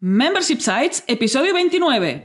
Membership 0.00 0.60
Sites, 0.60 1.02
episodio 1.08 1.52
29. 1.52 2.22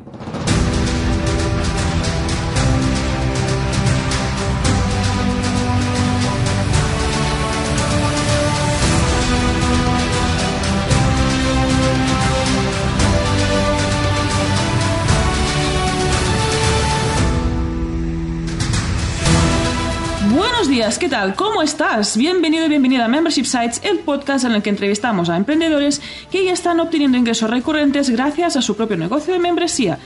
¿Qué 20.99 21.09
tal? 21.09 21.33
¿Cómo 21.35 21.63
estás? 21.63 22.17
Bienvenido 22.17 22.65
y 22.65 22.69
bienvenida 22.69 23.05
a 23.05 23.07
Membership 23.07 23.45
Sites, 23.45 23.81
el 23.83 23.99
podcast 23.99 24.45
en 24.45 24.51
el 24.51 24.61
que 24.61 24.69
entrevistamos 24.69 25.29
a 25.29 25.37
emprendedores 25.37 26.01
que 26.29 26.43
ya 26.45 26.51
están 26.51 26.79
obteniendo 26.79 27.17
ingresos 27.17 27.49
recurrentes 27.49 28.09
gracias 28.09 28.57
a 28.57 28.61
su 28.61 28.75
propio 28.75 28.97
negocio 28.97 29.33
de 29.33 29.39
membresía. 29.39 29.97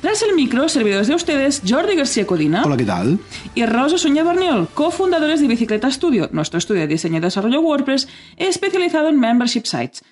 Tras 0.00 0.22
el 0.22 0.34
micro, 0.34 0.68
servidores 0.68 1.08
de 1.08 1.14
ustedes, 1.14 1.62
Jordi 1.68 1.96
García 1.96 2.26
Codina. 2.26 2.62
Hola, 2.64 2.76
¿qué 2.76 2.84
tal? 2.84 3.18
Y 3.54 3.66
Rosa 3.66 3.98
Soña 3.98 4.22
Barniol, 4.22 4.68
cofundadores 4.68 5.40
de 5.40 5.48
Bicicleta 5.48 5.90
Studio, 5.90 6.30
nuestro 6.32 6.58
estudio 6.58 6.82
de 6.82 6.88
diseño 6.88 7.18
y 7.18 7.20
desarrollo 7.20 7.60
WordPress 7.60 8.08
especializado 8.36 9.08
en 9.08 9.18
Membership 9.18 9.64
Sites. 9.64 10.02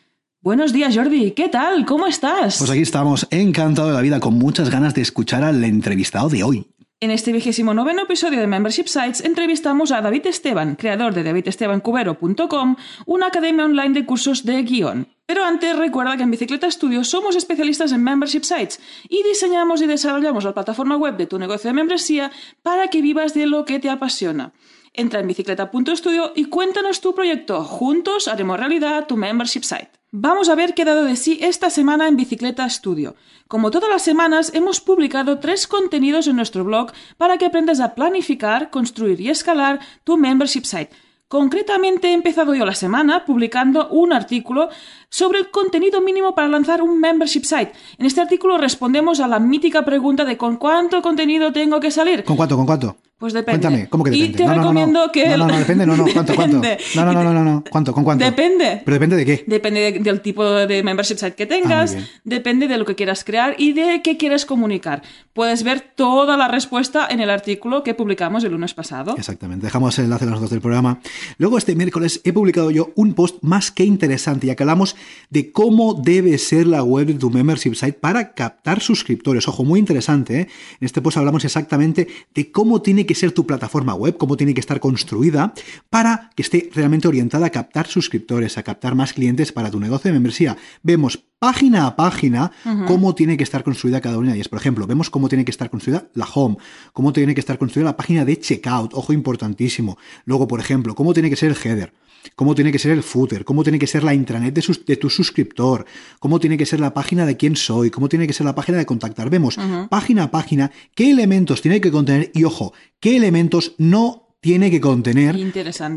Buenos 0.43 0.73
días, 0.73 0.95
Jordi. 0.95 1.31
¿Qué 1.31 1.49
tal? 1.49 1.87
¿Cómo 1.87 2.07
estás? 2.07 2.59
Pues 2.59 2.71
aquí 2.71 2.83
estamos, 2.83 3.27
encantado 3.31 3.89
de 3.89 3.95
la 3.95 4.01
vida, 4.03 4.21
con 4.21 4.35
muchas 4.35 4.69
ganas 4.69 4.95
de 4.95 5.03
escuchar 5.03 5.43
al 5.43 5.63
entrevistado 5.65 6.29
de 6.29 6.43
hoy. 6.43 6.67
En 7.01 7.13
este 7.13 7.31
vigésimo 7.31 7.75
noveno 7.75 8.03
episodio 8.03 8.41
de 8.41 8.49
Membership 8.49 8.89
Sites 8.89 9.21
entrevistamos 9.21 9.93
a 9.93 10.01
David 10.01 10.27
Esteban, 10.27 10.75
creador 10.75 11.15
de 11.15 11.23
davidestebancubero.com, 11.23 12.75
una 13.07 13.27
academia 13.29 13.67
online 13.67 13.91
de 13.91 14.05
cursos 14.05 14.45
de 14.45 14.61
guion. 14.65 15.07
Pero 15.25 15.45
antes 15.45 15.79
recuerda 15.79 16.17
que 16.17 16.25
en 16.25 16.33
Bicicleta 16.33 16.69
Studio 16.69 17.05
somos 17.05 17.37
especialistas 17.37 17.93
en 17.93 18.03
Membership 18.03 18.43
Sites 18.43 18.81
y 19.09 19.23
diseñamos 19.23 19.81
y 19.81 19.87
desarrollamos 19.87 20.43
la 20.43 20.55
plataforma 20.55 20.97
web 20.97 21.17
de 21.17 21.29
tu 21.29 21.39
negocio 21.39 21.71
de 21.71 21.75
membresía 21.75 22.33
para 22.65 22.89
que 22.89 23.01
vivas 23.01 23.33
de 23.33 23.47
lo 23.47 23.65
que 23.65 23.79
te 23.79 23.91
apasiona. 23.91 24.53
Entra 24.93 25.21
en 25.21 25.29
bicicleta.studio 25.29 26.33
y 26.35 26.47
cuéntanos 26.47 27.01
tu 27.01 27.15
proyecto. 27.15 27.63
Juntos 27.63 28.27
haremos 28.27 28.59
realidad 28.59 29.07
tu 29.07 29.17
Membership 29.17 29.63
Site. 29.63 29.98
Vamos 30.11 30.49
a 30.49 30.55
ver 30.55 30.73
qué 30.73 30.83
ha 30.83 30.85
dado 30.87 31.05
de 31.05 31.17
sí 31.17 31.39
esta 31.43 31.69
semana 31.69 32.09
en 32.09 32.17
Bicicleta 32.17 32.67
Studio. 32.71 33.15
Como 33.47 33.71
todas 33.71 33.91
las 33.91 34.01
semanas, 34.01 34.51
hemos 34.55 34.81
publicado 34.81 35.39
tres 35.39 35.67
contenidos 35.67 36.27
en 36.27 36.37
nuestro 36.37 36.65
blog 36.65 36.93
para 37.19 37.37
que 37.37 37.45
aprendas 37.45 37.79
a 37.79 37.95
planificar, 37.95 38.71
construir 38.71 39.21
y 39.21 39.29
escalar 39.29 39.81
tu 40.05 40.17
Membership 40.17 40.65
Site. 40.65 40.97
Concretamente 41.29 42.09
he 42.09 42.15
empezado 42.15 42.55
yo 42.55 42.65
la 42.65 42.75
semana 42.75 43.27
publicando 43.27 43.89
un 43.91 44.15
artículo 44.15 44.71
sobre 45.11 45.41
el 45.41 45.51
contenido 45.51 46.01
mínimo 46.01 46.35
para 46.35 46.49
lanzar 46.49 46.81
un 46.81 46.99
membership 46.99 47.43
site. 47.43 47.73
En 47.99 48.07
este 48.07 48.23
artículo 48.23 48.57
respondemos 48.57 49.21
a 49.21 49.29
la 49.29 49.39
mítica 49.39 49.85
pregunta 49.85 50.25
de 50.25 50.39
¿con 50.39 50.57
cuánto 50.57 51.03
contenido 51.03 51.53
tengo 51.53 51.81
que 51.81 51.91
salir? 51.91 52.25
¿Con 52.25 52.39
cuánto? 52.39 52.57
¿Con 52.57 52.65
cuánto? 52.65 52.97
Pues 53.19 53.33
depende. 53.33 53.61
Cuéntame, 53.61 53.89
¿cómo 53.89 54.05
que 54.05 54.11
depende? 54.13 54.31
Y 54.31 54.33
te 54.37 54.45
no, 54.45 54.51
no, 54.55 54.61
recomiendo 54.63 55.07
no, 55.07 55.13
que... 55.13 55.29
No, 55.31 55.37
no, 55.39 55.49
no, 55.49 55.59
depende, 55.59 55.87
no, 55.87 55.97
no, 55.97 56.05
¿cuánto, 56.13 56.35
cuánto? 56.37 56.63
No, 56.95 57.05
no, 57.05 57.13
no, 57.13 57.25
no, 57.25 57.33
no, 57.35 57.45
no, 57.45 57.65
¿cuánto, 57.69 57.93
con 57.93 58.05
cuánto? 58.05 58.25
Depende. 58.25 58.81
¿Pero 58.85 58.95
depende 58.95 59.17
de 59.17 59.27
qué? 59.27 59.45
Depende 59.45 59.81
de- 59.93 59.99
del 59.99 60.21
tipo 60.21 60.45
de 60.49 60.83
membership 60.85 61.17
site 61.17 61.35
que 61.35 61.47
tengas, 61.47 61.91
Ah, 61.91 61.95
muy 61.95 62.03
bien. 62.05 62.09
depende 62.23 62.69
de 62.69 62.79
lo 62.79 62.85
que 62.85 62.95
quieras 62.95 63.25
crear 63.25 63.57
y 63.59 63.73
de 63.73 64.03
qué 64.05 64.17
quieres 64.17 64.47
comunicar. 64.47 65.03
Puedes 65.33 65.65
ver 65.65 65.81
toda 65.97 66.37
la 66.37 66.47
respuesta 66.47 67.09
en 67.11 67.19
el 67.19 67.29
artículo 67.31 67.83
que 67.83 67.93
publicamos 67.95 68.45
el 68.45 68.53
lunes 68.53 68.73
pasado. 68.75 69.17
Exactamente, 69.19 69.67
dejamos 69.67 69.99
el 69.99 70.05
enlace 70.05 70.25
en 70.25 70.31
las 70.31 70.39
notas 70.39 70.51
del 70.53 70.61
programa. 70.61 71.01
Luego 71.39 71.59
este 71.59 71.75
miércoles 71.75 72.21
he 72.23 72.33
publicado 72.33 72.71
yo 72.71 72.93
un 72.95 73.15
post 73.15 73.39
más 73.43 73.73
que 73.73 73.83
interesante, 73.85 74.47
ya 74.47 74.55
que 74.55 74.63
hablamos 74.63 74.95
de 75.31 75.51
cómo 75.51 75.95
debe 75.95 76.39
ser 76.39 76.69
la 76.69 76.85
web 76.85 77.07
de 77.09 77.15
tu 77.15 77.31
membership 77.31 77.75
site 77.75 77.95
para 77.95 78.33
captar 78.35 78.81
suscriptores. 78.81 79.49
Ojo, 79.49 79.65
muy 79.65 79.81
interesante. 79.81 80.41
¿eh? 80.43 80.49
En 80.81 80.87
este 80.87 81.03
post 81.03 81.17
hablamos 81.17 81.45
exactamente 81.45 82.07
de 82.33 82.53
cómo 82.53 82.81
tiene 82.81 83.08
que 83.09 83.17
ser 83.17 83.33
tu 83.33 83.45
plataforma 83.45 83.95
web, 83.95 84.17
cómo 84.17 84.37
tiene 84.37 84.55
que 84.55 84.61
estar 84.61 84.79
construida 84.79 85.53
para 85.91 86.31
que 86.37 86.43
esté 86.43 86.71
realmente 86.73 87.09
orientada 87.09 87.47
a 87.47 87.51
captar 87.51 87.89
suscriptores, 87.89 88.57
a 88.59 88.63
captar 88.63 88.95
más 88.95 89.13
clientes 89.13 89.51
para 89.51 89.71
tu 89.71 89.81
negocio 89.81 90.11
de 90.11 90.13
membresía. 90.13 90.57
Vemos 90.85 91.28
página 91.39 91.87
a 91.87 91.95
página 91.97 92.51
cómo 92.87 93.15
tiene 93.15 93.37
que 93.37 93.45
estar 93.45 93.63
construida 93.63 94.01
cada 94.01 94.19
una 94.19 94.31
de 94.31 94.37
ellas. 94.37 94.49
Por 94.49 94.59
ejemplo, 94.59 94.87
vemos 94.87 95.09
cómo 95.11 95.29
tiene 95.29 95.45
que 95.45 95.51
estar 95.51 95.71
construida 95.71 96.09
la 96.15 96.27
home, 96.27 96.57
cómo 96.93 97.13
tiene 97.13 97.35
que 97.35 97.41
estar 97.41 97.59
construida 97.59 97.87
la 97.91 97.97
página 97.97 98.25
de 98.25 98.39
checkout, 98.39 98.93
ojo 98.95 99.13
importantísimo. 99.13 99.99
Luego, 100.25 100.49
por 100.49 100.61
ejemplo, 100.61 100.95
cómo 100.95 101.13
tiene 101.15 101.31
que 101.31 101.37
ser 101.37 101.51
el 101.51 101.57
header, 101.57 101.93
cómo 102.35 102.55
tiene 102.55 102.73
que 102.73 102.79
ser 102.81 102.91
el 102.93 103.03
footer, 103.05 103.45
cómo 103.45 103.63
tiene 103.63 103.79
que 103.79 103.87
ser 103.87 104.03
la 104.03 104.15
intranet 104.15 104.53
de, 104.55 104.63
sus- 104.63 104.85
de 104.85 104.97
tu 104.97 105.09
suscriptor, 105.09 105.87
cómo 106.19 106.41
tiene 106.41 106.57
que 106.59 106.67
ser 106.67 106.81
la 106.81 106.93
página 106.93 107.25
de 107.25 107.37
quién 107.37 107.55
soy, 107.57 107.91
cómo 107.91 108.09
tiene 108.09 108.27
que 108.27 108.33
ser 108.33 108.45
la 108.45 108.55
página 108.55 108.79
de 108.79 108.87
contactar. 108.87 109.31
Vemos 109.31 109.57
página 109.89 110.25
a 110.25 110.31
página 110.31 110.71
qué 110.95 111.11
elementos 111.11 111.63
tiene 111.63 111.81
que 111.81 111.91
contener 111.93 112.31
y, 112.35 112.45
ojo, 112.45 112.73
qué 113.01 113.17
elementos 113.17 113.75
no 113.79 114.28
tiene 114.41 114.71
que 114.71 114.81
contener 114.81 115.37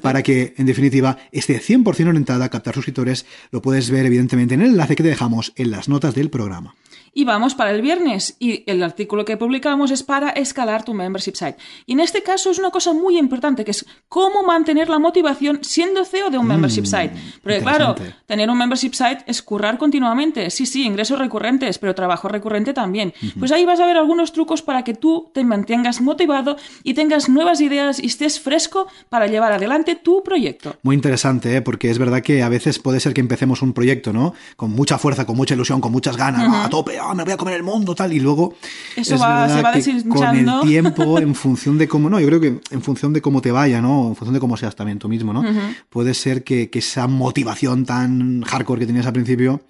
para 0.02 0.24
que, 0.24 0.54
en 0.58 0.66
definitiva, 0.66 1.18
esté 1.32 1.62
100% 1.62 2.08
orientada 2.08 2.46
a 2.46 2.50
captar 2.50 2.74
suscriptores. 2.74 3.26
Lo 3.52 3.62
puedes 3.62 3.90
ver, 3.90 4.06
evidentemente, 4.06 4.56
en 4.56 4.62
el 4.62 4.72
enlace 4.72 4.96
que 4.96 5.04
te 5.04 5.10
dejamos 5.10 5.54
en 5.56 5.72
las 5.72 5.90
notas 5.90 6.16
del 6.16 6.30
programa. 6.30 6.76
Y 7.14 7.26
vamos 7.26 7.56
para 7.56 7.72
el 7.72 7.82
viernes. 7.82 8.36
Y 8.40 8.64
el 8.70 8.82
artículo 8.84 9.26
que 9.26 9.38
publicamos 9.38 9.92
es 9.92 10.04
para 10.04 10.30
escalar 10.30 10.84
tu 10.84 10.94
membership 10.94 11.36
site. 11.36 11.58
Y 11.86 11.94
en 11.94 12.00
este 12.00 12.24
caso 12.24 12.52
es 12.52 12.60
una 12.60 12.72
cosa 12.72 12.94
muy 12.94 13.18
importante, 13.18 13.66
que 13.66 13.72
es 13.72 13.86
cómo 14.08 14.44
mantener 14.44 14.90
la 14.90 15.00
motivación 15.00 15.60
siendo 15.62 16.06
CEO 16.06 16.30
de 16.30 16.38
un 16.38 16.48
membership 16.48 16.86
site. 16.86 17.12
Porque 17.44 17.60
claro, 17.60 17.96
tener 18.26 18.50
un 18.50 18.58
membership 18.58 18.94
site 18.94 19.24
es 19.28 19.42
currar 19.42 19.78
continuamente. 19.78 20.50
Sí, 20.50 20.66
sí, 20.66 20.86
ingresos 20.86 21.20
recurrentes, 21.20 21.78
pero 21.78 21.94
trabajo 21.96 22.28
recurrente 22.28 22.74
también. 22.74 23.14
Pues 23.38 23.52
ahí 23.52 23.66
vas 23.66 23.80
a 23.80 23.86
ver 23.86 23.98
algunos 23.98 24.32
trucos 24.32 24.62
para 24.62 24.84
que 24.84 24.94
tú 24.94 25.30
te 25.34 25.44
mantengas 25.44 26.02
motivado 26.02 26.58
y 26.84 26.94
tengas 26.94 27.30
nuevas 27.30 27.62
ideas 27.62 28.00
y 28.02 28.08
estés 28.08 28.40
fresco 28.40 28.88
para 29.10 29.28
llevar 29.28 29.52
adelante 29.52 29.96
tu 29.96 30.24
proyecto. 30.24 30.76
Muy 30.84 30.96
interesante, 30.96 31.56
¿eh? 31.58 31.62
porque 31.62 31.90
es 31.90 31.98
verdad 31.98 32.22
que 32.22 32.44
a 32.44 32.50
veces 32.50 32.80
puede 32.80 33.00
ser 33.00 33.14
que 33.14 33.22
empecemos 33.22 33.62
un 33.62 33.74
proyecto, 33.74 34.14
¿no? 34.14 34.34
Con 34.56 34.72
mucha 34.72 34.98
fuerza, 34.98 35.26
con 35.26 35.36
mucha 35.36 35.56
ilusión, 35.56 35.82
con 35.82 35.92
muchas 35.92 36.18
ganas, 36.18 36.66
a 36.66 36.70
tope, 36.70 37.01
ah, 37.02 37.14
me 37.16 37.24
voy 37.24 37.34
a 37.34 37.38
comer 37.38 37.56
el 37.56 37.64
mundo, 37.64 37.94
tal, 37.96 38.14
y 38.14 38.20
luego 38.20 38.54
Eso 38.96 39.16
es 39.16 39.22
va- 39.22 39.42
verdad 39.42 39.56
se 39.58 39.62
va 39.64 39.72
que 39.74 39.80
con 40.10 40.36
el 40.36 40.46
tiempo, 40.68 41.20
en 41.20 41.36
función 41.36 41.78
de 41.78 41.88
cómo, 41.88 42.10
no, 42.10 42.20
yo 42.20 42.28
creo 42.28 42.40
que 42.40 42.60
en 42.72 42.82
función 42.82 43.14
de 43.14 43.22
cómo 43.22 43.42
te 43.42 43.52
vaya, 43.52 43.82
¿no? 43.82 44.10
En 44.10 44.16
función 44.16 44.34
de 44.34 44.40
cómo 44.40 44.58
seas 44.58 44.76
también 44.76 45.00
tú 45.00 45.10
mismo, 45.10 45.34
¿no? 45.34 45.44
Puede 45.90 46.14
ser 46.14 46.44
que, 46.44 46.70
que 46.70 46.80
esa 46.80 47.08
motivación 47.08 47.86
tan 47.86 48.42
hardcore 48.44 48.80
que 48.82 48.86
tenías 48.88 49.06
al 49.06 49.14
principio, 49.14 49.62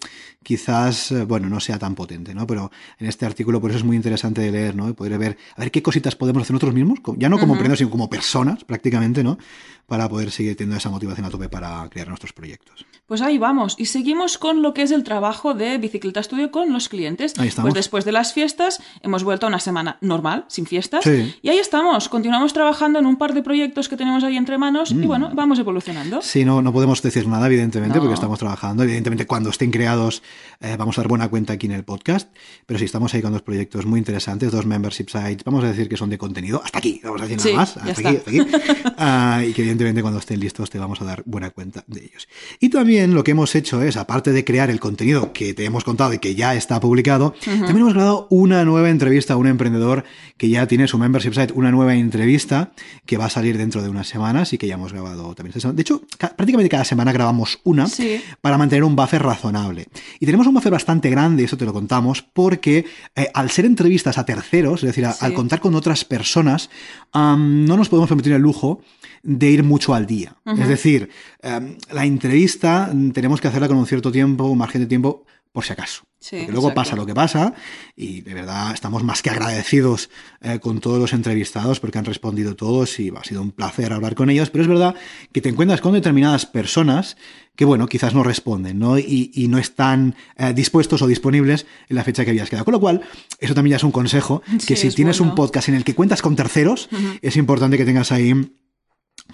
quizás, 0.44 1.12
eh, 1.12 1.24
bueno, 1.24 1.50
no 1.50 1.60
sea 1.60 1.78
tan 1.78 1.94
potente, 1.96 2.34
¿no? 2.34 2.48
Pero 2.48 2.72
en 3.00 3.08
este 3.08 3.26
artículo, 3.26 3.62
por 3.62 3.70
eso 3.72 3.80
es 3.80 3.86
muy 3.86 3.96
interesante 3.96 4.42
de 4.42 4.52
leer, 4.52 4.76
¿no? 4.76 4.90
Y 4.90 4.94
poder 4.94 5.18
ver, 5.18 5.38
a 5.56 5.60
ver 5.62 5.72
qué 5.72 5.82
cositas 5.84 6.16
podemos 6.16 6.42
hacer 6.44 6.54
nosotros 6.54 6.74
mismos, 6.74 7.00
ya 7.18 7.30
no 7.30 7.38
como 7.40 7.54
emprendedores, 7.54 7.80
sino 7.80 7.92
como 7.92 8.10
personas, 8.10 8.64
prácticamente, 8.64 9.24
¿no? 9.24 9.38
Para 9.86 10.10
poder 10.10 10.32
seguir 10.32 10.56
teniendo 10.56 10.78
esa 10.78 10.90
motivación 10.90 11.26
a 11.26 11.30
tope 11.30 11.48
para 11.50 11.88
crear 11.90 12.08
nuestros 12.08 12.34
proyectos. 12.34 12.86
Pues 13.12 13.20
ahí 13.22 13.38
vamos. 13.38 13.76
Y 13.78 13.88
seguimos 13.88 14.38
con 14.38 14.62
lo 14.62 14.74
que 14.74 14.84
es 14.84 14.92
el 14.92 15.04
trabajo 15.04 15.54
de 15.54 15.78
Bicicleta 15.78 16.24
Studio 16.24 16.50
con 16.50 16.72
los 16.72 16.88
clientes. 16.88 17.34
Ahí 17.38 17.50
estamos. 17.50 17.72
Pues 17.72 17.74
después 17.84 18.06
de 18.06 18.14
las 18.14 18.32
fiestas 18.32 18.82
hemos 19.02 19.26
vuelto 19.26 19.46
a 19.48 19.50
una 19.50 19.60
semana 19.60 19.98
normal, 20.00 20.46
sin 20.48 20.66
fiestas. 20.66 21.04
Sí. 21.04 21.36
Y 21.42 21.50
ahí 21.50 21.58
estamos. 21.58 22.08
Continuamos 22.08 22.54
trabajando 22.54 23.00
en 23.00 23.06
un 23.06 23.18
par 23.18 23.34
de 23.34 23.44
proyectos 23.44 23.90
que 23.90 23.98
tenemos 23.98 24.24
ahí 24.24 24.38
entre 24.38 24.58
manos 24.58 24.94
Mm. 24.94 25.04
y 25.04 25.08
bueno, 25.08 25.30
vamos 25.34 25.60
evolucionando. 25.60 26.22
Sí, 26.22 26.46
no, 26.46 26.62
no 26.62 26.72
podemos 26.72 27.02
decir 27.02 27.28
nada, 27.28 27.48
evidentemente, 27.48 27.96
No. 27.98 28.02
porque 28.04 28.14
estamos 28.14 28.40
trabajando. 28.40 28.84
Evidentemente, 28.84 29.28
cuando 29.28 29.50
estén 29.50 29.72
creados, 29.72 30.24
eh, 30.62 30.78
vamos 30.80 30.98
a 30.98 31.02
dar 31.02 31.10
buena 31.10 31.28
cuenta 31.28 31.52
aquí 31.52 31.66
en 31.66 31.74
el 31.74 31.84
podcast. 31.84 32.30
Pero 32.66 32.80
sí, 32.80 32.86
estamos 32.86 33.14
ahí 33.14 33.22
con 33.22 33.34
dos 33.34 33.42
proyectos 33.42 33.86
muy 33.86 34.00
interesantes, 34.00 34.54
dos 34.54 34.66
membership 34.66 35.08
sites. 35.10 35.44
Vamos 35.44 35.66
a 35.66 35.68
decir 35.68 35.90
que 35.90 35.98
son 35.98 36.10
de 36.10 36.18
contenido. 36.18 36.62
Hasta 36.64 36.78
aquí, 36.78 37.02
vamos 37.04 37.20
a 37.22 37.28
decir 37.28 37.40
nada 37.40 37.50
Sí, 37.50 37.56
más. 37.58 37.76
Hasta 37.90 38.08
aquí, 38.10 38.18
hasta 38.18 38.30
aquí. 38.32 38.40
Ah, 39.04 39.42
y 39.46 39.52
que 39.52 39.62
evidentemente 39.64 40.02
cuando 40.02 40.20
estén 40.20 40.40
listos 40.40 40.70
te 40.70 40.78
vamos 40.80 41.02
a 41.02 41.06
dar 41.06 41.24
buena 41.26 41.50
cuenta 41.50 41.84
de 41.88 42.06
ellos. 42.06 42.28
Y 42.60 42.70
también 42.70 43.01
lo 43.08 43.24
que 43.24 43.32
hemos 43.32 43.56
hecho 43.56 43.82
es, 43.82 43.98
aparte 43.98 44.32
de 44.32 44.44
crear 44.46 44.70
el 44.70 44.80
contenido 44.80 45.34
que 45.34 45.54
te 45.54 45.66
hemos 45.66 45.84
contado 45.84 46.14
y 46.14 46.20
que 46.20 46.36
ya 46.36 46.56
está 46.56 46.80
publicado, 46.80 47.34
también 47.44 47.78
hemos 47.78 47.94
grabado 47.94 48.28
una 48.30 48.64
nueva 48.66 48.90
entrevista 48.90 49.34
a 49.34 49.38
un 49.38 49.48
emprendedor 49.48 50.04
que 50.38 50.50
ya 50.50 50.68
tiene 50.68 50.88
su 50.88 50.98
membership 50.98 51.34
site, 51.34 51.54
una 51.54 51.72
nueva 51.72 51.96
entrevista 51.96 52.72
que 53.06 53.18
va 53.18 53.26
a 53.26 53.30
salir 53.30 53.58
dentro 53.58 53.82
de 53.84 53.90
unas 53.90 54.08
semanas 54.08 54.54
y 54.54 54.58
que 54.58 54.68
ya 54.68 54.76
hemos 54.76 54.92
grabado 54.94 55.34
también. 55.36 55.54
De 55.76 55.82
hecho, 55.82 56.02
ca- 56.18 56.36
prácticamente 56.36 56.70
cada 56.70 56.86
semana 56.86 57.12
grabamos 57.12 57.60
una 57.64 57.88
Sí. 57.88 58.22
para 58.42 58.58
mantener 58.58 58.84
un 58.84 58.96
buffer 58.96 59.22
razonable. 59.22 59.88
Y 60.20 60.26
tenemos 60.26 60.48
un 60.48 60.54
buffer 60.54 60.72
bastante 60.72 61.10
grande, 61.10 61.44
eso 61.44 61.58
te 61.58 61.66
lo 61.66 61.74
contamos, 61.74 62.22
porque 62.34 62.86
eh, 63.16 63.28
al 63.34 63.50
ser 63.52 63.66
entrevistas 63.66 64.18
a 64.18 64.26
terceros, 64.26 64.82
es 64.84 64.88
decir, 64.88 65.06
a- 65.06 65.14
Sí. 65.14 65.26
al 65.26 65.34
contar 65.34 65.60
con 65.60 65.76
otras 65.76 66.06
personas, 66.06 66.70
no 67.14 67.78
nos 67.78 67.90
podemos 67.90 68.08
permitir 68.10 68.34
el 68.34 68.42
lujo 68.42 68.82
de 69.24 69.50
ir 69.52 69.64
mucho 69.64 69.94
al 69.94 70.08
día. 70.08 70.36
Es 70.46 70.68
decir, 70.68 71.10
em, 71.44 71.76
la 71.92 72.06
entrevista 72.06 72.91
tenemos 73.14 73.42
que 73.42 73.48
hacerla 73.48 73.68
con 73.68 73.78
un 73.78 73.86
cierto 73.86 74.12
tiempo, 74.12 74.46
un 74.46 74.58
margen 74.58 74.82
de 74.82 74.88
tiempo, 74.88 75.26
por 75.52 75.66
si 75.66 75.74
acaso. 75.74 76.04
Sí, 76.20 76.38
Porque 76.38 76.52
luego 76.52 76.68
exacto. 76.68 76.82
pasa 76.82 76.96
lo 76.96 77.06
que 77.06 77.14
pasa 77.16 77.54
y 77.96 78.22
de 78.22 78.34
verdad 78.36 78.74
estamos 78.74 79.04
más 79.04 79.22
que 79.22 79.32
agradecidos 79.32 80.10
eh, 80.42 80.60
con 80.60 80.80
todos 80.80 81.00
los 81.00 81.14
entrevistados 81.14 81.80
porque 81.80 81.98
han 81.98 82.06
respondido 82.06 82.56
todos 82.56 83.00
y 83.00 83.10
ha 83.10 83.24
sido 83.24 83.42
un 83.42 83.52
placer 83.52 83.92
hablar 83.92 84.14
con 84.16 84.30
ellos, 84.30 84.50
pero 84.52 84.62
es 84.62 84.68
verdad 84.68 84.96
que 85.34 85.42
te 85.42 85.50
encuentras 85.50 85.82
con 85.82 85.94
determinadas 85.94 86.46
personas 86.46 87.18
que, 87.56 87.66
bueno, 87.66 87.88
quizás 87.88 88.14
no 88.14 88.24
responden 88.24 88.80
¿no? 88.80 88.98
Y, 89.00 89.32
y 89.34 89.48
no 89.48 89.58
están 89.58 90.16
eh, 90.38 90.54
dispuestos 90.54 91.02
o 91.02 91.08
disponibles 91.08 91.66
en 91.90 91.96
la 91.96 92.04
fecha 92.04 92.24
que 92.24 92.30
habías 92.30 92.50
quedado. 92.50 92.66
Con 92.66 92.74
lo 92.74 92.80
cual, 92.80 93.02
eso 93.40 93.54
también 93.56 93.72
ya 93.72 93.78
es 93.78 93.84
un 93.84 93.92
consejo, 93.92 94.42
que 94.68 94.76
Sí, 94.76 94.76
si 94.76 94.88
es 94.88 94.96
tienes 94.96 95.20
un 95.20 95.36
podcast 95.36 95.70
en 95.70 95.76
el 95.76 95.84
que 95.84 95.96
cuentas 95.96 96.22
con 96.22 96.36
terceros, 96.36 96.88
es 97.22 97.36
importante 97.36 97.78
que 97.78 97.86
tengas 97.86 98.12
ahí 98.12 98.34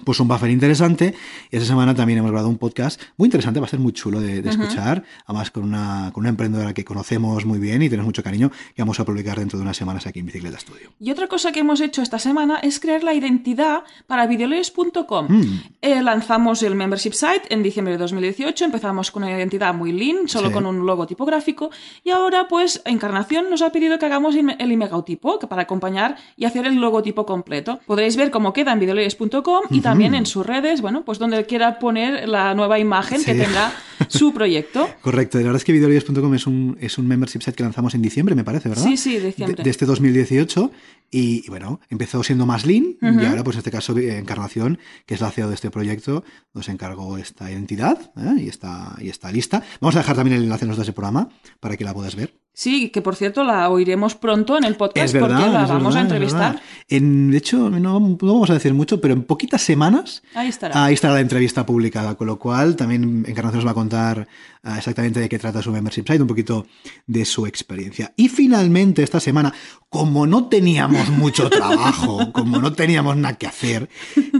pues 0.03 0.19
un 0.19 0.27
buffer 0.27 0.49
interesante. 0.49 1.13
Y 1.51 1.55
esta 1.55 1.67
semana 1.67 1.93
también 1.95 2.19
hemos 2.19 2.31
grabado 2.31 2.49
un 2.49 2.57
podcast 2.57 3.01
muy 3.17 3.27
interesante, 3.27 3.59
va 3.59 3.65
a 3.65 3.69
ser 3.69 3.79
muy 3.79 3.93
chulo 3.93 4.19
de, 4.19 4.41
de 4.41 4.49
escuchar, 4.49 5.03
además 5.25 5.51
con 5.51 5.63
una, 5.63 6.11
con 6.13 6.21
una 6.21 6.29
emprendedora 6.29 6.73
que 6.73 6.83
conocemos 6.85 7.45
muy 7.45 7.59
bien 7.59 7.81
y 7.81 7.89
tenemos 7.89 8.07
mucho 8.07 8.23
cariño, 8.23 8.51
que 8.75 8.81
vamos 8.81 8.99
a 8.99 9.05
publicar 9.05 9.37
dentro 9.39 9.57
de 9.57 9.63
unas 9.63 9.77
semanas 9.77 10.07
aquí 10.07 10.19
en 10.19 10.25
Bicicleta 10.25 10.59
Studio. 10.59 10.91
Y 10.99 11.11
otra 11.11 11.27
cosa 11.27 11.51
que 11.51 11.59
hemos 11.59 11.81
hecho 11.81 12.01
esta 12.01 12.19
semana 12.19 12.57
es 12.57 12.79
crear 12.79 13.03
la 13.03 13.13
identidad 13.13 13.83
para 14.07 14.27
videolayers.com. 14.27 15.25
Mm. 15.29 15.61
Eh, 15.81 16.01
lanzamos 16.01 16.63
el 16.63 16.75
membership 16.75 17.13
site 17.13 17.43
en 17.49 17.63
diciembre 17.63 17.93
de 17.93 17.97
2018, 17.99 18.65
empezamos 18.65 19.11
con 19.11 19.23
una 19.23 19.31
identidad 19.37 19.73
muy 19.73 19.91
lean, 19.91 20.27
solo 20.27 20.47
Sí. 20.47 20.53
con 20.53 20.65
un 20.65 20.85
logo 20.85 21.05
tipográfico, 21.07 21.69
y 22.03 22.09
ahora 22.11 22.47
pues 22.47 22.81
Encarnación 22.85 23.49
nos 23.49 23.61
ha 23.61 23.71
pedido 23.71 23.99
que 23.99 24.05
hagamos 24.05 24.35
el 24.35 24.71
imegautipo 24.71 25.39
que 25.39 25.47
para 25.47 25.63
acompañar 25.63 26.17
y 26.35 26.45
hacer 26.45 26.65
el 26.65 26.75
logotipo 26.75 27.25
completo. 27.25 27.79
Podréis 27.85 28.15
ver 28.15 28.31
cómo 28.31 28.53
queda 28.53 28.71
en 28.73 28.79
videolayers.com 28.79 29.63
y 29.69 29.81
también 29.89 30.15
en 30.15 30.25
sus 30.25 30.45
redes, 30.45 30.81
bueno, 30.81 31.03
pues 31.03 31.19
donde 31.19 31.45
quiera 31.45 31.79
poner 31.79 32.27
la 32.27 32.53
nueva 32.53 32.79
imagen 32.79 33.23
que 33.23 33.33
tenga 33.33 33.71
su 34.07 34.33
proyecto. 34.33 34.87
Correcto, 35.01 35.37
la 35.37 35.45
verdad 35.45 35.57
es 35.57 35.63
que 35.63 35.73
videolibros.com 35.73 36.33
es 36.35 36.47
un, 36.47 36.77
es 36.79 36.97
un 36.97 37.07
membership 37.07 37.41
site 37.41 37.55
que 37.55 37.63
lanzamos 37.63 37.95
en 37.95 38.01
diciembre, 38.01 38.35
me 38.35 38.43
parece, 38.43 38.69
¿verdad? 38.69 38.83
Sí, 38.83 38.97
sí, 38.97 39.17
De, 39.17 39.27
diciembre. 39.27 39.63
de 39.63 39.69
este 39.69 39.85
2018 39.85 40.71
y, 41.09 41.45
y 41.45 41.49
bueno, 41.49 41.79
empezó 41.89 42.23
siendo 42.23 42.45
más 42.45 42.65
lean 42.65 42.97
y 43.01 43.25
ahora 43.25 43.43
pues 43.43 43.55
en 43.55 43.59
este 43.59 43.71
caso 43.71 43.97
eh, 43.97 44.17
Encarnación, 44.17 44.79
que 45.05 45.13
es 45.15 45.21
la 45.21 45.31
CEO 45.31 45.47
de 45.49 45.55
este 45.55 45.69
proyecto, 45.71 46.23
nos 46.53 46.67
encargó 46.69 47.17
esta 47.17 47.51
identidad 47.51 48.11
¿eh? 48.17 48.41
y, 48.41 48.49
está, 48.49 48.95
y 48.99 49.09
está 49.09 49.31
lista. 49.31 49.63
Vamos 49.79 49.95
a 49.95 49.99
dejar 49.99 50.15
también 50.15 50.37
el 50.37 50.43
enlace 50.43 50.65
en 50.65 50.69
los 50.69 50.77
dos 50.77 50.85
del 50.85 50.95
programa 50.95 51.29
para 51.59 51.77
que 51.77 51.83
la 51.83 51.93
puedas 51.93 52.15
ver. 52.15 52.33
Sí, 52.57 52.89
que 52.89 53.03
por 53.03 53.15
cierto 53.15 53.43
la 53.43 53.69
oiremos 53.69 54.15
pronto 54.15 54.57
en 54.57 54.63
el 54.63 54.75
podcast 54.75 55.13
verdad, 55.13 55.27
porque 55.27 55.51
la 55.51 55.67
vamos 55.67 55.93
verdad, 55.93 55.97
a 55.97 56.01
entrevistar. 56.01 56.61
En, 56.89 57.29
de 57.29 57.37
hecho, 57.37 57.69
no, 57.69 57.79
no 57.79 58.17
vamos 58.19 58.49
a 58.49 58.55
decir 58.55 58.73
mucho, 58.73 58.99
pero 58.99 59.13
en 59.13 59.21
poquitas 59.21 59.61
semanas 59.61 60.23
Ahí 60.33 60.47
estará. 60.47 60.83
ahí 60.83 60.95
estará 60.95 61.13
la 61.13 61.19
entrevista 61.19 61.67
publicada, 61.67 62.15
con 62.15 62.25
lo 62.25 62.39
cual 62.39 62.75
también 62.75 63.25
Encarnación 63.27 63.57
nos 63.57 63.67
va 63.67 63.71
a 63.71 63.75
contar 63.75 64.27
ah, 64.63 64.79
exactamente 64.79 65.19
de 65.19 65.29
qué 65.29 65.37
trata 65.37 65.61
su 65.61 65.71
membership 65.71 66.07
site, 66.07 66.19
un 66.19 66.27
poquito 66.27 66.65
de 67.05 67.25
su 67.25 67.45
experiencia. 67.45 68.11
Y 68.17 68.27
finalmente 68.27 69.03
esta 69.03 69.19
semana, 69.19 69.53
como 69.87 70.25
no 70.25 70.47
teníamos 70.47 71.11
mucho 71.11 71.49
trabajo, 71.51 72.33
como 72.33 72.57
no 72.57 72.73
teníamos 72.73 73.15
nada 73.17 73.35
que 73.35 73.45
hacer, 73.45 73.87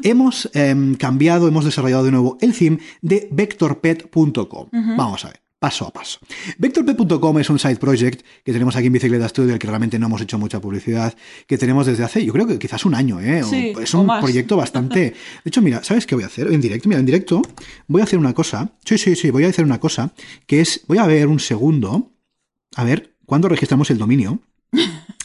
hemos 0.01 0.49
em, 0.55 0.95
cambiado, 0.95 1.47
hemos 1.47 1.65
desarrollado 1.65 2.03
de 2.03 2.11
nuevo 2.13 2.39
el 2.41 2.57
theme 2.57 2.79
de 2.99 3.27
vectorpet.com. 3.31 4.69
Vamos 4.71 5.23
a 5.23 5.27
ver. 5.27 5.46
Paso 5.59 5.87
a 5.87 5.91
paso. 5.91 6.19
Vectorpet.com 6.59 7.39
es 7.39 7.49
un 7.49 7.57
side 7.57 7.77
project 7.77 8.21
que 8.43 8.53
tenemos 8.53 8.75
aquí 8.75 8.87
en 8.87 8.93
Bicicleta 8.93 9.27
Studio, 9.27 9.49
del 9.49 9.59
que 9.59 9.65
realmente 9.65 9.97
no 9.97 10.05
hemos 10.05 10.21
hecho 10.21 10.37
mucha 10.37 10.61
publicidad, 10.61 11.15
que 11.47 11.57
tenemos 11.57 11.87
desde 11.87 12.03
hace, 12.03 12.23
yo 12.23 12.31
creo 12.31 12.45
que 12.45 12.59
quizás 12.59 12.85
un 12.85 12.93
año, 12.93 13.19
¿eh? 13.19 13.41
Sí, 13.43 13.73
es 13.81 13.93
un 13.95 14.05
más. 14.05 14.21
proyecto 14.23 14.55
bastante. 14.57 14.99
De 14.99 15.15
hecho, 15.45 15.63
mira, 15.63 15.83
¿sabes 15.83 16.05
qué 16.05 16.13
voy 16.13 16.25
a 16.25 16.27
hacer? 16.27 16.53
En 16.53 16.61
directo, 16.61 16.87
mira, 16.87 16.99
en 16.99 17.07
directo 17.07 17.41
voy 17.87 18.01
a 18.01 18.03
hacer 18.03 18.19
una 18.19 18.35
cosa. 18.35 18.69
Sí, 18.85 18.99
sí, 18.99 19.15
sí, 19.15 19.31
voy 19.31 19.45
a 19.45 19.49
hacer 19.49 19.65
una 19.65 19.79
cosa, 19.79 20.13
que 20.45 20.61
es, 20.61 20.83
voy 20.87 20.99
a 20.99 21.07
ver 21.07 21.27
un 21.27 21.39
segundo, 21.39 22.11
a 22.75 22.83
ver, 22.83 23.15
¿cuándo 23.25 23.49
registramos 23.49 23.89
el 23.89 23.97
dominio? 23.97 24.39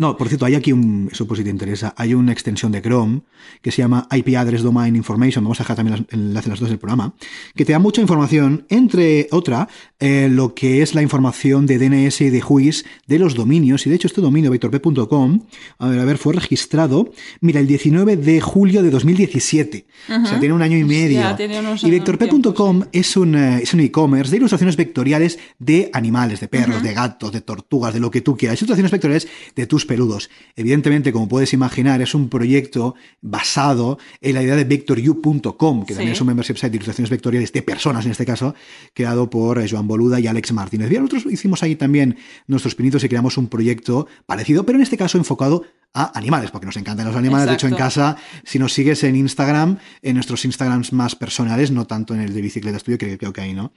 No, 0.00 0.16
por 0.16 0.28
cierto, 0.28 0.46
hay 0.46 0.54
aquí 0.54 0.72
un, 0.72 1.10
eso 1.12 1.26
por 1.26 1.36
si 1.36 1.44
te 1.44 1.50
interesa, 1.50 1.92
hay 1.94 2.14
una 2.14 2.32
extensión 2.32 2.72
de 2.72 2.80
Chrome 2.80 3.20
que 3.60 3.70
se 3.70 3.82
llama 3.82 4.08
IP 4.10 4.34
Address 4.34 4.62
Domain 4.62 4.96
Information, 4.96 5.44
vamos 5.44 5.60
a 5.60 5.62
dejar 5.62 5.76
también 5.76 6.06
el 6.08 6.20
enlace 6.20 6.46
en 6.46 6.52
las 6.52 6.60
dos 6.60 6.70
del 6.70 6.78
programa, 6.78 7.12
que 7.54 7.66
te 7.66 7.72
da 7.72 7.78
mucha 7.78 8.00
información, 8.00 8.64
entre 8.70 9.28
otra, 9.30 9.68
eh, 9.98 10.30
lo 10.30 10.54
que 10.54 10.80
es 10.80 10.94
la 10.94 11.02
información 11.02 11.66
de 11.66 11.76
DNS 11.76 12.22
y 12.22 12.30
de 12.30 12.40
WHOIS 12.42 12.86
de 13.06 13.18
los 13.18 13.34
dominios, 13.34 13.86
y 13.86 13.90
de 13.90 13.96
hecho 13.96 14.06
este 14.06 14.22
dominio, 14.22 14.50
vectorp.com, 14.50 15.40
a 15.78 15.88
ver, 15.88 15.98
a 15.98 16.04
ver, 16.06 16.16
fue 16.16 16.32
registrado, 16.32 17.12
mira, 17.42 17.60
el 17.60 17.66
19 17.66 18.16
de 18.16 18.40
julio 18.40 18.82
de 18.82 18.88
2017, 18.88 19.84
o 20.08 20.26
sea, 20.26 20.40
tiene 20.40 20.54
un 20.54 20.62
año 20.62 20.78
y 20.78 20.84
medio. 20.84 21.36
Tiene 21.36 21.60
unos 21.60 21.84
y 21.84 21.90
vectorp.com 21.90 22.84
es 22.92 23.18
un, 23.18 23.34
eh, 23.34 23.60
es 23.62 23.74
un 23.74 23.80
e-commerce 23.80 24.30
de 24.30 24.38
ilustraciones 24.38 24.78
vectoriales 24.78 25.38
de 25.58 25.90
animales, 25.92 26.40
de 26.40 26.48
perros, 26.48 26.82
de 26.82 26.94
gatos, 26.94 27.32
de 27.32 27.42
tortugas, 27.42 27.92
de 27.92 28.00
lo 28.00 28.10
que 28.10 28.22
tú 28.22 28.34
quieras. 28.34 28.58
Ilustraciones 28.62 28.92
vectoriales 28.92 29.28
de 29.54 29.66
tus 29.66 29.89
peludos. 29.90 30.30
Evidentemente, 30.54 31.10
como 31.12 31.26
puedes 31.26 31.52
imaginar, 31.52 32.00
es 32.00 32.14
un 32.14 32.28
proyecto 32.28 32.94
basado 33.20 33.98
en 34.20 34.34
la 34.34 34.42
idea 34.44 34.54
de 34.54 34.62
vectoru.com, 34.64 35.84
que 35.84 35.94
Sí. 35.94 35.96
también 35.98 36.12
es 36.12 36.20
un 36.20 36.28
membership 36.28 36.54
site 36.54 36.70
de 36.70 36.76
ilustraciones 36.76 37.10
vectoriales 37.10 37.52
de 37.52 37.62
personas, 37.62 38.04
en 38.04 38.12
este 38.12 38.24
caso, 38.24 38.54
creado 38.94 39.28
por 39.28 39.58
eh, 39.58 39.66
Joan 39.68 39.88
Boluda 39.88 40.20
y 40.20 40.28
Alex 40.28 40.52
Martínez. 40.52 40.88
Bien, 40.88 41.02
nosotros 41.02 41.32
hicimos 41.32 41.64
ahí 41.64 41.74
también 41.74 42.16
nuestros 42.46 42.76
pinitos 42.76 43.02
y 43.02 43.08
creamos 43.08 43.36
un 43.36 43.48
proyecto 43.48 44.06
parecido, 44.26 44.64
pero 44.64 44.76
en 44.78 44.82
este 44.82 44.96
caso 44.96 45.18
enfocado 45.18 45.64
a 45.92 46.16
animales, 46.16 46.50
porque 46.50 46.66
nos 46.66 46.76
encantan 46.76 47.06
los 47.06 47.16
animales. 47.16 47.48
De 47.48 47.54
hecho, 47.54 47.66
en 47.66 47.74
casa, 47.74 48.16
si 48.44 48.58
nos 48.58 48.72
sigues 48.72 49.02
en 49.02 49.16
Instagram, 49.16 49.78
en 50.02 50.14
nuestros 50.14 50.44
Instagrams 50.44 50.92
más 50.92 51.16
personales, 51.16 51.70
no 51.70 51.86
tanto 51.86 52.14
en 52.14 52.20
el 52.20 52.32
de 52.32 52.40
Bicicleta 52.40 52.78
Studio, 52.78 52.98
que 52.98 53.18
creo 53.18 53.32
que 53.32 53.40
ahí 53.40 53.54
no, 53.54 53.72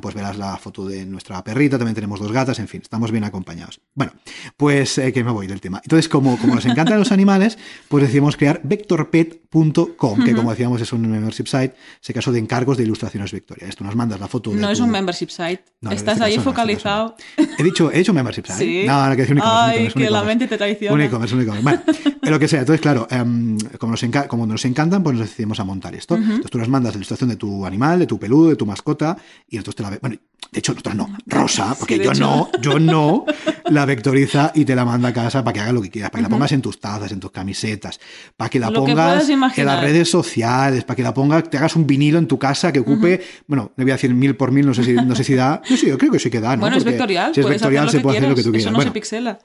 pues 0.00 0.14
verás 0.14 0.38
la 0.38 0.56
foto 0.56 0.86
de 0.86 1.04
nuestra 1.04 1.42
perrita, 1.44 1.76
también 1.76 1.94
tenemos 1.94 2.20
dos 2.20 2.32
gatas, 2.32 2.58
en 2.58 2.68
fin, 2.68 2.80
estamos 2.82 3.10
bien 3.10 3.24
acompañados. 3.24 3.80
Bueno, 3.94 4.12
pues 4.56 4.96
eh, 4.98 5.12
que 5.12 5.24
me 5.24 5.30
voy 5.30 5.46
del 5.46 5.60
tema. 5.60 5.80
Entonces, 5.84 6.08
como, 6.08 6.38
como 6.38 6.54
nos 6.54 6.64
encantan 6.64 6.98
los 6.98 7.12
animales, 7.12 7.58
pues 7.88 8.02
decidimos 8.04 8.36
crear 8.36 8.60
vectorpet.com, 8.64 10.24
que 10.24 10.34
como 10.34 10.50
decíamos 10.50 10.80
es 10.80 10.92
un 10.92 11.02
membership 11.02 11.46
site, 11.46 11.74
ese 12.02 12.14
caso 12.14 12.32
de 12.32 12.38
encargos 12.38 12.78
de 12.78 12.84
ilustraciones 12.84 13.32
vectoriales. 13.32 13.76
Tú 13.76 13.84
nos 13.84 13.94
mandas 13.94 14.20
la 14.20 14.28
foto 14.28 14.50
de 14.50 14.56
No 14.56 14.70
es 14.70 14.80
un 14.80 14.90
membership 14.90 15.28
site. 15.28 15.64
No, 15.80 15.90
Estás 15.90 16.14
este 16.14 16.24
ahí 16.24 16.34
no, 16.34 16.40
este 16.40 16.50
focalizado. 16.50 17.16
He 17.58 17.62
dicho, 17.62 17.92
he 17.92 18.00
hecho 18.00 18.14
membership 18.14 18.46
site. 18.46 18.56
Sí. 18.66 18.84
No, 18.86 19.08
no, 19.08 19.14
que 19.14 19.22
decir 19.22 19.36
un 19.36 19.42
Ay, 19.44 19.88
que 19.88 20.10
la 20.10 20.22
mente 20.22 20.48
te 20.48 20.56
traiciona. 20.56 20.94
Un 20.94 21.00
e-commerce, 21.32 21.34
un 21.34 21.40
e-commerce. 21.42 21.84
Bueno, 22.22 22.30
lo 22.30 22.38
que 22.38 22.48
sea. 22.48 22.60
Entonces, 22.60 22.80
claro, 22.80 23.06
em, 23.10 23.58
como, 23.78 23.92
nos 23.92 24.04
como 24.28 24.46
nos 24.46 24.64
encantan, 24.64 25.02
pues 25.02 25.16
nos 25.16 25.28
decidimos 25.28 25.60
a 25.60 25.64
montar 25.64 25.94
esto. 25.94 26.16
Entonces 26.16 26.50
tú 26.50 26.58
nos 26.58 26.68
mandas 26.68 26.94
la 26.94 26.98
ilustración 26.98 27.30
de 27.30 27.36
tu 27.36 27.64
animal, 27.66 27.98
de 27.98 28.06
tu 28.06 28.18
peludo, 28.18 28.50
de 28.50 28.56
tu 28.56 28.66
mascota, 28.66 29.16
y 29.48 29.56
nosotros 29.56 29.76
te 29.76 29.82
la. 29.82 29.98
Bueno, 30.00 30.16
de 30.52 30.58
hecho, 30.60 30.72
nosotros 30.72 30.94
no. 30.94 31.08
Rosa, 31.26 31.74
porque 31.78 31.98
de 31.98 32.04
yo 32.04 32.12
hecho. 32.12 32.20
no, 32.20 32.50
yo 32.60 32.78
no 32.78 33.24
la 33.68 33.84
vectoriza 33.84 34.52
y 34.54 34.64
te 34.64 34.76
la 34.76 34.84
manda 34.84 35.08
a 35.08 35.12
casa 35.12 35.42
para 35.42 35.52
que 35.54 35.60
haga 35.60 35.72
lo 35.72 35.82
que 35.82 35.90
quieras, 35.90 36.10
para 36.10 36.22
que 36.22 36.28
la 36.28 36.34
pongas 36.34 36.52
en 36.52 36.62
tus 36.62 36.78
tazas, 36.80 37.10
en 37.10 37.18
tus 37.20 37.30
camisetas, 37.32 37.98
para 38.36 38.48
que 38.48 38.60
la 38.60 38.70
Lo 38.70 38.84
que 38.84 38.92
pongas 38.92 39.24
puedas 39.24 39.58
en 39.58 39.66
las 39.66 39.80
redes 39.80 40.08
sociales, 40.10 40.84
para 40.84 40.96
que 40.96 41.02
la 41.02 41.12
pongas, 41.12 41.50
te 41.50 41.56
hagas 41.58 41.74
un 41.74 41.86
vinilo 41.86 42.18
en 42.18 42.26
tu 42.26 42.38
casa 42.38 42.72
que 42.72 42.80
ocupe, 42.80 43.20
bueno, 43.46 43.72
le 43.76 43.84
voy 43.84 43.90
a 43.90 43.94
decir 43.94 44.14
mil 44.14 44.36
por 44.36 44.52
mil, 44.52 44.66
no 44.66 44.74
sé 44.74 44.84
si, 44.84 44.94
no 44.94 45.14
sé 45.16 45.24
si 45.24 45.34
da. 45.34 45.60
Yo 45.68 45.76
sí, 45.76 45.88
yo 45.88 45.98
creo 45.98 46.12
que 46.12 46.18
sí 46.18 46.30
que 46.30 46.40
da, 46.40 46.54
¿no? 46.56 46.60
Bueno, 46.60 46.76
es 46.76 46.84
Porque 46.84 46.92
vectorial. 46.96 47.34
Si 47.34 47.40
es 47.40 47.48
vectorial, 47.48 47.90
se 47.90 47.96
que 47.98 48.02
puede 48.02 48.18
hacer 48.18 48.28
lo 48.28 48.34
que 48.36 48.42
quieras. 48.42 48.44
tú 48.44 48.52
quieras. 48.52 48.66
Eso 48.66 48.70
no 48.70 48.76
Bueno, 48.76 48.90
se 48.90 48.94
pixela. 48.94 49.38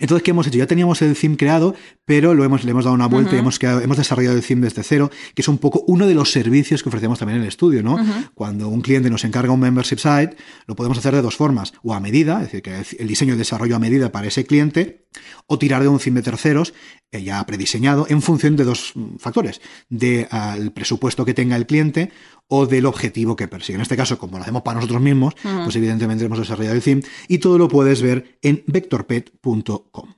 Entonces, 0.00 0.22
¿qué 0.22 0.30
hemos 0.32 0.46
hecho? 0.46 0.58
Ya 0.58 0.66
teníamos 0.66 1.00
el 1.02 1.14
theme 1.16 1.36
creado, 1.36 1.74
pero 2.04 2.34
lo 2.34 2.44
hemos, 2.44 2.64
le 2.64 2.70
hemos 2.70 2.84
dado 2.84 2.94
una 2.94 3.06
vuelta 3.06 3.34
y 3.36 3.38
hemos, 3.38 3.58
creado- 3.58 3.80
hemos 3.80 3.96
desarrollado 3.96 4.36
el 4.36 4.42
theme 4.44 4.62
desde 4.62 4.82
cero, 4.82 5.10
que 5.34 5.42
es 5.42 5.48
un 5.48 5.58
poco 5.58 5.84
uno 5.86 6.06
de 6.06 6.14
los 6.14 6.30
servicios 6.32 6.82
que 6.82 6.88
ofrecemos 6.88 7.18
también 7.18 7.36
en 7.38 7.42
el 7.42 7.48
estudio, 7.48 7.82
¿no? 7.82 7.96
Cuando 8.34 8.68
un 8.68 8.80
cliente 8.80 9.10
nos 9.10 9.24
encarga 9.24 9.52
un 9.52 9.60
membership 9.60 9.98
site, 9.98 10.36
lo 10.66 10.76
podemos 10.76 10.98
hacer 10.98 11.14
de 11.14 11.22
dos 11.22 11.36
formas, 11.36 11.72
o 11.82 11.94
a 11.94 12.00
medida, 12.00 12.36
es 12.42 12.52
decir, 12.52 12.62
que 12.62 12.82
el 12.98 13.08
diseño 13.08 13.34
y 13.34 13.36
desarrollo 13.36 13.76
a 13.76 13.78
medida 13.78 14.12
para 14.12 14.26
ese 14.28 14.44
cliente, 14.46 15.06
o 15.46 15.58
tirar 15.58 15.82
de 15.82 15.88
un 15.88 15.98
theme 15.98 16.20
de 16.20 16.24
terceros 16.30 16.74
ya 17.22 17.44
prediseñado 17.46 18.06
en 18.08 18.22
función 18.22 18.56
de 18.56 18.64
dos 18.64 18.92
factores, 19.18 19.60
del 19.88 20.72
presupuesto 20.72 21.24
que 21.24 21.34
tenga 21.34 21.56
el 21.56 21.66
cliente 21.66 22.10
o 22.48 22.66
del 22.66 22.86
objetivo 22.86 23.36
que 23.36 23.48
persigue. 23.48 23.76
En 23.76 23.82
este 23.82 23.96
caso, 23.96 24.18
como 24.18 24.38
lo 24.38 24.42
hacemos 24.42 24.62
para 24.62 24.76
nosotros 24.76 25.00
mismos, 25.00 25.34
pues 25.42 25.76
evidentemente 25.76 26.24
hemos 26.24 26.38
desarrollado 26.38 26.76
el 26.76 26.82
theme 26.82 27.02
y 27.28 27.38
todo 27.38 27.58
lo 27.58 27.68
puedes 27.68 28.02
ver 28.02 28.38
en 28.42 28.62
vectorpet.com. 28.66 30.14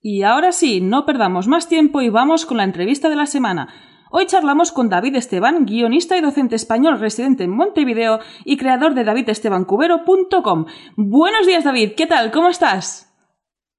Y 0.00 0.22
ahora 0.22 0.52
sí, 0.52 0.80
no 0.80 1.06
perdamos 1.06 1.48
más 1.48 1.68
tiempo 1.68 2.02
y 2.02 2.10
vamos 2.10 2.44
con 2.44 2.58
la 2.58 2.64
entrevista 2.64 3.08
de 3.08 3.16
la 3.16 3.26
semana. 3.26 3.72
Hoy 4.10 4.26
charlamos 4.26 4.70
con 4.70 4.88
David 4.88 5.16
Esteban, 5.16 5.66
guionista 5.66 6.16
y 6.16 6.20
docente 6.20 6.54
español 6.54 7.00
residente 7.00 7.44
en 7.44 7.50
Montevideo 7.50 8.20
y 8.44 8.56
creador 8.58 8.94
de 8.94 9.02
davidestebancubero.com. 9.02 10.66
Buenos 10.96 11.46
días, 11.46 11.64
David. 11.64 11.92
¿Qué 11.96 12.06
tal? 12.06 12.30
¿Cómo 12.30 12.48
estás? 12.48 13.13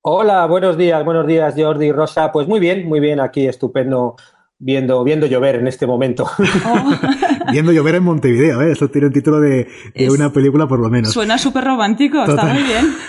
Hola, 0.07 0.45
buenos 0.45 0.77
días, 0.77 1.03
buenos 1.03 1.25
días, 1.25 1.55
Jordi, 1.57 1.91
Rosa. 1.91 2.31
Pues 2.31 2.47
muy 2.47 2.59
bien, 2.59 2.87
muy 2.87 2.99
bien, 2.99 3.19
aquí 3.19 3.47
estupendo, 3.47 4.15
viendo, 4.59 5.03
viendo 5.03 5.25
llover 5.25 5.55
en 5.55 5.65
este 5.65 5.87
momento. 5.87 6.25
Oh, 6.63 6.91
Viendo 7.51 7.71
llover 7.71 7.95
en 7.95 8.03
Montevideo, 8.03 8.61
¿eh? 8.61 8.71
Esto 8.71 8.89
tiene 8.89 9.07
un 9.07 9.13
título 9.13 9.39
de, 9.39 9.67
una 10.09 10.31
película 10.31 10.67
por 10.67 10.79
lo 10.79 10.89
menos. 10.89 11.11
Suena 11.11 11.37
súper 11.37 11.63
romántico, 11.63 12.23
está 12.23 12.45
muy 12.45 12.63
bien. 12.63 12.95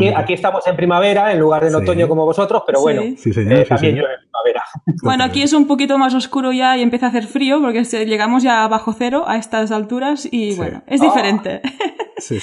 Eh, 0.00 0.14
aquí, 0.16 0.32
estamos 0.32 0.66
en 0.66 0.76
primavera 0.76 1.32
en 1.32 1.38
lugar 1.38 1.62
de 1.62 1.68
en 1.68 1.74
otoño 1.74 2.08
como 2.08 2.24
vosotros, 2.24 2.62
pero 2.66 2.80
bueno, 2.80 3.02
sí, 3.16 3.30
eh, 3.36 3.66
también 3.68 3.96
llueve 3.96 4.14
en 4.14 4.20
primavera. 4.20 4.62
Bueno, 5.02 5.24
aquí 5.24 5.42
es 5.42 5.52
un 5.52 5.66
poquito 5.66 5.98
más 5.98 6.14
oscuro 6.14 6.52
ya 6.52 6.76
y 6.76 6.82
empieza 6.82 7.06
a 7.06 7.08
hacer 7.10 7.26
frío 7.26 7.60
porque 7.60 7.84
llegamos 7.84 8.42
ya 8.42 8.64
a 8.64 8.68
bajo 8.68 8.92
cero 8.92 9.24
a 9.26 9.36
estas 9.36 9.70
alturas 9.70 10.28
y 10.30 10.56
bueno, 10.56 10.82
es 10.86 11.00
diferente. 11.00 11.62
Sí, 12.18 12.38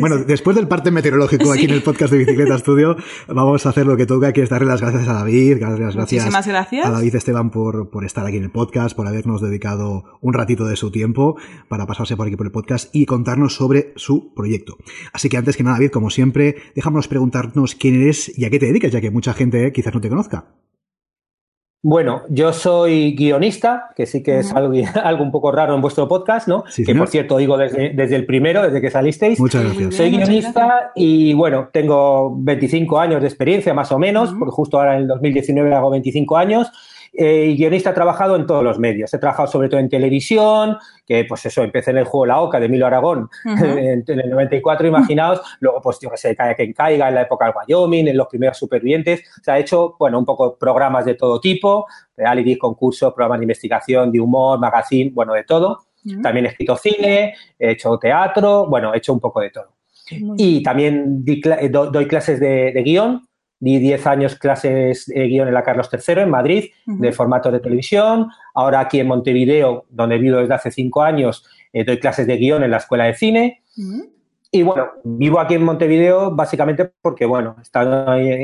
bueno, 0.00 0.18
después 0.18 0.56
del 0.56 0.66
parte 0.66 0.90
meteorológico 0.90 1.52
aquí 1.52 1.66
en 1.66 1.70
el 1.70 1.82
podcast 1.82 2.12
de 2.12 2.18
Bicicleta 2.18 2.58
Studio, 2.58 2.96
vamos 3.28 3.64
a 3.64 3.68
hacer 3.68 3.86
lo 3.86 3.96
que 3.96 4.06
toca, 4.06 4.32
que 4.32 4.42
es 4.42 4.48
darle 4.48 4.66
las 4.66 4.80
gracias 4.80 5.06
a 5.06 5.12
David, 5.12 5.60
darle 5.60 5.84
las 5.84 5.94
gracias, 5.94 6.46
gracias. 6.46 6.84
a 6.84 6.90
David 6.90 7.14
Esteban 7.14 7.50
por, 7.50 7.90
por 7.90 8.04
estar 8.04 8.26
aquí 8.26 8.38
en 8.38 8.44
el 8.44 8.50
podcast, 8.50 8.96
por 8.96 9.06
habernos 9.06 9.40
dedicado 9.40 9.73
un 9.78 10.32
ratito 10.32 10.64
de 10.64 10.76
su 10.76 10.90
tiempo 10.90 11.36
para 11.68 11.86
pasarse 11.86 12.16
por 12.16 12.26
aquí 12.26 12.36
por 12.36 12.46
el 12.46 12.52
podcast 12.52 12.94
y 12.94 13.06
contarnos 13.06 13.54
sobre 13.54 13.92
su 13.96 14.32
proyecto. 14.34 14.76
Así 15.12 15.28
que 15.28 15.36
antes 15.36 15.56
que 15.56 15.62
nada, 15.62 15.76
David, 15.76 15.90
como 15.90 16.10
siempre, 16.10 16.56
déjanos 16.74 17.08
preguntarnos 17.08 17.74
quién 17.74 18.00
eres 18.00 18.36
y 18.38 18.44
a 18.44 18.50
qué 18.50 18.58
te 18.58 18.66
dedicas, 18.66 18.92
ya 18.92 19.00
que 19.00 19.10
mucha 19.10 19.34
gente 19.34 19.72
quizás 19.72 19.94
no 19.94 20.00
te 20.00 20.08
conozca. 20.08 20.46
Bueno, 21.86 22.22
yo 22.30 22.54
soy 22.54 23.14
guionista, 23.14 23.90
que 23.94 24.06
sí 24.06 24.22
que 24.22 24.38
es 24.38 24.54
algo, 24.54 24.72
algo, 25.04 25.22
un 25.22 25.30
poco 25.30 25.52
raro 25.52 25.74
en 25.74 25.82
vuestro 25.82 26.08
podcast, 26.08 26.48
¿no? 26.48 26.64
que 26.74 26.94
por 26.94 27.08
cierto 27.08 27.36
digo 27.36 27.58
desde, 27.58 27.90
desde, 27.90 28.16
el 28.16 28.24
primero, 28.24 28.62
desde 28.62 28.80
que 28.80 28.90
salisteis. 28.90 29.38
Muchas 29.38 29.64
gracias. 29.64 29.94
Soy 29.94 30.08
guionista 30.10 30.92
y 30.94 31.34
bueno, 31.34 31.68
tengo 31.70 32.34
25 32.38 32.98
años 32.98 33.20
de 33.20 33.28
experiencia 33.28 33.74
más 33.74 33.92
o 33.92 33.98
menos, 33.98 34.32
porque 34.38 34.50
justo 34.50 34.78
ahora 34.78 34.94
en 34.94 35.02
el 35.02 35.08
2019 35.08 35.74
hago 35.74 35.90
25 35.90 36.38
años. 36.38 36.72
Eh, 37.16 37.46
y 37.50 37.56
guionista 37.56 37.90
he 37.90 37.94
trabajado 37.94 38.34
en 38.34 38.44
todos 38.44 38.64
los 38.64 38.78
medios. 38.78 39.14
He 39.14 39.18
trabajado 39.18 39.46
sobre 39.46 39.68
todo 39.68 39.78
en 39.78 39.88
televisión, 39.88 40.76
que 41.06 41.24
pues 41.24 41.46
eso, 41.46 41.62
empecé 41.62 41.92
en 41.92 41.98
el 41.98 42.04
juego 42.04 42.26
La 42.26 42.40
Oca 42.40 42.58
de 42.58 42.68
Milo 42.68 42.86
Aragón 42.86 43.28
en, 43.44 44.04
el 44.06 44.30
94, 44.30 44.86
imaginaos. 44.86 45.40
Luego, 45.60 45.80
pues 45.80 45.98
yo 46.00 46.10
que 46.10 46.16
sé, 46.16 46.34
Caiga 46.34 46.54
quien 46.56 46.72
caiga, 46.72 47.08
en 47.08 47.14
la 47.14 47.22
época 47.22 47.46
del 47.46 47.54
Wyoming, 47.54 48.08
en 48.08 48.16
los 48.16 48.26
primeros 48.26 48.58
supervivientes. 48.58 49.20
O 49.40 49.44
sea, 49.44 49.58
he 49.58 49.60
hecho, 49.60 49.94
bueno, 49.98 50.18
un 50.18 50.24
poco 50.24 50.56
programas 50.56 51.04
de 51.04 51.14
todo 51.14 51.40
tipo, 51.40 51.86
reality, 52.16 52.58
concursos, 52.58 53.12
programas 53.14 53.38
de 53.38 53.44
investigación, 53.44 54.10
de 54.10 54.20
humor, 54.20 54.58
magazine, 54.58 55.12
bueno, 55.14 55.34
de 55.34 55.44
todo. 55.44 55.84
También 56.22 56.44
he 56.44 56.48
escrito 56.50 56.76
cine, 56.76 57.34
he 57.58 57.70
hecho 57.70 57.96
teatro, 57.96 58.66
bueno, 58.68 58.92
he 58.92 58.98
hecho 58.98 59.14
un 59.14 59.20
poco 59.20 59.40
de 59.40 59.50
todo. 59.50 59.68
y 60.36 60.62
también 60.62 61.24
doy 61.24 62.06
clases 62.06 62.38
de, 62.38 62.72
de 62.72 62.82
guion, 62.82 63.22
Di 63.60 63.78
10 63.78 64.06
años 64.06 64.36
clases 64.36 65.06
de 65.06 65.26
guion 65.26 65.48
en 65.48 65.54
la 65.54 65.62
Carlos 65.62 65.88
III 65.90 66.22
en 66.22 66.30
Madrid, 66.30 66.64
de 66.86 67.12
formato 67.12 67.50
de 67.50 67.60
televisión. 67.60 68.28
Ahora 68.54 68.80
aquí 68.80 69.00
en 69.00 69.06
Montevideo, 69.06 69.86
donde 69.88 70.18
vivo 70.18 70.38
desde 70.38 70.54
hace 70.54 70.70
5 70.70 71.02
años, 71.02 71.46
eh, 71.72 71.84
doy 71.84 71.98
clases 71.98 72.26
de 72.26 72.36
guion 72.36 72.62
en 72.62 72.70
la 72.70 72.78
Escuela 72.78 73.04
de 73.04 73.14
Cine. 73.14 73.62
Y 74.50 74.62
bueno, 74.62 74.86
vivo 75.02 75.40
aquí 75.40 75.54
en 75.54 75.64
Montevideo 75.64 76.30
básicamente 76.30 76.92
porque, 77.02 77.26
bueno, 77.26 77.56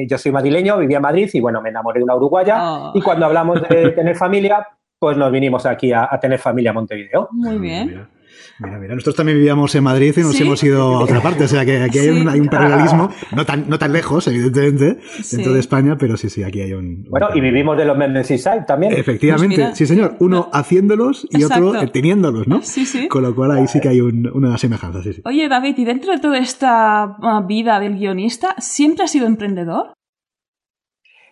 yo 0.08 0.18
soy 0.18 0.32
madrileño, 0.32 0.78
vivía 0.78 0.96
en 0.96 1.02
Madrid 1.02 1.30
y, 1.32 1.40
bueno, 1.40 1.62
me 1.62 1.68
enamoré 1.68 2.00
de 2.00 2.04
una 2.04 2.16
uruguaya. 2.16 2.56
Ah. 2.58 2.92
Y 2.94 3.00
cuando 3.00 3.26
hablamos 3.26 3.62
de 3.62 3.90
tener 3.92 4.16
familia, 4.16 4.66
pues 4.98 5.16
nos 5.16 5.30
vinimos 5.30 5.66
aquí 5.66 5.92
a, 5.92 6.08
tener 6.20 6.38
familia 6.38 6.72
a 6.72 6.74
Montevideo. 6.74 7.28
Muy 7.30 7.58
bien. 7.58 8.08
Mira, 8.58 8.78
mira, 8.78 8.94
nosotros 8.94 9.16
también 9.16 9.38
vivíamos 9.38 9.74
en 9.74 9.84
Madrid 9.84 10.14
y 10.16 10.20
nos 10.20 10.40
hemos 10.40 10.62
ido 10.62 10.82
a 10.82 11.00
otra 11.00 11.20
parte, 11.22 11.44
o 11.44 11.48
sea 11.48 11.64
que 11.64 11.82
aquí 11.82 11.98
hay, 11.98 12.08
un, 12.08 12.28
hay 12.28 12.40
un, 12.40 12.48
paralelismo, 12.48 13.10
no 13.36 13.46
tan, 13.46 13.68
no 13.68 13.78
tan 13.78 13.92
lejos, 13.92 14.26
evidentemente, 14.28 14.98
dentro 15.30 15.52
de 15.52 15.60
España, 15.60 15.96
pero 15.98 16.16
sí, 16.16 16.28
sí, 16.28 16.42
aquí 16.42 16.60
hay 16.60 16.72
un... 16.72 17.04
Bueno, 17.08 17.28
y 17.34 17.40
vivimos 17.40 17.76
de 17.76 17.84
los 17.84 17.96
Membership 17.96 18.38
Side 18.38 18.64
también. 18.66 18.92
Efectivamente, 18.92 19.56
pues 19.56 19.78
sí 19.78 19.86
señor, 19.86 20.16
uno 20.20 20.48
haciéndolos 20.52 21.26
y 21.30 21.44
otro 21.44 21.72
teniéndolos, 21.90 22.46
¿no? 22.48 22.62
Sí, 22.62 22.86
sí. 22.86 23.08
Con 23.08 23.22
lo 23.22 23.34
cual 23.34 23.52
ahí 23.52 23.66
sí 23.66 23.80
que 23.80 23.88
hay 23.88 24.00
un, 24.00 24.30
una 24.32 24.58
semejanza, 24.58 25.02
sí, 25.02 25.12
sí. 25.12 25.22
Oye, 25.24 25.48
David, 25.48 25.78
¿y 25.78 25.84
dentro 25.84 26.12
de 26.12 26.18
toda 26.18 26.38
esta 26.38 27.02
ah, 27.02 27.44
vida 27.46 27.80
del 27.80 27.98
guionista, 27.98 28.54
siempre 28.58 29.04
has 29.04 29.10
sido 29.10 29.26
emprendedor? 29.26 29.94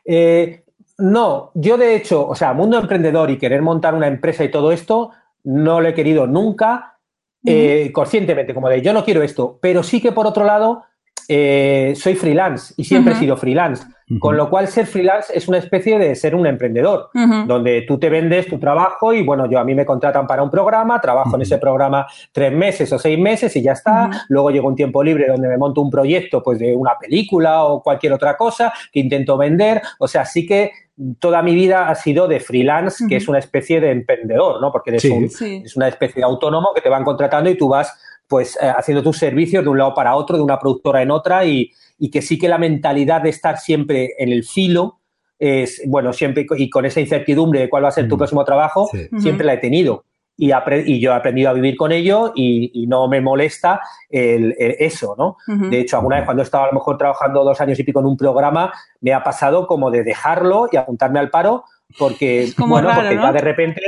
Eh, 0.05 0.65
no, 0.99 1.53
yo 1.55 1.77
de 1.77 1.95
hecho, 1.95 2.27
o 2.27 2.35
sea, 2.35 2.53
mundo 2.55 2.79
emprendedor 2.79 3.31
y 3.31 3.39
querer 3.39 3.63
montar 3.63 3.95
una 3.95 4.09
empresa 4.09 4.43
y 4.43 4.51
todo 4.51 4.73
esto, 4.73 5.11
no 5.45 5.81
lo 5.81 5.89
he 5.89 5.95
querido 5.95 6.27
nunca 6.27 6.98
eh, 7.45 7.91
conscientemente, 7.93 8.55
como 8.55 8.69
de 8.69 8.83
yo 8.83 8.93
no 8.93 9.05
quiero 9.05 9.23
esto, 9.23 9.59
pero 9.61 9.83
sí 9.83 10.01
que 10.01 10.13
por 10.13 10.27
otro 10.27 10.45
lado 10.45 10.85
eh, 11.31 11.93
soy 11.95 12.15
freelance 12.15 12.73
y 12.79 12.85
siempre 12.85 13.13
he 13.13 13.17
sido 13.17 13.37
freelance, 13.37 13.85
con 14.19 14.39
lo 14.39 14.49
cual 14.49 14.67
ser 14.67 14.87
freelance 14.87 15.31
es 15.37 15.47
una 15.47 15.59
especie 15.59 15.99
de 15.99 16.15
ser 16.15 16.35
un 16.35 16.47
emprendedor, 16.47 17.11
donde 17.47 17.83
tú 17.83 17.99
te 17.99 18.09
vendes 18.09 18.47
tu 18.47 18.59
trabajo 18.59 19.13
y 19.13 19.23
bueno, 19.23 19.45
yo 19.51 19.59
a 19.59 19.65
mí 19.65 19.75
me 19.75 19.85
contratan 19.85 20.27
para 20.27 20.43
un 20.43 20.51
programa, 20.51 20.99
trabajo 21.03 21.37
en 21.37 21.43
ese 21.43 21.59
programa 21.59 22.07
tres 22.33 22.51
meses 22.51 22.91
o 22.95 22.99
seis 22.99 23.19
meses 23.19 23.55
y 23.57 23.63
ya 23.63 23.73
está, 23.73 24.09
luego 24.31 24.51
llego 24.51 24.69
un 24.69 24.75
tiempo 24.75 25.05
libre 25.05 25.27
donde 25.29 25.49
me 25.49 25.59
monto 25.59 25.83
un 25.83 25.91
proyecto 25.91 26.43
pues 26.43 26.59
de 26.59 26.75
una 26.75 26.93
película 26.99 27.65
o 27.65 27.83
cualquier 27.83 28.15
otra 28.15 28.35
cosa 28.35 28.73
que 28.91 29.01
intento 29.01 29.37
vender, 29.37 29.83
o 29.99 30.09
sea, 30.09 30.25
sí 30.25 30.47
que 30.47 30.73
toda 31.21 31.43
mi 31.43 31.55
vida 31.55 31.89
ha 31.89 31.95
sido 31.95 32.27
de 32.27 32.41
freelance, 32.41 33.05
que 33.07 33.17
es 33.17 33.29
una 33.29 33.39
especie 33.39 33.81
de 33.81 33.91
emprendedor, 33.91 34.61
¿no? 34.61 34.73
Porque 34.73 34.97
es 34.97 35.77
una 35.77 35.89
especie 35.89 36.21
de 36.21 36.25
autónomo 36.25 36.71
que 36.75 36.81
te 36.81 36.89
van 36.89 37.05
contratando 37.05 37.51
y 37.51 37.57
tú 37.57 37.69
vas 37.69 37.97
pues 38.29 38.59
eh, 38.61 38.73
haciendo 38.77 39.03
tus 39.03 39.19
servicios 39.19 39.65
de 39.65 39.71
un 39.71 39.79
lado 39.79 39.95
para 39.95 40.15
otro, 40.15 40.37
de 40.37 40.43
una 40.43 40.59
productora 40.59 41.03
en 41.03 41.11
otra 41.11 41.45
y, 41.45 41.73
que 42.13 42.23
sí 42.23 42.39
que 42.39 42.49
la 42.49 42.59
mentalidad 42.59 43.23
de 43.23 43.31
estar 43.31 43.59
siempre 43.59 44.11
en 44.19 44.31
el 44.31 44.45
filo 44.45 45.01
es, 45.39 45.83
bueno, 45.87 46.13
siempre 46.13 46.47
y 46.57 46.71
con 46.71 46.85
esa 46.85 47.01
incertidumbre 47.01 47.61
de 47.61 47.69
cuál 47.69 47.85
va 47.85 47.89
a 47.89 47.93
ser 47.93 48.09
tu 48.09 48.17
próximo 48.17 48.45
trabajo, 48.45 48.89
siempre 49.19 49.45
la 49.45 49.55
he 49.55 49.59
tenido. 49.59 50.05
Y, 50.37 50.53
y, 50.53 51.01
yo 51.01 51.11
he 51.11 51.15
aprendido 51.15 51.51
a 51.51 51.53
vivir 51.53 51.77
con 51.77 51.91
ello 51.91 52.33
y, 52.37 52.87
no 52.87 53.09
me 53.09 53.21
molesta 53.21 53.81
el, 54.09 54.55
eso, 54.59 55.17
¿no? 55.19 55.37
De 55.69 55.81
hecho, 55.81 55.97
alguna 55.97 56.17
vez 56.17 56.25
cuando 56.25 56.45
estaba 56.45 56.65
a 56.65 56.69
lo 56.69 56.75
mejor 56.75 56.97
trabajando 56.99 57.43
dos 57.43 57.61
años 57.61 57.79
y 57.81 57.83
pico 57.83 57.99
en 57.99 58.07
un 58.07 58.17
programa, 58.17 58.73
me 59.01 59.13
ha 59.13 59.25
pasado 59.25 59.67
como 59.67 59.91
de 59.91 60.05
dejarlo 60.05 60.69
y 60.71 60.77
apuntarme 60.77 61.19
al 61.19 61.31
paro 61.31 61.65
porque, 61.99 62.53
bueno, 62.59 62.91
porque 62.95 63.17
ya 63.17 63.33
de 63.33 63.41
repente... 63.41 63.83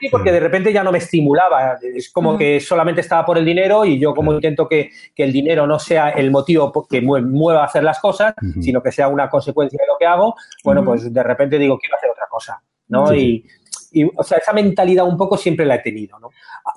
Sí, 0.00 0.08
porque 0.08 0.32
de 0.32 0.40
repente 0.40 0.72
ya 0.72 0.82
no 0.82 0.90
me 0.90 0.98
estimulaba. 0.98 1.78
Es 1.82 2.10
como 2.10 2.38
que 2.38 2.58
solamente 2.58 3.02
estaba 3.02 3.26
por 3.26 3.36
el 3.36 3.44
dinero 3.44 3.84
y 3.84 3.98
yo 3.98 4.14
como 4.14 4.32
intento 4.32 4.66
que, 4.66 4.90
que, 5.14 5.24
el 5.24 5.32
dinero 5.32 5.66
no 5.66 5.78
sea 5.78 6.08
el 6.10 6.30
motivo 6.30 6.72
que 6.88 7.02
mueva 7.02 7.60
a 7.60 7.66
hacer 7.66 7.84
las 7.84 8.00
cosas, 8.00 8.34
sino 8.62 8.82
que 8.82 8.92
sea 8.92 9.08
una 9.08 9.28
consecuencia 9.28 9.78
de 9.78 9.86
lo 9.86 9.98
que 9.98 10.06
hago, 10.06 10.34
bueno, 10.64 10.82
pues 10.82 11.12
de 11.12 11.22
repente 11.22 11.58
digo, 11.58 11.78
quiero 11.78 11.96
hacer 11.96 12.10
otra 12.10 12.24
cosa, 12.30 12.62
¿no? 12.88 13.14
Y, 13.14 13.44
y, 13.92 14.04
o 14.04 14.22
sea, 14.22 14.38
esa 14.38 14.54
mentalidad 14.54 15.06
un 15.06 15.18
poco 15.18 15.36
siempre 15.36 15.66
la 15.66 15.74
he 15.74 15.80
tenido, 15.80 16.18
¿no? 16.18 16.30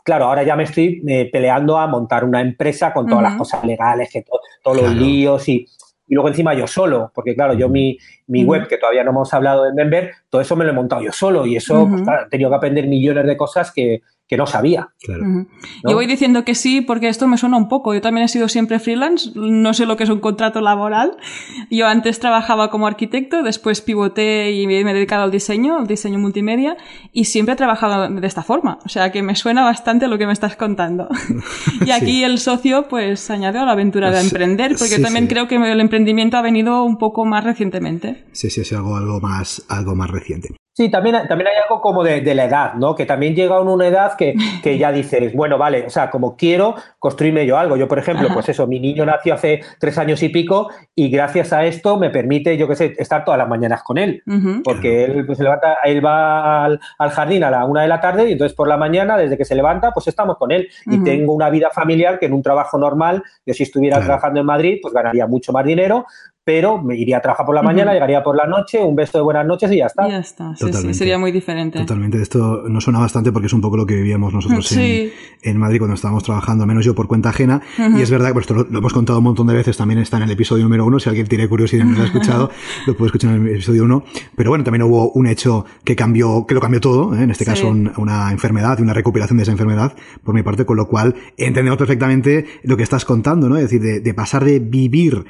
Claro, 0.03 0.25
ahora 0.25 0.43
ya 0.43 0.57
me 0.57 0.63
estoy 0.63 1.01
eh, 1.07 1.29
peleando 1.31 1.77
a 1.77 1.87
montar 1.87 2.25
una 2.25 2.41
empresa 2.41 2.91
con 2.91 3.07
todas 3.07 3.23
las 3.23 3.35
cosas 3.35 3.63
legales, 3.63 4.09
que 4.11 4.25
todos 4.61 4.81
los 4.81 4.93
líos 4.93 5.47
y, 5.47 5.65
y 6.07 6.15
luego 6.15 6.29
encima 6.29 6.53
yo 6.53 6.67
solo, 6.67 7.11
porque 7.13 7.35
claro, 7.35 7.53
yo 7.53 7.69
mi, 7.69 7.97
mi 8.27 8.43
web, 8.43 8.67
que 8.67 8.77
todavía 8.77 9.03
no 9.03 9.11
hemos 9.11 9.33
hablado 9.33 9.63
de 9.63 9.71
Denver, 9.73 10.11
todo 10.29 10.41
eso 10.41 10.55
me 10.55 10.65
lo 10.65 10.71
he 10.71 10.73
montado 10.73 11.01
yo 11.01 11.11
solo 11.11 11.45
y 11.45 11.55
eso, 11.55 11.87
pues 11.89 12.01
claro, 12.01 12.25
he 12.25 12.29
tenido 12.29 12.49
que 12.49 12.55
aprender 12.55 12.87
millones 12.87 13.25
de 13.25 13.37
cosas 13.37 13.71
que, 13.71 14.01
que 14.27 14.37
no 14.37 14.47
sabía. 14.47 14.89
Yo 15.07 15.95
voy 15.95 16.07
diciendo 16.07 16.45
que 16.45 16.55
sí 16.55 16.81
porque 16.81 17.09
esto 17.09 17.27
me 17.27 17.37
suena 17.37 17.57
un 17.57 17.67
poco. 17.67 17.93
Yo 17.93 18.01
también 18.01 18.25
he 18.25 18.27
sido 18.27 18.47
siempre 18.47 18.79
freelance, 18.79 19.31
no 19.35 19.73
sé 19.73 19.85
lo 19.85 19.97
que 19.97 20.05
es 20.05 20.09
un 20.09 20.19
contrato 20.19 20.61
laboral. 20.61 21.17
Yo 21.69 21.87
antes 21.87 22.19
trabajaba 22.19 22.69
como 22.69 22.87
arquitecto, 22.87 23.43
después 23.43 23.81
pivoté 23.81 24.51
y 24.51 24.65
me 24.65 24.79
he 24.79 24.93
dedicado 24.93 25.23
al 25.23 25.31
diseño, 25.31 25.77
al 25.77 25.87
diseño 25.87 26.19
multimedia, 26.19 26.77
y 27.11 27.25
siempre 27.25 27.53
he 27.53 27.57
trabajado 27.57 28.09
de 28.09 28.27
esta 28.27 28.43
forma. 28.43 28.79
O 28.85 28.89
sea 28.89 29.11
que 29.11 29.21
me 29.21 29.35
suena 29.35 29.63
bastante 29.63 30.07
lo 30.07 30.17
que 30.17 30.25
me 30.25 30.33
estás 30.33 30.55
contando. 30.55 31.09
y 31.85 31.91
aquí 31.91 32.23
el 32.23 32.39
socio 32.39 32.87
pues 32.87 33.29
añadió 33.29 33.61
a 33.61 33.65
la 33.65 33.73
aventura 33.73 34.09
de 34.11 34.21
emprender, 34.21 34.75
porque 34.77 34.99
también 34.99 35.27
creo 35.27 35.47
que 35.47 35.55
el 35.55 35.81
emprendimiento 35.81 36.37
ha 36.37 36.41
venido 36.41 36.83
un 36.83 36.97
poco 36.97 37.25
más 37.25 37.43
recientemente. 37.43 38.25
Sí, 38.31 38.49
sí, 38.49 38.61
es 38.61 38.71
algo, 38.73 38.95
algo, 38.95 39.19
más, 39.19 39.65
algo 39.69 39.95
más 39.95 40.09
reciente. 40.09 40.55
Sí, 40.75 40.89
también, 40.89 41.15
también 41.27 41.49
hay 41.49 41.61
algo 41.61 41.81
como 41.81 42.03
de, 42.03 42.33
la 42.33 42.45
edad, 42.45 42.73
¿no? 42.73 42.95
Que 42.95 43.05
también 43.05 43.35
llega 43.35 43.57
a 43.57 43.61
una 43.61 43.85
edad 43.85 44.13
que, 44.17 44.33
que, 44.63 44.79
ya 44.79 44.91
dices, 44.91 45.31
bueno, 45.35 45.59
vale, 45.59 45.85
o 45.85 45.89
sea, 45.91 46.09
como 46.09 46.35
quiero 46.35 46.73
construirme 46.97 47.45
yo 47.45 47.59
algo. 47.59 47.77
Yo, 47.77 47.87
por 47.87 47.99
ejemplo, 47.99 48.27
pues 48.33 48.49
eso, 48.49 48.65
mi 48.65 48.79
niño 48.79 49.05
nació 49.05 49.35
hace 49.35 49.61
tres 49.79 49.99
años 49.99 50.23
y 50.23 50.29
pico 50.29 50.71
y 50.95 51.09
gracias 51.09 51.53
a 51.53 51.63
esto 51.63 51.97
me 51.97 52.09
permite, 52.09 52.57
yo 52.57 52.67
qué 52.67 52.75
sé, 52.75 52.95
estar 52.97 53.23
todas 53.23 53.37
las 53.37 53.47
mañanas 53.47 53.83
con 53.83 53.99
él. 53.99 54.23
Porque 54.63 55.05
él 55.05 55.27
pues, 55.27 55.37
se 55.37 55.43
levanta, 55.43 55.77
él 55.83 56.03
va 56.03 56.65
al, 56.65 56.79
jardín 57.11 57.43
a 57.43 57.51
la 57.51 57.65
una 57.65 57.83
de 57.83 57.87
la 57.87 58.01
tarde 58.01 58.27
y 58.29 58.31
entonces 58.31 58.55
por 58.55 58.67
la 58.67 58.77
mañana, 58.77 59.15
desde 59.15 59.37
que 59.37 59.45
se 59.45 59.53
levanta, 59.53 59.91
pues 59.91 60.07
estamos 60.07 60.37
con 60.37 60.51
él. 60.51 60.69
Y 60.87 61.03
tengo 61.03 61.33
una 61.33 61.51
vida 61.51 61.69
familiar 61.71 62.17
que 62.17 62.25
en 62.25 62.33
un 62.33 62.41
trabajo 62.41 62.79
normal, 62.79 63.21
yo 63.45 63.53
si 63.53 63.61
estuviera 63.61 63.99
trabajando 63.99 64.39
en 64.39 64.47
Madrid, 64.47 64.79
pues 64.81 64.91
ganaría 64.91 65.27
mucho 65.27 65.51
más 65.51 65.65
dinero, 65.65 66.07
pero 66.43 66.81
me 66.81 66.95
iría 66.95 67.17
a 67.17 67.21
trabajar 67.21 67.45
por 67.45 67.55
la 67.55 67.63
mañana, 67.63 67.93
llegaría 67.93 68.21
por 68.21 68.35
la 68.35 68.45
noche, 68.45 68.83
un 68.83 68.95
beso 68.95 69.17
de 69.17 69.23
buenas 69.23 69.45
noches 69.45 69.71
y 69.71 69.77
ya 69.77 69.85
está. 69.85 70.07
Ya 70.07 70.19
está, 70.19 70.55
sí, 70.55 70.73
sí, 70.73 70.93
sería 70.93 71.17
muy 71.17 71.31
diferente. 71.31 71.79
Totalmente, 71.79 72.21
esto 72.21 72.63
nos 72.67 72.83
suena 72.83 72.99
bastante 72.99 73.31
porque 73.31 73.47
es 73.47 73.53
un 73.53 73.61
poco 73.61 73.77
lo 73.77 73.85
que 73.85 73.95
vivíamos 73.95 74.33
nosotros 74.33 74.71
en, 74.73 75.57
Madrid 75.57 75.79
cuando 75.79 75.95
estábamos 75.95 76.23
trabajando, 76.23 76.65
menos 76.65 76.83
yo 76.83 76.95
por 76.95 77.07
cuenta 77.07 77.29
ajena, 77.29 77.61
y 77.77 78.01
es 78.01 78.11
verdad 78.11 78.27
que 78.27 78.33
pues, 78.33 78.43
esto 78.49 78.67
lo, 78.69 78.77
hemos 78.77 78.93
contado 78.93 79.19
un 79.19 79.25
montón 79.25 79.47
de 79.47 79.53
veces, 79.53 79.77
también 79.77 79.99
está 79.99 80.17
en 80.17 80.23
el 80.23 80.31
episodio 80.31 80.63
número 80.63 80.85
uno, 80.85 80.99
si 80.99 81.09
alguien 81.09 81.27
tiene 81.27 81.47
curiosidad 81.47 81.85
y 81.85 81.89
no 81.89 81.97
lo 81.97 82.03
ha 82.03 82.07
escuchado, 82.07 82.51
lo 82.87 82.97
puede 82.97 83.07
escuchar 83.07 83.35
en 83.35 83.47
el 83.47 83.53
episodio 83.53 83.83
uno, 83.83 84.03
pero 84.35 84.49
bueno, 84.49 84.63
también 84.63 84.83
hubo 84.83 85.11
un 85.11 85.27
hecho 85.27 85.65
que 85.85 85.95
cambió, 85.95 86.45
que 86.45 86.55
lo 86.55 86.61
cambió 86.61 86.81
todo, 86.81 87.15
¿eh? 87.15 87.23
en 87.23 87.31
este 87.31 87.45
caso 87.45 87.69
una 87.69 88.31
enfermedad 88.31 88.77
y 88.79 88.81
una 88.81 88.93
recuperación 88.93 89.37
de 89.37 89.43
esa 89.43 89.51
enfermedad, 89.51 89.95
por 90.23 90.35
mi 90.35 90.43
parte, 90.43 90.65
con 90.65 90.77
lo 90.77 90.87
cual 90.87 91.15
entendemos 91.37 91.77
perfectamente 91.77 92.45
lo 92.63 92.77
que 92.77 92.83
estás 92.83 93.05
contando, 93.05 93.49
¿no? 93.49 93.57
Es 93.57 93.63
decir, 93.63 93.81
de, 93.81 94.13
pasar 94.13 94.43
de 94.43 94.59
vivir 94.59 95.25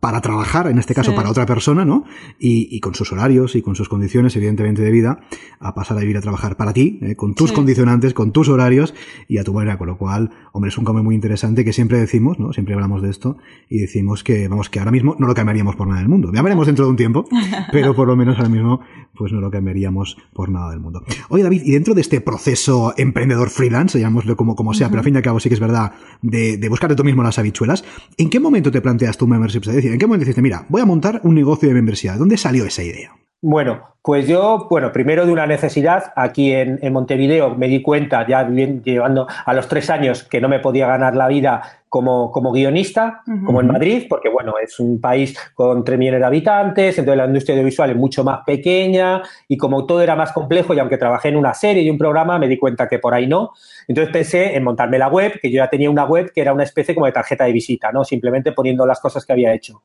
para 0.00 0.20
trabajar, 0.20 0.68
en 0.68 0.78
este 0.78 0.94
caso 0.94 1.14
para 1.14 1.28
otra 1.30 1.44
persona, 1.44 1.84
¿no? 1.84 2.04
Y, 2.38 2.78
con 2.80 2.94
sus 2.94 3.12
horarios 3.12 3.56
y 3.56 3.62
con 3.62 3.74
sus 3.74 3.88
condiciones, 3.88 4.36
evidentemente, 4.36 4.82
de 4.82 4.90
vida, 4.90 5.20
a 5.58 5.74
pasar 5.74 5.96
a 5.96 6.00
vivir 6.00 6.16
a 6.16 6.20
trabajar 6.20 6.56
para 6.56 6.72
ti, 6.72 7.00
¿eh? 7.02 7.16
con 7.16 7.34
tus 7.34 7.52
condicionantes, 7.52 8.14
con 8.14 8.30
tus 8.30 8.48
horarios 8.48 8.94
y 9.26 9.38
a 9.38 9.44
tu 9.44 9.52
manera. 9.52 9.76
Con 9.76 9.88
lo 9.88 9.98
cual, 9.98 10.30
hombre, 10.52 10.68
es 10.68 10.78
un 10.78 10.84
cambio 10.84 11.02
muy 11.02 11.14
interesante 11.14 11.64
que 11.64 11.72
siempre 11.72 11.98
decimos, 11.98 12.38
¿no? 12.38 12.52
Siempre 12.52 12.74
hablamos 12.74 13.02
de 13.02 13.10
esto 13.10 13.38
y 13.68 13.78
decimos 13.78 14.22
que, 14.22 14.46
vamos, 14.46 14.70
que 14.70 14.78
ahora 14.78 14.92
mismo 14.92 15.16
no 15.18 15.26
lo 15.26 15.34
cambiaríamos 15.34 15.74
por 15.74 15.88
nada 15.88 16.00
del 16.00 16.08
mundo. 16.08 16.30
Ya 16.32 16.42
veremos 16.42 16.66
dentro 16.66 16.84
de 16.84 16.90
un 16.92 16.96
tiempo, 16.96 17.24
pero 17.72 17.94
por 17.94 18.06
lo 18.06 18.14
menos 18.14 18.36
ahora 18.36 18.50
mismo, 18.50 18.80
pues 19.16 19.32
no 19.32 19.40
lo 19.40 19.50
cambiaríamos 19.50 20.16
por 20.32 20.48
nada 20.48 20.70
del 20.70 20.80
mundo. 20.80 21.02
Oye, 21.28 21.42
David, 21.42 21.62
y 21.64 21.72
dentro 21.72 21.94
de 21.94 22.00
este 22.00 22.20
proceso 22.20 22.94
emprendedor 22.96 23.50
freelance, 23.50 23.98
llamémoslo 23.98 24.36
como, 24.36 24.54
como 24.54 24.74
sea, 24.74 24.88
pero 24.88 25.00
al 25.00 25.04
fin 25.04 25.14
y 25.14 25.18
al 25.18 25.22
cabo 25.22 25.40
sí 25.40 25.48
que 25.48 25.54
es 25.54 25.60
verdad, 25.60 25.92
de, 26.22 26.56
de 26.56 26.68
buscar 26.68 26.90
de 26.90 26.96
tú 26.96 27.04
mismo 27.04 27.22
las 27.22 27.38
habichuelas, 27.38 27.84
¿en 28.16 28.30
qué 28.30 28.40
momento 28.40 28.70
te 28.70 28.80
planteas 28.80 29.16
tu 29.16 29.26
membership? 29.26 29.60
Es 29.60 29.74
decir, 29.74 29.92
¿en 29.92 29.98
qué 29.98 30.06
momento 30.06 30.24
dijiste, 30.24 30.42
mira, 30.42 30.66
voy 30.68 30.82
a 30.82 30.86
montar 30.86 31.20
un 31.24 31.34
negocio 31.34 31.68
de 31.68 31.74
membresía? 31.74 32.16
¿Dónde 32.16 32.36
salió 32.36 32.64
esa 32.64 32.82
idea? 32.82 33.12
Bueno, 33.40 33.94
pues 34.02 34.26
yo, 34.26 34.66
bueno, 34.68 34.90
primero 34.90 35.24
de 35.24 35.32
una 35.32 35.46
necesidad, 35.46 36.12
aquí 36.16 36.52
en, 36.52 36.80
Montevideo 36.92 37.54
me 37.54 37.68
di 37.68 37.82
cuenta, 37.82 38.26
ya 38.26 38.48
llevando 38.48 39.28
a 39.44 39.54
los 39.54 39.68
tres 39.68 39.90
años, 39.90 40.24
que 40.24 40.40
no 40.40 40.48
me 40.48 40.58
podía 40.58 40.88
ganar 40.88 41.14
la 41.14 41.28
vida 41.28 41.82
como, 41.88 42.30
como 42.30 42.52
guionista, 42.52 43.22
como 43.44 43.60
en 43.60 43.68
Madrid, 43.68 44.06
porque 44.08 44.28
bueno, 44.28 44.54
es 44.62 44.78
un 44.78 45.00
país 45.00 45.36
con 45.54 45.84
3 45.84 45.98
millones 45.98 46.20
de 46.20 46.26
habitantes, 46.26 46.98
entonces 46.98 47.16
la 47.16 47.26
industria 47.26 47.54
audiovisual 47.54 47.90
es 47.90 47.96
mucho 47.96 48.24
más 48.24 48.40
pequeña 48.44 49.22
y 49.48 49.56
como 49.56 49.86
todo 49.86 50.02
era 50.02 50.14
más 50.16 50.32
complejo 50.32 50.74
y 50.74 50.78
aunque 50.78 50.98
trabajé 50.98 51.28
en 51.28 51.36
una 51.36 51.54
serie 51.54 51.82
y 51.82 51.90
un 51.90 51.98
programa, 51.98 52.38
me 52.38 52.48
di 52.48 52.58
cuenta 52.58 52.88
que 52.88 52.98
por 52.98 53.14
ahí 53.14 53.26
no. 53.26 53.52
Entonces 53.86 54.12
pensé 54.12 54.56
en 54.56 54.64
montarme 54.64 54.98
la 54.98 55.08
web, 55.08 55.38
que 55.40 55.50
yo 55.50 55.56
ya 55.56 55.68
tenía 55.68 55.90
una 55.90 56.04
web 56.04 56.30
que 56.32 56.40
era 56.40 56.52
una 56.52 56.64
especie 56.64 56.94
como 56.94 57.06
de 57.06 57.12
tarjeta 57.12 57.44
de 57.44 57.52
visita, 57.52 57.90
¿no? 57.92 58.04
Simplemente 58.04 58.52
poniendo 58.52 58.86
las 58.86 59.00
cosas 59.00 59.24
que 59.24 59.32
había 59.32 59.54
hecho. 59.54 59.82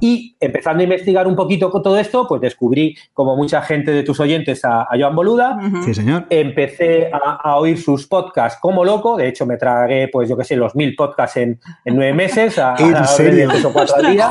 Y 0.00 0.36
empezando 0.40 0.80
a 0.80 0.84
investigar 0.84 1.26
un 1.26 1.34
poquito 1.34 1.70
con 1.70 1.82
todo 1.82 1.98
esto, 1.98 2.26
pues 2.28 2.40
descubrí, 2.40 2.96
como 3.12 3.36
mucha 3.36 3.62
gente 3.62 3.92
de 3.92 4.02
tus 4.02 4.20
oyentes, 4.20 4.64
a, 4.64 4.86
Joan 4.98 5.14
Boluda. 5.14 5.58
Sí, 5.84 5.94
señor. 5.94 6.26
Empecé 6.30 7.10
a, 7.12 7.56
oír 7.56 7.80
sus 7.80 8.06
podcasts 8.06 8.58
como 8.60 8.84
loco. 8.84 9.16
De 9.16 9.28
hecho, 9.28 9.46
me 9.46 9.56
tragué, 9.56 10.08
pues 10.08 10.28
yo 10.28 10.36
qué 10.36 10.44
sé, 10.44 10.56
los 10.56 10.74
mil 10.74 10.94
podcasts 10.94 11.36
en, 11.36 11.43
nueve 11.84 12.14
meses. 12.14 12.58
A, 12.58 12.74
¿En 12.78 13.04
serio? 13.06 13.48
o 13.64 13.72
cuatro 13.72 14.02
días. 14.10 14.30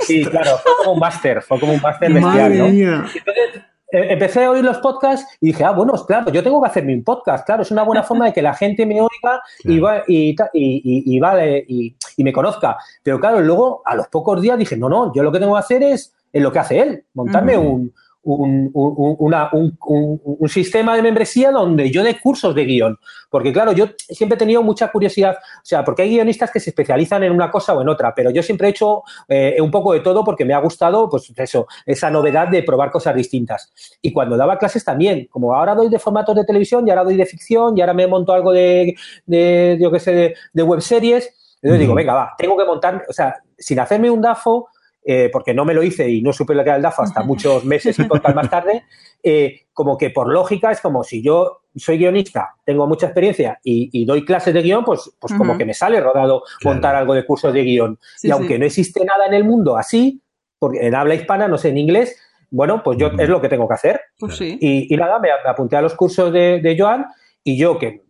Sí, 0.00 0.24
claro, 0.24 0.58
fue 0.62 0.72
como 0.78 0.92
un 0.92 0.98
máster, 0.98 1.42
fue 1.42 1.60
como 1.60 1.72
un 1.74 1.80
máster 1.80 2.12
bestial, 2.12 2.58
¿no? 2.58 2.66
Entonces, 2.66 3.62
e, 3.92 4.12
empecé 4.12 4.44
a 4.44 4.50
oír 4.50 4.64
los 4.64 4.78
podcasts 4.78 5.36
y 5.40 5.48
dije, 5.48 5.64
ah, 5.64 5.72
bueno, 5.72 5.92
claro, 6.06 6.32
yo 6.32 6.42
tengo 6.42 6.62
que 6.62 6.68
hacerme 6.68 6.94
un 6.94 7.04
podcast, 7.04 7.44
claro, 7.44 7.62
es 7.62 7.70
una 7.70 7.82
buena 7.82 8.02
forma 8.02 8.24
de 8.26 8.32
que 8.32 8.40
la 8.40 8.54
gente 8.54 8.86
me 8.86 9.00
oiga 9.00 9.42
y, 9.64 9.78
va, 9.78 10.02
y, 10.08 10.34
y, 10.54 11.20
vale, 11.20 11.64
y, 11.68 11.94
me 12.16 12.32
conozca. 12.32 12.78
Pero 13.02 13.20
claro, 13.20 13.40
luego 13.40 13.82
a 13.84 13.94
los 13.94 14.08
pocos 14.08 14.40
días 14.40 14.58
dije, 14.58 14.76
no, 14.76 14.88
no, 14.88 15.12
yo 15.14 15.22
lo 15.22 15.30
que 15.30 15.38
tengo 15.38 15.54
que 15.54 15.60
hacer 15.60 15.82
es, 15.82 16.14
lo 16.32 16.50
que 16.50 16.58
hace 16.58 16.80
él, 16.80 17.04
montarme 17.12 17.58
un, 17.58 17.92
un, 18.24 18.70
un, 18.74 20.48
sistema 20.48 20.94
de 20.94 21.02
membresía 21.02 21.50
donde 21.50 21.90
yo 21.90 22.02
dé 22.02 22.20
cursos 22.20 22.54
de 22.54 22.64
guion. 22.64 22.98
Porque, 23.30 23.52
claro, 23.52 23.72
yo 23.72 23.86
siempre 23.96 24.36
he 24.36 24.38
tenido 24.38 24.62
mucha 24.62 24.88
curiosidad, 24.92 25.36
o 25.38 25.64
sea, 25.64 25.84
porque 25.84 26.02
hay 26.02 26.10
guionistas 26.10 26.50
que 26.50 26.60
se 26.60 26.70
especializan 26.70 27.22
en 27.24 27.32
una 27.32 27.50
cosa 27.50 27.74
o 27.74 27.82
en 27.82 27.88
otra, 27.88 28.14
pero 28.14 28.30
yo 28.30 28.42
siempre 28.42 28.68
he 28.68 28.70
hecho 28.70 29.02
eh, 29.28 29.56
un 29.60 29.70
poco 29.70 29.92
de 29.92 30.00
todo 30.00 30.22
porque 30.22 30.44
me 30.44 30.54
ha 30.54 30.58
gustado, 30.58 31.08
pues 31.08 31.32
eso, 31.36 31.66
esa 31.86 32.10
novedad 32.10 32.48
de 32.48 32.62
probar 32.62 32.90
cosas 32.90 33.14
distintas. 33.14 33.72
Y 34.02 34.12
cuando 34.12 34.36
daba 34.36 34.58
clases 34.58 34.84
también, 34.84 35.26
como 35.30 35.54
ahora 35.54 35.74
doy 35.74 35.88
de 35.88 35.98
formatos 35.98 36.36
de 36.36 36.44
televisión 36.44 36.86
y 36.86 36.90
ahora 36.90 37.04
doy 37.04 37.16
de 37.16 37.26
ficción 37.26 37.76
y 37.76 37.80
ahora 37.80 37.94
me 37.94 38.06
monto 38.06 38.32
algo 38.32 38.52
de, 38.52 38.94
de 39.26 39.78
yo 39.80 39.90
qué 39.90 39.98
sé, 39.98 40.12
de, 40.12 40.34
de 40.52 40.62
web 40.62 40.80
series, 40.80 41.32
entonces 41.62 41.80
digo, 41.80 41.94
venga, 41.94 42.12
va, 42.12 42.34
tengo 42.36 42.56
que 42.56 42.64
montar, 42.64 43.04
o 43.08 43.12
sea, 43.12 43.36
sin 43.56 43.78
hacerme 43.78 44.10
un 44.10 44.20
DAFO, 44.20 44.68
eh, 45.04 45.30
porque 45.32 45.52
no 45.52 45.64
me 45.64 45.74
lo 45.74 45.82
hice 45.82 46.08
y 46.08 46.22
no 46.22 46.32
supe 46.32 46.54
lo 46.54 46.62
que 46.62 46.70
era 46.70 46.76
el 46.76 46.82
DAFO 46.82 47.02
hasta 47.02 47.22
muchos 47.24 47.64
meses 47.64 47.98
y 47.98 48.04
podcast 48.04 48.36
más 48.36 48.48
tarde, 48.48 48.84
eh, 49.22 49.62
como 49.72 49.98
que 49.98 50.10
por 50.10 50.32
lógica 50.32 50.70
es 50.70 50.80
como 50.80 51.02
si 51.02 51.22
yo 51.22 51.62
soy 51.74 51.98
guionista, 51.98 52.54
tengo 52.64 52.86
mucha 52.86 53.06
experiencia 53.06 53.58
y, 53.64 54.04
doy 54.04 54.24
clases 54.24 54.54
de 54.54 54.62
guion, 54.62 54.84
pues, 54.84 55.10
pues 55.18 55.32
como 55.34 55.56
que 55.56 55.64
me 55.64 55.74
sale 55.74 56.00
rodado 56.00 56.42
montar 56.64 56.94
algo 56.94 57.14
de 57.14 57.24
cursos 57.24 57.52
de 57.52 57.62
guion. 57.62 57.98
y 58.22 58.30
aunque 58.30 58.58
no 58.58 58.66
existe 58.66 59.04
nada 59.04 59.26
en 59.26 59.34
el 59.34 59.44
mundo 59.44 59.76
así, 59.76 60.22
porque 60.58 60.86
en 60.86 60.94
habla 60.94 61.14
hispana, 61.14 61.48
no 61.48 61.58
sé, 61.58 61.70
en 61.70 61.78
inglés, 61.78 62.16
bueno, 62.50 62.82
pues 62.84 62.98
yo 62.98 63.10
es 63.18 63.28
lo 63.28 63.40
que 63.40 63.48
tengo 63.48 63.66
que 63.66 63.74
hacer. 63.74 64.00
Pues 64.18 64.38
y, 64.40 64.94
nada, 64.96 65.18
me, 65.18 65.30
apunté 65.30 65.76
a 65.76 65.82
los 65.82 65.94
cursos 65.94 66.32
de, 66.32 66.60
de 66.60 66.76
Joan 66.78 67.06
y 67.42 67.56
yo 67.56 67.78
que 67.78 68.04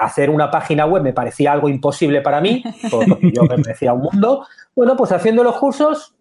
hacer 0.00 0.30
una 0.30 0.50
página 0.50 0.86
web 0.86 1.02
me 1.02 1.12
parecía 1.12 1.52
algo 1.52 1.68
imposible 1.68 2.20
para 2.20 2.40
mí, 2.40 2.62
porque 2.90 3.32
yo 3.32 3.42
me 3.42 3.58
parecía 3.62 3.92
un 3.92 4.00
mundo. 4.00 4.46
Bueno, 4.74 4.96
pues 4.96 5.12
haciendo 5.12 5.44
los 5.44 5.56
cursos, 5.56 6.14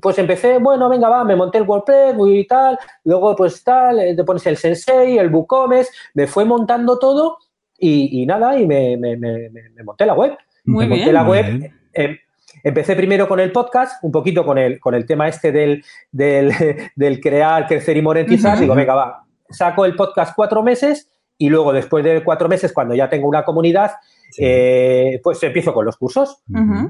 pues 0.00 0.18
empecé, 0.18 0.58
bueno, 0.58 0.88
venga, 0.88 1.08
va, 1.08 1.24
me 1.24 1.36
monté 1.36 1.58
el 1.58 1.64
WordPress 1.64 2.14
y 2.26 2.46
tal, 2.46 2.78
luego 3.04 3.36
pues 3.36 3.62
tal, 3.62 4.00
eh, 4.00 4.14
te 4.14 4.24
pones 4.24 4.46
el 4.46 4.56
Sensei, 4.56 5.18
el 5.18 5.32
WooCommerce, 5.32 5.92
me 6.14 6.26
fue 6.26 6.44
montando 6.44 6.98
todo 6.98 7.38
y, 7.78 8.24
nada, 8.26 8.58
y 8.58 8.66
me, 8.66 8.96
monté 9.84 10.06
la 10.06 10.14
web. 10.14 10.36
Muy 10.64 10.86
me 10.86 10.96
monté 10.96 11.12
la 11.12 11.22
web. 11.24 11.72
Em, 11.92 12.16
empecé 12.64 12.96
primero 12.96 13.28
con 13.28 13.38
el 13.38 13.52
podcast, 13.52 14.02
un 14.02 14.10
poquito 14.10 14.44
con 14.44 14.58
el, 14.58 14.80
con 14.80 14.94
el 14.94 15.06
tema 15.06 15.28
este 15.28 15.52
del, 15.52 15.84
del, 16.10 17.20
crear, 17.22 17.66
crecer 17.66 17.96
y 17.96 18.02
monetizar. 18.02 18.58
Digo, 18.58 18.74
venga, 18.74 18.94
va, 18.94 19.24
saco 19.48 19.84
el 19.84 19.94
podcast 19.94 20.34
cuatro 20.34 20.62
meses 20.62 21.08
y 21.38 21.48
luego 21.48 21.72
después 21.72 22.04
de 22.04 22.24
cuatro 22.24 22.48
meses, 22.48 22.72
cuando 22.72 22.94
ya 22.94 23.08
tengo 23.08 23.28
una 23.28 23.44
comunidad, 23.44 23.92
eh, 24.38 25.20
pues 25.22 25.42
empiezo 25.42 25.72
con 25.72 25.84
los 25.84 25.96
cursos. 25.96 26.42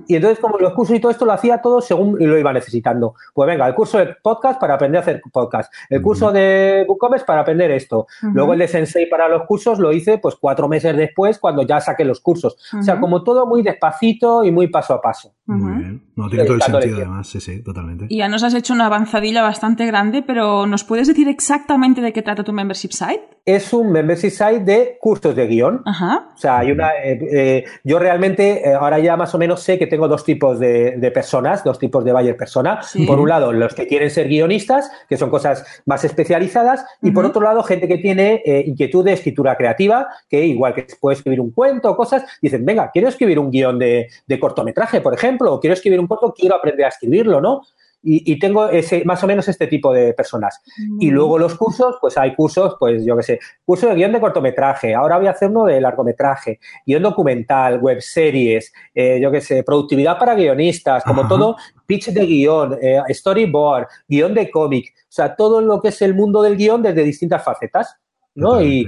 Y 0.07 0.17
entonces, 0.17 0.39
como 0.39 0.59
los 0.59 0.73
cursos 0.73 0.97
y 0.97 1.01
todo 1.01 1.11
esto 1.11 1.25
lo 1.25 1.33
hacía 1.33 1.61
todo 1.61 1.81
según 1.81 2.17
lo 2.19 2.39
iba 2.39 2.53
necesitando. 2.53 3.15
Pues 3.35 3.47
venga, 3.47 3.67
el 3.67 3.75
curso 3.75 3.99
de 3.99 4.17
podcast 4.23 4.61
para 4.61 4.75
aprender 4.75 4.99
a 4.99 5.03
hacer 5.03 5.23
podcast, 5.33 5.73
el 5.91 6.03
curso 6.03 6.33
de 6.33 6.85
WooCommerce 6.89 7.27
para 7.27 7.43
aprender 7.43 7.71
esto. 7.71 8.07
Luego 8.23 8.53
el 8.53 8.59
de 8.61 8.69
Sensei 8.69 9.07
para 9.07 9.29
los 9.29 9.45
cursos 9.45 9.79
lo 9.79 9.93
hice 9.93 10.19
pues 10.19 10.37
cuatro 10.37 10.69
meses 10.69 10.97
después 10.97 11.39
cuando 11.39 11.63
ya 11.63 11.81
saqué 11.81 12.05
los 12.05 12.21
cursos. 12.21 12.57
O 12.79 12.83
sea, 12.83 13.01
como 13.01 13.23
todo 13.23 13.47
muy 13.47 13.63
despacito 13.63 14.45
y 14.45 14.51
muy 14.51 14.69
paso 14.69 14.95
a 14.95 15.01
paso. 15.01 15.35
Muy 15.47 15.79
bien. 15.79 16.03
No, 16.17 16.29
tiene 16.29 16.45
todo 16.45 16.57
el 16.57 16.63
sentido 16.63 16.97
además, 16.97 17.29
sí, 17.29 17.41
sí, 17.41 17.63
totalmente. 17.63 18.07
Y 18.09 18.19
ya 18.19 18.29
nos 18.29 18.43
has 18.43 18.55
hecho 18.55 18.73
una 18.73 18.87
avanzadilla 18.87 19.43
bastante 19.43 19.87
grande, 19.87 20.23
pero 20.23 20.67
¿nos 20.67 20.83
puedes 20.83 21.07
decir 21.07 21.29
exactamente 21.29 22.01
de 22.01 22.13
qué 22.13 22.23
trata 22.23 22.43
tu 22.43 22.53
membership 22.53 22.91
site? 22.91 23.21
Es 23.45 23.73
un 23.73 23.93
membership 23.93 24.31
site 24.31 24.61
de 24.61 24.97
cursos 25.01 25.37
de 25.37 25.47
guion. 25.47 25.83
Ajá. 25.85 26.31
O 26.35 26.37
sea, 26.37 26.59
hay 26.59 26.73
una... 26.73 26.89
Eh, 27.05 27.19
eh, 27.31 27.65
yo 27.85 28.01
realmente 28.01 28.69
eh, 28.69 28.75
ahora 28.75 28.99
ya 28.99 29.17
más 29.17 29.33
o 29.37 29.39
menos 29.39 29.63
sé 29.63 29.79
que 29.79 29.87
tengo 29.87 30.09
dos 30.09 30.25
tipos 30.25 30.59
de, 30.59 31.13
personas, 31.15 31.63
dos 31.63 31.79
tipos 31.79 32.05
de 32.05 32.13
buyer 32.13 32.37
persona. 32.37 32.81
Por 33.07 33.21
un 33.21 33.29
lado, 33.29 33.53
los 33.53 33.75
que 33.75 33.87
quieren 33.87 34.11
ser 34.11 34.27
guionistas, 34.27 34.91
que 35.09 35.17
son 35.17 35.31
cosas 35.31 35.65
más 35.87 36.03
especializadas, 36.03 36.85
y 37.03 37.13
por 37.13 37.25
otro 37.25 37.43
lado, 37.43 37.63
gente 37.63 37.87
que 37.87 37.99
tiene 37.99 38.43
inquietud 38.67 39.05
de 39.05 39.13
escritura 39.13 39.57
creativa, 39.57 40.09
que 40.29 40.45
igual 40.45 40.75
que 40.75 40.87
puede 40.99 41.17
escribir 41.17 41.41
un 41.41 41.53
cuento 41.53 41.91
o 41.91 41.97
cosas, 41.97 42.25
dicen, 42.43 42.65
venga, 42.65 42.91
quiero 42.91 43.09
escribir 43.09 43.39
un 43.39 43.51
guion 43.51 43.79
de, 43.79 44.09
de 44.27 44.41
cortometraje, 44.41 45.01
por 45.01 45.15
ejemplo, 45.15 45.36
o 45.41 45.61
quiero 45.61 45.75
escribir 45.75 46.01
un 46.01 46.07
corto, 46.07 46.33
quiero 46.33 46.57
aprender 46.57 46.87
a 46.87 46.89
escribirlo, 46.89 47.41
¿no? 47.41 47.63
Y, 48.09 48.39
tengo 48.39 48.69
ese, 48.69 49.05
más 49.05 49.25
o 49.25 49.27
menos 49.27 49.49
este 49.49 49.67
tipo 49.67 49.93
de 49.93 50.13
personas. 50.13 50.63
Y 51.01 51.11
luego 51.11 51.39
los 51.39 51.57
cursos, 51.57 51.97
pues 52.01 52.17
hay 52.17 52.37
cursos, 52.37 52.77
pues 52.79 53.05
yo 53.05 53.17
qué 53.17 53.23
sé, 53.25 53.41
curso 53.65 53.89
de 53.89 53.97
guion 53.97 54.13
de 54.13 54.21
cortometraje, 54.21 54.95
ahora 54.95 55.19
voy 55.19 55.27
a 55.27 55.33
hacer 55.33 55.49
uno 55.49 55.65
de 55.65 55.81
largometraje, 55.81 56.61
guion 56.87 57.03
documental, 57.03 57.81
web 57.81 58.01
series, 58.01 58.73
eh, 58.95 59.19
yo 59.21 59.33
qué 59.33 59.41
sé, 59.41 59.65
productividad 59.65 60.21
para 60.21 60.37
guionistas, 60.37 61.03
como 61.03 61.27
todo, 61.27 61.57
pitch 61.85 62.11
de 62.11 62.25
guion, 62.25 62.79
eh, 62.81 63.03
storyboard, 63.11 63.89
guion 64.07 64.35
de 64.35 64.53
cómic, 64.53 64.95
o 64.97 65.13
sea, 65.13 65.35
todo 65.35 65.61
lo 65.61 65.81
que 65.81 65.89
es 65.89 66.01
el 66.01 66.15
mundo 66.15 66.43
del 66.43 66.57
guion 66.57 66.83
desde 66.83 67.03
distintas 67.03 67.43
facetas, 67.43 67.97
¿no? 68.37 68.63
Y, 68.63 68.87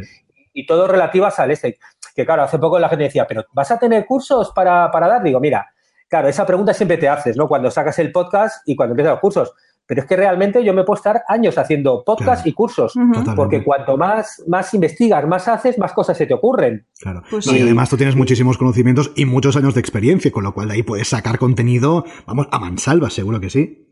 y, 0.52 0.64
todo 0.64 0.86
relativas 0.86 1.36
al 1.40 1.50
este. 1.50 1.78
Que 2.14 2.24
claro, 2.24 2.42
hace 2.42 2.58
poco 2.58 2.78
la 2.78 2.88
gente 2.88 3.04
decía, 3.04 3.26
pero 3.26 3.44
¿vas 3.52 3.70
a 3.72 3.78
tener 3.80 4.06
cursos 4.06 4.52
para, 4.52 4.90
para 4.92 5.08
dar? 5.08 5.22
Digo, 5.24 5.40
mira, 5.40 5.66
Claro, 6.08 6.28
esa 6.28 6.46
pregunta 6.46 6.72
siempre 6.72 6.96
te 6.96 7.08
haces, 7.08 7.36
¿no? 7.36 7.48
Cuando 7.48 7.70
sacas 7.70 7.98
el 7.98 8.10
podcast 8.12 8.66
y 8.66 8.74
cuando 8.74 8.92
empiezas 8.92 9.12
los 9.12 9.20
cursos. 9.20 9.52
pero 9.88 10.02
es 10.02 10.06
que 10.06 10.16
realmente 10.16 10.62
yo 10.62 10.74
me 10.74 10.84
puedo 10.84 10.98
estar 10.98 11.22
años 11.28 11.56
haciendo 11.56 12.04
podcast 12.04 12.46
y 12.46 12.52
cursos, 12.52 12.92
porque 13.34 13.64
cuanto 13.64 13.96
más, 13.96 14.44
más 14.46 14.74
investigas, 14.74 15.26
más 15.26 15.48
haces, 15.48 15.78
más 15.78 15.94
cosas 15.94 16.16
se 16.18 16.26
te 16.26 16.34
ocurren. 16.34 16.86
Claro. 17.00 17.22
Pues 17.30 17.46
y 17.46 17.62
además 17.62 17.88
tú 17.88 17.96
tienes 17.96 18.14
muchísimos 18.14 18.58
conocimientos 18.58 19.12
y 19.16 19.24
muchos 19.24 19.56
años 19.56 19.72
de 19.72 19.80
experiencia, 19.80 20.30
con 20.30 20.44
lo 20.44 20.52
cual 20.52 20.68
de 20.68 20.74
ahí 20.74 20.82
puedes 20.82 21.08
sacar 21.08 21.38
contenido, 21.38 22.04
vamos, 22.26 22.48
a 22.50 22.58
mansalva, 22.58 23.08
seguro 23.08 23.40
que 23.40 23.48
sí. 23.48 23.86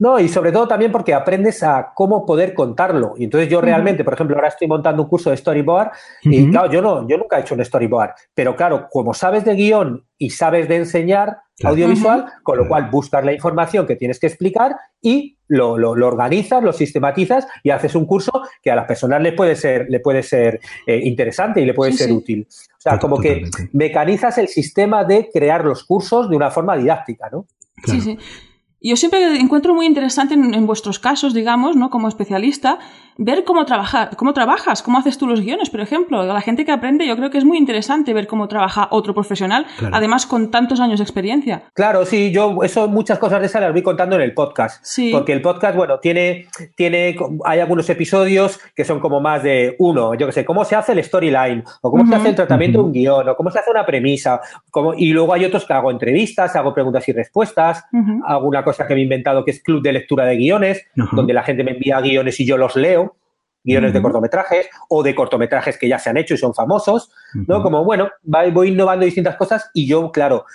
No, 0.00 0.18
y 0.18 0.28
sobre 0.28 0.50
todo 0.50 0.66
también 0.66 0.90
porque 0.90 1.12
aprendes 1.12 1.62
a 1.62 1.92
cómo 1.94 2.24
poder 2.24 2.54
contarlo. 2.54 3.12
Y 3.18 3.24
entonces 3.24 3.50
yo 3.50 3.60
realmente, 3.60 4.02
por 4.02 4.14
ejemplo, 4.14 4.34
ahora 4.34 4.48
estoy 4.48 4.66
montando 4.66 5.02
un 5.02 5.08
curso 5.10 5.28
de 5.28 5.36
storyboard 5.36 5.90
y 6.22 6.50
claro, 6.50 6.72
yo 6.72 6.80
no, 6.80 7.06
yo 7.06 7.18
nunca 7.18 7.36
he 7.36 7.42
hecho 7.42 7.54
un 7.54 7.62
storyboard, 7.62 8.12
pero 8.34 8.56
claro, 8.56 8.88
como 8.90 9.12
sabes 9.12 9.44
de 9.44 9.54
guion 9.54 10.02
y 10.16 10.30
sabes 10.30 10.68
de 10.68 10.76
enseñar 10.76 11.36
audiovisual, 11.62 12.24
con 12.42 12.56
lo 12.56 12.66
cual 12.66 12.88
buscas 12.90 13.22
la 13.26 13.34
información 13.34 13.86
que 13.86 13.94
tienes 13.94 14.18
que 14.18 14.28
explicar 14.28 14.74
y 15.02 15.36
lo, 15.48 15.76
lo, 15.76 15.90
organizas, 16.06 16.62
lo 16.62 16.72
sistematizas 16.72 17.46
y 17.62 17.68
haces 17.68 17.94
un 17.94 18.06
curso 18.06 18.32
que 18.62 18.70
a 18.70 18.76
las 18.76 18.86
personas 18.86 19.20
le 19.20 19.32
puede 19.32 19.54
ser, 19.54 19.84
le 19.90 20.00
puede 20.00 20.22
ser 20.22 20.60
eh, 20.86 20.98
interesante 21.04 21.60
y 21.60 21.66
le 21.66 21.74
puede 21.74 21.92
ser 21.92 22.10
útil. 22.10 22.46
O 22.48 22.80
sea, 22.80 22.98
como 22.98 23.18
que 23.18 23.42
mecanizas 23.72 24.38
el 24.38 24.48
sistema 24.48 25.04
de 25.04 25.28
crear 25.30 25.62
los 25.62 25.84
cursos 25.84 26.30
de 26.30 26.36
una 26.36 26.50
forma 26.50 26.74
didáctica, 26.78 27.28
¿no? 27.30 27.44
Sí, 27.84 28.00
sí. 28.00 28.18
Yo 28.82 28.96
siempre 28.96 29.38
encuentro 29.38 29.74
muy 29.74 29.84
interesante 29.84 30.32
en, 30.32 30.66
vuestros 30.66 30.98
casos, 30.98 31.34
digamos, 31.34 31.76
¿no? 31.76 31.90
Como 31.90 32.08
especialista, 32.08 32.78
ver 33.18 33.44
cómo, 33.44 33.66
trabajar, 33.66 34.16
cómo 34.16 34.32
trabajas, 34.32 34.82
cómo 34.82 34.96
haces 34.96 35.18
tú 35.18 35.26
los 35.26 35.42
guiones, 35.42 35.68
por 35.68 35.80
ejemplo. 35.80 36.24
La 36.24 36.40
gente 36.40 36.64
que 36.64 36.72
aprende, 36.72 37.06
yo 37.06 37.14
creo 37.14 37.28
que 37.28 37.36
es 37.36 37.44
muy 37.44 37.58
interesante 37.58 38.14
ver 38.14 38.26
cómo 38.26 38.48
trabaja 38.48 38.88
otro 38.90 39.12
profesional, 39.12 39.66
además 39.92 40.24
con 40.24 40.50
tantos 40.50 40.80
años 40.80 40.98
de 40.98 41.02
experiencia. 41.02 41.64
Claro, 41.74 42.06
sí, 42.06 42.32
yo 42.32 42.62
eso 42.62 42.88
muchas 42.88 43.18
cosas 43.18 43.40
de 43.40 43.46
esas 43.46 43.60
las 43.60 43.72
voy 43.72 43.82
contando 43.82 44.16
en 44.16 44.22
el 44.22 44.32
podcast. 44.32 44.82
Sí. 44.82 45.10
Porque 45.12 45.34
el 45.34 45.42
podcast, 45.42 45.76
bueno, 45.76 45.98
tiene, 45.98 46.46
tiene, 46.74 47.16
hay 47.44 47.60
algunos 47.60 47.90
episodios 47.90 48.58
que 48.74 48.86
son 48.86 48.98
como 48.98 49.20
más 49.20 49.42
de 49.42 49.76
uno, 49.78 50.14
yo 50.14 50.24
qué 50.24 50.32
sé, 50.32 50.44
cómo 50.46 50.64
se 50.64 50.76
hace 50.76 50.92
el 50.92 51.04
storyline, 51.04 51.64
o 51.82 51.90
cómo 51.90 52.06
se 52.06 52.14
hace 52.14 52.30
el 52.30 52.34
tratamiento 52.34 52.78
de 52.78 52.84
un 52.84 52.92
guion, 52.92 53.28
o 53.28 53.36
cómo 53.36 53.50
se 53.50 53.58
hace 53.58 53.70
una 53.70 53.84
premisa, 53.84 54.40
y 54.96 55.12
luego 55.12 55.34
hay 55.34 55.44
otros 55.44 55.66
que 55.66 55.74
hago 55.74 55.90
entrevistas, 55.90 56.56
hago 56.56 56.72
preguntas 56.72 57.06
y 57.06 57.12
respuestas, 57.12 57.84
alguna 58.24 58.64
cosa 58.64 58.69
que 58.76 58.94
me 58.94 59.00
he 59.00 59.04
inventado 59.04 59.44
que 59.44 59.50
es 59.50 59.62
club 59.62 59.82
de 59.82 59.92
lectura 59.92 60.24
de 60.24 60.36
guiones, 60.36 60.86
donde 61.12 61.32
la 61.32 61.42
gente 61.42 61.64
me 61.64 61.72
envía 61.72 62.00
guiones 62.00 62.38
y 62.40 62.46
yo 62.46 62.56
los 62.56 62.76
leo 62.76 63.16
guiones 63.62 63.92
de 63.92 64.00
cortometrajes 64.00 64.70
o 64.88 65.02
de 65.02 65.14
cortometrajes 65.14 65.76
que 65.76 65.86
ya 65.88 65.98
se 65.98 66.08
han 66.08 66.16
hecho 66.16 66.34
y 66.34 66.38
son 66.38 66.54
famosos, 66.54 67.12
¿no? 67.46 67.62
Como, 67.62 67.84
bueno, 67.84 68.10
voy 68.22 68.68
innovando 68.68 69.04
distintas 69.04 69.36
cosas 69.36 69.70
y 69.74 69.86
yo, 69.86 70.10
claro, 70.12 70.46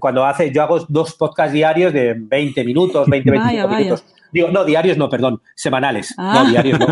cuando 0.00 0.24
hace, 0.24 0.52
yo 0.52 0.62
hago 0.62 0.80
dos 0.88 1.14
podcasts 1.14 1.52
diarios 1.52 1.92
de 1.92 2.14
20 2.16 2.64
minutos, 2.64 3.08
20, 3.08 3.30
25 3.30 3.68
minutos. 3.68 4.04
Digo, 4.32 4.48
no, 4.48 4.64
diarios 4.64 4.96
no, 4.96 5.10
perdón, 5.10 5.42
semanales. 5.54 6.14
No, 6.16 6.24
ah. 6.40 6.46
diarios 6.48 6.80
no. 6.80 6.86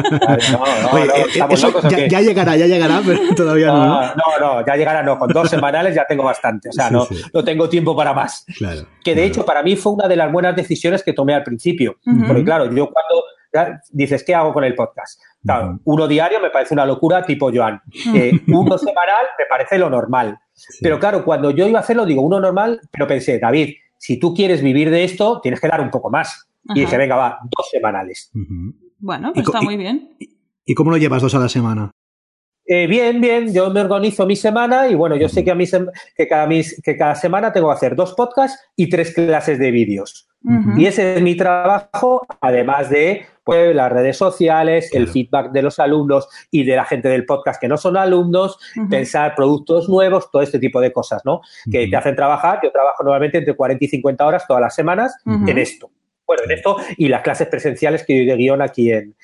ya, 2.09 2.21
llegará, 2.21 2.55
ya 2.55 2.67
llegará, 2.67 3.01
pero 3.07 3.35
todavía 3.35 3.69
no, 3.69 3.87
no. 3.87 4.15
No, 4.41 4.67
ya 4.67 4.77
llegará, 4.77 5.03
no. 5.03 5.19
Con 5.19 5.31
dos 5.31 5.49
semanales 5.49 5.95
ya 5.95 6.05
tengo 6.07 6.23
bastante. 6.23 6.69
O 6.69 6.73
sea, 6.73 6.91
no, 6.91 7.09
no 7.33 7.43
tengo 7.43 7.67
tiempo 7.69 7.97
para 7.97 8.13
más. 8.13 8.45
Claro, 8.59 8.83
que 9.03 9.15
de 9.15 9.25
hecho, 9.25 9.47
para 9.47 9.63
mí 9.63 9.75
fue 9.77 9.93
una 9.93 10.07
de 10.07 10.17
las 10.17 10.31
buenas 10.31 10.55
decisiones 10.55 11.03
que 11.03 11.15
tomé 11.15 11.35
al 11.35 11.43
principio. 11.43 11.97
Porque, 12.27 12.45
claro, 12.45 12.67
yo 12.67 12.91
cuando 12.91 13.25
dices, 13.91 14.23
¿qué 14.23 14.35
hago 14.35 14.53
con 14.53 14.65
el 14.65 14.75
podcast? 14.75 15.21
Claro, 15.43 15.81
uno 15.85 16.07
diario 16.07 16.41
me 16.41 16.51
parece 16.51 16.75
una 16.75 16.85
locura 16.85 17.25
tipo 17.25 17.51
Joan. 17.53 17.81
Eh, 18.15 18.33
uno 18.49 18.77
semanal 18.77 19.27
me 19.39 19.47
parece 19.49 19.79
lo 19.79 19.89
normal. 19.89 20.39
Pero 20.81 20.99
claro, 20.99 21.25
cuando 21.25 21.51
yo 21.51 21.67
iba 21.67 21.79
a 21.79 21.83
hacerlo, 21.83 22.07
digo 22.07 22.23
uno 22.23 22.41
normal, 22.41 22.81
pero 22.91 23.07
pensé, 23.07 23.39
David, 23.39 23.75
si 23.97 24.19
tú 24.19 24.35
quieres 24.35 24.63
vivir 24.63 24.91
de 24.91 25.05
esto, 25.05 25.41
tienes 25.43 25.61
que 25.61 25.69
dar 25.69 25.81
un 25.81 25.91
poco 25.91 26.11
más. 26.11 26.49
Y 26.75 26.81
dije, 26.81 26.97
venga, 26.97 27.17
va, 27.17 27.39
dos 27.43 27.69
semanales. 27.71 28.31
Bueno, 28.99 29.33
pues 29.33 29.47
está 29.47 29.63
muy 29.63 29.77
bien. 29.77 30.17
¿Y 30.65 30.75
cómo 30.75 30.91
lo 30.91 30.97
llevas 30.97 31.23
dos 31.23 31.35
a 31.35 31.39
la 31.39 31.49
semana? 31.49 31.91
Eh, 32.73 32.87
bien, 32.87 33.21
bien, 33.21 33.53
yo 33.53 33.69
me 33.69 33.81
organizo 33.81 34.25
mi 34.27 34.37
semana 34.37 34.87
y 34.87 34.95
bueno, 34.95 35.17
yo 35.17 35.29
sé 35.29 35.43
que, 35.43 35.51
a 35.51 35.57
mí 35.57 35.65
que, 36.17 36.29
cada 36.29 36.49
que 36.49 36.97
cada 36.97 37.17
semana 37.17 37.53
tengo 37.53 37.67
que 37.69 37.75
hacer 37.75 37.97
dos 37.97 38.15
podcasts 38.15 38.65
y 38.77 38.89
tres 38.89 39.13
clases 39.13 39.59
de 39.59 39.73
vídeos. 39.73 40.29
Y 40.77 40.87
ese 40.87 41.17
es 41.17 41.21
mi 41.21 41.37
trabajo, 41.37 42.25
además 42.41 42.89
de 42.89 43.27
pues, 43.43 43.75
las 43.75 43.91
redes 43.91 44.17
sociales, 44.17 44.95
el 44.95 45.09
feedback 45.09 45.51
de 45.51 45.63
los 45.63 45.81
alumnos 45.81 46.29
y 46.53 46.63
de 46.63 46.77
la 46.77 46.85
gente 46.85 47.09
del 47.09 47.27
podcast 47.27 47.61
que 47.61 47.67
no 47.67 47.77
son 47.77 47.97
alumnos, 47.97 48.57
pensar 48.89 49.35
productos 49.35 49.89
nuevos, 49.89 50.31
todo 50.31 50.41
este 50.41 50.61
tipo 50.61 50.81
de 50.81 50.93
cosas, 50.93 51.23
¿no? 51.25 51.41
Que 51.73 51.89
te 51.89 51.97
hacen 51.97 52.15
trabajar. 52.15 52.61
Yo 52.63 52.71
trabajo 52.71 53.03
normalmente 53.03 53.39
entre 53.39 53.57
40 53.57 53.85
y 53.85 53.89
50 53.89 54.25
horas 54.25 54.47
todas 54.47 54.63
las 54.63 54.77
semanas 54.77 55.13
en 55.27 55.59
esto. 55.59 55.91
Bueno, 56.25 56.45
en 56.45 56.53
esto 56.53 56.77
y 56.97 57.09
las 57.09 57.23
clases 57.23 57.49
presenciales 57.49 58.05
que 58.05 58.15
doy 58.15 58.27
de 58.27 58.37
guion 58.37 58.63
aquí 58.63 58.93
en, 58.93 59.17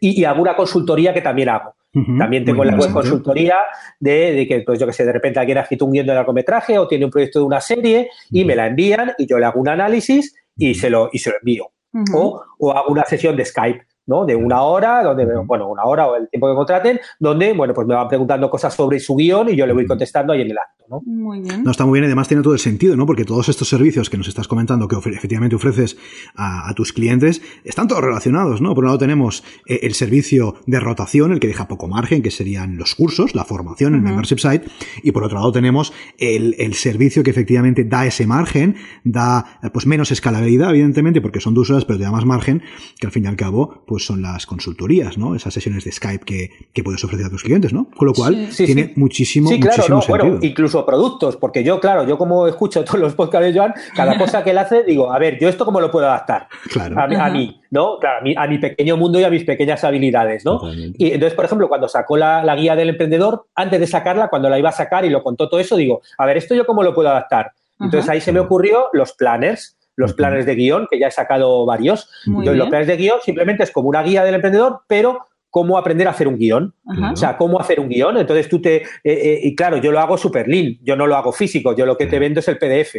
y, 0.00 0.24
alguna 0.24 0.54
consultoría 0.54 1.12
que 1.12 1.20
también 1.20 1.48
hago. 1.48 1.74
También 1.92 2.44
tengo 2.44 2.62
la 2.62 2.76
web 2.76 2.92
consultoría 2.92 3.56
de, 3.98 4.46
que, 4.48 4.60
pues 4.60 4.78
yo 4.78 4.86
que 4.86 4.92
sé, 4.92 5.04
de 5.04 5.12
repente 5.12 5.40
alguien 5.40 5.58
ha 5.58 5.62
escrito 5.62 5.86
un 5.86 5.92
guion 5.92 6.06
de 6.06 6.14
largometraje 6.14 6.78
o 6.78 6.86
tiene 6.86 7.04
un 7.04 7.10
proyecto 7.10 7.40
de 7.40 7.44
una 7.44 7.60
serie 7.60 8.10
y 8.30 8.44
me 8.44 8.54
la 8.54 8.68
envían 8.68 9.12
y 9.18 9.26
yo 9.26 9.38
le 9.38 9.46
hago 9.46 9.60
un 9.60 9.68
análisis 9.68 10.34
y 10.56 10.74
se 10.74 10.88
lo, 10.88 11.10
y 11.12 11.18
se 11.18 11.30
lo 11.30 11.36
envío. 11.38 11.72
o, 12.14 12.40
o 12.58 12.70
hago 12.70 12.92
una 12.92 13.04
sesión 13.04 13.36
de 13.36 13.44
Skype 13.44 13.86
¿no? 14.10 14.26
De 14.26 14.34
una 14.34 14.62
hora, 14.62 15.04
donde, 15.04 15.24
bueno, 15.46 15.68
una 15.68 15.84
hora 15.84 16.08
o 16.08 16.16
el 16.16 16.28
tiempo 16.28 16.48
que 16.48 16.54
contraten, 16.56 16.98
donde, 17.20 17.52
bueno, 17.52 17.72
pues 17.72 17.86
me 17.86 17.94
van 17.94 18.08
preguntando 18.08 18.50
cosas 18.50 18.74
sobre 18.74 18.98
su 18.98 19.14
guion 19.14 19.50
y 19.50 19.56
yo 19.56 19.66
le 19.66 19.72
voy 19.72 19.86
contestando 19.86 20.32
ahí 20.32 20.40
en 20.40 20.50
el 20.50 20.58
acto, 20.58 20.84
¿no? 20.88 21.00
Muy 21.06 21.40
bien. 21.40 21.62
No, 21.62 21.70
está 21.70 21.86
muy 21.86 22.00
bien, 22.00 22.06
además 22.06 22.26
tiene 22.26 22.42
todo 22.42 22.52
el 22.52 22.58
sentido, 22.58 22.96
¿no? 22.96 23.06
Porque 23.06 23.24
todos 23.24 23.48
estos 23.48 23.68
servicios 23.68 24.10
que 24.10 24.18
nos 24.18 24.26
estás 24.26 24.48
comentando 24.48 24.88
que 24.88 24.96
efectivamente 24.96 25.54
ofreces 25.54 25.96
a, 26.34 26.74
tus 26.74 26.92
clientes 26.92 27.40
están 27.62 27.86
todos 27.86 28.02
relacionados, 28.02 28.60
¿no? 28.60 28.74
Por 28.74 28.82
un 28.82 28.88
lado 28.88 28.98
tenemos 28.98 29.44
eh, 29.66 29.78
el 29.82 29.94
servicio 29.94 30.56
de 30.66 30.80
rotación, 30.80 31.30
el 31.30 31.38
que 31.38 31.46
deja 31.46 31.68
poco 31.68 31.86
margen, 31.86 32.20
que 32.20 32.32
serían 32.32 32.78
los 32.78 32.96
cursos, 32.96 33.36
la 33.36 33.44
formación, 33.44 33.94
el 33.94 34.02
membership 34.02 34.38
site, 34.38 34.66
y 35.04 35.12
por 35.12 35.22
otro 35.22 35.38
lado 35.38 35.52
tenemos 35.52 35.92
el, 36.18 36.56
el 36.58 36.74
servicio 36.74 37.22
que 37.22 37.30
efectivamente 37.30 37.84
da 37.84 38.06
ese 38.06 38.26
margen, 38.26 38.74
da 39.04 39.60
pues 39.72 39.86
menos 39.86 40.10
escalabilidad, 40.10 40.70
evidentemente, 40.70 41.20
porque 41.20 41.38
son 41.38 41.54
dos 41.54 41.70
horas, 41.70 41.84
pero 41.84 41.98
te 41.98 42.04
da 42.04 42.10
más 42.10 42.24
margen, 42.24 42.62
que 42.98 43.06
al 43.06 43.12
fin 43.12 43.24
y 43.24 43.28
al 43.28 43.36
cabo, 43.36 43.84
pues 43.86 43.99
son 44.04 44.22
las 44.22 44.46
consultorías, 44.46 45.18
¿no? 45.18 45.34
Esas 45.34 45.54
sesiones 45.54 45.84
de 45.84 45.92
Skype 45.92 46.24
que, 46.24 46.82
puedes 46.82 47.04
ofrecer 47.04 47.26
a 47.26 47.30
tus 47.30 47.42
clientes, 47.42 47.72
¿no? 47.72 47.88
Con 47.94 48.08
lo 48.08 48.14
cual 48.14 48.48
tiene 48.56 48.92
muchísimo, 48.96 49.50
sí, 49.50 49.60
claro, 49.60 49.84
no, 49.88 50.00
Bueno, 50.08 50.38
incluso 50.40 50.84
productos, 50.86 51.36
porque 51.36 51.62
yo, 51.62 51.78
claro, 51.78 52.06
yo 52.06 52.16
como 52.16 52.46
escucho 52.46 52.84
todos 52.84 53.00
los 53.00 53.14
podcasts 53.14 53.52
de 53.52 53.58
Joan, 53.58 53.74
cada 53.94 54.16
cosa 54.16 54.42
que 54.42 54.50
él 54.50 54.58
hace, 54.58 54.82
digo, 54.84 55.12
a 55.12 55.18
ver, 55.18 55.38
yo 55.38 55.48
esto 55.48 55.64
cómo 55.64 55.80
lo 55.80 55.90
puedo 55.90 56.06
adaptar 56.06 56.48
claro. 56.70 56.98
a, 56.98 57.30
mí, 57.30 57.60
¿no? 57.70 57.98
Claro, 57.98 58.26
a, 58.36 58.46
mi, 58.46 58.58
pequeño 58.58 58.96
mundo 58.96 59.20
y 59.20 59.24
a 59.24 59.30
mis 59.30 59.44
pequeñas 59.44 59.84
habilidades, 59.84 60.44
¿no? 60.44 60.60
Y 60.96 61.12
entonces, 61.12 61.34
por 61.34 61.44
ejemplo, 61.44 61.68
cuando 61.68 61.88
sacó 61.88 62.16
la, 62.16 62.42
la 62.42 62.56
guía 62.56 62.74
del 62.76 62.90
emprendedor, 62.90 63.46
antes 63.54 63.78
de 63.78 63.86
sacarla, 63.86 64.28
cuando 64.28 64.48
la 64.48 64.58
iba 64.58 64.70
a 64.70 64.72
sacar 64.72 65.04
y 65.04 65.10
lo 65.10 65.22
contó 65.22 65.48
todo 65.48 65.60
eso, 65.60 65.76
digo, 65.76 66.00
a 66.18 66.26
ver, 66.26 66.36
esto 66.36 66.54
yo 66.54 66.66
cómo 66.66 66.82
lo 66.82 66.94
puedo 66.94 67.10
adaptar. 67.10 67.52
Entonces 67.78 68.10
ahí 68.10 68.20
se 68.20 68.32
me 68.32 68.40
ocurrió 68.40 68.88
los 68.92 69.12
planners 69.12 69.76
los 70.00 70.14
planes 70.14 70.46
de 70.46 70.54
guion, 70.54 70.88
que 70.90 70.98
ya 70.98 71.08
he 71.08 71.10
sacado 71.10 71.64
varios. 71.66 72.08
los 72.26 72.68
planes 72.68 72.88
de 72.88 72.96
guion 72.96 73.18
simplemente 73.22 73.62
es 73.62 73.70
como 73.70 73.88
una 73.88 74.02
guía 74.02 74.24
del 74.24 74.34
emprendedor, 74.34 74.80
pero 74.88 75.28
cómo 75.50 75.76
aprender 75.76 76.06
a 76.06 76.12
hacer 76.12 76.28
un 76.28 76.38
guion. 76.38 76.74
O 77.12 77.16
sea, 77.16 77.36
cómo 77.36 77.60
hacer 77.60 77.80
un 77.80 77.88
guion. 77.88 78.16
Entonces 78.16 78.48
tú 78.48 78.62
te... 78.62 78.76
Eh, 78.76 78.82
eh, 79.04 79.40
y 79.42 79.54
claro, 79.54 79.76
yo 79.76 79.92
lo 79.92 80.00
hago 80.00 80.16
super 80.16 80.48
lean, 80.48 80.78
yo 80.82 80.96
no 80.96 81.06
lo 81.06 81.16
hago 81.16 81.32
físico, 81.32 81.76
yo 81.76 81.84
lo 81.84 81.96
que 81.96 82.06
te 82.06 82.18
vendo 82.18 82.40
es 82.40 82.48
el 82.48 82.56
PDF. 82.56 82.94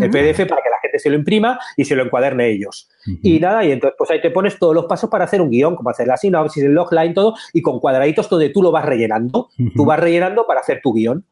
El 0.00 0.10
PDF 0.10 0.46
para 0.48 0.62
que 0.62 0.70
la 0.70 0.80
gente 0.80 0.98
se 0.98 1.10
lo 1.10 1.16
imprima 1.16 1.58
y 1.76 1.84
se 1.84 1.94
lo 1.96 2.04
encuaderne 2.04 2.48
ellos. 2.48 2.88
Y 3.22 3.38
nada, 3.38 3.64
y 3.64 3.72
entonces 3.72 3.96
pues 3.98 4.10
ahí 4.10 4.20
te 4.20 4.30
pones 4.30 4.58
todos 4.58 4.74
los 4.74 4.86
pasos 4.86 5.10
para 5.10 5.24
hacer 5.24 5.42
un 5.42 5.50
guion, 5.50 5.76
como 5.76 5.90
hacer 5.90 6.06
la 6.06 6.16
sinopsis, 6.16 6.62
el 6.62 6.72
logline, 6.72 7.12
todo, 7.12 7.34
y 7.52 7.60
con 7.60 7.80
cuadraditos 7.80 8.28
donde 8.30 8.50
tú 8.50 8.62
lo 8.62 8.70
vas 8.70 8.84
rellenando. 8.84 9.50
Tú 9.74 9.84
vas 9.84 10.00
rellenando 10.00 10.46
para 10.46 10.60
hacer 10.60 10.80
tu 10.82 10.94
guion. 10.94 11.24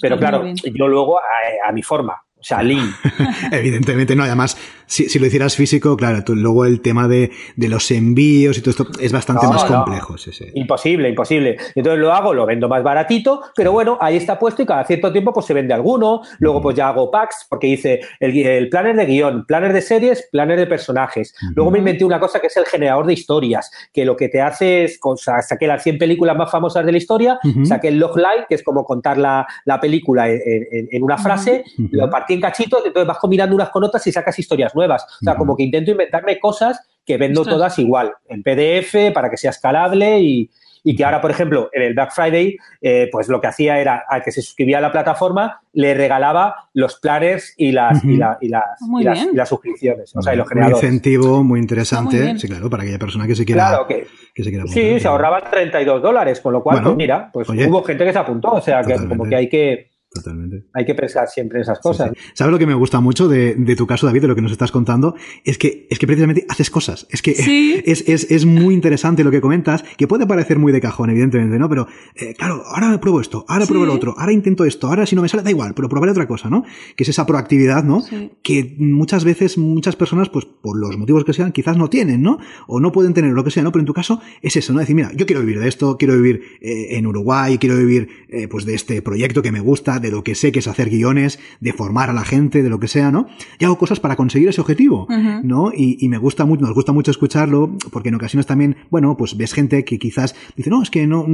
Pero 0.00 0.18
claro, 0.18 0.44
yo 0.44 0.88
luego 0.88 1.20
a 1.64 1.70
mi 1.70 1.82
forma. 1.82 2.23
Sea, 2.44 2.62
lean. 2.62 2.94
Evidentemente, 3.50 4.14
no. 4.14 4.22
Además, 4.22 4.58
si, 4.86 5.18
lo 5.18 5.26
hicieras 5.26 5.56
físico, 5.56 5.96
claro, 5.96 6.22
luego 6.28 6.64
el 6.64 6.80
tema 6.80 7.08
de, 7.08 7.30
los 7.56 7.90
envíos 7.90 8.58
y 8.58 8.60
todo 8.60 8.70
esto 8.70 8.86
es 9.00 9.12
bastante 9.12 9.46
más 9.46 9.64
complejo. 9.64 10.16
Imposible, 10.54 11.08
imposible. 11.08 11.56
Entonces 11.74 12.00
lo 12.00 12.12
hago, 12.12 12.34
lo 12.34 12.46
vendo 12.46 12.68
más 12.68 12.82
baratito, 12.82 13.40
pero 13.54 13.72
bueno, 13.72 13.98
ahí 14.00 14.16
está 14.16 14.38
puesto 14.38 14.62
y 14.62 14.66
cada 14.66 14.84
cierto 14.84 15.12
tiempo 15.12 15.32
pues 15.32 15.46
se 15.46 15.54
vende 15.54 15.74
alguno. 15.74 16.22
Luego 16.38 16.60
pues 16.60 16.76
ya 16.76 16.88
hago 16.88 17.10
packs 17.10 17.46
porque 17.48 17.66
hice 17.66 18.00
el, 18.20 18.36
el 18.36 18.68
planner 18.68 18.96
de 18.96 19.06
guion, 19.06 19.44
planner 19.46 19.72
de 19.72 19.82
series, 19.82 20.28
planner 20.30 20.58
de 20.58 20.66
personajes. 20.66 21.34
Luego 21.54 21.70
me 21.70 21.78
inventé 21.78 22.04
una 22.04 22.20
cosa 22.20 22.40
que 22.40 22.48
es 22.48 22.56
el 22.56 22.66
generador 22.66 23.06
de 23.06 23.12
historias, 23.12 23.70
que 23.92 24.04
lo 24.04 24.16
que 24.16 24.28
te 24.28 24.40
hace 24.40 24.84
es, 24.84 24.98
o 25.02 25.16
sea, 25.16 25.40
saqué 25.42 25.66
las 25.66 25.82
100 25.82 25.98
películas 25.98 26.36
más 26.36 26.50
famosas 26.50 26.84
de 26.84 26.92
la 26.92 26.98
historia, 26.98 27.38
saqué 27.64 27.88
el 27.88 27.98
logline, 27.98 28.46
que 28.48 28.56
es 28.56 28.62
como 28.62 28.84
contar 28.84 29.18
la, 29.18 29.46
película 29.80 30.28
en, 30.28 31.02
una 31.02 31.18
frase, 31.18 31.64
lo 31.90 32.08
partí 32.08 32.34
en 32.34 32.40
cachitos, 32.40 32.82
entonces 32.84 33.06
vas 33.06 33.18
combinando 33.18 33.54
unas 33.54 33.70
con 33.70 33.84
otras 33.84 34.06
y 34.06 34.12
sacas 34.12 34.38
historias 34.38 34.73
nuevas. 34.74 35.04
O 35.20 35.24
sea, 35.24 35.36
como 35.36 35.56
que 35.56 35.62
intento 35.62 35.90
inventarme 35.90 36.38
cosas 36.38 36.80
que 37.04 37.16
vendo 37.16 37.44
todas 37.44 37.78
igual, 37.78 38.12
en 38.28 38.42
PDF, 38.42 39.12
para 39.12 39.30
que 39.30 39.36
sea 39.36 39.50
escalable 39.50 40.20
y, 40.20 40.50
y 40.86 40.94
que 40.94 41.04
ahora, 41.04 41.20
por 41.20 41.30
ejemplo, 41.30 41.70
en 41.72 41.82
el 41.82 41.94
Black 41.94 42.12
Friday, 42.14 42.58
eh, 42.82 43.08
pues 43.10 43.28
lo 43.28 43.40
que 43.40 43.46
hacía 43.46 43.78
era 43.78 44.04
al 44.06 44.22
que 44.22 44.30
se 44.30 44.42
suscribía 44.42 44.78
a 44.78 44.80
la 44.82 44.92
plataforma, 44.92 45.62
le 45.72 45.94
regalaba 45.94 46.68
los 46.74 47.00
planners 47.00 47.54
y 47.56 47.72
las, 47.72 48.04
y, 48.04 48.18
las, 48.18 48.36
y, 48.42 48.48
las, 48.48 49.48
suscripciones, 49.48 50.14
o 50.14 50.20
sea, 50.20 50.34
y 50.34 50.36
los 50.36 50.46
generadores. 50.46 50.82
Un 50.82 50.86
incentivo 50.86 51.42
muy 51.42 51.58
interesante, 51.58 52.38
sí, 52.38 52.46
claro, 52.46 52.68
para 52.68 52.82
aquella 52.82 52.98
persona 52.98 53.26
que 53.26 53.34
se 53.34 53.46
quiera. 53.46 53.68
Claro, 53.68 53.86
que, 53.86 54.06
se 54.42 54.50
quiera 54.50 54.66
Sí, 54.66 55.00
se 55.00 55.08
ahorraban 55.08 55.44
32 55.50 56.02
dólares, 56.02 56.40
con 56.40 56.52
lo 56.52 56.62
cual, 56.62 56.82
pues 56.82 56.96
mira, 56.96 57.30
pues 57.32 57.48
hubo 57.48 57.82
gente 57.82 58.04
que 58.04 58.12
se 58.12 58.18
apuntó, 58.18 58.52
o 58.52 58.60
sea, 58.60 58.82
que 58.82 58.94
como 59.08 59.24
que 59.24 59.36
hay 59.36 59.48
que 59.48 59.93
Totalmente. 60.14 60.62
Hay 60.72 60.84
que 60.84 60.94
pensar 60.94 61.26
siempre 61.28 61.58
en 61.58 61.62
esas 61.62 61.80
cosas. 61.80 62.12
¿Sabes 62.34 62.52
lo 62.52 62.58
que 62.58 62.66
me 62.66 62.74
gusta 62.74 63.00
mucho 63.00 63.26
de, 63.26 63.74
tu 63.76 63.86
caso, 63.86 64.06
David, 64.06 64.22
de 64.22 64.28
lo 64.28 64.36
que 64.36 64.42
nos 64.42 64.52
estás 64.52 64.70
contando? 64.70 65.16
Es 65.44 65.58
que, 65.58 65.88
es 65.90 65.98
que 65.98 66.06
precisamente 66.06 66.46
haces 66.48 66.70
cosas. 66.70 67.08
Es 67.10 67.20
que 67.20 67.32
es, 67.84 68.04
es, 68.06 68.30
es, 68.30 68.46
muy 68.46 68.74
interesante 68.74 69.24
lo 69.24 69.32
que 69.32 69.40
comentas, 69.40 69.82
que 69.96 70.06
puede 70.06 70.24
parecer 70.24 70.60
muy 70.60 70.70
de 70.70 70.80
cajón, 70.80 71.10
evidentemente, 71.10 71.58
¿no? 71.58 71.68
Pero, 71.68 71.88
eh, 72.14 72.34
claro, 72.34 72.62
ahora 72.64 73.00
pruebo 73.00 73.20
esto, 73.20 73.44
ahora 73.48 73.66
pruebo 73.66 73.86
lo 73.86 73.92
otro, 73.92 74.14
ahora 74.16 74.32
intento 74.32 74.64
esto, 74.64 74.86
ahora 74.86 75.04
si 75.04 75.16
no 75.16 75.22
me 75.22 75.28
sale, 75.28 75.42
da 75.42 75.50
igual, 75.50 75.74
pero 75.74 75.88
probaré 75.88 76.12
otra 76.12 76.28
cosa, 76.28 76.48
¿no? 76.48 76.64
Que 76.94 77.02
es 77.02 77.08
esa 77.08 77.26
proactividad, 77.26 77.82
¿no? 77.82 78.04
Que 78.42 78.76
muchas 78.78 79.24
veces, 79.24 79.58
muchas 79.58 79.96
personas, 79.96 80.28
pues 80.28 80.44
por 80.44 80.78
los 80.78 80.96
motivos 80.96 81.24
que 81.24 81.32
sean, 81.32 81.50
quizás 81.50 81.76
no 81.76 81.90
tienen, 81.90 82.22
¿no? 82.22 82.38
O 82.68 82.78
no 82.78 82.92
pueden 82.92 83.14
tener 83.14 83.32
lo 83.32 83.42
que 83.42 83.50
sea, 83.50 83.64
¿no? 83.64 83.72
Pero 83.72 83.80
en 83.80 83.86
tu 83.86 83.94
caso 83.94 84.20
es 84.42 84.54
eso, 84.54 84.72
¿no? 84.72 84.78
Decir, 84.78 84.94
mira, 84.94 85.10
yo 85.16 85.26
quiero 85.26 85.40
vivir 85.40 85.58
de 85.58 85.68
esto, 85.68 85.96
quiero 85.98 86.14
vivir 86.14 86.42
eh, 86.60 86.96
en 86.96 87.06
Uruguay, 87.06 87.58
quiero 87.58 87.76
vivir, 87.76 88.08
eh, 88.28 88.46
pues 88.46 88.64
de 88.64 88.74
este 88.74 89.02
proyecto 89.02 89.42
que 89.42 89.50
me 89.50 89.60
gusta, 89.60 89.98
de 90.04 90.10
lo 90.10 90.22
que 90.22 90.34
sé 90.34 90.52
que 90.52 90.58
es 90.58 90.68
hacer 90.68 90.90
guiones, 90.90 91.38
de 91.60 91.72
formar 91.72 92.10
a 92.10 92.12
la 92.12 92.24
gente, 92.24 92.62
de 92.62 92.68
lo 92.68 92.78
que 92.78 92.88
sea, 92.88 93.10
¿no? 93.10 93.26
Y 93.58 93.64
hago 93.64 93.78
cosas 93.78 94.00
para 94.00 94.16
conseguir 94.16 94.48
ese 94.48 94.60
objetivo, 94.60 95.06
¿no? 95.42 95.72
Y, 95.74 96.04
me 96.08 96.18
gusta 96.18 96.44
mucho, 96.44 96.62
nos 96.62 96.74
gusta 96.74 96.92
mucho 96.92 97.10
escucharlo, 97.10 97.76
porque 97.90 98.10
en 98.10 98.16
ocasiones 98.16 98.46
también, 98.46 98.76
bueno, 98.90 99.16
pues 99.16 99.36
ves 99.36 99.54
gente 99.54 99.84
que 99.84 99.98
quizás 99.98 100.36
dice, 100.54 100.68
no, 100.68 100.82
es 100.82 100.90
que 100.90 101.06
no, 101.06 101.26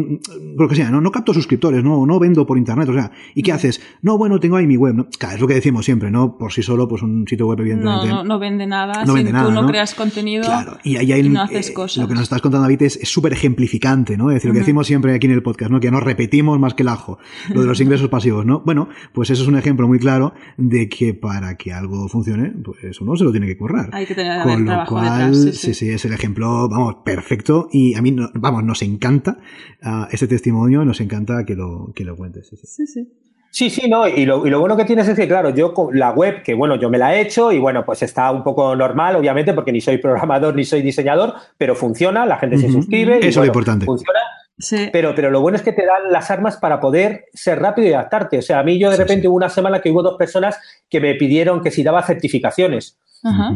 lo 0.56 0.68
que 0.68 0.76
sea, 0.76 0.90
no, 0.90 1.00
no 1.00 1.10
capto 1.10 1.34
suscriptores, 1.34 1.82
no, 1.82 2.06
no 2.06 2.18
vendo 2.20 2.46
por 2.46 2.56
internet, 2.56 2.88
o 2.88 2.94
sea, 2.94 3.10
¿y 3.34 3.42
qué 3.42 3.52
haces? 3.52 3.82
No, 4.00 4.16
bueno, 4.16 4.38
tengo 4.38 4.56
ahí 4.56 4.66
mi 4.66 4.76
web, 4.76 4.94
¿no? 4.94 5.08
Claro, 5.18 5.34
es 5.34 5.40
lo 5.40 5.48
que 5.48 5.54
decimos 5.54 5.84
siempre, 5.84 6.10
¿no? 6.10 6.38
Por 6.38 6.52
sí 6.52 6.62
solo, 6.62 6.86
pues 6.86 7.02
un 7.02 7.26
sitio 7.26 7.48
web, 7.48 7.60
evidentemente. 7.60 8.08
No, 8.08 8.22
no, 8.22 8.38
vende 8.38 8.66
nada, 8.66 9.04
no 9.04 9.16
si 9.16 9.24
tú 9.24 9.32
no, 9.32 9.66
creas 9.66 9.94
contenido 9.94 10.44
claro. 10.44 10.78
y, 10.84 10.96
ahí 10.96 11.12
hay, 11.12 11.28
no 11.28 11.42
haces 11.42 11.72
cosas. 11.72 11.98
Lo 11.98 12.08
que 12.08 12.14
nos 12.14 12.22
estás 12.22 12.40
contando, 12.40 12.62
David, 12.62 12.82
es 12.82 13.00
súper 13.02 13.32
ejemplificante, 13.32 14.16
¿no? 14.16 14.30
Es 14.30 14.36
decir, 14.36 14.48
lo 14.48 14.54
que 14.54 14.60
decimos 14.60 14.86
siempre 14.86 15.14
aquí 15.14 15.26
en 15.26 15.32
el 15.32 15.42
podcast, 15.42 15.70
¿no? 15.70 15.80
Que 15.80 15.88
ya 15.88 15.90
nos 15.90 16.04
repetimos 16.04 16.58
más 16.60 16.74
que 16.74 16.84
el 16.84 16.88
ajo, 16.88 17.18
lo 17.48 17.62
de 17.62 17.66
los 17.66 17.80
ingresos 17.90 18.08
pasivos, 18.08 18.46
¿no? 18.46 18.59
Bueno, 18.64 18.88
pues 19.12 19.30
eso 19.30 19.42
es 19.42 19.48
un 19.48 19.56
ejemplo 19.56 19.86
muy 19.86 19.98
claro 19.98 20.34
de 20.56 20.88
que 20.88 21.14
para 21.14 21.56
que 21.56 21.72
algo 21.72 22.08
funcione, 22.08 22.52
pues 22.64 23.00
uno 23.00 23.16
se 23.16 23.24
lo 23.24 23.32
tiene 23.32 23.46
que 23.46 23.56
currar. 23.56 23.90
Hay 23.92 24.06
que 24.06 24.14
tener 24.14 24.42
Con 24.42 24.64
lo 24.64 24.84
cual, 24.86 25.34
sí 25.34 25.74
sí. 25.74 25.90
es 25.90 26.04
el 26.04 26.12
ejemplo, 26.12 26.68
vamos, 26.68 26.96
perfecto. 27.04 27.68
Y 27.72 27.94
a 27.94 28.02
mí, 28.02 28.14
vamos, 28.34 28.64
nos 28.64 28.82
encanta 28.82 29.38
uh, 29.82 30.06
este 30.10 30.26
testimonio, 30.26 30.84
nos 30.84 31.00
encanta 31.00 31.44
que 31.44 31.54
lo, 31.54 31.92
que 31.94 32.04
lo 32.04 32.16
cuentes. 32.16 32.50
Sí, 32.64 32.86
sí. 32.86 33.08
Sí, 33.52 33.68
sí, 33.68 33.88
no, 33.88 34.06
y 34.06 34.24
lo, 34.26 34.46
y 34.46 34.50
lo, 34.50 34.60
bueno 34.60 34.76
que 34.76 34.84
tienes 34.84 35.08
es 35.08 35.16
que, 35.16 35.26
claro, 35.26 35.50
yo 35.50 35.74
con 35.74 35.98
la 35.98 36.12
web, 36.12 36.42
que 36.44 36.54
bueno, 36.54 36.76
yo 36.76 36.88
me 36.88 36.98
la 36.98 37.16
he 37.16 37.20
hecho 37.20 37.50
y 37.50 37.58
bueno, 37.58 37.84
pues 37.84 38.00
está 38.02 38.30
un 38.30 38.44
poco 38.44 38.76
normal, 38.76 39.16
obviamente, 39.16 39.52
porque 39.54 39.72
ni 39.72 39.80
soy 39.80 39.98
programador 39.98 40.54
ni 40.54 40.62
soy 40.62 40.82
diseñador, 40.82 41.34
pero 41.58 41.74
funciona, 41.74 42.24
la 42.26 42.38
gente 42.38 42.58
se 42.58 42.70
suscribe. 42.70 43.18
Eso 43.18 43.28
es 43.28 43.36
lo 43.36 43.46
importante. 43.46 43.86
Funciona 43.86 44.19
pero, 44.92 45.14
pero 45.14 45.30
lo 45.30 45.40
bueno 45.40 45.56
es 45.56 45.62
que 45.62 45.72
te 45.72 45.86
dan 45.86 46.10
las 46.10 46.30
armas 46.30 46.56
para 46.56 46.80
poder 46.80 47.26
ser 47.32 47.60
rápido 47.60 47.88
y 47.88 47.92
adaptarte. 47.92 48.38
O 48.38 48.42
sea, 48.42 48.60
a 48.60 48.62
mí 48.62 48.78
yo 48.78 48.90
de 48.90 48.96
repente 48.96 49.28
hubo 49.28 49.36
una 49.36 49.48
semana 49.48 49.80
que 49.80 49.90
hubo 49.90 50.02
dos 50.02 50.16
personas 50.16 50.58
que 50.88 51.00
me 51.00 51.14
pidieron 51.14 51.62
que 51.62 51.70
si 51.70 51.82
daba 51.82 52.02
certificaciones. 52.02 52.98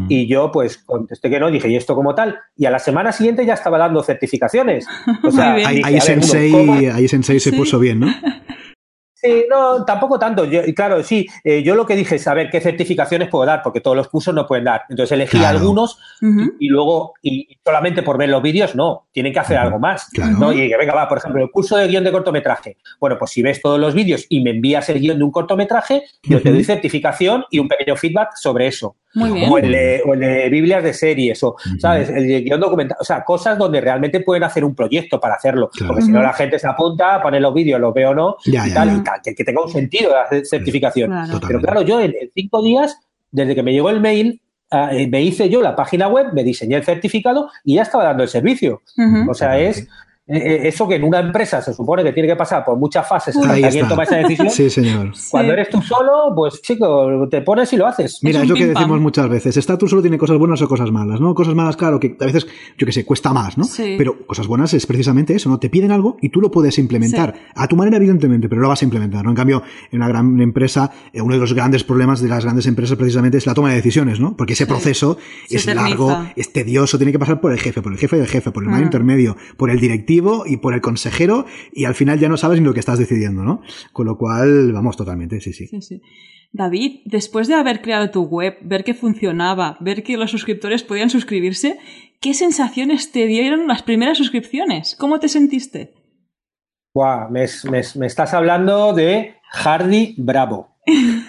Y 0.09 0.27
yo 0.27 0.51
pues 0.53 0.77
contesté 0.77 1.31
que 1.31 1.41
no, 1.41 1.51
dije, 1.51 1.69
¿y 1.71 1.77
esto 1.77 1.95
como 1.95 2.15
tal? 2.15 2.39
Y 2.55 2.67
a 2.67 2.71
la 2.71 2.79
semana 2.79 3.13
siguiente 3.13 3.47
ya 3.47 3.55
estaba 3.55 3.79
dando 3.79 4.03
certificaciones. 4.03 4.87
O 5.23 5.31
sea, 5.31 5.55
ahí, 5.55 6.01
Sensei, 6.01 6.87
ahí 6.89 7.09
Sensei 7.09 7.41
se 7.41 7.53
puso 7.53 7.79
bien, 7.79 8.01
¿no? 8.01 8.09
Sí, 9.25 9.47
no, 9.49 9.87
tampoco 9.87 10.19
tanto. 10.19 10.45
Yo, 10.45 10.61
claro, 10.77 11.03
sí, 11.03 11.27
eh, 11.45 11.63
yo 11.63 11.75
lo 11.75 11.87
que 11.87 11.97
dije 11.97 12.17
es, 12.17 12.29
a 12.29 12.35
ver, 12.35 12.51
¿qué 12.51 12.61
certificaciones 12.61 13.31
puedo 13.31 13.47
dar? 13.47 13.63
Porque 13.63 13.81
todos 13.81 13.97
los 13.97 14.09
cursos 14.09 14.35
no 14.35 14.47
pueden 14.47 14.65
dar. 14.67 14.83
Entonces 14.91 15.13
elegí 15.13 15.43
algunos 15.43 15.99
y, 16.61 16.69
luego, 16.69 17.15
y 17.23 17.49
solamente 17.65 18.03
por 18.03 18.19
ver 18.19 18.29
los 18.29 18.43
vídeos, 18.43 18.75
no, 18.75 19.07
tienen 19.13 19.33
que 19.33 19.39
hacer 19.39 19.57
algo 19.57 19.79
más. 19.79 20.09
¿no? 20.39 20.53
Y 20.53 20.69
que 20.69 20.77
venga, 20.77 20.93
va, 20.93 21.09
por 21.09 21.17
ejemplo, 21.17 21.43
el 21.43 21.51
curso 21.51 21.79
de 21.79 21.89
guion 21.89 22.05
de 22.05 22.13
cortometraje. 22.13 22.77
Bueno, 23.01 23.17
pues 23.19 23.31
si 23.31 23.41
ves 23.41 23.63
todos 23.63 23.81
los 23.81 23.95
vídeos 23.95 24.27
y 24.29 24.43
me 24.43 24.51
envías 24.51 24.91
el 24.91 25.01
guion 25.01 25.17
de 25.17 25.25
un 25.25 25.31
cortometraje, 25.31 26.03
yo 26.25 26.43
te 26.43 26.53
doy 26.53 26.63
certificación 26.63 27.47
y 27.51 27.61
un 27.61 27.69
pequeño 27.69 27.97
feedback 27.97 28.37
sobre 28.37 28.67
eso. 28.67 28.97
O 29.17 29.59
el, 29.59 29.71
de, 29.71 30.49
Biblias 30.51 30.83
de 30.83 30.93
series, 30.93 31.43
o, 31.45 31.57
¿sabes? 31.79 32.11
El 32.11 32.45
guion 32.45 32.61
documental, 32.61 32.99
o 33.01 33.05
sea, 33.05 33.25
cosas 33.25 33.57
donde 33.57 33.81
realmente 33.81 34.21
pueden 34.21 34.43
hacer 34.43 34.65
un 34.65 34.75
proyecto 34.75 35.21
para 35.21 35.37
hacerlo. 35.37 35.71
Porque 35.87 36.03
si 36.03 36.11
no, 36.11 36.21
la 36.21 36.33
gente 36.33 36.59
se 36.59 36.67
apunta, 36.67 37.23
pone 37.23 37.41
los 37.41 37.55
vídeos, 37.55 37.81
los 37.81 37.95
veo 37.95 38.11
o 38.11 38.15
no, 38.15 38.37
y 38.45 38.53
tal, 38.75 38.97
y 38.97 39.05
tal, 39.05 39.14
que, 39.23 39.45
tenga 39.45 39.63
un 39.63 39.71
sentido 39.71 40.13
la 40.13 40.45
certificación. 40.45 41.13
Pero 41.47 41.61
claro, 41.61 41.83
yo 41.83 42.01
en, 42.01 42.15
cinco 42.35 42.63
días, 42.63 42.99
desde 43.31 43.55
que 43.55 43.63
me 43.63 43.73
llegó 43.73 43.91
el 43.91 44.01
mail, 44.01 44.41
ah, 44.71 44.91
eh, 44.93 45.07
me 45.07 45.23
hice 45.23 45.49
yo 45.49 45.61
la 45.61 45.77
página 45.77 46.09
web, 46.09 46.33
me 46.33 46.45
diseñé 46.45 46.77
el 46.77 46.85
certificado 46.85 47.51
y 47.65 47.77
ya 47.77 47.83
estaba 47.83 48.05
dando 48.05 48.23
el 48.23 48.29
servicio. 48.29 48.83
O 49.29 49.35
sea, 49.35 49.59
es 49.59 49.89
eso 50.27 50.89
que 50.89 50.95
en 50.95 51.05
una 51.05 51.21
empresa 51.21 51.61
se 51.61 51.75
supone 51.75 52.03
que 52.03 52.13
tiene 52.13 52.31
que 52.31 52.37
pasar 52.37 52.65
por 52.65 52.79
muchas 52.79 53.07
fases 53.07 53.37
hasta 53.37 53.55
que 53.57 53.65
alguien 53.67 53.87
toma 53.87 54.05
esa 54.05 54.17
decisión. 54.17 54.49
Sí, 54.49 54.71
señor. 54.71 55.13
Cuando 55.31 55.53
eres 55.53 55.69
tú 55.69 55.83
solo, 55.83 56.33
pues 56.35 56.63
chico, 56.63 57.29
te 57.31 57.43
pones 57.43 57.71
y 57.75 57.77
lo 57.77 57.87
haces. 57.87 58.21
Mira, 58.23 58.41
es, 58.41 58.49
lo 58.49 58.55
que 58.55 58.69
decimos 58.69 59.01
muchas 59.01 59.29
veces. 59.29 59.57
Estar 59.57 59.77
tú 59.77 59.87
solo 59.87 60.01
tiene 60.01 60.17
cosas 60.17 60.39
buenas 60.39 60.63
o 60.63 60.69
cosas 60.69 60.91
malas, 60.91 61.21
¿no? 61.21 61.35
Cosas 61.35 61.55
malas, 61.55 61.77
claro, 61.77 62.01
que 62.01 62.17
a 62.19 62.25
veces, 62.25 62.47
yo 62.79 62.87
que 62.87 62.93
sé, 62.93 63.05
cuesta 63.05 63.35
más, 63.35 63.59
¿no? 63.59 63.67
Pero 63.77 64.27
cosas 64.27 64.47
buenas 64.47 64.73
es 64.73 64.87
precisamente 64.87 65.35
eso, 65.35 65.51
¿no? 65.51 65.59
Te 65.59 65.69
piden 65.69 65.93
algo 65.93 66.17
y 66.23 66.31
tú 66.31 66.41
lo 66.41 66.51
puedes 66.51 66.79
implementar. 66.79 67.35
A 67.55 67.69
tu 67.69 67.77
manera, 67.77 67.99
evidentemente, 67.99 68.49
pero 68.49 68.63
lo 68.63 68.69
vas 68.69 68.81
a 68.81 68.85
implementar, 68.87 69.25
¿no? 69.25 69.31
En 69.31 69.37
cambio, 69.37 69.63
en 69.91 69.99
una 69.99 70.09
gran 70.09 70.41
empresa, 70.41 70.91
eh, 71.13 71.21
uno 71.21 71.35
de 71.35 71.41
los 71.41 71.53
grandes 71.53 71.85
problemas 71.85 72.23
de 72.23 72.29
las 72.29 72.45
grandes 72.45 72.67
empresas 72.67 72.97
precisamente 72.97 73.37
es 73.37 73.47
la 73.47 73.53
toma 73.53 73.69
de 73.69 73.77
decisiones, 73.77 74.21
¿no? 74.21 74.37
Porque 74.39 74.55
ese 74.55 74.67
proceso 74.67 75.19
es 75.51 75.67
largo, 75.67 76.17
es 76.35 76.51
tedioso, 76.51 76.97
tiene 76.97 77.13
que 77.13 77.19
pasar 77.19 77.43
por 77.43 77.53
el 77.53 77.59
jefe, 77.59 77.83
por 77.83 77.93
el 77.93 77.99
jefe 77.99 78.17
del 78.17 78.27
jefe, 78.27 78.51
por 78.51 78.63
el 78.63 78.71
mm. 78.71 78.83
intermedio, 78.83 79.37
por 79.59 79.69
el 79.71 79.79
directivo 79.79 80.14
y 80.47 80.57
por 80.59 80.75
el 80.75 80.81
consejero 80.81 81.47
y 81.73 81.85
al 81.85 81.95
final 81.95 82.19
ya 82.19 82.29
no 82.29 82.37
sabes 82.37 82.61
ni 82.61 82.67
lo 82.67 82.75
que 82.75 82.81
estás 82.81 82.99
decidiendo, 82.99 83.43
¿no? 83.43 83.63
Con 83.93 84.07
lo 84.07 84.17
cual, 84.19 84.73
vamos 84.73 84.97
totalmente, 84.97 85.41
sí, 85.41 85.53
sí. 85.53 85.69
David, 86.53 87.01
después 87.05 87.49
de 87.49 87.55
haber 87.55 87.83
creado 87.83 88.11
tu 88.11 88.23
web, 88.23 88.57
ver 88.63 88.85
que 88.85 88.95
funcionaba, 88.95 89.77
ver 89.81 90.05
que 90.05 90.17
los 90.17 90.31
suscriptores 90.31 90.85
podían 90.85 91.11
suscribirse, 91.11 91.79
¿qué 92.21 92.33
sensaciones 92.33 93.11
te 93.11 93.27
dieron 93.27 93.67
las 93.67 93.83
primeras 93.83 94.19
suscripciones? 94.19 94.95
¿Cómo 94.97 95.19
te 95.19 95.29
sentiste? 95.29 95.95
Guau, 96.95 97.29
me, 97.29 97.43
estás 98.07 98.35
hablando 98.35 98.93
de 98.93 99.35
Hardy 99.51 100.15
Bravo. 100.17 100.74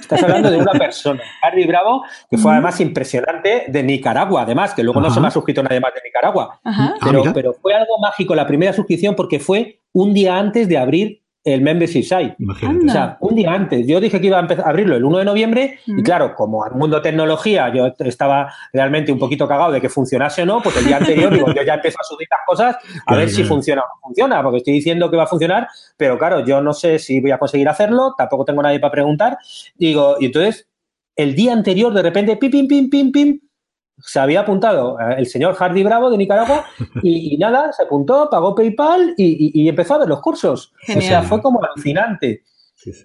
Estás 0.06 0.22
hablando 0.22 0.52
de 0.52 0.58
una 0.58 0.72
persona, 0.74 1.24
Hardy 1.42 1.66
Bravo, 1.66 2.04
que 2.30 2.38
fue 2.38 2.52
además 2.52 2.80
impresionante 2.80 3.66
de 3.68 3.84
Nicaragua, 3.84 4.44
además, 4.44 4.76
que 4.76 4.84
luego 4.84 5.02
no 5.02 5.10
se 5.10 5.20
me 5.20 5.28
ha 5.28 5.32
suscrito 5.32 5.64
nadie 5.64 5.80
más 5.80 5.94
de 5.96 6.02
Nicaragua. 6.04 6.60
Pero, 7.04 7.24
ah, 7.26 7.32
pero, 7.34 7.54
fue 7.54 7.74
algo 7.74 7.98
mágico 8.00 8.36
la 8.36 8.46
primera 8.46 8.72
suscripción 8.72 9.16
porque 9.16 9.40
fue 9.40 9.82
un 9.94 10.14
día 10.14 10.38
antes 10.38 10.70
de 10.70 10.78
abrir 10.78 11.25
el 11.46 11.62
membership 11.62 12.02
site. 12.02 12.36
O 12.40 12.90
sea, 12.90 13.18
un 13.20 13.36
día 13.36 13.54
antes. 13.54 13.86
Yo 13.86 14.00
dije 14.02 14.20
que 14.20 14.28
iba 14.28 14.38
a 14.38 14.42
empezar 14.42 14.66
a 14.66 14.70
abrirlo 14.70 14.96
el 14.96 15.06
1 15.06 15.20
de 15.20 15.26
noviembre 15.26 15.80
y 15.86 16.02
claro, 16.02 16.34
como 16.36 16.64
al 16.64 16.74
mundo 16.74 17.02
tecnología 17.04 17.72
yo 17.72 17.94
estaba 18.00 18.52
realmente 18.74 19.12
un 19.12 19.20
poquito 19.20 19.48
cagado 19.48 19.72
de 19.72 19.80
que 19.80 19.88
funcionase 19.88 20.42
o 20.42 20.46
no, 20.48 20.60
pues 20.62 20.76
el 20.78 20.86
día 20.86 20.98
anterior 20.98 21.32
digo, 21.32 21.54
yo 21.54 21.62
ya 21.62 21.76
empiezo 21.76 22.00
a 22.02 22.04
subir 22.04 22.28
las 22.32 22.40
cosas 22.48 22.78
a 23.06 23.16
ver 23.16 23.30
si 23.30 23.44
funciona 23.44 23.84
o 23.84 23.86
no 23.86 24.02
funciona, 24.02 24.42
porque 24.42 24.58
estoy 24.58 24.74
diciendo 24.74 25.10
que 25.12 25.18
va 25.18 25.24
a 25.24 25.28
funcionar, 25.28 25.68
pero 25.96 26.18
claro, 26.18 26.44
yo 26.44 26.62
no 26.62 26.74
sé 26.74 26.98
si 26.98 27.22
voy 27.22 27.30
a 27.30 27.38
conseguir 27.38 27.70
hacerlo, 27.70 28.16
tampoco 28.18 28.44
tengo 28.44 28.64
nadie 28.64 28.80
para 28.80 28.92
preguntar. 28.92 29.38
Digo, 29.76 30.16
y 30.20 30.26
entonces 30.26 30.68
el 31.16 31.36
día 31.36 31.54
anterior 31.54 31.94
de 31.94 32.02
repente, 32.02 32.38
pim, 32.38 32.50
pim, 32.50 32.68
pim, 32.68 32.90
pim, 32.90 33.12
pim, 33.12 33.40
se 34.00 34.20
había 34.20 34.42
apuntado 34.42 34.98
el 35.00 35.26
señor 35.26 35.56
Hardy 35.56 35.84
Bravo 35.84 36.10
de 36.10 36.18
Nicaragua 36.18 36.66
y, 37.02 37.38
nada, 37.38 37.72
se 37.72 37.84
apuntó, 37.84 38.30
pagó 38.30 38.54
PayPal 38.56 39.14
y, 39.18 39.68
empezó 39.68 39.96
a 39.96 40.00
ver 40.00 40.10
los 40.10 40.22
cursos. 40.22 40.74
O 40.96 41.02
sea, 41.02 41.24
fue 41.24 41.42
como 41.42 41.62
alucinante. 41.64 42.44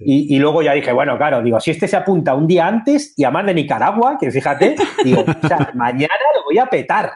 Y, 0.00 0.38
luego 0.38 0.62
ya 0.62 0.72
dije, 0.72 0.92
bueno, 0.92 1.16
claro, 1.16 1.42
digo, 1.42 1.58
si 1.60 1.70
este 1.70 1.88
se 1.88 1.96
apunta 1.96 2.34
un 2.34 2.46
día 2.46 2.66
antes 2.66 3.14
y 3.16 3.24
además 3.24 3.46
de 3.46 3.54
Nicaragua, 3.54 4.18
que 4.20 4.30
fíjate, 4.30 4.76
digo, 5.04 5.22
o 5.22 5.48
sea, 5.48 5.70
mañana 5.74 6.14
lo 6.34 6.44
voy 6.44 6.58
a 6.58 6.66
petar. 6.66 7.12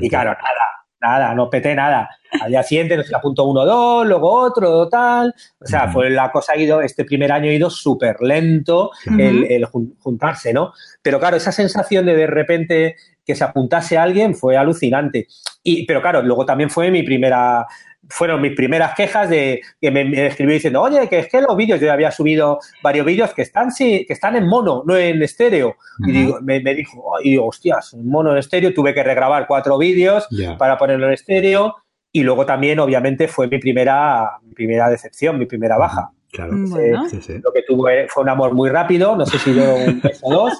Y 0.00 0.08
claro, 0.08 0.30
nada, 0.30 0.85
nada, 1.00 1.34
no 1.34 1.48
peté 1.50 1.74
nada. 1.74 2.08
Al 2.40 2.50
día 2.50 2.62
siguiente 2.62 2.96
nos 2.96 3.12
apuntó 3.12 3.44
uno, 3.44 3.64
dos, 3.64 4.06
luego 4.06 4.30
otro, 4.30 4.88
tal. 4.88 5.34
O 5.60 5.66
sea, 5.66 5.88
fue 5.88 6.10
la 6.10 6.30
cosa 6.30 6.52
ha 6.52 6.56
ido, 6.56 6.80
este 6.80 7.04
primer 7.04 7.32
año 7.32 7.50
ha 7.50 7.54
ido 7.54 7.70
súper 7.70 8.16
lento 8.20 8.90
el, 9.18 9.66
juntarse, 9.98 10.52
¿no? 10.52 10.72
Pero 11.02 11.18
claro, 11.18 11.36
esa 11.36 11.52
sensación 11.52 12.06
de 12.06 12.16
de 12.16 12.26
repente 12.26 12.96
que 13.24 13.34
se 13.34 13.44
apuntase 13.44 13.98
a 13.98 14.04
alguien 14.04 14.34
fue 14.34 14.56
alucinante. 14.56 15.26
Y, 15.62 15.84
pero 15.84 16.00
claro, 16.00 16.22
luego 16.22 16.46
también 16.46 16.70
fue 16.70 16.90
mi 16.90 17.02
primera, 17.02 17.66
fueron 18.08 18.40
mis 18.40 18.54
primeras 18.54 18.94
quejas 18.94 19.28
de 19.28 19.60
que 19.80 19.90
me, 19.90 20.26
escribió 20.26 20.54
diciendo, 20.54 20.82
oye, 20.82 21.08
que 21.08 21.20
es 21.20 21.28
que 21.28 21.40
los 21.40 21.56
vídeos, 21.56 21.80
yo 21.80 21.92
había 21.92 22.10
subido 22.10 22.58
varios 22.82 23.06
vídeos 23.06 23.34
que 23.34 23.42
están, 23.42 23.72
sí, 23.72 24.04
que 24.06 24.12
están 24.12 24.36
en 24.36 24.46
mono, 24.46 24.82
no 24.86 24.96
en 24.96 25.22
estéreo. 25.22 25.76
Y 26.06 26.12
digo, 26.12 26.38
me, 26.42 26.60
dijo, 26.60 27.14
y 27.22 27.30
digo, 27.30 27.46
hostias, 27.46 27.94
en 27.94 28.08
mono 28.08 28.32
en 28.32 28.38
estéreo, 28.38 28.72
tuve 28.72 28.94
que 28.94 29.02
regrabar 29.02 29.46
cuatro 29.46 29.78
vídeos 29.78 30.28
para 30.58 30.76
ponerlo 30.78 31.06
en 31.06 31.14
estéreo. 31.14 31.76
Y 32.12 32.22
luego 32.22 32.46
también, 32.46 32.78
obviamente, 32.78 33.28
fue 33.28 33.48
mi 33.48 33.58
primera, 33.58 34.38
mi 34.42 34.54
primera 34.54 34.88
decepción, 34.88 35.38
mi 35.38 35.46
primera 35.46 35.76
baja. 35.76 36.12
Claro. 36.32 36.52
Bueno. 36.68 37.08
Sí, 37.08 37.20
sí. 37.22 37.34
Lo 37.42 37.52
que 37.52 37.62
tuve 37.62 38.08
fue 38.08 38.22
un 38.24 38.28
amor 38.28 38.52
muy 38.54 38.68
rápido, 38.68 39.16
no 39.16 39.24
sé 39.24 39.38
si 39.38 39.52
duró 39.52 39.74
un 39.74 40.00
mes 40.02 40.18
o 40.22 40.30
dos. 40.34 40.52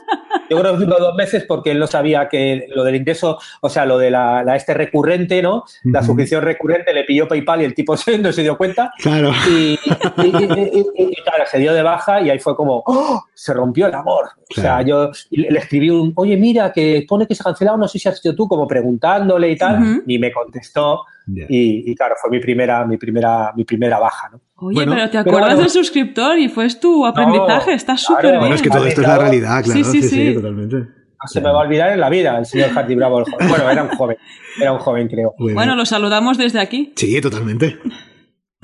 Yo 0.49 0.61
creo 0.61 0.79
que 0.79 0.85
duró 0.85 0.97
dos 0.99 1.15
meses 1.17 1.45
porque 1.47 1.73
él 1.73 1.79
no 1.79 1.87
sabía 1.87 2.29
que 2.29 2.67
lo 2.75 2.85
del 2.85 2.95
ingreso, 2.97 3.39
o 3.61 3.69
sea, 3.69 3.85
lo 3.85 3.99
de 3.99 4.11
la, 4.11 4.43
la 4.45 4.57
este 4.57 4.73
recurrente, 4.75 5.43
¿no? 5.43 5.65
La 5.85 5.99
Ujú. 6.01 6.07
suscripción 6.07 6.43
recurrente 6.45 6.95
le 6.95 7.05
pilló 7.05 7.27
PayPal 7.29 7.63
y 7.63 7.65
el 7.65 7.75
tipo 7.75 7.97
se- 7.97 8.17
no 8.19 8.33
se 8.33 8.43
dio 8.43 8.57
cuenta. 8.57 8.91
Claro. 8.99 9.33
Y, 9.51 9.53
y- 9.53 10.23
y- 10.23 10.27
y- 10.27 10.87
y- 10.95 11.09
y, 11.13 11.23
claro, 11.23 11.45
se 11.51 11.59
dio 11.59 11.73
de 11.75 11.83
baja 11.83 12.21
y 12.23 12.31
ahí 12.31 12.39
fue 12.39 12.55
como, 12.57 12.83
¡oh! 12.87 13.25
se 13.35 13.53
rompió 13.53 13.89
el 13.89 13.95
amor. 13.95 14.27
O 14.57 14.61
sea, 14.61 14.81
yo 14.83 15.11
y 15.31 15.51
le 15.51 15.59
escribí 15.59 15.91
un, 15.91 16.13
oye, 16.15 16.37
mira, 16.37 16.73
que 16.73 17.05
pone 17.09 17.27
que 17.27 17.35
se 17.35 17.43
ha 17.43 17.45
cancelado, 17.45 17.77
no 17.77 17.89
sé 17.89 17.99
si 17.99 18.09
has 18.09 18.19
sido 18.21 18.35
tú, 18.37 18.47
como 18.49 18.67
preguntándole 18.69 19.51
y 19.51 19.57
tal, 19.59 19.83
Ujú. 19.83 20.03
ni 20.07 20.19
me 20.19 20.33
contestó. 20.33 21.05
Y, 21.29 21.91
y 21.91 21.95
claro, 21.97 22.15
fue 22.21 22.31
mi 22.31 22.39
primera, 22.39 22.85
mi 22.87 22.97
primera, 22.99 23.53
mi 23.57 23.65
primera 23.65 23.99
baja, 23.99 24.29
¿no? 24.31 24.41
Oye, 24.59 24.75
Bueno, 24.75 24.93
pero 24.95 25.05
te 25.07 25.11
pero 25.11 25.21
acuerdas 25.21 25.49
bueno. 25.57 25.61
del 25.63 25.71
suscriptor 25.71 26.39
y 26.39 26.49
fue 26.49 26.69
tu 26.75 27.05
aprendizaje. 27.05 27.75
Está 27.75 27.95
claro. 27.95 27.99
súper 27.99 28.25
bien. 28.27 28.39
Bueno, 28.41 28.55
es 28.55 28.63
que 28.63 28.71
todo 28.71 28.87
esto 28.87 29.01
es 29.03 29.07
la 29.09 29.19
realidad, 29.19 29.63
claro. 29.65 29.85
Sí, 29.85 29.85
sí, 29.85 30.03
Sí, 30.03 30.09
sí, 30.09 30.27
sí. 30.29 30.35
totalmente. 30.35 30.77
No 30.77 31.29
se 31.29 31.41
me 31.41 31.51
va 31.51 31.61
a 31.61 31.65
olvidar 31.65 31.93
en 31.93 32.01
la 32.01 32.09
vida 32.11 32.39
el 32.39 32.47
señor 32.47 32.71
Hardy 32.71 32.95
Bravo. 32.95 33.19
el 33.21 33.25
joven. 33.25 33.49
Bueno, 33.49 33.71
era 33.71 33.83
un 33.83 33.89
joven, 33.91 34.17
era 34.61 34.73
un 34.73 34.79
joven, 34.79 35.09
creo. 35.09 35.35
Bueno. 35.39 35.55
Bueno, 35.55 35.75
lo 35.77 35.85
saludamos 35.87 36.39
desde 36.39 36.61
aquí, 36.61 36.93
Sí, 36.97 37.21
totalmente. 37.21 37.79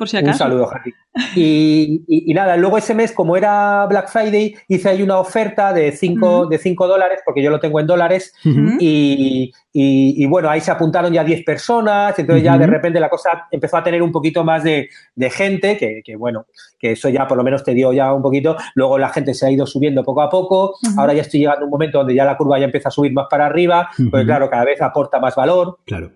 Por 0.02 0.08
si 0.08 0.16
Un 0.16 0.34
saludo, 0.34 0.66
Hardy. 0.66 0.90
Y, 1.36 2.02
y- 2.08 2.30
y 2.30 2.34
nada, 2.34 2.56
luego 2.56 2.78
ese 2.78 2.94
mes, 2.94 3.12
como 3.12 3.36
era 3.36 3.86
Black 3.86 4.08
Friday, 4.08 4.54
hice 4.68 4.88
ahí 4.88 5.02
una 5.02 5.18
oferta 5.18 5.72
de 5.72 5.92
5 5.92 6.40
Ujú. 6.40 6.48
de 6.48 6.58
cinco 6.58 6.88
dólares, 6.88 7.20
porque 7.24 7.42
yo 7.42 7.50
lo 7.50 7.60
tengo 7.60 7.78
en 7.80 7.86
dólares, 7.86 8.32
y, 8.44 9.52
y- 9.72 10.14
y 10.22 10.26
bueno, 10.26 10.48
ahí 10.50 10.60
se 10.60 10.70
apuntaron 10.70 11.12
ya 11.12 11.22
10 11.24 11.44
personas, 11.44 12.18
entonces 12.18 12.42
ya 12.44 12.56
de 12.58 12.66
repente 12.66 12.98
la 13.00 13.08
cosa 13.08 13.46
empezó 13.50 13.76
a 13.76 13.82
tener 13.84 14.02
un 14.02 14.10
poquito 14.12 14.42
más 14.44 14.64
de, 14.64 14.88
de 15.14 15.30
gente, 15.30 15.76
que, 15.76 16.02
que 16.04 16.16
bueno, 16.16 16.46
que 16.78 16.92
eso 16.92 17.08
ya 17.08 17.26
por 17.26 17.36
lo 17.36 17.44
menos 17.44 17.62
te 17.62 17.74
dio 17.74 17.92
ya 17.92 18.12
un 18.12 18.22
poquito, 18.22 18.56
luego 18.74 18.98
la 18.98 19.08
gente 19.10 19.34
se 19.34 19.46
ha 19.46 19.50
ido 19.50 19.66
subiendo 19.66 20.02
poco 20.02 20.22
a 20.22 20.28
poco, 20.30 20.74
ahora 20.96 21.12
ya 21.14 21.22
estoy 21.22 21.40
llegando 21.40 21.62
a 21.62 21.64
un 21.64 21.70
momento 21.70 21.98
donde 21.98 22.14
ya 22.14 22.24
la 22.24 22.36
curva 22.36 22.58
ya 22.58 22.64
empieza 22.64 22.88
a 22.88 22.92
subir 22.92 23.12
más 23.12 23.26
para 23.30 23.46
arriba, 23.46 23.88
pues 24.10 24.24
claro, 24.24 24.48
cada 24.50 24.64
vez 24.64 24.80
aporta 24.82 25.20
más 25.20 25.34
valor, 25.36 25.78
Claro. 25.86 26.10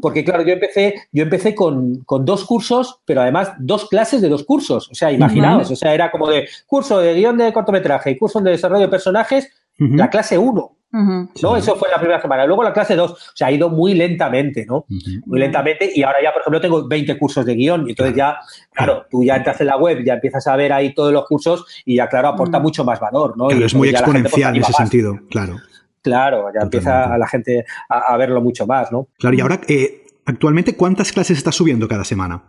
Porque 0.00 0.24
claro, 0.24 0.42
yo 0.42 0.52
empecé, 0.52 0.94
yo 1.12 1.22
empecé 1.22 1.54
con, 1.54 2.04
con 2.04 2.24
dos 2.24 2.44
cursos, 2.44 3.00
pero 3.04 3.22
además 3.22 3.52
dos 3.58 3.88
clases 3.88 4.20
de 4.20 4.28
dos 4.28 4.44
cursos. 4.44 4.88
O 4.90 4.94
sea, 4.94 5.10
imaginaos, 5.10 5.70
o 5.70 5.76
sea, 5.76 5.94
era 5.94 6.10
como 6.10 6.28
de 6.28 6.48
curso 6.66 6.98
de 6.98 7.14
guion 7.14 7.38
de 7.38 7.52
cortometraje 7.52 8.10
y 8.10 8.18
curso 8.18 8.40
de 8.40 8.50
desarrollo 8.50 8.82
de 8.82 8.88
personajes, 8.88 9.50
la 9.78 10.08
clase 10.10 10.38
1, 10.38 10.52
Ujú. 10.52 11.02
¿no? 11.02 11.28
Sí. 11.34 11.46
Eso 11.58 11.74
fue 11.76 11.88
la 11.90 11.98
primera 11.98 12.20
semana. 12.20 12.46
Luego 12.46 12.62
la 12.62 12.72
clase 12.72 12.94
2, 12.94 13.10
o 13.10 13.16
sea, 13.34 13.48
ha 13.48 13.52
ido 13.52 13.68
muy 13.70 13.94
lentamente, 13.94 14.64
¿no? 14.66 14.84
Muy 15.26 15.40
lentamente 15.40 15.90
y 15.92 16.02
ahora 16.02 16.18
ya, 16.22 16.32
por 16.32 16.42
ejemplo, 16.42 16.60
tengo 16.60 16.86
20 16.86 17.18
cursos 17.18 17.44
de 17.44 17.54
guion 17.54 17.86
y 17.86 17.90
entonces 17.90 18.14
ya, 18.14 18.38
claro, 18.72 19.06
tú 19.10 19.24
ya 19.24 19.36
entras 19.36 19.60
en 19.60 19.66
la 19.66 19.76
web, 19.76 20.04
ya 20.04 20.14
empiezas 20.14 20.46
a 20.46 20.54
ver 20.56 20.72
ahí 20.72 20.94
todos 20.94 21.12
los 21.12 21.24
cursos 21.26 21.64
y 21.84 21.96
ya, 21.96 22.08
claro, 22.08 22.28
aporta 22.28 22.60
mucho 22.60 22.84
más 22.84 23.00
valor, 23.00 23.36
¿no? 23.36 23.46
Claro, 23.48 23.62
Y 23.62 23.64
es 23.64 23.74
muy 23.74 23.88
pues, 23.88 24.00
exponencial 24.00 24.54
en 24.54 24.62
ese 24.62 24.70
más. 24.70 24.76
sentido, 24.76 25.18
claro. 25.30 25.56
Claro, 26.04 26.52
ya 26.54 26.60
empieza 26.60 27.12
a 27.14 27.18
la 27.18 27.26
gente 27.26 27.64
a, 27.88 28.12
a 28.12 28.16
verlo 28.18 28.40
mucho 28.40 28.66
más, 28.66 28.92
¿no? 28.92 29.08
Claro, 29.18 29.34
y 29.36 29.40
ahora, 29.40 29.60
eh, 29.66 30.04
actualmente, 30.26 30.76
¿cuántas 30.76 31.10
clases 31.10 31.38
estás 31.38 31.56
subiendo 31.56 31.88
cada 31.88 32.04
semana? 32.04 32.42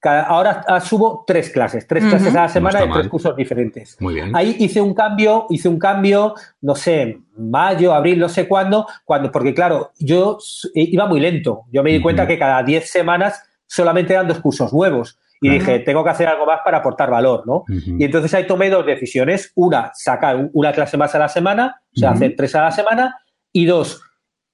Cada- 0.00 0.24
ahora 0.24 0.64
ah, 0.66 0.80
subo 0.80 1.22
tres 1.24 1.50
clases, 1.50 1.86
tres 1.86 2.04
clases 2.04 2.34
a 2.34 2.40
la 2.40 2.46
No 2.48 2.52
semana 2.52 2.78
en 2.80 2.90
tres 2.90 3.04
mal. 3.04 3.08
cursos 3.08 3.36
diferentes. 3.36 3.96
Muy 4.00 4.14
bien. 4.14 4.34
Ahí 4.34 4.56
hice 4.58 4.80
un 4.80 4.94
cambio, 4.94 5.46
hice 5.48 5.68
un 5.68 5.78
cambio, 5.78 6.34
no 6.60 6.74
sé, 6.74 7.20
mayo, 7.38 7.94
abril, 7.94 8.18
no 8.18 8.28
sé 8.28 8.48
cuándo, 8.48 8.84
cuando, 9.04 9.30
porque 9.30 9.54
claro, 9.54 9.92
yo 10.00 10.38
eh, 10.74 10.88
iba 10.90 11.06
muy 11.06 11.20
lento. 11.20 11.62
Yo 11.70 11.84
me 11.84 11.92
di 11.92 12.00
cuenta 12.02 12.26
que 12.26 12.36
cada 12.36 12.64
diez 12.64 12.90
semanas 12.90 13.44
solamente 13.68 14.12
eran 14.12 14.26
dos 14.26 14.40
cursos 14.40 14.72
nuevos. 14.72 15.20
Y 15.42 15.48
Claro. 15.48 15.58
dije, 15.58 15.78
tengo 15.80 16.04
que 16.04 16.10
hacer 16.10 16.28
algo 16.28 16.46
más 16.46 16.60
para 16.64 16.78
aportar 16.78 17.10
valor, 17.10 17.42
¿no? 17.46 17.64
Y 17.68 18.04
entonces 18.04 18.32
ahí 18.32 18.46
tomé 18.46 18.70
dos 18.70 18.86
decisiones. 18.86 19.52
Una, 19.56 19.90
sacar 19.94 20.36
un- 20.36 20.50
una 20.54 20.72
clase 20.72 20.96
más 20.96 21.14
a 21.14 21.18
la 21.18 21.28
semana, 21.28 21.82
o 21.94 21.98
sea, 21.98 22.10
hacer 22.12 22.34
tres 22.36 22.54
a 22.54 22.62
la 22.62 22.70
semana. 22.70 23.16
Y 23.52 23.66
dos, 23.66 24.00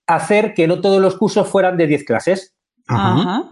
hacer 0.06 0.54
que 0.54 0.66
no 0.66 0.80
todos 0.80 1.00
los 1.00 1.16
cursos 1.16 1.46
fueran 1.46 1.76
de 1.76 1.86
diez 1.86 2.04
clases. 2.04 2.56
Ajá. 2.88 3.44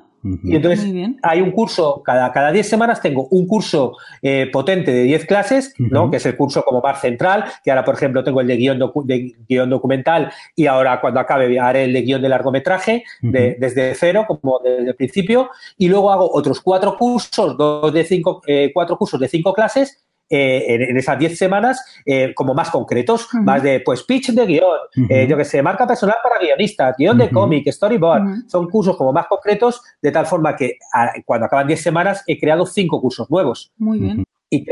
Y 0.42 0.56
entonces 0.56 0.84
hay 1.22 1.40
un 1.40 1.50
curso, 1.52 2.02
cada, 2.04 2.32
cada 2.32 2.50
10 2.52 2.68
semanas 2.68 3.00
tengo 3.00 3.28
un 3.30 3.46
curso 3.46 3.96
eh, 4.22 4.48
potente 4.52 4.92
de 4.92 5.02
10 5.04 5.26
clases, 5.26 5.74
¿no? 5.78 6.10
Que 6.10 6.16
es 6.18 6.26
el 6.26 6.36
curso 6.36 6.62
como 6.62 6.80
más 6.80 7.00
central, 7.00 7.44
que 7.64 7.70
ahora, 7.70 7.84
por 7.84 7.94
ejemplo, 7.94 8.24
tengo 8.24 8.40
el 8.40 8.46
de 8.46 8.56
guion, 8.56 8.78
docu- 8.78 9.04
de 9.04 9.34
guion 9.48 9.70
documental 9.70 10.32
y 10.54 10.66
ahora 10.66 11.00
cuando 11.00 11.20
acabe 11.20 11.58
haré 11.60 11.84
el 11.84 11.92
de 11.92 12.02
guion 12.02 12.22
de 12.22 12.28
largometraje 12.28 13.04
de- 13.20 13.56
desde 13.60 13.94
cero, 13.94 14.24
como 14.26 14.60
desde 14.64 14.88
el 14.88 14.94
principio, 14.96 15.50
y 15.78 15.88
luego 15.88 16.10
hago 16.10 16.28
otros 16.32 16.60
cuatro 16.60 16.96
cursos, 16.96 17.56
dos 17.56 17.92
de 17.92 18.04
cinco, 18.04 18.42
eh, 18.46 18.70
cuatro 18.74 18.96
cursos 18.96 19.20
de 19.20 19.28
cinco 19.28 19.52
clases. 19.52 20.02
Eh, 20.28 20.64
en, 20.68 20.82
en 20.82 20.96
esas 20.96 21.18
10 21.18 21.36
semanas, 21.38 21.84
eh, 22.04 22.32
como 22.34 22.52
más 22.54 22.70
concretos, 22.70 23.28
más 23.44 23.62
de 23.62 23.80
pues 23.80 24.02
pitch 24.02 24.30
de 24.32 24.46
guion, 24.46 24.78
eh, 25.08 25.26
yo 25.28 25.36
que 25.36 25.44
sé, 25.44 25.62
marca 25.62 25.86
personal 25.86 26.16
para 26.22 26.38
guionistas, 26.40 26.96
guion 26.98 27.16
de 27.18 27.30
cómic, 27.30 27.70
storyboard, 27.70 28.22
son 28.48 28.68
cursos 28.68 28.96
como 28.96 29.12
más 29.12 29.26
concretos, 29.28 29.80
de 30.02 30.10
tal 30.12 30.26
forma 30.26 30.56
que 30.56 30.78
a- 30.92 31.12
cuando 31.24 31.46
acaban 31.46 31.66
10 31.66 31.80
semanas 31.82 32.24
he 32.26 32.38
creado 32.38 32.66
cinco 32.66 33.00
cursos 33.00 33.30
nuevos. 33.30 33.72
Muy 33.78 33.98
bien. 33.98 34.24
Y 34.50 34.64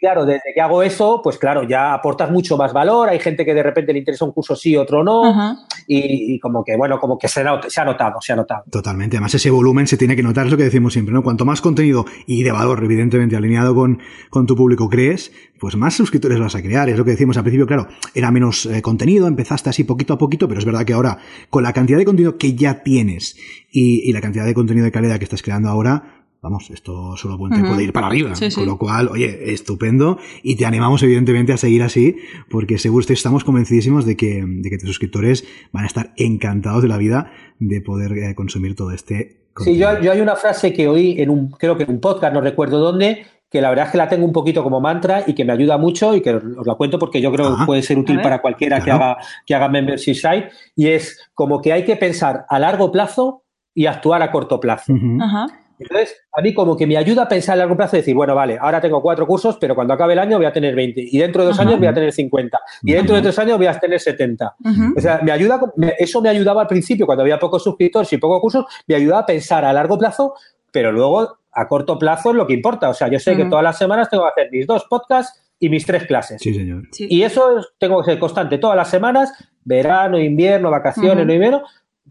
claro, 0.00 0.24
desde 0.24 0.52
que 0.54 0.60
hago 0.60 0.82
eso, 0.82 1.20
pues 1.22 1.38
claro, 1.38 1.62
ya 1.62 1.92
aportas 1.92 2.30
mucho 2.30 2.56
más 2.56 2.72
valor. 2.72 3.10
Hay 3.10 3.20
gente 3.20 3.44
que 3.44 3.54
de 3.54 3.62
repente 3.62 3.92
le 3.92 3.98
interesa 3.98 4.24
un 4.24 4.32
curso 4.32 4.56
sí, 4.56 4.76
otro 4.76 5.04
no. 5.04 5.56
Y, 5.86 6.34
y 6.34 6.40
como 6.40 6.64
que, 6.64 6.76
bueno, 6.76 6.98
como 6.98 7.18
que 7.18 7.28
se 7.28 7.40
ha 7.40 7.44
notado, 7.84 8.20
se 8.20 8.32
ha 8.32 8.36
notado. 8.36 8.64
Totalmente. 8.70 9.16
Además, 9.16 9.34
ese 9.34 9.50
volumen 9.50 9.86
se 9.86 9.96
tiene 9.96 10.16
que 10.16 10.22
notar, 10.22 10.46
es 10.46 10.52
lo 10.52 10.56
que 10.56 10.64
decimos 10.64 10.94
siempre, 10.94 11.12
¿no? 11.12 11.22
Cuanto 11.22 11.44
más 11.44 11.60
contenido 11.60 12.06
y 12.26 12.42
de 12.42 12.50
valor, 12.50 12.82
evidentemente, 12.82 13.36
alineado 13.36 13.74
con, 13.74 14.00
con 14.30 14.46
tu 14.46 14.56
público 14.56 14.88
crees, 14.88 15.32
pues 15.58 15.76
más 15.76 15.94
suscriptores 15.94 16.40
vas 16.40 16.54
a 16.54 16.62
crear. 16.62 16.88
Es 16.88 16.96
lo 16.96 17.04
que 17.04 17.10
decimos 17.10 17.36
al 17.36 17.42
principio, 17.42 17.66
claro, 17.66 17.86
era 18.14 18.30
menos 18.30 18.66
eh, 18.66 18.80
contenido, 18.80 19.26
empezaste 19.26 19.68
así 19.68 19.84
poquito 19.84 20.14
a 20.14 20.18
poquito, 20.18 20.48
pero 20.48 20.60
es 20.60 20.64
verdad 20.64 20.84
que 20.84 20.94
ahora, 20.94 21.18
con 21.50 21.62
la 21.62 21.72
cantidad 21.72 21.98
de 21.98 22.06
contenido 22.06 22.38
que 22.38 22.54
ya 22.54 22.82
tienes 22.82 23.36
y, 23.70 24.08
y 24.08 24.12
la 24.12 24.20
cantidad 24.20 24.46
de 24.46 24.54
contenido 24.54 24.84
de 24.84 24.92
calidad 24.92 25.18
que 25.18 25.24
estás 25.24 25.42
creando 25.42 25.68
ahora, 25.68 26.19
Vamos, 26.42 26.70
esto 26.70 27.16
solo 27.16 27.36
puede 27.36 27.84
ir 27.84 27.92
para 27.92 28.06
arriba. 28.06 28.34
Sí, 28.34 28.50
sí. 28.50 28.56
Con 28.60 28.66
lo 28.66 28.78
cual, 28.78 29.08
oye, 29.08 29.52
estupendo. 29.52 30.18
Y 30.42 30.56
te 30.56 30.64
animamos, 30.64 31.02
evidentemente, 31.02 31.52
a 31.52 31.58
seguir 31.58 31.82
así, 31.82 32.16
porque 32.50 32.78
seguro 32.78 33.06
que 33.06 33.12
estamos 33.12 33.44
convencidísimos 33.44 34.06
de 34.06 34.16
que, 34.16 34.42
de 34.46 34.70
que 34.70 34.78
tus 34.78 34.88
suscriptores 34.88 35.44
van 35.72 35.84
a 35.84 35.86
estar 35.86 36.12
encantados 36.16 36.82
de 36.82 36.88
la 36.88 36.96
vida 36.96 37.30
de 37.58 37.80
poder 37.82 38.12
eh, 38.16 38.34
consumir 38.34 38.74
todo 38.74 38.92
este 38.92 39.36
Sí, 39.50 39.52
contenido. 39.52 39.94
yo, 39.98 40.02
yo 40.04 40.12
hay 40.12 40.20
una 40.20 40.36
frase 40.36 40.72
que 40.72 40.88
oí 40.88 41.20
en 41.20 41.28
un, 41.28 41.50
creo 41.50 41.76
que 41.76 41.82
en 41.82 41.90
un 41.90 42.00
podcast, 42.00 42.32
no 42.32 42.40
recuerdo 42.40 42.78
dónde, 42.78 43.26
que 43.50 43.60
la 43.60 43.68
verdad 43.68 43.86
es 43.86 43.92
que 43.92 43.98
la 43.98 44.08
tengo 44.08 44.24
un 44.24 44.32
poquito 44.32 44.62
como 44.62 44.80
mantra 44.80 45.24
y 45.26 45.34
que 45.34 45.44
me 45.44 45.52
ayuda 45.52 45.76
mucho 45.76 46.14
y 46.14 46.22
que 46.22 46.34
os 46.36 46.66
la 46.66 46.76
cuento 46.76 46.98
porque 47.00 47.20
yo 47.20 47.32
creo 47.32 47.56
que 47.58 47.64
puede 47.66 47.82
ser 47.82 47.98
útil 47.98 48.20
para 48.22 48.40
cualquiera 48.40 48.80
que 48.80 48.92
haga, 48.92 49.18
que 49.44 49.54
haga 49.54 49.68
membership 49.68 50.14
site 50.14 50.50
y 50.76 50.86
es 50.86 51.30
como 51.34 51.60
que 51.60 51.72
hay 51.72 51.84
que 51.84 51.96
pensar 51.96 52.46
a 52.48 52.58
largo 52.60 52.92
plazo 52.92 53.42
y 53.74 53.86
actuar 53.86 54.22
a 54.22 54.30
corto 54.30 54.60
plazo. 54.60 54.94
Ajá. 55.20 55.46
Entonces, 55.80 56.14
a 56.36 56.42
mí 56.42 56.52
como 56.54 56.76
que 56.76 56.86
me 56.86 56.96
ayuda 56.96 57.22
a 57.22 57.28
pensar 57.28 57.54
a 57.54 57.56
largo 57.56 57.76
plazo 57.76 57.96
y 57.96 58.00
decir, 58.00 58.14
bueno, 58.14 58.34
vale, 58.34 58.58
ahora 58.60 58.80
tengo 58.80 59.00
cuatro 59.02 59.26
cursos, 59.26 59.56
pero 59.60 59.74
cuando 59.74 59.94
acabe 59.94 60.12
el 60.12 60.18
año 60.18 60.36
voy 60.36 60.46
a 60.46 60.52
tener 60.52 60.74
20 60.74 61.00
y 61.10 61.18
dentro 61.18 61.42
de 61.42 61.48
dos 61.48 61.58
Ajá. 61.58 61.66
años 61.68 61.78
voy 61.80 61.88
a 61.88 61.94
tener 61.94 62.12
50 62.12 62.60
y 62.82 62.92
dentro 62.92 63.16
de 63.16 63.22
tres 63.22 63.38
años 63.38 63.56
voy 63.58 63.66
a 63.66 63.78
tener 63.78 63.98
70. 63.98 64.54
Ujú. 64.64 64.94
O 64.96 65.00
sea, 65.00 65.20
me 65.22 65.32
ayuda, 65.32 65.58
eso 65.98 66.20
me 66.20 66.28
ayudaba 66.28 66.62
al 66.62 66.66
principio, 66.68 67.06
cuando 67.06 67.22
había 67.22 67.38
pocos 67.38 67.64
suscriptores 67.64 68.12
y 68.12 68.18
pocos 68.18 68.40
cursos, 68.40 68.64
me 68.86 68.94
ayudaba 68.94 69.22
a 69.22 69.26
pensar 69.26 69.64
a 69.64 69.72
largo 69.72 69.98
plazo, 69.98 70.34
pero 70.70 70.92
luego 70.92 71.38
a 71.52 71.66
corto 71.66 71.98
plazo 71.98 72.30
es 72.30 72.36
lo 72.36 72.46
que 72.46 72.52
importa. 72.54 72.88
O 72.90 72.94
sea, 72.94 73.08
yo 73.08 73.18
sé 73.18 73.34
que 73.34 73.42
Ujú. 73.42 73.50
todas 73.50 73.64
las 73.64 73.78
semanas 73.78 74.08
tengo 74.08 74.22
que 74.24 74.28
hacer 74.40 74.52
mis 74.52 74.66
dos 74.66 74.84
podcasts 74.88 75.40
y 75.58 75.68
mis 75.68 75.84
tres 75.84 76.04
clases. 76.06 76.40
Sí, 76.40 76.54
señor. 76.54 76.84
Sí. 76.92 77.06
Y 77.10 77.22
eso 77.22 77.58
es- 77.58 77.66
tengo 77.78 78.00
que 78.02 78.10
ser 78.12 78.18
constante 78.20 78.58
todas 78.58 78.76
las 78.76 78.88
semanas, 78.88 79.32
verano, 79.64 80.18
invierno, 80.18 80.70
vacaciones, 80.70 81.26
no 81.26 81.32
invierno. 81.32 81.62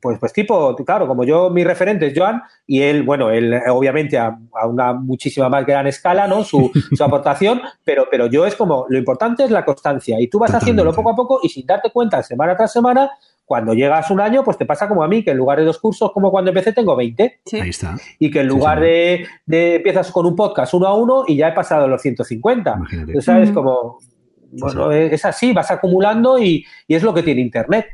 Pues, 0.01 0.17
pues 0.19 0.33
tipo, 0.33 0.75
claro, 0.77 1.07
como 1.07 1.23
yo, 1.23 1.49
mi 1.49 1.63
referente 1.63 2.07
es 2.07 2.13
Joan, 2.17 2.41
y 2.65 2.81
él, 2.81 3.03
bueno, 3.03 3.29
él 3.31 3.53
eh, 3.53 3.61
obviamente 3.69 4.17
a, 4.17 4.37
a 4.53 4.67
una 4.67 4.93
muchísima 4.93 5.49
más 5.49 5.65
gran 5.65 5.87
escala, 5.87 6.27
¿no? 6.27 6.43
Su, 6.43 6.71
su 6.95 7.03
aportación, 7.03 7.61
pero, 7.83 8.07
pero 8.09 8.27
yo 8.27 8.45
es 8.45 8.55
como, 8.55 8.85
lo 8.89 8.97
importante 8.97 9.43
es 9.43 9.51
la 9.51 9.65
constancia, 9.65 10.19
y 10.19 10.27
tú 10.27 10.39
vas 10.39 10.47
Totalmente. 10.47 10.63
haciéndolo 10.63 10.93
poco 10.93 11.09
a 11.11 11.15
poco 11.15 11.39
y 11.43 11.49
sin 11.49 11.65
darte 11.65 11.91
cuenta, 11.91 12.23
semana 12.23 12.55
tras 12.55 12.71
semana, 12.71 13.11
cuando 13.45 13.73
llegas 13.73 14.11
un 14.11 14.21
año, 14.21 14.43
pues 14.43 14.59
te 14.59 14.65
pasa 14.67 14.87
como 14.87 15.01
a 15.01 15.07
mí, 15.07 15.23
que 15.23 15.31
en 15.31 15.37
lugar 15.37 15.57
de 15.57 15.65
dos 15.65 15.79
cursos, 15.79 16.11
como 16.11 16.29
cuando 16.29 16.51
empecé, 16.51 16.71
tengo 16.71 16.95
20, 16.95 17.41
Sí. 17.45 17.59
Ahí 17.59 17.69
está. 17.69 17.95
y 18.19 18.29
que 18.29 18.41
en 18.41 18.47
lugar 18.47 18.77
sí. 18.77 18.83
de, 18.83 19.25
de 19.47 19.75
empiezas 19.77 20.11
con 20.11 20.27
un 20.27 20.35
podcast 20.35 20.73
uno 20.75 20.85
a 20.85 20.93
uno 20.93 21.23
y 21.27 21.35
ya 21.35 21.47
he 21.47 21.53
pasado 21.53 21.87
los 21.87 21.99
150. 21.99 22.75
Imagínate. 22.77 23.11
Tú 23.13 23.21
sabes, 23.21 23.49
como, 23.49 23.97
bueno, 24.51 24.91
es 24.91 25.25
así, 25.25 25.51
vas 25.51 25.71
acumulando 25.71 26.37
y, 26.37 26.63
y 26.87 26.93
es 26.93 27.01
lo 27.01 27.11
que 27.11 27.23
tiene 27.23 27.41
Internet. 27.41 27.87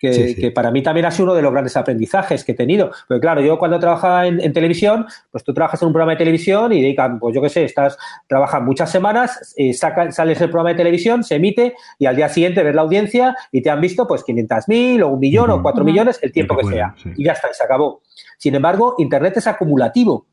Que, 0.00 0.52
para 0.54 0.70
mí 0.70 0.82
también 0.82 1.06
ha 1.06 1.10
sido 1.10 1.24
uno 1.24 1.34
de 1.34 1.42
los 1.42 1.52
grandes 1.52 1.76
aprendizajes 1.76 2.44
que 2.44 2.52
he 2.52 2.54
tenido. 2.54 2.90
Porque 3.08 3.20
claro, 3.20 3.40
yo 3.40 3.58
cuando 3.58 3.78
trabajaba 3.78 4.26
en, 4.26 4.52
televisión, 4.52 5.06
pues 5.30 5.44
tú 5.44 5.52
trabajas 5.52 5.80
en 5.82 5.88
un 5.88 5.92
programa 5.92 6.12
de 6.12 6.18
televisión 6.18 6.72
y 6.72 6.82
dedican, 6.82 7.18
pues 7.18 7.34
yo 7.34 7.42
qué 7.42 7.48
sé, 7.48 7.64
estás, 7.64 7.98
trabajan 8.26 8.64
muchas 8.64 8.90
semanas, 8.90 9.54
eh, 9.56 9.72
sales 9.72 10.40
el 10.40 10.50
programa 10.50 10.70
de 10.70 10.76
televisión, 10.76 11.24
se 11.24 11.36
emite 11.36 11.74
y 11.98 12.06
al 12.06 12.16
día 12.16 12.28
siguiente 12.28 12.62
ves 12.62 12.74
la 12.74 12.82
audiencia 12.82 13.36
y 13.52 13.62
te 13.62 13.70
han 13.70 13.80
visto 13.80 14.06
pues 14.06 14.24
500.000 14.24 15.02
o 15.02 15.08
un 15.08 15.20
millón 15.20 15.50
o 15.50 15.62
cuatro 15.62 15.84
millones, 15.84 16.18
el 16.22 16.32
tiempo 16.32 16.56
que 16.56 16.66
sea. 16.66 16.94
Y 17.16 17.24
ya 17.24 17.32
está, 17.32 17.50
y 17.50 17.54
se 17.54 17.64
acabó. 17.64 18.02
Sin 18.38 18.54
embargo, 18.54 18.94
Internet 18.98 19.36
es 19.36 19.46
acumulativo. 19.46 20.26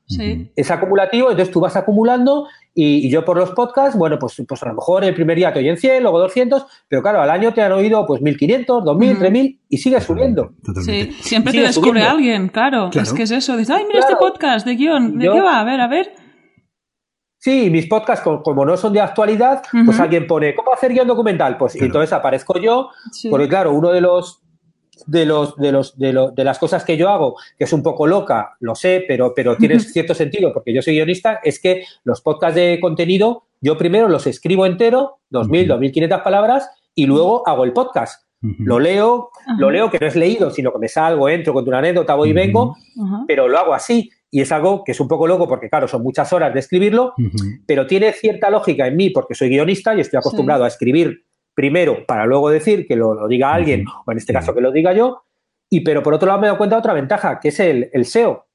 Es 0.56 0.70
acumulativo, 0.70 1.32
entonces 1.32 1.52
tú 1.52 1.60
vas 1.60 1.76
acumulando 1.76 2.48
y, 2.76 3.10
yo 3.10 3.24
por 3.24 3.38
los 3.38 3.52
podcasts, 3.52 3.98
bueno, 3.98 4.18
pues, 4.20 4.42
pues 4.48 4.64
a 4.64 4.68
lo 4.68 4.76
mejor 4.76 5.04
el 5.04 5.14
primer 5.14 5.38
día 5.38 5.54
te 5.54 5.60
oyen 5.60 5.78
100, 5.78 6.02
luego 6.04 6.20
200, 6.20 6.66
pero 6.88 7.02
claro, 7.02 7.22
al 7.22 7.30
año 7.30 7.54
te 7.54 7.62
han 7.62 7.72
oído 7.72 8.06
pues 8.06 8.22
1500, 8.22 8.84
2000, 8.84 9.20
3000 9.20 9.62
y 9.70 9.78
sigue 9.78 10.02
subiendo. 10.02 10.54
Sí, 10.84 11.12
siempre 11.20 11.54
te 11.54 11.62
descubre 11.62 12.04
alguien, 12.04 12.50
claro. 12.50 12.90
Es 12.94 13.14
que 13.14 13.24
es 13.24 13.32
eso, 13.32 13.58
dices, 13.58 13.76
ay, 13.76 13.86
mira 13.88 14.00
este 14.00 14.16
podcast 14.16 14.66
de 14.66 14.76
guion, 14.76 15.18
¿de 15.18 15.30
qué 15.30 15.42
va? 15.42 15.60
A 15.60 15.64
ver, 15.64 15.82
a 15.82 15.88
ver. 15.88 16.14
Sí, 17.38 17.70
mis 17.70 17.88
podcasts, 17.88 18.24
como 18.24 18.66
no 18.66 18.78
son 18.78 18.94
de 18.94 19.02
actualidad, 19.02 19.64
pues 19.86 20.00
alguien 20.00 20.26
pone, 20.26 20.56
¿cómo 20.56 20.74
hacer 20.74 20.94
guion 20.94 21.08
documental? 21.08 21.58
Pues 21.58 21.76
entonces 21.76 22.14
aparezco 22.14 22.58
yo, 22.60 22.90
porque 23.30 23.50
claro, 23.50 23.74
uno 23.74 23.92
de 23.92 24.02
los 24.02 24.43
de, 25.06 25.26
los, 25.26 25.56
de, 25.58 25.72
los, 25.72 25.98
de, 25.98 26.32
de, 26.36 26.44
las 26.44 26.60
cosas 26.60 26.84
que 26.84 26.98
yo 26.98 27.10
hago, 27.10 27.36
que 27.58 27.64
es 27.66 27.74
un 27.74 27.84
poco 27.84 28.08
loca, 28.08 28.56
lo 28.60 28.76
sé, 28.76 29.04
pero, 29.08 29.34
pero 29.36 29.56
tiene 29.60 29.80
cierto 29.80 30.14
sentido 30.14 30.54
porque 30.54 30.74
yo 30.74 30.82
soy 30.82 30.96
guionista, 30.96 31.40
es 31.44 31.60
que 31.60 31.84
los 32.04 32.22
podcasts 32.22 32.56
de 32.56 32.80
contenido, 32.80 33.44
yo 33.62 33.78
primero 33.78 34.08
los 34.10 34.28
escribo 34.28 34.66
entero, 34.66 35.20
2.000, 35.32 35.78
2.500 35.80 36.24
palabras, 36.24 36.70
y 36.96 37.06
luego 37.06 37.48
hago 37.48 37.64
el 37.64 37.74
podcast. 37.74 38.24
Lo 38.60 38.78
leo, 38.78 39.30
lo 39.58 39.72
leo 39.72 39.90
que 39.90 40.00
no 40.00 40.06
es 40.06 40.18
leído, 40.18 40.52
sino 40.52 40.74
que 40.74 40.80
me 40.80 40.90
salgo, 40.90 41.30
entro, 41.30 41.54
con 41.54 41.66
una 41.66 41.78
anécdota, 41.78 42.14
voy 42.14 42.32
y 42.32 42.34
vengo, 42.34 42.76
pero 43.26 43.48
lo 43.48 43.58
hago 43.58 43.74
así. 43.74 44.10
Y 44.30 44.42
es 44.42 44.52
algo 44.52 44.84
que 44.84 44.92
es 44.92 45.00
un 45.00 45.08
poco 45.08 45.28
loco 45.28 45.48
porque, 45.48 45.70
claro, 45.70 45.88
son 45.88 46.04
muchas 46.04 46.34
horas 46.34 46.54
de 46.54 46.60
escribirlo, 46.60 47.14
pero 47.66 47.88
tiene 47.88 48.12
cierta 48.12 48.50
lógica 48.50 48.86
en 48.86 48.98
mí 48.98 49.12
porque 49.12 49.34
soy 49.34 49.48
guionista 49.48 49.96
y 49.96 50.02
estoy 50.02 50.18
acostumbrado 50.18 50.66
a 50.66 50.68
escribir 50.68 51.24
primero 51.54 52.06
para 52.06 52.26
luego 52.26 52.50
decir 52.50 52.88
que 52.88 52.96
lo, 52.96 53.28
diga 53.28 53.54
alguien, 53.54 53.86
o 54.06 54.12
en 54.12 54.18
este 54.18 54.34
caso 54.34 54.54
que 54.54 54.62
lo 54.62 54.72
diga 54.72 54.94
yo, 54.94 55.24
y 55.70 55.82
pero 55.82 56.04
por 56.04 56.14
otro 56.14 56.28
lado 56.28 56.40
me 56.40 56.48
he 56.48 56.50
dado 56.50 56.58
cuenta 56.58 56.76
de 56.76 56.80
otra 56.80 56.94
ventaja, 56.94 57.40
que 57.40 57.50
es 57.50 57.60
el, 57.60 57.90
el 57.94 58.06
SEO. 58.06 58.46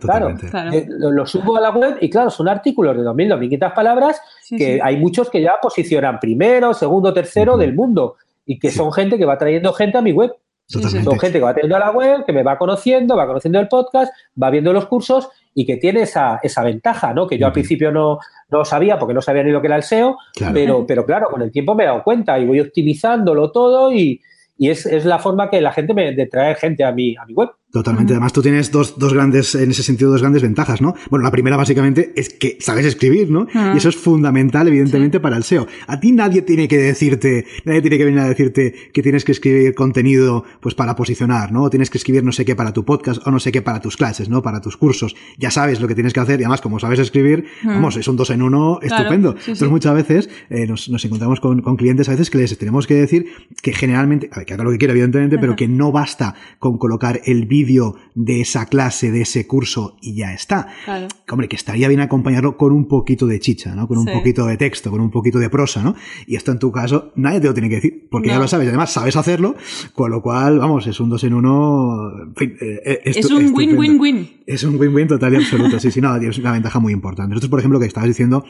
claro, 0.00 0.34
eh, 0.72 0.86
lo, 0.88 1.26
subo 1.26 1.56
a 1.56 1.60
la 1.60 1.70
web 1.70 1.96
y 2.00 2.10
claro, 2.10 2.30
son 2.30 2.48
artículos 2.48 2.96
de 2.96 3.02
2.000, 3.02 3.38
2.500 3.38 3.74
palabras 3.74 4.20
que 4.50 4.80
hay 4.82 4.98
muchos 4.98 5.30
que 5.30 5.40
ya 5.40 5.54
posicionan 5.60 6.20
primero, 6.20 6.74
segundo, 6.74 7.12
tercero 7.12 7.56
del 7.56 7.74
mundo 7.74 8.16
y 8.44 8.58
que 8.58 8.70
son 8.70 8.92
gente 8.92 9.16
que 9.18 9.24
va 9.24 9.38
trayendo 9.38 9.72
gente 9.72 9.98
a 9.98 10.02
mi 10.02 10.12
web. 10.12 10.32
Son 10.66 10.82
gente 11.18 11.38
que 11.38 11.44
va 11.44 11.54
teniendo 11.54 11.76
a 11.76 11.78
la 11.78 11.90
web, 11.92 12.24
que 12.24 12.32
me 12.32 12.42
va 12.42 12.58
conociendo, 12.58 13.16
va 13.16 13.26
conociendo 13.26 13.60
el 13.60 13.68
podcast, 13.68 14.12
va 14.40 14.50
viendo 14.50 14.72
los 14.72 14.86
cursos 14.86 15.28
y 15.58 15.64
que 15.64 15.78
tiene 15.78 16.02
esa, 16.02 16.38
esa 16.42 16.62
ventaja, 16.62 17.14
¿no? 17.14 17.26
Que 17.26 17.38
yo 17.38 17.46
al 17.46 17.52
principio 17.52 17.90
no, 17.90 18.18
no 18.50 18.62
sabía 18.66 18.98
porque 18.98 19.14
no 19.14 19.22
sabía 19.22 19.42
ni 19.42 19.50
lo 19.50 19.62
que 19.62 19.68
era 19.68 19.76
el 19.76 19.82
SEO, 19.82 20.18
Pero, 20.52 20.86
pero 20.86 21.06
claro, 21.06 21.28
con 21.30 21.40
el 21.40 21.50
tiempo 21.50 21.74
me 21.74 21.84
he 21.84 21.86
dado 21.86 22.04
cuenta 22.04 22.38
y 22.38 22.44
voy 22.44 22.60
optimizándolo 22.60 23.50
todo 23.50 23.90
y, 23.90 24.20
y 24.58 24.68
es, 24.68 24.84
es, 24.84 25.06
la 25.06 25.18
forma 25.18 25.48
que 25.48 25.62
la 25.62 25.72
gente 25.72 25.94
me 25.94 26.12
de 26.12 26.26
traer 26.26 26.56
gente 26.56 26.84
a 26.84 26.92
mi, 26.92 27.16
a 27.16 27.24
mi 27.24 27.32
web. 27.32 27.48
Totalmente. 27.72 28.12
Además, 28.14 28.32
tú 28.32 28.42
tienes 28.42 28.70
dos, 28.70 28.98
dos 28.98 29.12
grandes, 29.12 29.54
en 29.54 29.70
ese 29.70 29.82
sentido, 29.82 30.10
dos 30.10 30.22
grandes 30.22 30.40
ventajas, 30.40 30.80
¿no? 30.80 30.94
Bueno, 31.10 31.24
la 31.24 31.30
primera 31.30 31.56
básicamente 31.56 32.12
es 32.16 32.30
que 32.30 32.56
sabes 32.60 32.86
escribir, 32.86 33.30
¿no? 33.30 33.48
Y 33.74 33.76
eso 33.76 33.88
es 33.88 33.96
fundamental, 33.96 34.68
evidentemente, 34.68 35.20
para 35.20 35.36
el 35.36 35.42
SEO. 35.42 35.66
A 35.86 36.00
ti 36.00 36.12
nadie 36.12 36.42
tiene 36.42 36.68
que 36.68 36.78
decirte, 36.78 37.44
nadie 37.64 37.82
tiene 37.82 37.98
que 37.98 38.04
venir 38.04 38.20
a 38.20 38.28
decirte 38.28 38.74
que 38.94 39.02
tienes 39.02 39.24
que 39.24 39.32
escribir 39.32 39.74
contenido, 39.74 40.44
pues 40.60 40.74
para 40.74 40.94
posicionar, 40.94 41.52
¿no? 41.52 41.64
O 41.64 41.70
tienes 41.70 41.90
que 41.90 41.98
escribir 41.98 42.24
no 42.24 42.32
sé 42.32 42.44
qué 42.44 42.54
para 42.54 42.72
tu 42.72 42.84
podcast 42.84 43.26
o 43.26 43.30
no 43.30 43.40
sé 43.40 43.52
qué 43.52 43.62
para 43.62 43.80
tus 43.80 43.96
clases, 43.96 44.28
¿no? 44.28 44.42
Para 44.42 44.60
tus 44.60 44.76
cursos. 44.76 45.16
Ya 45.36 45.50
sabes 45.50 45.80
lo 45.80 45.88
que 45.88 45.94
tienes 45.94 46.12
que 46.12 46.20
hacer 46.20 46.40
y 46.40 46.44
además, 46.44 46.60
como 46.60 46.78
sabes 46.78 47.00
escribir, 47.00 47.46
vamos, 47.64 47.96
es 47.96 48.06
un 48.06 48.16
dos 48.16 48.30
en 48.30 48.42
uno 48.42 48.78
estupendo. 48.80 49.34
Entonces, 49.38 49.68
muchas 49.68 49.94
veces 49.94 50.30
eh, 50.50 50.66
nos, 50.66 50.88
nos, 50.88 51.04
encontramos 51.04 51.40
con, 51.40 51.60
con, 51.62 51.76
clientes 51.76 52.08
a 52.08 52.12
veces 52.12 52.30
que 52.30 52.38
les 52.38 52.56
tenemos 52.56 52.86
que 52.86 52.94
decir 52.94 53.26
que 53.60 53.72
generalmente, 53.72 54.30
a 54.32 54.38
ver, 54.38 54.46
que 54.46 54.54
haga 54.54 54.64
lo 54.64 54.70
que 54.70 54.78
quiera, 54.78 54.92
evidentemente, 54.92 55.36
pero 55.38 55.56
que 55.56 55.68
no 55.68 55.92
basta 55.92 56.34
con 56.58 56.78
colocar 56.78 57.20
el 57.26 57.44
vídeo 57.44 57.55
de 57.64 58.40
esa 58.40 58.66
clase, 58.66 59.10
de 59.10 59.22
ese 59.22 59.46
curso 59.46 59.96
y 60.00 60.14
ya 60.14 60.32
está. 60.32 60.68
Claro. 60.84 61.08
Hombre, 61.30 61.48
que 61.48 61.56
estaría 61.56 61.88
bien 61.88 62.00
acompañarlo 62.00 62.56
con 62.56 62.72
un 62.72 62.86
poquito 62.86 63.26
de 63.26 63.40
chicha, 63.40 63.74
¿no? 63.74 63.88
Con 63.88 63.98
un 63.98 64.06
poquito 64.06 64.46
de 64.46 64.56
texto, 64.56 64.90
con 64.90 65.00
un 65.00 65.10
poquito 65.10 65.38
de 65.38 65.48
prosa, 65.50 65.82
¿no? 65.82 65.94
Y 66.26 66.36
esto 66.36 66.52
en 66.52 66.58
tu 66.58 66.70
caso 66.72 67.12
nadie 67.16 67.40
te 67.40 67.46
lo 67.46 67.54
tiene 67.54 67.68
que 67.68 67.76
decir, 67.76 68.08
porque 68.10 68.28
ya 68.28 68.38
lo 68.38 68.48
sabes, 68.48 68.68
además 68.68 68.92
sabes 68.92 69.16
hacerlo, 69.16 69.54
con 69.94 70.10
lo 70.10 70.22
cual, 70.22 70.58
vamos, 70.58 70.86
es 70.86 70.98
un 71.00 71.08
dos 71.08 71.24
en 71.24 71.34
uno. 71.34 72.10
En 72.22 72.34
fin, 72.34 72.56
eh, 72.60 72.80
eh, 72.84 73.00
es 73.04 73.30
un 73.30 73.52
win-win-win. 73.54 74.28
Es 74.46 74.62
un 74.64 74.78
win-win 74.78 75.08
total 75.08 75.34
y 75.34 75.36
absoluto, 75.36 75.80
sí, 75.80 75.90
sí, 75.90 76.00
no, 76.00 76.14
es 76.16 76.38
una 76.38 76.52
ventaja 76.52 76.78
muy 76.78 76.92
importante. 76.92 77.30
Nosotros, 77.30 77.50
por 77.50 77.58
ejemplo, 77.60 77.80
que 77.80 77.86
estabas 77.86 78.08
diciendo 78.08 78.44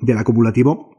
del 0.00 0.18
acumulativo, 0.18 0.91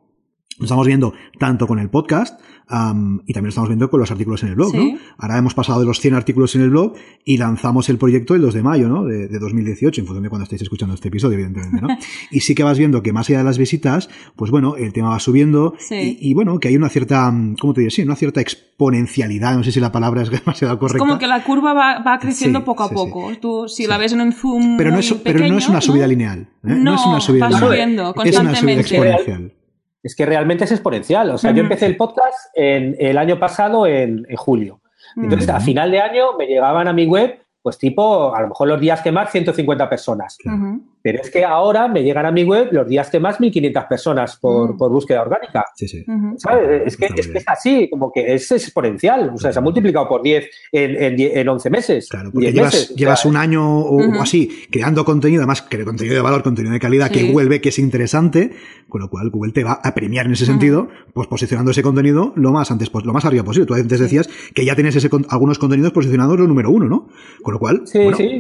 lo 0.60 0.66
estamos 0.66 0.86
viendo 0.86 1.14
tanto 1.40 1.68
con 1.68 1.80
el 1.80 1.90
podcast 1.90 2.40
y 2.70 3.34
también 3.34 3.44
lo 3.44 3.50
estamos 3.50 3.70
viendo 3.70 3.90
con 3.90 4.00
los 4.00 4.10
artículos 4.10 4.42
en 4.44 4.50
el 4.50 4.56
blog, 4.56 4.74
¿no? 4.74 4.98
Ahora 5.18 5.38
hemos 5.38 5.54
pasado 5.54 5.80
de 5.80 5.86
los 5.86 6.00
100 6.00 6.16
artículos 6.16 6.56
en 6.56 6.62
el 6.62 6.70
blog 6.70 6.94
y 7.24 7.38
lanzamos 7.38 7.90
el 7.90 7.98
proyecto 7.98 8.36
el 8.36 8.42
2 8.42 8.54
de 8.54 8.64
mayo, 8.64 8.90
¿no? 8.90 9.04
De, 9.04 9.28
2018, 9.28 10.02
en 10.02 10.08
función 10.08 10.24
de 10.24 10.30
cuando 10.30 10.44
estéis 10.44 10.62
escuchando 10.62 10.96
este 10.96 11.10
episodio, 11.10 11.36
evidentemente, 11.36 11.82
¿no? 11.82 11.88
y 12.32 12.40
sí 12.40 12.56
que 12.56 12.64
vas 12.64 12.78
viendo 12.78 13.04
que 13.04 13.14
más 13.14 13.30
allá 13.30 13.40
de 13.40 13.44
las 13.44 13.58
visitas, 13.58 14.10
pues 14.36 14.50
bueno, 14.50 14.76
el 14.76 14.94
tema 14.94 15.10
va 15.10 15.20
subiendo 15.20 15.76
y, 15.92 16.34
bueno, 16.34 16.60
que 16.60 16.70
hay 16.70 16.76
una 16.76 16.90
cierta, 16.90 17.32
¿cómo 17.60 17.74
te 17.74 17.82
digo? 17.82 17.92
Sí, 17.92 18.02
una 18.02 18.16
cierta 18.16 18.42
exponencialidad, 18.42 19.56
no 19.56 19.64
sé 19.64 19.72
si 19.72 19.80
la 19.80 19.92
palabra 19.92 20.24
es 20.24 20.30
demasiado 20.32 20.80
correcta. 20.80 20.98
Es 20.98 21.08
como 21.08 21.20
que 21.20 21.28
la 21.28 21.44
curva 21.44 21.74
va, 21.74 22.20
creciendo 22.20 22.64
poco 22.64 22.84
a 22.84 22.90
poco. 22.90 23.32
Tú, 23.40 23.68
si 23.68 23.86
la 23.86 23.98
ves 23.98 24.14
en 24.14 24.22
un 24.22 24.32
zoom 24.32 24.78
pero 24.78 24.92
no 24.92 25.00
es, 25.00 25.14
pero 25.24 25.48
no 25.48 25.58
es 25.58 25.68
una 25.68 25.82
subida 25.82 26.08
lineal. 26.08 26.48
¿eh? 26.64 26.76
No, 26.76 26.96
es 26.96 27.06
una 27.06 27.20
subida 27.20 27.50
va 27.50 27.60
subiendo 27.60 28.14
constantemente. 28.14 28.82
Es 28.82 28.92
una 28.92 28.98
subida 28.98 29.12
exponencial 29.12 29.63
es 30.04 30.16
que 30.16 30.26
realmente 30.26 30.66
es 30.66 30.72
exponencial. 30.72 31.32
O 31.32 31.38
sea, 31.38 31.52
yo 31.52 31.62
empecé 31.62 31.86
el 31.86 31.96
podcast 31.96 32.50
en, 32.54 32.96
el 33.00 33.18
año 33.18 33.40
pasado, 33.40 33.88
en, 33.88 34.26
julio. 34.36 34.82
Entonces, 35.16 35.50
a 35.50 35.60
final 35.60 35.90
de 35.92 36.02
año 36.02 36.38
me 36.38 36.46
llegaban 36.46 36.88
a 36.88 36.94
mi 36.94 37.06
web, 37.06 37.40
pues 37.62 37.78
tipo, 37.78 38.36
a 38.36 38.42
lo 38.42 38.50
mejor 38.50 38.68
los 38.68 38.82
días 38.82 39.02
que 39.02 39.12
más, 39.12 39.32
150 39.32 39.90
personas. 39.90 40.38
Pero 41.04 41.22
es 41.22 41.30
que 41.30 41.44
ahora 41.44 41.90
me 41.90 42.02
llegan 42.02 42.26
a 42.26 42.32
mi 42.32 42.46
web 42.46 42.70
los 42.72 42.88
días 42.88 43.10
que 43.10 43.20
más 43.20 43.38
1.500 43.38 43.88
personas 43.90 44.38
por, 44.38 44.74
mm. 44.74 44.78
por, 44.78 44.90
búsqueda 44.90 45.22
orgánica. 45.22 45.66
Sí, 45.76 45.86
sí. 45.86 46.06
¿Sabes? 46.38 46.84
Es 46.86 46.96
que, 46.96 47.08
es 47.14 47.28
que, 47.28 47.40
es 47.40 47.44
así, 47.46 47.90
como 47.90 48.10
que 48.10 48.34
es 48.34 48.50
exponencial. 48.52 49.32
O 49.36 49.38
sea, 49.38 49.52
se 49.52 49.60
ha 49.60 49.62
multiplicado 49.62 50.08
por 50.08 50.24
10 50.24 50.50
en, 50.72 51.04
en, 51.04 51.20
en 51.20 51.50
11 51.50 51.70
meses. 51.70 52.08
Claro, 52.10 52.32
porque 52.32 52.54
llevas, 52.54 52.96
llevas 52.96 53.26
un 53.26 53.36
año 53.36 53.80
o, 53.80 54.22
así 54.22 54.50
creando 54.72 55.04
contenido, 55.04 55.42
además 55.42 55.62
que 55.62 55.84
contenido 55.84 56.16
de 56.16 56.22
valor, 56.22 56.42
contenido 56.42 56.72
de 56.72 56.80
calidad, 56.80 57.12
que 57.12 57.24
Google 57.30 57.50
ve 57.50 57.60
que 57.60 57.70
es 57.70 57.80
interesante, 57.80 58.52
con 58.88 59.02
lo 59.02 59.10
cual 59.10 59.30
Google 59.30 59.52
te 59.52 59.66
va 59.66 59.74
a 59.84 59.94
premiar 59.94 60.26
en 60.26 60.32
ese 60.32 60.46
sentido, 60.46 60.88
pues 61.14 61.28
posicionando 61.28 61.72
ese 61.72 61.84
contenido 61.84 62.32
lo 62.38 62.54
más 62.54 62.72
antes, 62.72 62.90
lo 62.94 63.12
más 63.12 63.26
arriba 63.26 63.44
posible. 63.44 63.66
Tú 63.66 63.74
antes 63.74 64.00
decías 64.00 64.30
que 64.56 64.64
ya 64.64 64.76
tienes 64.76 64.96
ese, 64.96 65.10
algunos 65.30 65.60
contenidos 65.60 65.92
posicionados 65.92 66.40
lo 66.40 66.48
número 66.48 66.72
uno, 66.72 66.88
¿no? 66.88 67.10
Con 67.42 67.54
lo 67.54 67.60
cual. 67.60 67.82
Sí, 67.86 68.00
sí. 68.16 68.40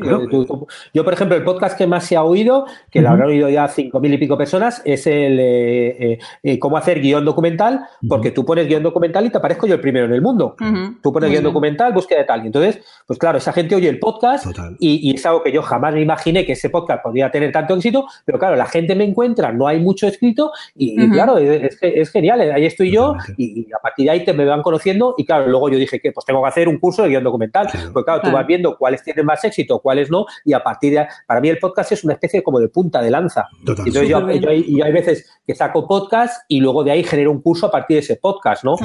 yo, 0.94 1.04
por 1.04 1.14
ejemplo, 1.14 1.36
el 1.36 1.44
podcast 1.44 1.78
que 1.78 1.88
más 1.88 2.06
se 2.06 2.16
ha 2.16 2.24
oído 2.24 2.53
que 2.90 3.02
lo 3.02 3.10
habrán 3.10 3.28
oído 3.28 3.50
ya 3.50 3.68
cinco 3.68 4.00
mil 4.00 4.14
y 4.14 4.18
pico 4.18 4.38
personas, 4.38 4.82
es 4.86 5.08
el 5.08 5.40
eh, 5.40 6.14
eh, 6.14 6.20
eh, 6.44 6.60
cómo 6.60 6.78
hacer 6.78 7.00
guion 7.00 7.26
documental, 7.26 7.82
porque 8.08 8.32
tú 8.32 8.46
pones 8.46 8.68
guion 8.68 8.84
documental 8.84 9.26
y 9.26 9.30
te 9.30 9.38
aparezco 9.38 9.68
yo 9.68 9.76
el 9.76 9.82
primero 9.82 10.06
en 10.06 10.14
el 10.14 10.22
mundo. 10.22 10.56
Tú 11.02 11.12
pones 11.12 11.30
guion 11.30 11.44
documental, 11.44 11.94
búsqueda 11.94 12.20
de 12.20 12.26
tal. 12.26 12.44
Y 12.44 12.48
entonces, 12.48 12.80
pues 13.08 13.20
claro, 13.20 13.38
esa 13.38 13.54
gente 13.54 13.76
oye 13.76 13.90
el 13.90 14.00
podcast 14.00 14.46
y, 14.80 15.14
es 15.14 15.26
algo 15.26 15.44
que 15.44 15.52
yo 15.52 15.62
jamás 15.62 15.94
me 15.94 16.02
imaginé 16.02 16.46
que 16.46 16.54
ese 16.54 16.70
podcast 16.70 17.04
podría 17.04 17.30
tener 17.30 17.52
tanto 17.52 17.76
éxito, 17.76 18.08
pero 18.26 18.40
claro, 18.40 18.56
la 18.56 18.66
gente 18.66 18.96
me 18.96 19.04
encuentra, 19.04 19.52
no 19.52 19.68
hay 19.68 19.80
mucho 19.80 20.08
escrito 20.08 20.52
y, 20.76 21.10
claro, 21.10 21.38
es, 21.38 21.78
es, 21.82 22.12
genial. 22.12 22.42
Ahí 22.42 22.66
estoy 22.66 22.92
yo 22.92 23.16
y, 23.38 23.68
a 23.74 23.80
partir 23.80 24.06
de 24.06 24.12
ahí 24.12 24.26
te 24.26 24.34
me 24.34 24.46
van 24.46 24.62
conociendo 24.62 25.16
y 25.18 25.26
claro, 25.26 25.48
luego 25.48 25.70
yo 25.70 25.78
dije 25.78 26.00
que 26.00 26.12
pues 26.12 26.26
tengo 26.26 26.42
que 26.42 26.50
hacer 26.50 26.68
un 26.68 26.78
curso 26.78 27.04
de 27.04 27.10
guion 27.10 27.24
documental. 27.24 27.68
Porque 27.94 28.06
claro, 28.06 28.22
tú 28.22 28.32
vas 28.32 28.46
viendo 28.46 28.78
cuáles 28.78 29.04
tienen 29.04 29.26
más 29.26 29.44
éxito, 29.44 29.80
cuáles 29.80 30.10
no, 30.10 30.26
y 30.46 30.54
a 30.54 30.64
partir 30.64 30.94
de 30.94 31.08
para 31.28 31.42
mí 31.42 31.50
el 31.50 31.60
podcast 31.60 31.92
es 31.92 32.04
una 32.04 32.14
especie 32.14 32.43
como 32.44 32.60
de 32.60 32.68
punta 32.68 33.02
de 33.02 33.12
lanza. 33.12 33.48
Entonces 33.60 34.08
yo, 34.08 34.26
hay, 34.26 34.92
veces 34.92 35.30
que 35.46 35.56
saco 35.56 35.88
podcast 35.88 36.44
y 36.48 36.60
luego 36.60 36.84
de 36.84 36.92
ahí 36.92 37.04
genero 37.04 37.32
un 37.32 37.42
curso 37.42 37.68
a 37.68 37.72
partir 37.72 37.96
de 37.96 38.02
ese 38.02 38.18
podcast, 38.18 38.64
¿no? 38.64 38.76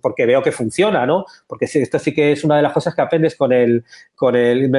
Porque 0.00 0.26
veo 0.26 0.42
que 0.42 0.52
funciona, 0.52 1.06
¿no? 1.06 1.24
Porque 1.46 1.64
esto 1.64 1.98
sí 1.98 2.14
que 2.14 2.32
es 2.32 2.44
una 2.44 2.56
de 2.56 2.62
las 2.62 2.72
cosas 2.72 2.94
que 2.94 3.02
aprendes 3.02 3.36
con 3.36 3.52
el, 3.52 3.84
con 4.14 4.36
el 4.36 4.70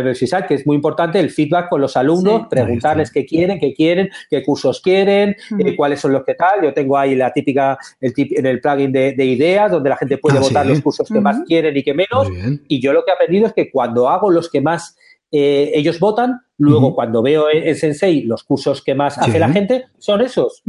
que 0.47 0.53
es 0.55 0.67
muy 0.67 0.75
importante 0.75 1.19
el 1.19 1.29
feedback 1.29 1.69
con 1.69 1.81
los 1.81 1.97
alumnos, 1.97 2.47
preguntarles 2.49 3.11
qué 3.11 3.25
quieren, 3.25 3.59
qué 3.59 3.73
quieren, 3.73 4.09
qué 4.29 4.43
cursos 4.43 4.81
quieren, 4.81 5.35
eh, 5.59 5.75
cuáles 5.75 5.99
son 5.99 6.13
los 6.13 6.23
que 6.23 6.35
tal. 6.35 6.63
Yo 6.63 6.73
tengo 6.73 6.97
ahí 6.97 7.15
la 7.15 7.31
típica, 7.31 7.77
el 7.99 8.13
tip, 8.13 8.31
en 8.37 8.45
el 8.45 8.61
plugin 8.61 8.91
de, 8.91 9.25
ideas, 9.25 9.71
donde 9.71 9.89
la 9.89 9.97
gente 9.97 10.17
puede 10.17 10.37
ah, 10.37 10.41
votar 10.41 10.65
los 10.65 10.81
cursos 10.81 11.07
que 11.07 11.19
más 11.19 11.41
quieren 11.45 11.75
y 11.75 11.83
que 11.83 11.93
menos. 11.93 12.27
Y 12.67 12.81
yo 12.81 12.93
lo 12.93 13.03
que 13.03 13.11
he 13.11 13.13
aprendido 13.13 13.47
es 13.47 13.53
que 13.53 13.69
cuando 13.71 14.09
hago 14.09 14.29
los 14.31 14.49
que 14.49 14.61
más 14.61 14.97
eh, 15.31 15.71
ellos 15.73 15.99
votan, 15.99 16.41
luego 16.57 16.93
cuando 16.93 17.21
veo 17.21 17.45
en 17.51 17.75
Sensei 17.75 18.23
los 18.23 18.43
cursos 18.43 18.83
que 18.83 18.95
más 18.95 19.17
hace 19.17 19.39
la 19.39 19.49
gente, 19.49 19.85
son 19.97 20.21
esos. 20.21 20.61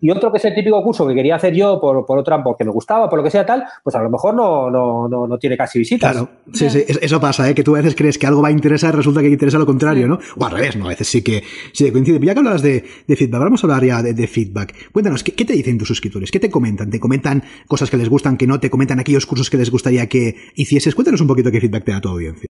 y, 0.00 0.10
otro 0.10 0.30
que 0.30 0.36
es 0.36 0.44
el 0.44 0.54
típico 0.54 0.82
curso 0.82 1.06
que 1.08 1.14
quería 1.14 1.36
hacer 1.36 1.54
yo 1.54 1.80
por, 1.80 2.04
por 2.04 2.18
otra, 2.18 2.42
porque 2.44 2.64
me 2.64 2.70
gustaba, 2.70 3.08
por 3.08 3.18
lo 3.18 3.24
que 3.24 3.30
sea 3.30 3.46
tal, 3.46 3.64
pues 3.82 3.96
a 3.96 4.02
lo 4.02 4.10
mejor 4.10 4.34
no, 4.34 4.70
no, 4.70 5.08
no, 5.08 5.38
tiene 5.38 5.56
casi 5.56 5.78
visitas. 5.78 6.12
Claro, 6.12 6.28
sí, 6.52 6.68
sí, 6.68 6.84
eso 6.86 7.20
pasa, 7.20 7.48
¿eh? 7.48 7.54
que 7.54 7.64
tú 7.64 7.74
a 7.74 7.78
veces 7.78 7.94
crees 7.94 8.18
que 8.18 8.26
algo 8.26 8.42
va 8.42 8.48
a 8.48 8.52
interesar, 8.52 8.94
resulta 8.94 9.22
que 9.22 9.28
interesa 9.28 9.58
lo 9.58 9.66
contrario, 9.66 10.06
¿no? 10.06 10.18
O 10.36 10.44
al 10.44 10.52
revés, 10.52 10.76
¿no? 10.76 10.84
A 10.84 10.88
veces 10.88 11.08
sí 11.08 11.22
que, 11.22 11.42
sí 11.72 11.90
coincide. 11.90 12.20
Ya 12.20 12.34
que 12.34 12.40
hablas 12.40 12.60
de, 12.60 12.84
feedback, 13.08 13.40
vamos 13.40 13.64
a 13.64 13.66
hablar 13.66 13.84
ya 13.84 14.02
de, 14.02 14.26
feedback. 14.26 14.92
Cuéntanos, 14.92 15.24
¿qué, 15.24 15.44
te 15.44 15.54
dicen 15.54 15.78
tus 15.78 15.88
suscriptores? 15.88 16.30
¿Qué 16.30 16.38
te 16.38 16.50
comentan? 16.50 16.90
¿Te 16.90 17.00
comentan 17.00 17.42
cosas 17.66 17.90
que 17.90 17.96
les 17.96 18.10
gustan, 18.10 18.36
que 18.36 18.46
no? 18.46 18.60
¿Te 18.60 18.68
comentan 18.68 19.00
aquellos 19.00 19.24
cursos 19.24 19.48
que 19.48 19.56
les 19.56 19.70
gustaría 19.70 20.06
que 20.08 20.36
hicieses? 20.54 20.94
Cuéntanos 20.94 21.22
un 21.22 21.26
poquito 21.26 21.50
qué 21.50 21.60
feedback 21.60 21.84
te 21.84 21.92
da 21.92 22.00
tu 22.00 22.10
audiencia. 22.10 22.48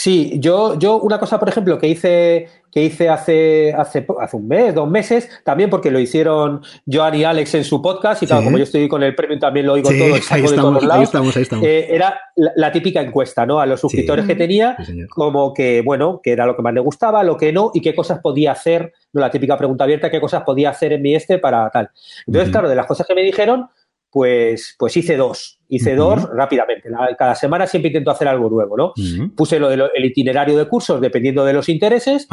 Sí, 0.00 0.34
yo, 0.38 0.78
yo 0.78 0.98
una 0.98 1.18
cosa, 1.18 1.40
por 1.40 1.48
ejemplo, 1.48 1.76
que 1.76 1.88
hice, 1.88 2.46
que 2.70 2.84
hice 2.84 3.08
hace, 3.08 3.72
hace, 3.72 4.06
hace 4.20 4.36
un 4.36 4.46
mes, 4.46 4.72
dos 4.72 4.88
meses, 4.88 5.28
también 5.42 5.70
porque 5.70 5.90
lo 5.90 5.98
hicieron 5.98 6.62
Joan 6.86 7.16
y 7.16 7.24
Alex 7.24 7.56
en 7.56 7.64
su 7.64 7.82
podcast, 7.82 8.22
y 8.22 8.28
claro, 8.28 8.44
como 8.44 8.58
yo 8.58 8.62
estoy 8.62 8.86
con 8.86 9.02
el 9.02 9.16
premio 9.16 9.40
también 9.40 9.66
lo 9.66 9.72
oigo 9.72 9.88
todo, 9.88 10.14
ahí 10.30 10.42
de 10.42 10.48
todos 10.54 10.84
lados. 10.84 10.92
Ahí 10.92 11.02
estamos, 11.02 11.36
ahí 11.36 11.42
estamos. 11.42 11.66
Eh, 11.66 11.92
era 11.92 12.16
la, 12.36 12.70
típica 12.70 13.00
encuesta, 13.00 13.44
¿no? 13.44 13.58
A 13.58 13.66
los 13.66 13.80
suscriptores 13.80 14.24
que 14.24 14.36
tenía, 14.36 14.76
como 15.10 15.52
que, 15.52 15.82
bueno, 15.84 16.20
que 16.22 16.30
era 16.30 16.46
lo 16.46 16.54
que 16.54 16.62
más 16.62 16.74
le 16.74 16.80
gustaba, 16.80 17.24
lo 17.24 17.36
que 17.36 17.52
no, 17.52 17.72
y 17.74 17.80
qué 17.80 17.92
cosas 17.92 18.20
podía 18.20 18.52
hacer, 18.52 18.92
no 19.12 19.20
la 19.20 19.32
típica 19.32 19.58
pregunta 19.58 19.82
abierta, 19.82 20.12
qué 20.12 20.20
cosas 20.20 20.44
podía 20.44 20.70
hacer 20.70 20.92
en 20.92 21.02
mi 21.02 21.16
este 21.16 21.40
para 21.40 21.68
tal. 21.70 21.90
Entonces, 22.24 22.52
claro, 22.52 22.68
de 22.68 22.76
las 22.76 22.86
cosas 22.86 23.04
que 23.04 23.16
me 23.16 23.22
dijeron, 23.24 23.66
pues, 24.12 24.76
pues 24.78 24.96
hice 24.96 25.16
dos. 25.16 25.57
Hice 25.70 25.94
dos 25.94 26.28
rápidamente. 26.32 26.88
cada 27.18 27.34
semana 27.34 27.66
siempre 27.66 27.88
intento 27.88 28.10
hacer 28.10 28.28
algo 28.28 28.48
nuevo, 28.48 28.76
¿no? 28.76 28.92
Puse 29.36 29.58
lo 29.58 29.68
del 29.68 30.04
itinerario 30.04 30.56
de 30.56 30.66
cursos 30.66 31.00
dependiendo 31.00 31.44
de 31.44 31.52
los 31.52 31.68
intereses. 31.68 32.26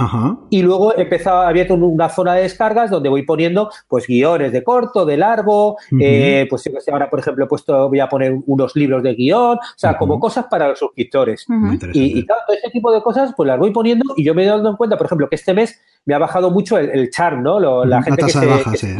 Y 0.50 0.62
luego 0.62 0.96
he 0.96 1.02
empezado, 1.02 1.42
abierto 1.42 1.76
una 1.76 2.10
zona 2.10 2.34
de 2.36 2.44
descargas 2.44 2.90
donde 2.90 3.10
voy 3.10 3.24
poniendo 3.24 3.70
pues 3.88 4.08
guiones 4.08 4.52
de 4.52 4.64
corto, 4.64 5.06
de 5.06 5.18
largo, 5.18 5.78
eh, 6.00 6.48
pues 6.50 6.70
ahora 6.92 7.10
por 7.10 7.20
ejemplo 7.20 7.46
he 7.46 7.48
puesto, 7.48 7.90
voy 7.90 8.00
a 8.00 8.08
poner 8.08 8.36
unos 8.46 8.76
libros 8.76 9.04
de 9.04 9.14
guion, 9.16 9.58
o 9.58 9.60
sea, 9.76 9.98
como 9.98 10.20
cosas 10.20 10.46
para 10.50 10.70
los 10.70 10.80
suscriptores. 10.80 11.46
Y, 11.94 12.20
y, 12.20 12.26
claro, 12.26 12.42
todo 12.48 12.58
ese 12.58 12.70
tipo 12.70 12.92
de 12.92 13.02
cosas 13.02 13.34
pues 13.36 13.48
las 13.48 13.60
voy 13.60 13.72
poniendo 13.72 14.06
y 14.16 14.24
yo 14.24 14.34
me 14.34 14.44
he 14.44 14.48
dado 14.48 14.78
cuenta, 14.78 14.98
por 14.98 15.08
ejemplo, 15.08 15.28
que 15.30 15.36
este 15.36 15.54
mes 15.54 15.82
me 16.06 16.14
ha 16.14 16.20
bajado 16.20 16.52
mucho 16.52 16.78
el, 16.78 16.90
el 16.90 17.10
char, 17.10 17.38
¿no? 17.40 17.60
la 17.86 18.02
gente 18.02 18.24
que 18.24 18.32
se, 18.32 18.98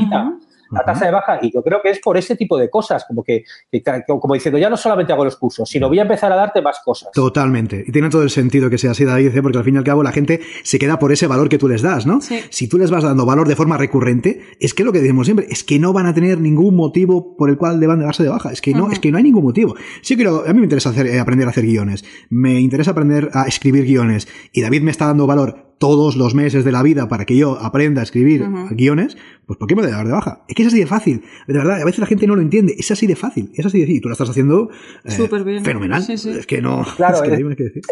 la 0.76 0.84
tasa 0.84 1.06
de 1.06 1.12
baja. 1.12 1.40
Y 1.42 1.52
yo 1.52 1.64
creo 1.64 1.80
que 1.82 1.90
es 1.90 2.00
por 2.00 2.18
ese 2.18 2.36
tipo 2.36 2.58
de 2.58 2.70
cosas, 2.70 3.06
como 3.06 3.24
que, 3.24 3.44
como 4.08 4.34
diciendo, 4.34 4.60
ya 4.60 4.70
no 4.70 4.78
solamente 4.78 5.14
hago 5.14 5.24
los 5.24 5.38
cursos, 5.38 5.68
sino 5.68 5.88
voy 5.88 6.00
a 6.00 6.04
empezar 6.04 6.32
a 6.32 6.36
darte 6.36 6.62
más 6.62 6.80
cosas. 6.84 7.12
Totalmente. 7.14 7.84
Y 7.88 7.92
tiene 7.92 8.10
todo 8.10 8.24
el 8.24 8.30
sentido 8.30 8.70
que 8.70 8.78
sea 8.78 8.92
así, 8.92 9.06
David, 9.06 9.36
¿eh? 9.36 9.42
porque 9.42 9.58
al 9.58 9.64
fin 9.64 9.76
y 9.76 9.78
al 9.78 9.84
cabo 9.84 10.04
la 10.04 10.12
gente 10.12 10.42
se 10.64 10.78
queda 10.78 11.00
por 11.00 11.12
ese 11.12 11.28
valor 11.28 11.50
que 11.50 11.58
tú 11.58 11.68
les 11.68 11.82
das, 11.82 12.06
¿no? 12.06 12.20
Si 12.22 12.68
tú 12.68 12.78
les 12.78 12.92
vas 12.92 13.04
dando 13.04 13.26
valor 13.26 13.48
de 13.48 13.56
forma 13.56 13.78
recurrente, 13.78 14.42
es 14.60 14.74
que 14.74 14.84
lo 14.84 14.92
que 14.92 15.00
decimos 15.00 15.28
siempre, 15.28 15.48
es 15.50 15.64
que 15.64 15.80
no 15.80 15.94
van 15.94 16.06
a 16.06 16.14
tener 16.14 16.40
ningún 16.40 16.76
motivo 16.76 17.36
por 17.38 17.50
el 17.50 17.58
cual 17.58 17.80
deban 17.80 18.00
de 18.00 18.06
darse 18.06 18.24
de 18.24 18.30
baja. 18.30 18.52
Es 18.52 18.62
que 18.62 18.74
no, 18.74 18.92
es 18.92 19.00
que 19.00 19.12
no 19.12 19.18
hay 19.18 19.24
ningún 19.24 19.44
motivo. 19.44 19.76
Sí 20.02 20.16
quiero, 20.16 20.44
a 20.46 20.54
mí 20.54 20.60
me 20.60 20.66
interesa 20.66 20.90
hacer, 20.90 21.08
eh, 21.08 21.20
aprender 21.20 21.48
a 21.48 21.52
hacer 21.52 21.66
guiones. 21.66 22.04
Me 22.30 22.60
interesa 22.60 22.92
aprender 22.92 23.30
a 23.34 23.44
escribir 23.44 23.86
guiones. 23.86 24.28
Y 24.52 24.62
David 24.62 24.82
me 24.82 24.92
está 24.92 25.08
dando 25.08 25.28
valor 25.28 25.75
todos 25.78 26.16
los 26.16 26.36
meses 26.36 26.64
de 26.64 26.72
la 26.72 26.82
vida 26.82 27.08
para 27.08 27.26
que 27.26 27.36
yo 27.36 27.58
aprenda 27.60 28.02
a 28.02 28.04
escribir 28.04 28.46
guiones, 28.72 29.18
pues 29.46 29.58
¿por 29.58 29.68
qué 29.68 29.76
me 29.76 29.82
voy 29.82 29.92
a 29.92 29.96
dar 29.96 30.08
de 30.08 30.14
baja? 30.14 30.44
Es 30.48 30.56
que 30.56 30.64
es 30.64 30.68
así 30.70 30.80
de 30.80 30.88
fácil. 30.88 31.24
De 31.48 31.54
verdad, 31.54 31.82
a 31.82 31.86
veces 31.86 32.00
la 32.00 32.06
gente 32.06 32.28
no 32.28 32.36
lo 32.36 32.42
entiende. 32.42 32.76
Es 32.78 32.90
así 32.92 33.08
de 33.08 33.16
fácil. 33.16 33.52
Es 33.54 33.66
así 33.66 33.80
de 33.80 33.86
fácil. 33.86 34.02
Tú 34.02 34.08
lo 34.10 34.14
estás 34.14 34.30
haciendo 34.30 34.70
eh, 35.04 35.62
fenomenal. 35.64 36.06
Es 36.10 36.48
que 36.48 36.62
no. 36.62 36.86
Claro, 36.96 37.24
es, 37.24 37.32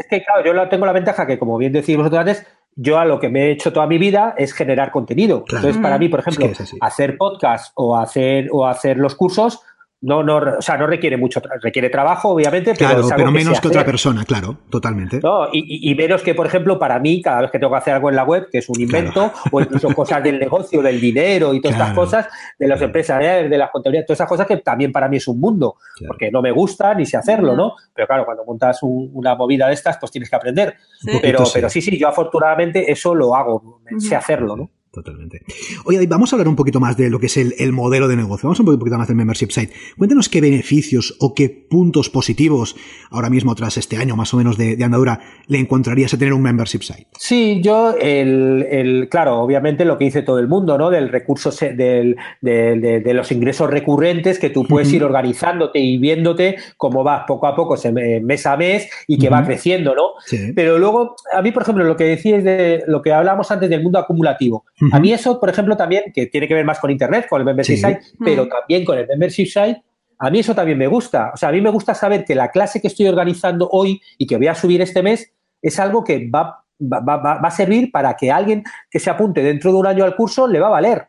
que, 0.09 0.23
claro, 0.23 0.45
yo 0.45 0.69
tengo 0.69 0.85
la 0.85 0.93
ventaja 0.93 1.27
que, 1.27 1.37
como 1.37 1.57
bien 1.57 1.73
decís 1.73 1.97
vosotros 1.97 2.19
antes, 2.19 2.45
yo 2.75 2.97
a 2.97 3.05
lo 3.05 3.19
que 3.19 3.29
me 3.29 3.47
he 3.47 3.51
hecho 3.51 3.71
toda 3.71 3.85
mi 3.85 3.97
vida 3.97 4.33
es 4.37 4.53
generar 4.53 4.91
contenido. 4.91 5.43
Entonces, 5.47 5.77
para 5.77 5.97
mí, 5.97 6.09
por 6.09 6.21
ejemplo, 6.21 6.49
hacer 6.81 7.17
podcast 7.17 7.71
o 7.75 7.97
hacer, 7.97 8.47
o 8.51 8.65
hacer 8.65 8.97
los 8.97 9.15
cursos, 9.15 9.61
no, 10.03 10.21
no, 10.21 10.35
o 10.57 10.61
sea, 10.61 10.75
no 10.75 10.85
requiere 10.85 11.15
mucho, 11.15 11.41
requiere 11.61 11.89
trabajo, 11.89 12.29
obviamente, 12.29 12.73
pero, 12.77 12.89
claro, 12.89 13.07
pero 13.15 13.31
menos 13.31 13.61
que, 13.61 13.69
otra 13.69 13.85
persona, 13.85 14.25
claro, 14.25 14.57
totalmente. 14.69 15.21
No, 15.23 15.47
y, 15.53 15.95
menos 15.95 16.21
que, 16.21 16.35
por 16.35 16.45
ejemplo, 16.45 16.77
para 16.77 16.99
mí, 16.99 17.21
cada 17.21 17.43
vez 17.43 17.51
que 17.51 17.57
tengo 17.57 17.71
que 17.71 17.77
hacer 17.77 17.93
algo 17.93 18.09
en 18.09 18.17
la 18.17 18.25
web, 18.25 18.49
que 18.51 18.57
es 18.57 18.67
un 18.67 18.81
invento, 18.81 19.31
o 19.49 19.61
incluso 19.61 19.95
cosas 19.95 20.21
del 20.21 20.39
negocio, 20.39 20.81
del 20.81 20.99
dinero 20.99 21.53
y 21.53 21.61
todas 21.61 21.77
estas 21.77 21.93
cosas, 21.93 22.27
de 22.59 22.67
las 22.67 22.81
empresas, 22.81 23.19
de 23.19 23.57
las 23.57 23.71
contabilidades, 23.71 24.07
todas 24.07 24.17
esas 24.17 24.27
cosas 24.27 24.45
que 24.45 24.57
también 24.57 24.91
para 24.91 25.07
mí 25.07 25.17
es 25.17 25.27
un 25.29 25.39
mundo, 25.39 25.77
porque 26.05 26.29
no 26.29 26.41
me 26.41 26.51
gusta 26.51 26.93
ni 26.93 27.05
sé 27.05 27.15
hacerlo, 27.15 27.55
¿no? 27.55 27.75
Pero 27.93 28.05
claro, 28.05 28.25
cuando 28.25 28.43
montas 28.43 28.79
una 28.83 29.35
movida 29.35 29.67
de 29.67 29.73
estas, 29.73 29.97
pues 29.99 30.11
tienes 30.11 30.29
que 30.29 30.35
aprender. 30.35 30.75
Pero, 31.21 31.45
pero 31.53 31.69
sí, 31.69 31.81
sí, 31.81 31.97
yo 31.97 32.09
afortunadamente 32.09 32.91
eso 32.91 33.15
lo 33.15 33.35
hago, 33.37 33.79
sé 33.99 34.17
hacerlo, 34.17 34.57
¿no? 34.57 34.69
Totalmente. 34.93 35.41
Oye, 35.85 36.05
vamos 36.05 36.31
a 36.31 36.35
hablar 36.35 36.47
un 36.47 36.55
poquito 36.55 36.79
más 36.79 36.95
de 36.95 37.09
lo 37.09 37.17
que 37.17 37.25
es 37.25 37.37
el, 37.37 37.73
modelo 37.73 38.07
de 38.07 38.15
negocio. 38.15 38.45
Vamos 38.45 38.59
a 38.59 38.63
un 38.63 38.77
poquito 38.77 38.95
más 38.95 39.07
del 39.07 39.17
membership 39.17 39.49
site. 39.49 39.73
Cuéntanos 39.97 40.29
qué 40.29 40.39
beneficios 40.39 41.17
o 41.19 41.33
qué 41.33 41.49
puntos 41.49 42.11
positivos 42.11 42.75
ahora 43.09 43.31
mismo, 43.31 43.55
tras 43.55 43.77
este 43.77 43.97
año 43.97 44.15
más 44.15 44.35
o 44.35 44.37
menos 44.37 44.55
de, 44.55 44.77
andadura, 44.83 45.19
le 45.47 45.57
encontrarías 45.57 46.13
a 46.13 46.19
tener 46.19 46.31
un 46.31 46.43
membership 46.43 46.83
site. 46.83 47.07
Sí, 47.17 47.59
yo, 47.63 47.95
el, 47.99 49.07
claro, 49.09 49.39
obviamente 49.39 49.83
lo 49.83 49.97
que 49.97 50.05
dice 50.05 50.21
todo 50.21 50.37
el 50.37 50.47
mundo, 50.47 50.77
¿no? 50.77 50.91
Del 50.91 51.09
recurso, 51.09 51.49
del, 51.49 52.15
de, 52.41 53.13
los 53.15 53.31
ingresos 53.31 53.71
recurrentes 53.71 54.37
que 54.37 54.51
tú 54.51 54.63
puedes 54.67 54.93
ir 54.93 55.03
organizándote 55.03 55.79
y 55.79 55.97
viéndote 55.97 56.57
cómo 56.77 57.03
vas 57.03 57.23
poco 57.27 57.47
a 57.47 57.55
poco, 57.55 57.75
mes 58.21 58.45
a 58.45 58.57
mes 58.57 58.87
y 59.07 59.17
que 59.17 59.29
va 59.29 59.43
creciendo, 59.43 59.95
¿no? 59.95 60.09
Pero 60.53 60.77
luego, 60.77 61.15
a 61.33 61.41
mí, 61.41 61.51
por 61.51 61.63
ejemplo, 61.63 61.83
lo 61.83 61.97
que 61.97 62.03
decías 62.03 62.43
de 62.43 62.83
lo 62.85 63.01
que 63.01 63.11
hablábamos 63.11 63.49
antes 63.49 63.71
del 63.71 63.81
mundo 63.81 63.97
acumulativo. 63.97 64.65
A 64.91 64.99
mí 64.99 65.13
eso, 65.13 65.39
por 65.39 65.49
ejemplo, 65.49 65.77
también, 65.77 66.11
que 66.13 66.27
tiene 66.27 66.47
que 66.47 66.53
ver 66.53 66.65
más 66.65 66.79
con 66.79 66.91
Internet, 66.91 67.27
con 67.29 67.39
el 67.39 67.45
membership 67.45 67.77
site, 67.77 67.99
pero 68.23 68.47
también 68.47 68.83
con 68.85 68.97
el 68.97 69.07
membership 69.07 69.45
site, 69.45 69.83
a 70.19 70.29
mí 70.29 70.39
eso 70.39 70.55
también 70.55 70.77
me 70.77 70.87
gusta. 70.87 71.31
O 71.33 71.37
sea, 71.37 71.49
a 71.49 71.51
mí 71.51 71.61
me 71.61 71.69
gusta 71.69 71.93
saber 71.93 72.25
que 72.25 72.35
la 72.35 72.49
clase 72.49 72.81
que 72.81 72.87
estoy 72.87 73.07
organizando 73.07 73.69
hoy 73.71 74.01
y 74.17 74.25
que 74.25 74.37
voy 74.37 74.47
a 74.47 74.55
subir 74.55 74.81
este 74.81 75.03
mes 75.03 75.31
es 75.61 75.79
algo 75.79 76.03
que 76.03 76.29
va, 76.29 76.63
va, 76.81 77.39
a 77.41 77.51
servir 77.51 77.91
para 77.91 78.15
que 78.15 78.31
alguien 78.31 78.63
que 78.89 78.99
se 78.99 79.09
apunte 79.09 79.41
dentro 79.41 79.71
de 79.71 79.77
un 79.77 79.87
año 79.87 80.03
al 80.03 80.15
curso 80.15 80.47
le 80.47 80.59
va 80.59 80.67
a 80.67 80.71
valer. 80.71 81.07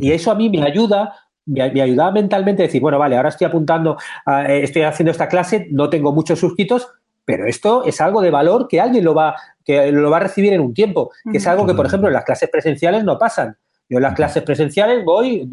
Y 0.00 0.10
eso 0.10 0.30
a 0.30 0.34
mí 0.34 0.50
me 0.50 0.62
ayuda 0.62 1.14
me, 1.46 1.62
ayuda 1.62 2.10
mentalmente 2.10 2.62
a 2.62 2.66
decir, 2.66 2.80
bueno, 2.80 2.98
vale, 2.98 3.16
ahora 3.16 3.28
estoy 3.28 3.46
apuntando, 3.46 3.96
eh, 4.26 4.60
estoy 4.62 4.82
haciendo 4.82 5.10
esta 5.10 5.28
clase, 5.28 5.68
no 5.70 5.90
tengo 5.90 6.12
muchos 6.12 6.38
suscritos, 6.38 6.88
pero 7.24 7.46
esto 7.46 7.84
es 7.84 8.00
algo 8.00 8.20
de 8.20 8.30
valor 8.30 8.66
que 8.68 8.80
alguien 8.80 9.04
lo 9.04 9.14
va, 9.14 9.36
que 9.64 9.92
lo 9.92 10.10
va 10.10 10.18
a 10.18 10.20
recibir 10.20 10.52
en 10.52 10.60
un 10.60 10.74
tiempo, 10.74 11.10
que 11.30 11.38
es 11.38 11.46
algo 11.46 11.66
que, 11.66 11.74
por 11.74 11.86
ejemplo, 11.86 12.08
en 12.08 12.14
las 12.14 12.24
clases 12.24 12.50
presenciales 12.50 13.04
no 13.04 13.18
pasan. 13.18 13.56
Yo 13.88 13.98
en 13.98 14.04
las 14.04 14.14
clases 14.14 14.42
presenciales 14.42 15.04
voy, 15.04 15.48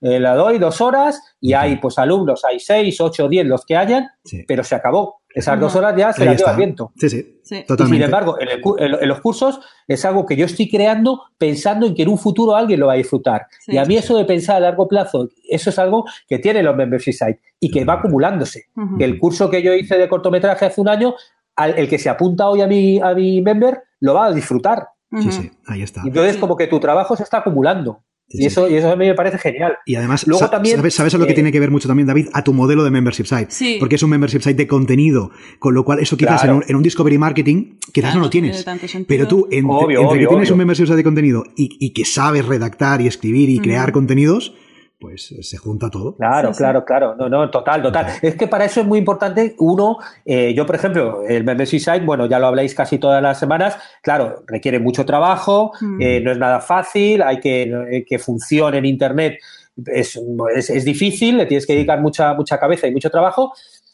eh, 0.00 0.20
la 0.20 0.36
doy 0.36 0.58
dos 0.58 0.80
horas 0.80 1.20
y 1.40 1.52
hay 1.52 1.76
pues 1.76 1.98
alumnos, 1.98 2.44
hay 2.44 2.60
seis, 2.60 3.00
ocho, 3.00 3.28
diez, 3.28 3.44
los 3.44 3.64
que 3.66 3.76
hayan, 3.76 4.08
pero 4.46 4.62
se 4.62 4.76
acabó. 4.76 5.22
Esas 5.36 5.60
dos 5.60 5.76
horas 5.76 5.94
ya 5.94 6.14
se 6.14 6.24
las 6.24 6.38
lleva 6.38 6.52
el 6.52 6.56
viento. 6.56 6.92
Sí, 6.96 7.10
sí. 7.10 7.40
Totalmente. 7.68 7.96
sin 7.96 8.02
embargo, 8.02 8.38
en, 8.40 9.06
los 9.06 9.20
cursos 9.20 9.60
es 9.86 10.02
algo 10.06 10.24
que 10.24 10.34
yo 10.34 10.46
estoy 10.46 10.66
creando 10.66 11.24
pensando 11.36 11.84
en 11.84 11.94
que 11.94 12.04
en 12.04 12.08
un 12.08 12.16
futuro 12.16 12.56
alguien 12.56 12.80
lo 12.80 12.86
va 12.86 12.94
a 12.94 12.96
disfrutar. 12.96 13.46
y 13.66 13.76
a 13.76 13.84
mí 13.84 13.98
eso 13.98 14.16
de 14.16 14.24
pensar 14.24 14.56
a 14.56 14.60
largo 14.60 14.88
plazo, 14.88 15.28
eso 15.46 15.68
es 15.68 15.78
algo 15.78 16.06
que 16.26 16.38
tiene 16.38 16.62
los 16.62 16.74
membership 16.74 17.12
sites 17.12 17.40
y 17.60 17.70
que 17.70 17.84
va 17.84 17.94
acumulándose. 17.94 18.64
El 18.98 19.18
curso 19.18 19.50
que 19.50 19.62
yo 19.62 19.74
hice 19.74 19.98
de 19.98 20.08
cortometraje 20.08 20.64
hace 20.64 20.80
un 20.80 20.88
año, 20.88 21.14
el 21.58 21.86
que 21.86 21.98
se 21.98 22.08
apunta 22.08 22.48
hoy 22.48 22.62
a 22.62 22.66
mi, 22.66 22.98
a 22.98 23.14
mi 23.14 23.42
member 23.42 23.82
lo 24.00 24.14
va 24.14 24.26
a 24.26 24.32
disfrutar. 24.32 24.88
Sí, 25.20 25.30
sí, 25.32 25.50
ahí 25.66 25.82
está. 25.82 26.00
Entonces, 26.02 26.38
como 26.38 26.56
que 26.56 26.66
tu 26.66 26.80
trabajo 26.80 27.14
se 27.14 27.24
está 27.24 27.38
acumulando 27.38 28.02
y, 28.28 28.46
eso, 28.46 28.68
y 28.68 28.74
eso 28.74 28.90
a 28.90 28.96
mí 28.96 29.06
me 29.06 29.14
parece 29.14 29.38
genial. 29.38 29.74
Y 29.86 29.94
además, 29.94 30.26
Luego 30.26 30.50
también, 30.50 30.90
¿sabes, 30.90 31.14
a 31.14 31.18
lo 31.18 31.26
que 31.26 31.34
tiene 31.34 31.52
que 31.52 31.60
ver 31.60 31.70
mucho 31.70 31.86
también, 31.86 32.08
David? 32.08 32.28
A 32.32 32.42
tu 32.42 32.52
modelo 32.52 32.82
de 32.82 32.90
membership 32.90 33.24
site. 33.24 33.78
Porque 33.78 33.94
es 33.94 34.02
un 34.02 34.10
membership 34.10 34.40
site 34.40 34.54
de 34.54 34.66
contenido, 34.66 35.30
con 35.58 35.74
lo 35.74 35.84
cual 35.84 36.00
eso 36.00 36.16
quizás 36.16 36.44
en, 36.44 36.76
un, 36.76 36.82
Discovery 36.82 37.18
Marketing 37.18 37.76
quizás 37.92 38.14
no 38.14 38.22
lo 38.22 38.30
tienes. 38.30 38.64
Pero 39.06 39.28
tú, 39.28 39.46
entre 39.50 40.18
que 40.18 40.26
tienes 40.26 40.50
un 40.50 40.58
membership 40.58 40.86
site 40.86 40.96
de 40.96 41.04
contenido 41.04 41.44
y, 41.56 41.90
que 41.90 42.04
sabes 42.04 42.44
redactar 42.44 43.00
y 43.00 43.06
escribir 43.06 43.48
y 43.48 43.58
crear 43.60 43.92
contenidos, 43.92 44.54
pues 44.98 45.30
eh, 45.32 45.42
se 45.42 45.56
junta 45.58 45.90
todo. 45.90 46.16
Claro, 46.16 46.52
claro, 46.52 46.84
claro. 46.84 47.14
No, 47.16 47.28
no, 47.28 47.50
total, 47.50 47.82
total. 47.82 48.06
Es 48.22 48.34
que 48.36 48.46
para 48.46 48.64
eso 48.64 48.80
es 48.80 48.86
muy 48.86 48.98
importante, 48.98 49.54
uno, 49.58 49.98
eh, 50.24 50.54
yo 50.54 50.64
por 50.64 50.76
ejemplo, 50.76 51.22
el 51.26 51.44
membership 51.44 51.80
site, 51.80 52.00
bueno, 52.00 52.26
ya 52.26 52.38
lo 52.38 52.46
habláis 52.46 52.74
casi 52.74 52.98
todas 52.98 53.22
las 53.22 53.38
semanas, 53.38 53.76
claro, 54.02 54.42
requiere 54.46 54.78
mucho 54.78 55.04
trabajo, 55.04 55.72
mm. 55.80 56.00
eh, 56.00 56.20
no 56.20 56.32
es 56.32 56.38
nada 56.38 56.60
fácil, 56.60 57.22
hay 57.22 57.40
que 57.40 58.04
que 58.08 58.18
funcione 58.18 58.78
en 58.78 58.86
Internet, 58.86 59.38
es, 59.86 60.18
es, 60.54 60.84
difícil, 60.84 61.36
le 61.36 61.46
tienes 61.46 61.66
que 61.66 61.74
dedicar 61.74 62.00
mucha, 62.00 62.32
mucha 62.34 62.58
cabeza 62.58 62.86
y 62.86 62.92
mucho 62.92 63.10
trabajo, 63.10 63.52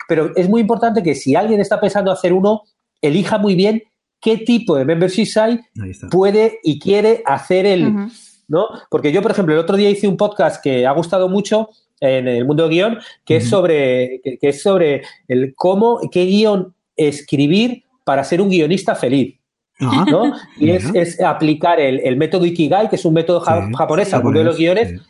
pero 0.08 0.30
es 0.36 0.48
muy 0.48 0.60
importante 0.60 1.02
que 1.02 1.14
si 1.14 1.34
alguien 1.34 1.60
está 1.60 1.80
pensando 1.80 2.12
hacer 2.12 2.32
uno, 2.32 2.62
elija 3.00 3.38
muy 3.38 3.56
bien 3.56 3.82
qué 4.20 4.38
tipo 4.38 4.76
de 4.76 4.84
membership 4.84 5.26
site 5.26 5.64
puede 6.10 6.60
y 6.62 6.78
quiere 6.78 7.22
hacer 7.26 7.66
el... 7.66 8.08
¿no? 8.52 8.68
Porque 8.90 9.10
yo, 9.10 9.22
por 9.22 9.30
ejemplo, 9.30 9.54
el 9.54 9.60
otro 9.60 9.76
día 9.76 9.88
hice 9.88 10.06
un 10.06 10.18
podcast 10.18 10.62
que 10.62 10.86
ha 10.86 10.92
gustado 10.92 11.26
mucho 11.28 11.70
en 12.00 12.28
el 12.28 12.44
mundo 12.44 12.68
guion, 12.68 12.98
que 13.24 13.36
es 13.36 13.48
sobre, 13.48 14.20
que, 14.22 14.38
es 14.42 14.62
sobre 14.62 15.02
el 15.26 15.54
cómo, 15.56 16.00
qué 16.12 16.26
guion 16.26 16.74
escribir 16.94 17.84
para 18.04 18.22
ser 18.24 18.42
un 18.42 18.50
guionista 18.50 18.94
feliz. 18.94 19.38
¿no? 19.80 20.34
Y 20.58 20.70
es, 20.70 21.20
aplicar 21.20 21.80
el, 21.80 22.16
método 22.16 22.44
Ikigai, 22.44 22.90
que 22.90 22.96
es 22.96 23.04
un 23.06 23.14
método 23.14 23.40
japonés 23.40 24.12
al 24.12 24.22
mundo 24.22 24.40
de 24.40 24.44
los 24.44 24.58
guiones, 24.58 25.00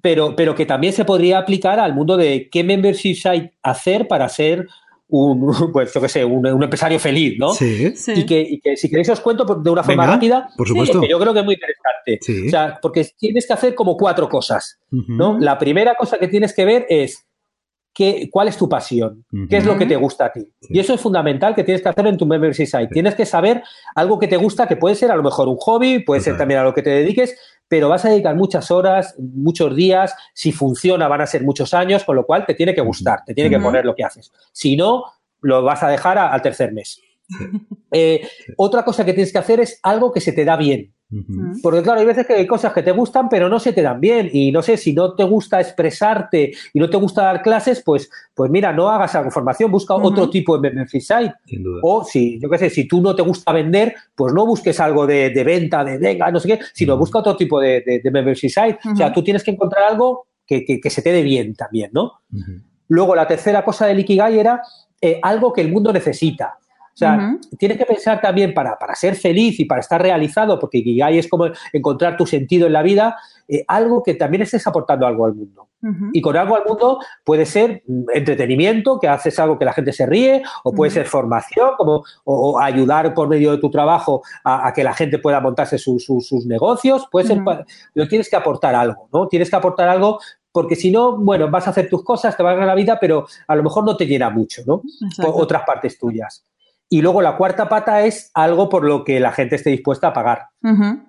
pero, 0.00 0.34
pero 0.34 0.54
que 0.54 0.64
también 0.64 0.94
se 0.94 1.04
podría 1.04 1.38
aplicar 1.38 1.78
al 1.78 1.94
mundo 1.94 2.16
de 2.16 2.48
qué 2.50 2.64
membership 2.64 3.14
site 3.14 3.52
hacer 3.62 4.08
para 4.08 4.28
ser 4.28 4.66
un, 5.10 5.52
pues 5.72 5.92
yo 5.92 6.00
qué 6.00 6.08
sé, 6.08 6.24
un, 6.24 6.46
empresario 6.62 6.98
feliz, 6.98 7.38
¿no? 7.38 7.52
Sí. 7.52 7.92
Y, 8.14 8.24
que, 8.24 8.76
si 8.76 8.88
queréis 8.88 9.08
os 9.10 9.20
cuento 9.20 9.44
de 9.44 9.70
una 9.70 9.82
forma 9.82 10.06
rápida, 10.06 10.48
por 10.56 10.66
supuesto. 10.66 11.02
yo 11.08 11.18
creo 11.18 11.32
que 11.32 11.40
es 11.40 11.44
muy 11.44 11.54
interesante. 11.54 12.46
O 12.46 12.50
sea, 12.50 12.78
porque 12.80 13.06
tienes 13.18 13.46
que 13.46 13.52
hacer 13.52 13.74
como 13.74 13.96
cuatro 13.96 14.28
cosas, 14.28 14.78
¿no? 14.90 15.38
La 15.38 15.58
primera 15.58 15.94
cosa 15.94 16.18
que 16.18 16.28
tienes 16.28 16.54
que 16.54 16.64
ver 16.64 16.86
es 16.88 17.26
qué, 17.92 18.28
cuál 18.30 18.48
es 18.48 18.56
tu 18.56 18.68
pasión, 18.68 19.24
qué 19.48 19.56
es 19.56 19.64
lo 19.64 19.76
que 19.76 19.86
te 19.86 19.96
gusta 19.96 20.26
a 20.26 20.32
ti. 20.32 20.48
Y 20.60 20.78
eso 20.78 20.94
es 20.94 21.00
fundamental 21.00 21.54
que 21.54 21.64
tienes 21.64 21.82
que 21.82 21.88
hacer 21.88 22.06
en 22.06 22.16
tu 22.16 22.26
membership 22.26 22.66
site. 22.66 22.88
Tienes 22.88 23.14
que 23.14 23.26
saber 23.26 23.62
algo 23.94 24.18
que 24.18 24.28
te 24.28 24.36
gusta, 24.36 24.66
que 24.66 24.76
puede 24.76 24.94
ser 24.94 25.10
a 25.10 25.16
lo 25.16 25.22
mejor 25.22 25.48
un 25.48 25.56
hobby, 25.56 26.00
puede 26.00 26.20
ser 26.20 26.36
también 26.36 26.60
a 26.60 26.64
lo 26.64 26.74
que 26.74 26.82
te 26.82 26.90
dediques, 26.90 27.36
pero 27.68 27.88
vas 27.88 28.04
a 28.04 28.10
dedicar 28.10 28.34
muchas 28.36 28.70
horas, 28.70 29.14
muchos 29.18 29.74
días, 29.76 30.14
si 30.34 30.52
funciona 30.52 31.08
van 31.08 31.20
a 31.20 31.26
ser 31.26 31.42
muchos 31.44 31.74
años, 31.74 32.04
con 32.04 32.16
lo 32.16 32.26
cual 32.26 32.44
te 32.46 32.54
tiene 32.54 32.74
que 32.74 32.80
gustar, 32.80 33.20
te 33.24 33.34
tiene 33.34 33.50
que 33.50 33.60
poner 33.60 33.84
lo 33.84 33.94
que 33.94 34.04
haces. 34.04 34.32
Si 34.52 34.76
no, 34.76 35.04
lo 35.40 35.62
vas 35.62 35.82
a 35.82 35.88
dejar 35.88 36.18
al 36.18 36.42
tercer 36.42 36.72
mes. 36.72 37.00
Eh, 37.92 38.28
otra 38.56 38.84
cosa 38.84 39.04
que 39.04 39.12
tienes 39.12 39.32
que 39.32 39.38
hacer 39.38 39.58
es 39.58 39.80
algo 39.82 40.12
que 40.12 40.20
se 40.20 40.32
te 40.32 40.44
da 40.44 40.56
bien. 40.56 40.94
Porque 41.62 41.82
claro, 41.82 42.00
hay 42.00 42.06
veces 42.06 42.26
que 42.26 42.34
hay 42.34 42.46
cosas 42.46 42.72
que 42.72 42.82
te 42.82 42.92
gustan, 42.92 43.28
pero 43.28 43.48
no 43.48 43.58
se 43.58 43.72
te 43.72 43.82
dan 43.82 44.00
bien. 44.00 44.30
Y 44.32 44.52
no 44.52 44.62
sé, 44.62 44.76
si 44.76 44.92
no 44.92 45.14
te 45.14 45.24
gusta 45.24 45.60
expresarte 45.60 46.52
y 46.72 46.78
no 46.78 46.88
te 46.88 46.96
gusta 46.96 47.24
dar 47.24 47.42
clases, 47.42 47.82
pues, 47.84 48.08
pues 48.34 48.50
mira, 48.50 48.72
no 48.72 48.88
hagas 48.88 49.14
algo 49.16 49.30
formación, 49.30 49.70
busca 49.70 49.94
otro 49.94 50.30
tipo 50.30 50.56
de 50.56 50.70
membership 50.70 51.00
site. 51.00 51.34
O 51.82 52.04
si, 52.04 52.38
yo 52.40 52.48
qué 52.48 52.58
sé, 52.58 52.70
si 52.70 52.86
tú 52.86 53.00
no 53.00 53.14
te 53.14 53.22
gusta 53.22 53.52
vender, 53.52 53.94
pues 54.14 54.32
no 54.32 54.46
busques 54.46 54.78
algo 54.78 55.06
de, 55.06 55.30
venta, 55.44 55.84
de 55.84 55.98
venga, 55.98 56.30
no 56.30 56.38
sé 56.38 56.48
qué, 56.48 56.60
sino 56.72 56.96
busca 56.96 57.18
otro 57.18 57.36
tipo 57.36 57.60
de, 57.60 58.00
de, 58.02 58.10
membership 58.10 58.50
site. 58.50 58.78
O 58.92 58.96
sea, 58.96 59.12
tú 59.12 59.24
tienes 59.24 59.42
que 59.42 59.50
encontrar 59.50 59.84
algo 59.84 60.28
que, 60.46 60.64
que, 60.64 60.90
se 60.90 61.02
te 61.02 61.12
dé 61.12 61.22
bien 61.22 61.54
también, 61.54 61.90
¿no? 61.92 62.20
Luego, 62.88 63.14
la 63.14 63.26
tercera 63.26 63.64
cosa 63.64 63.86
del 63.86 64.00
Ikigai 64.00 64.38
era 64.38 64.62
eh, 65.00 65.18
algo 65.22 65.52
que 65.52 65.60
el 65.60 65.72
mundo 65.72 65.92
necesita. 65.92 66.58
O 67.00 67.02
sea, 67.02 67.38
tienes 67.56 67.78
que 67.78 67.86
pensar 67.86 68.20
también 68.20 68.52
para, 68.52 68.76
ser 68.94 69.14
feliz 69.14 69.58
y 69.58 69.64
para 69.64 69.80
estar 69.80 70.02
realizado, 70.02 70.58
porque 70.58 70.78
Ikigai 70.78 71.18
es 71.18 71.28
como 71.28 71.46
encontrar 71.72 72.18
tu 72.18 72.26
sentido 72.26 72.66
en 72.66 72.74
la 72.74 72.82
vida, 72.82 73.16
eh, 73.48 73.64
algo 73.66 74.02
que 74.02 74.12
también 74.14 74.42
estés 74.42 74.66
aportando 74.66 75.06
algo 75.06 75.24
al 75.24 75.34
mundo. 75.34 75.68
Y 76.12 76.20
con 76.20 76.36
algo 76.36 76.56
al 76.56 76.64
mundo 76.66 76.98
puede 77.24 77.46
ser 77.46 77.82
mm, 77.86 78.10
entretenimiento, 78.12 79.00
que 79.00 79.08
haces 79.08 79.38
algo 79.38 79.58
que 79.58 79.64
la 79.64 79.72
gente 79.72 79.94
se 79.94 80.04
ríe, 80.04 80.42
o 80.62 80.72
puede 80.74 80.90
ser 80.90 81.06
formación, 81.06 81.70
como 81.78 82.04
o, 82.24 82.60
ayudar 82.60 83.14
por 83.14 83.28
medio 83.28 83.52
de 83.52 83.58
tu 83.58 83.70
trabajo 83.70 84.22
a, 84.44 84.70
que 84.74 84.84
la 84.84 84.92
gente 84.92 85.18
pueda 85.18 85.40
montarse 85.40 85.78
sus 85.78 86.46
negocios. 86.46 87.08
Puede 87.10 87.28
ser, 87.28 87.42
pero 87.94 88.08
tienes 88.08 88.28
que 88.28 88.36
aportar 88.36 88.74
algo, 88.74 89.08
¿no? 89.10 89.26
Tienes 89.26 89.48
que 89.48 89.56
aportar 89.56 89.88
algo 89.88 90.18
porque 90.52 90.76
si 90.76 90.90
no, 90.90 91.16
bueno, 91.16 91.50
vas 91.50 91.66
a 91.66 91.70
hacer 91.70 91.88
tus 91.88 92.02
cosas, 92.04 92.36
te 92.36 92.42
va 92.42 92.50
a 92.50 92.54
ganar 92.54 92.68
la 92.68 92.74
vida, 92.74 92.98
pero 93.00 93.26
a 93.46 93.54
lo 93.54 93.62
mejor 93.62 93.84
no 93.84 93.96
te 93.96 94.06
llena 94.06 94.30
mucho, 94.30 94.62
¿no? 94.66 94.82
otras 95.32 95.62
partes 95.64 95.98
tuyas. 95.98 96.44
Y 96.92 97.00
luego 97.00 97.22
la 97.22 97.36
cuarta 97.36 97.68
pata 97.68 98.04
es 98.04 98.30
algo 98.34 98.68
por 98.68 98.84
lo 98.84 99.04
que 99.04 99.20
la 99.20 99.32
gente 99.32 99.56
esté 99.56 99.70
dispuesta 99.70 100.08
a 100.08 100.12
pagar. 100.12 100.48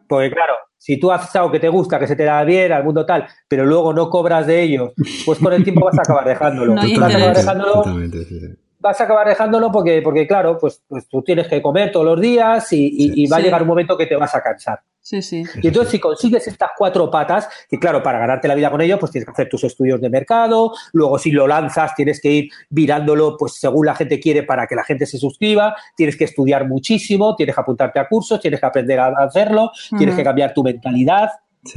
Porque 0.08 0.32
claro, 0.32 0.54
si 0.78 1.00
tú 1.00 1.12
haces 1.12 1.36
algo 1.36 1.52
que 1.52 1.60
te 1.60 1.70
gusta, 1.70 2.00
que 2.00 2.08
se 2.08 2.16
te 2.16 2.24
da 2.24 2.44
bien 2.44 2.72
al 2.72 2.84
mundo 2.84 3.06
tal, 3.06 3.28
pero 3.48 3.66
luego 3.66 3.92
no 3.92 4.10
cobras 4.10 4.48
de 4.48 4.62
ello, 4.62 4.94
pues 5.26 5.40
con 5.40 5.52
el 5.54 5.64
tiempo 5.64 5.86
vas 5.86 5.98
a 5.98 6.02
acabar 6.02 6.26
dejándolo. 6.26 6.76
vas 7.00 7.14
a 7.14 7.18
acabar 7.18 7.36
dejándolo 7.36 7.84
vas 8.82 9.00
a 9.00 9.04
acabar 9.04 9.28
dejándolo 9.28 9.72
porque, 9.72 10.02
porque 10.02 10.28
claro, 10.28 10.58
pues, 10.60 10.84
pues 10.88 11.08
tú 11.08 11.22
tienes 11.22 11.48
que 11.48 11.62
comer 11.62 11.92
todos 11.92 12.06
los 12.06 12.20
días 12.20 12.68
y, 12.72 13.28
va 13.28 13.38
a 13.38 13.40
llegar 13.40 13.62
un 13.62 13.68
momento 13.68 13.98
que 13.98 14.08
te 14.08 14.16
vas 14.16 14.34
a 14.36 14.42
cansar. 14.42 14.82
Sí, 15.04 15.22
sí. 15.24 15.44
Y 15.62 15.68
entonces, 15.68 15.92
si 15.92 16.00
consigues 16.00 16.48
estas 16.48 16.70
cuatro 16.78 17.10
patas, 17.10 17.50
que 17.68 17.80
claro, 17.80 18.04
para 18.04 18.20
ganarte 18.20 18.48
la 18.48 18.54
vida 18.54 18.70
con 18.70 18.82
ello, 18.82 19.00
pues 19.00 19.12
tienes 19.12 19.26
que 19.26 19.32
hacer 19.32 19.50
tus 19.50 19.64
estudios 19.64 20.00
de 20.00 20.10
mercado, 20.10 20.74
luego 20.94 21.18
si 21.18 21.32
lo 21.32 21.48
lanzas, 21.48 21.96
tienes 21.96 22.22
que 22.22 22.30
ir 22.30 22.50
mirándolo, 22.70 23.36
pues 23.38 23.54
según 23.56 23.88
la 23.88 23.96
gente 23.96 24.20
quiere 24.20 24.44
para 24.44 24.68
que 24.68 24.76
la 24.76 24.84
gente 24.84 25.08
se 25.08 25.18
suscriba, 25.18 25.76
tienes 25.96 26.16
que 26.16 26.26
estudiar 26.26 26.68
muchísimo, 26.68 27.36
tienes 27.36 27.56
que 27.56 27.62
apuntarte 27.62 28.00
a 28.00 28.08
cursos, 28.08 28.40
tienes 28.40 28.60
que 28.60 28.66
aprender 28.68 29.00
a 29.00 29.08
hacerlo, 29.20 29.72
tienes 29.98 30.16
que 30.16 30.24
cambiar 30.24 30.54
tu 30.54 30.64
mentalidad. 30.64 31.30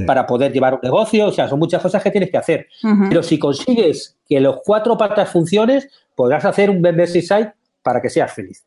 para 0.06 0.24
poder 0.24 0.50
llevar 0.50 0.72
un 0.72 0.80
negocio, 0.82 1.26
o 1.26 1.32
sea, 1.32 1.46
son 1.46 1.58
muchas 1.58 1.82
cosas 1.82 2.02
que 2.02 2.10
tienes 2.10 2.30
que 2.30 2.38
hacer. 2.38 2.68
Pero 3.10 3.22
si 3.22 3.38
consigues 3.38 4.16
que 4.26 4.40
los 4.40 4.60
cuatro 4.64 4.96
patas 4.96 5.30
funcionen, 5.30 5.82
podrás 6.14 6.44
hacer 6.46 6.70
un 6.70 6.80
membership 6.80 7.20
site 7.20 7.52
para 7.82 8.00
que 8.00 8.08
seas 8.08 8.32
feliz. 8.32 8.64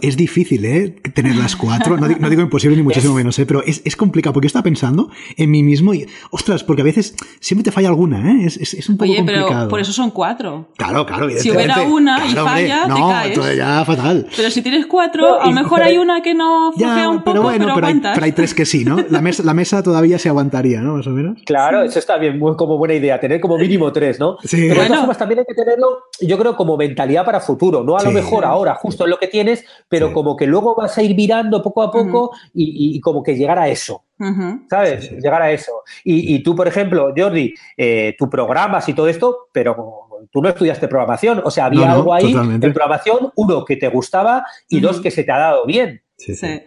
Es 0.00 0.16
difícil, 0.16 0.64
¿eh? 0.64 0.88
Tener 1.12 1.36
las 1.36 1.54
cuatro. 1.54 1.98
No, 1.98 2.30
digo, 2.30 2.40
imposible 2.40 2.76
ni 2.76 2.82
muchísimo 2.84 3.14
menos, 3.14 3.38
¿eh? 3.38 3.44
Pero 3.44 3.62
es, 3.62 3.82
es, 3.84 3.94
complicado 3.94 4.32
porque 4.32 4.46
estaba 4.46 4.62
pensando 4.62 5.10
en 5.36 5.50
mí 5.50 5.62
mismo 5.62 5.92
y, 5.92 6.06
ostras, 6.30 6.64
porque 6.64 6.80
a 6.80 6.84
veces 6.84 7.14
siempre 7.38 7.62
te 7.62 7.70
falla 7.70 7.88
alguna, 7.88 8.32
¿eh? 8.32 8.46
Es, 8.46 8.56
es, 8.56 8.88
un 8.88 8.96
poco 8.96 9.10
Oye, 9.10 9.22
pero 9.24 9.68
por 9.68 9.80
eso 9.80 9.92
son 9.92 10.12
cuatro. 10.12 10.68
Claro, 10.78 11.04
claro. 11.04 11.28
Si 11.30 11.50
hubiera 11.50 11.82
una 11.82 12.26
y 12.26 12.34
falla, 12.34 12.86
no, 12.86 12.94
te 12.94 13.34
caes. 13.34 13.56
ya 13.56 13.84
fatal. 13.84 14.26
Pero 14.34 14.50
si 14.50 14.62
tienes 14.62 14.86
cuatro, 14.86 15.42
a 15.42 15.46
lo 15.46 15.52
mejor 15.52 15.82
hay 15.82 15.98
una 15.98 16.22
que 16.22 16.34
no 16.34 16.72
ya, 16.76 17.10
un 17.10 17.18
poco, 17.18 17.32
pero 17.32 17.42
bueno, 17.42 17.74
pero, 17.74 17.86
hay, 17.86 18.00
pero, 18.00 18.24
hay, 18.24 18.32
tres 18.32 18.54
que 18.54 18.64
sí, 18.64 18.84
¿no? 18.84 18.96
La 19.10 19.20
mesa, 19.20 19.42
la 19.42 19.52
mesa 19.52 19.82
todavía 19.82 20.18
se 20.18 20.30
aguantaría, 20.30 20.80
¿no? 20.80 20.94
Más 20.94 21.06
o 21.06 21.10
menos. 21.10 21.38
Claro, 21.44 21.82
eso 21.82 21.98
está 21.98 22.16
bien, 22.16 22.38
muy, 22.38 22.56
como 22.56 22.78
buena 22.78 22.94
idea, 22.94 23.20
tener 23.20 23.40
como 23.40 23.58
mínimo 23.58 23.92
tres, 23.92 24.18
¿no? 24.18 24.38
Sí. 24.42 24.68
Pero 24.68 24.80
bueno. 24.80 25.14
también 25.18 25.40
hay 25.40 25.44
que 25.44 25.54
tenerlo, 25.54 26.04
yo 26.18 26.38
creo, 26.38 26.56
como 26.56 26.78
mentalidad 26.78 27.26
para 27.26 27.40
futuro, 27.40 27.84
no 27.84 27.98
a 27.98 28.02
lo 28.02 28.10
mejor 28.10 28.46
ahora, 28.46 28.74
justo 28.74 29.04
en 29.04 29.10
lo 29.10 29.17
que 29.18 29.28
tienes, 29.28 29.64
pero 29.88 30.12
como 30.12 30.36
que 30.36 30.46
luego 30.46 30.74
vas 30.74 30.96
a 30.98 31.02
ir 31.02 31.14
virando 31.14 31.62
poco 31.62 31.82
a 31.82 31.90
poco 31.90 32.32
y, 32.54 33.00
como 33.00 33.22
que 33.22 33.36
llegar 33.36 33.58
a 33.58 33.68
eso. 33.68 34.04
¿Sabes? 34.68 35.10
Llegar 35.12 35.42
a 35.42 35.50
eso. 35.52 35.82
Y, 36.04 36.42
tú, 36.42 36.54
por 36.54 36.68
ejemplo, 36.68 37.12
Jordi, 37.16 37.54
eh, 37.76 38.14
tú 38.18 38.28
programas 38.28 38.88
y 38.88 38.94
todo 38.94 39.08
esto, 39.08 39.48
pero 39.52 40.08
tú 40.30 40.42
no 40.42 40.48
estudiaste 40.48 40.88
programación. 40.88 41.40
O 41.44 41.50
sea, 41.50 41.66
había 41.66 41.92
algo 41.92 42.12
ahí 42.12 42.32
en 42.32 42.60
programación, 42.60 43.30
uno, 43.36 43.64
que 43.64 43.76
te 43.76 43.88
gustaba 43.88 44.44
y 44.68 44.80
dos, 44.80 45.00
que 45.00 45.10
se 45.10 45.24
te 45.24 45.32
ha 45.32 45.38
dado 45.38 45.66
bien. 45.66 46.02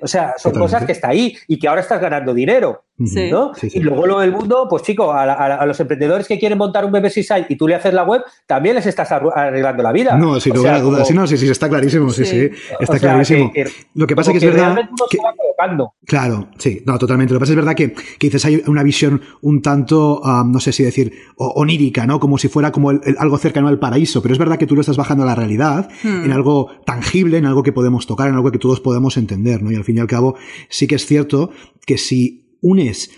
O 0.01 0.07
sea, 0.07 0.35
son 0.37 0.53
cosas 0.53 0.85
que 0.85 0.93
está 0.93 1.09
ahí 1.09 1.35
y 1.47 1.59
que 1.59 1.67
ahora 1.67 1.81
estás 1.81 1.99
ganando 1.99 2.33
dinero. 2.33 2.85
¿No? 2.97 3.51
y 3.61 3.79
luego 3.79 4.05
lo 4.05 4.19
del 4.19 4.31
mundo, 4.31 4.67
pues 4.69 4.83
chico, 4.83 5.11
a, 5.11 5.65
los 5.65 5.79
emprendedores 5.79 6.27
que 6.27 6.37
quieren 6.37 6.57
montar 6.57 6.85
un 6.85 6.91
BBC 6.91 7.23
site 7.23 7.45
y 7.49 7.55
tú 7.55 7.67
le 7.67 7.75
haces 7.75 7.93
la 7.93 8.03
web, 8.03 8.21
también 8.45 8.75
les 8.75 8.85
estás 8.85 9.11
arreglando 9.11 9.83
la 9.83 9.91
vida. 9.91 10.17
No, 10.17 10.39
sin 10.39 10.55
lugar 10.55 10.75
a 10.75 10.81
dudas. 10.81 11.07
Sí, 11.07 11.13
no, 11.13 11.25
sí, 11.27 11.37
sí, 11.37 11.49
está 11.49 11.69
clarísimo, 11.69 12.09
sí, 12.11 12.25
sí, 12.25 12.49
está 12.79 12.99
clarísimo. 12.99 13.51
lo 13.95 14.07
que 14.07 14.15
pasa 14.15 14.31
es 14.31 14.39
que 14.39 14.47
es 14.47 14.53
verdad. 14.53 14.77
Que, 15.09 15.17
claro, 16.05 16.49
sí, 16.57 16.83
no, 16.85 16.97
totalmente. 16.97 17.33
Lo 17.33 17.39
que 17.39 17.43
pasa 17.43 17.53
es 17.53 17.57
verdad 17.57 17.75
que, 17.75 17.93
que 17.93 18.27
dices 18.27 18.45
hay 18.45 18.63
una 18.67 18.83
visión 18.83 19.21
un 19.41 19.61
tanto, 19.61 20.21
no 20.45 20.59
sé 20.59 20.71
si 20.71 20.83
decir, 20.83 21.13
onírica, 21.35 22.05
¿no? 22.05 22.19
Como 22.19 22.37
si 22.37 22.47
fuera 22.47 22.71
como 22.71 22.89
algo 22.89 23.37
cercano 23.37 23.67
al 23.67 23.79
paraíso, 23.79 24.21
pero 24.21 24.33
es 24.33 24.39
verdad 24.39 24.57
que 24.57 24.67
tú 24.67 24.75
lo 24.75 24.81
estás 24.81 24.97
bajando 24.97 25.23
a 25.23 25.27
la 25.27 25.35
realidad, 25.35 25.89
hmm. 26.03 26.25
en 26.25 26.31
algo 26.31 26.69
tangible, 26.85 27.37
en 27.37 27.45
algo 27.45 27.63
que 27.63 27.71
podemos 27.71 28.07
tocar, 28.07 28.29
en 28.29 28.35
algo 28.35 28.51
que 28.51 28.59
todos 28.59 28.79
podemos 28.79 29.17
entender, 29.17 29.61
¿no? 29.63 29.71
Y 29.71 29.75
al 29.75 29.83
fin 29.83 29.97
y 29.97 29.99
al 29.99 30.07
cabo, 30.07 30.35
sí 30.69 30.87
que 30.87 30.95
es 30.95 31.05
cierto 31.05 31.51
que 31.85 31.97
si 31.97 32.40
unes 32.61 33.09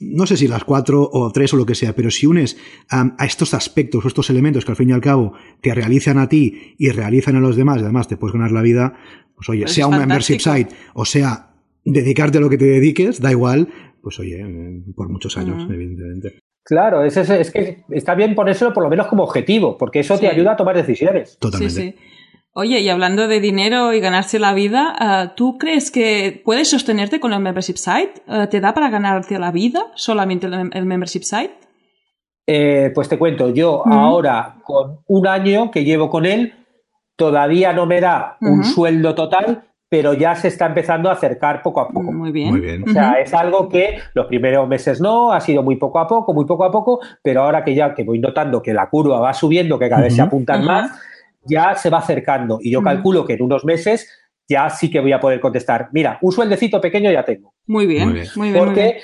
no 0.00 0.26
sé 0.26 0.38
si 0.38 0.48
las 0.48 0.64
cuatro 0.64 1.08
o 1.12 1.30
tres 1.30 1.52
o 1.52 1.58
lo 1.58 1.66
que 1.66 1.74
sea, 1.74 1.94
pero 1.94 2.10
si 2.10 2.26
unes 2.26 2.56
a 2.88 3.24
estos 3.24 3.52
aspectos 3.52 4.02
o 4.04 4.08
estos 4.08 4.30
elementos 4.30 4.64
que 4.64 4.72
al 4.72 4.76
fin 4.76 4.88
y 4.88 4.92
al 4.92 5.00
cabo 5.02 5.34
te 5.60 5.74
realizan 5.74 6.16
a 6.18 6.28
ti 6.28 6.74
y 6.78 6.88
realizan 6.88 7.36
a 7.36 7.40
los 7.40 7.54
demás, 7.54 7.78
y 7.78 7.82
además 7.82 8.08
te 8.08 8.16
puedes 8.16 8.32
ganar 8.32 8.50
la 8.50 8.62
vida, 8.62 8.94
pues 9.36 9.48
oye, 9.50 9.68
sea 9.68 9.86
un 9.86 9.98
membership 9.98 10.38
site 10.40 10.74
o 10.94 11.04
sea 11.04 11.50
dedicarte 11.84 12.38
a 12.38 12.40
lo 12.40 12.48
que 12.48 12.56
te 12.56 12.64
dediques, 12.64 13.20
da 13.20 13.30
igual, 13.30 13.68
pues 14.02 14.18
oye, 14.18 14.42
por 14.96 15.10
muchos 15.10 15.36
años, 15.36 15.68
evidentemente. 15.70 16.38
Claro, 16.62 17.04
es, 17.04 17.16
es, 17.16 17.50
que 17.50 17.84
está 17.90 18.14
bien 18.14 18.34
ponérselo 18.34 18.72
por 18.72 18.82
lo 18.82 18.90
menos 18.90 19.06
como 19.06 19.24
objetivo, 19.24 19.76
porque 19.76 20.00
eso 20.00 20.18
te 20.18 20.28
ayuda 20.28 20.52
a 20.52 20.56
tomar 20.56 20.76
decisiones. 20.76 21.36
Totalmente. 21.38 21.96
Oye, 22.52 22.80
y 22.80 22.88
hablando 22.88 23.28
de 23.28 23.40
dinero 23.40 23.92
y 23.92 24.00
ganarse 24.00 24.40
la 24.40 24.52
vida, 24.52 24.96
eh, 25.00 25.30
¿tú 25.36 25.56
crees 25.56 25.92
que 25.92 26.42
puedes 26.44 26.68
sostenerte 26.68 27.20
con 27.20 27.32
el 27.32 27.40
membership 27.40 27.76
site? 27.76 28.22
Eh, 28.26 28.48
¿Te 28.48 28.60
da 28.60 28.74
para 28.74 28.90
ganarte 28.90 29.38
la 29.38 29.52
vida 29.52 29.86
solamente 29.94 30.48
el, 30.48 30.86
membership 30.86 31.22
site? 31.22 31.54
Eh, 32.46 32.90
pues 32.92 33.08
te 33.08 33.18
cuento, 33.18 33.50
yo 33.50 33.86
ahora 33.86 34.56
con 34.64 34.98
un 35.06 35.28
año 35.28 35.70
que 35.70 35.84
llevo 35.84 36.10
con 36.10 36.26
él, 36.26 36.54
todavía 37.14 37.72
no 37.72 37.86
me 37.86 38.00
da 38.00 38.36
un 38.40 38.64
sueldo 38.64 39.14
total, 39.14 39.62
pero 39.88 40.14
ya 40.14 40.34
se 40.34 40.48
está 40.48 40.66
empezando 40.66 41.08
a 41.08 41.12
acercar 41.12 41.62
poco 41.62 41.80
a 41.80 41.88
poco. 41.88 42.10
Muy 42.10 42.32
bien. 42.32 42.50
Muy 42.50 42.60
bien. 42.60 42.82
O 42.82 42.92
sea, 42.92 43.12
es 43.20 43.32
algo 43.32 43.68
que 43.68 43.98
los 44.14 44.26
primeros 44.26 44.66
meses 44.66 45.00
no, 45.00 45.32
ha 45.32 45.40
sido 45.40 45.62
muy 45.62 45.76
poco 45.76 46.00
a 46.00 46.08
poco, 46.08 46.34
muy 46.34 46.46
poco 46.46 46.64
a 46.64 46.72
poco, 46.72 47.00
pero 47.22 47.42
ahora 47.42 47.62
que 47.62 47.76
ya 47.76 47.94
que 47.94 48.02
voy 48.02 48.18
notando 48.18 48.60
que 48.60 48.72
la 48.74 48.88
curva 48.88 49.20
va 49.20 49.32
subiendo, 49.34 49.78
que 49.78 49.88
cada 49.88 50.02
vez 50.02 50.16
se 50.16 50.22
apuntan 50.22 50.64
más, 50.64 50.90
ya 51.42 51.74
se 51.74 51.90
va 51.90 51.98
acercando. 51.98 52.58
Y 52.60 52.70
yo 52.70 52.82
calculo 52.82 53.24
que 53.24 53.34
en 53.34 53.42
unos 53.42 53.64
meses 53.64 54.08
ya 54.48 54.68
sí 54.68 54.90
que 54.90 55.00
voy 55.00 55.12
a 55.12 55.20
poder 55.20 55.40
contestar, 55.40 55.88
mira, 55.92 56.18
un 56.22 56.32
sueldecito 56.32 56.80
pequeño 56.80 57.10
ya 57.10 57.24
tengo. 57.24 57.54
Muy 57.66 57.86
bien, 57.86 58.08
muy 58.34 58.50
bien. 58.50 58.64
Porque 58.64 59.00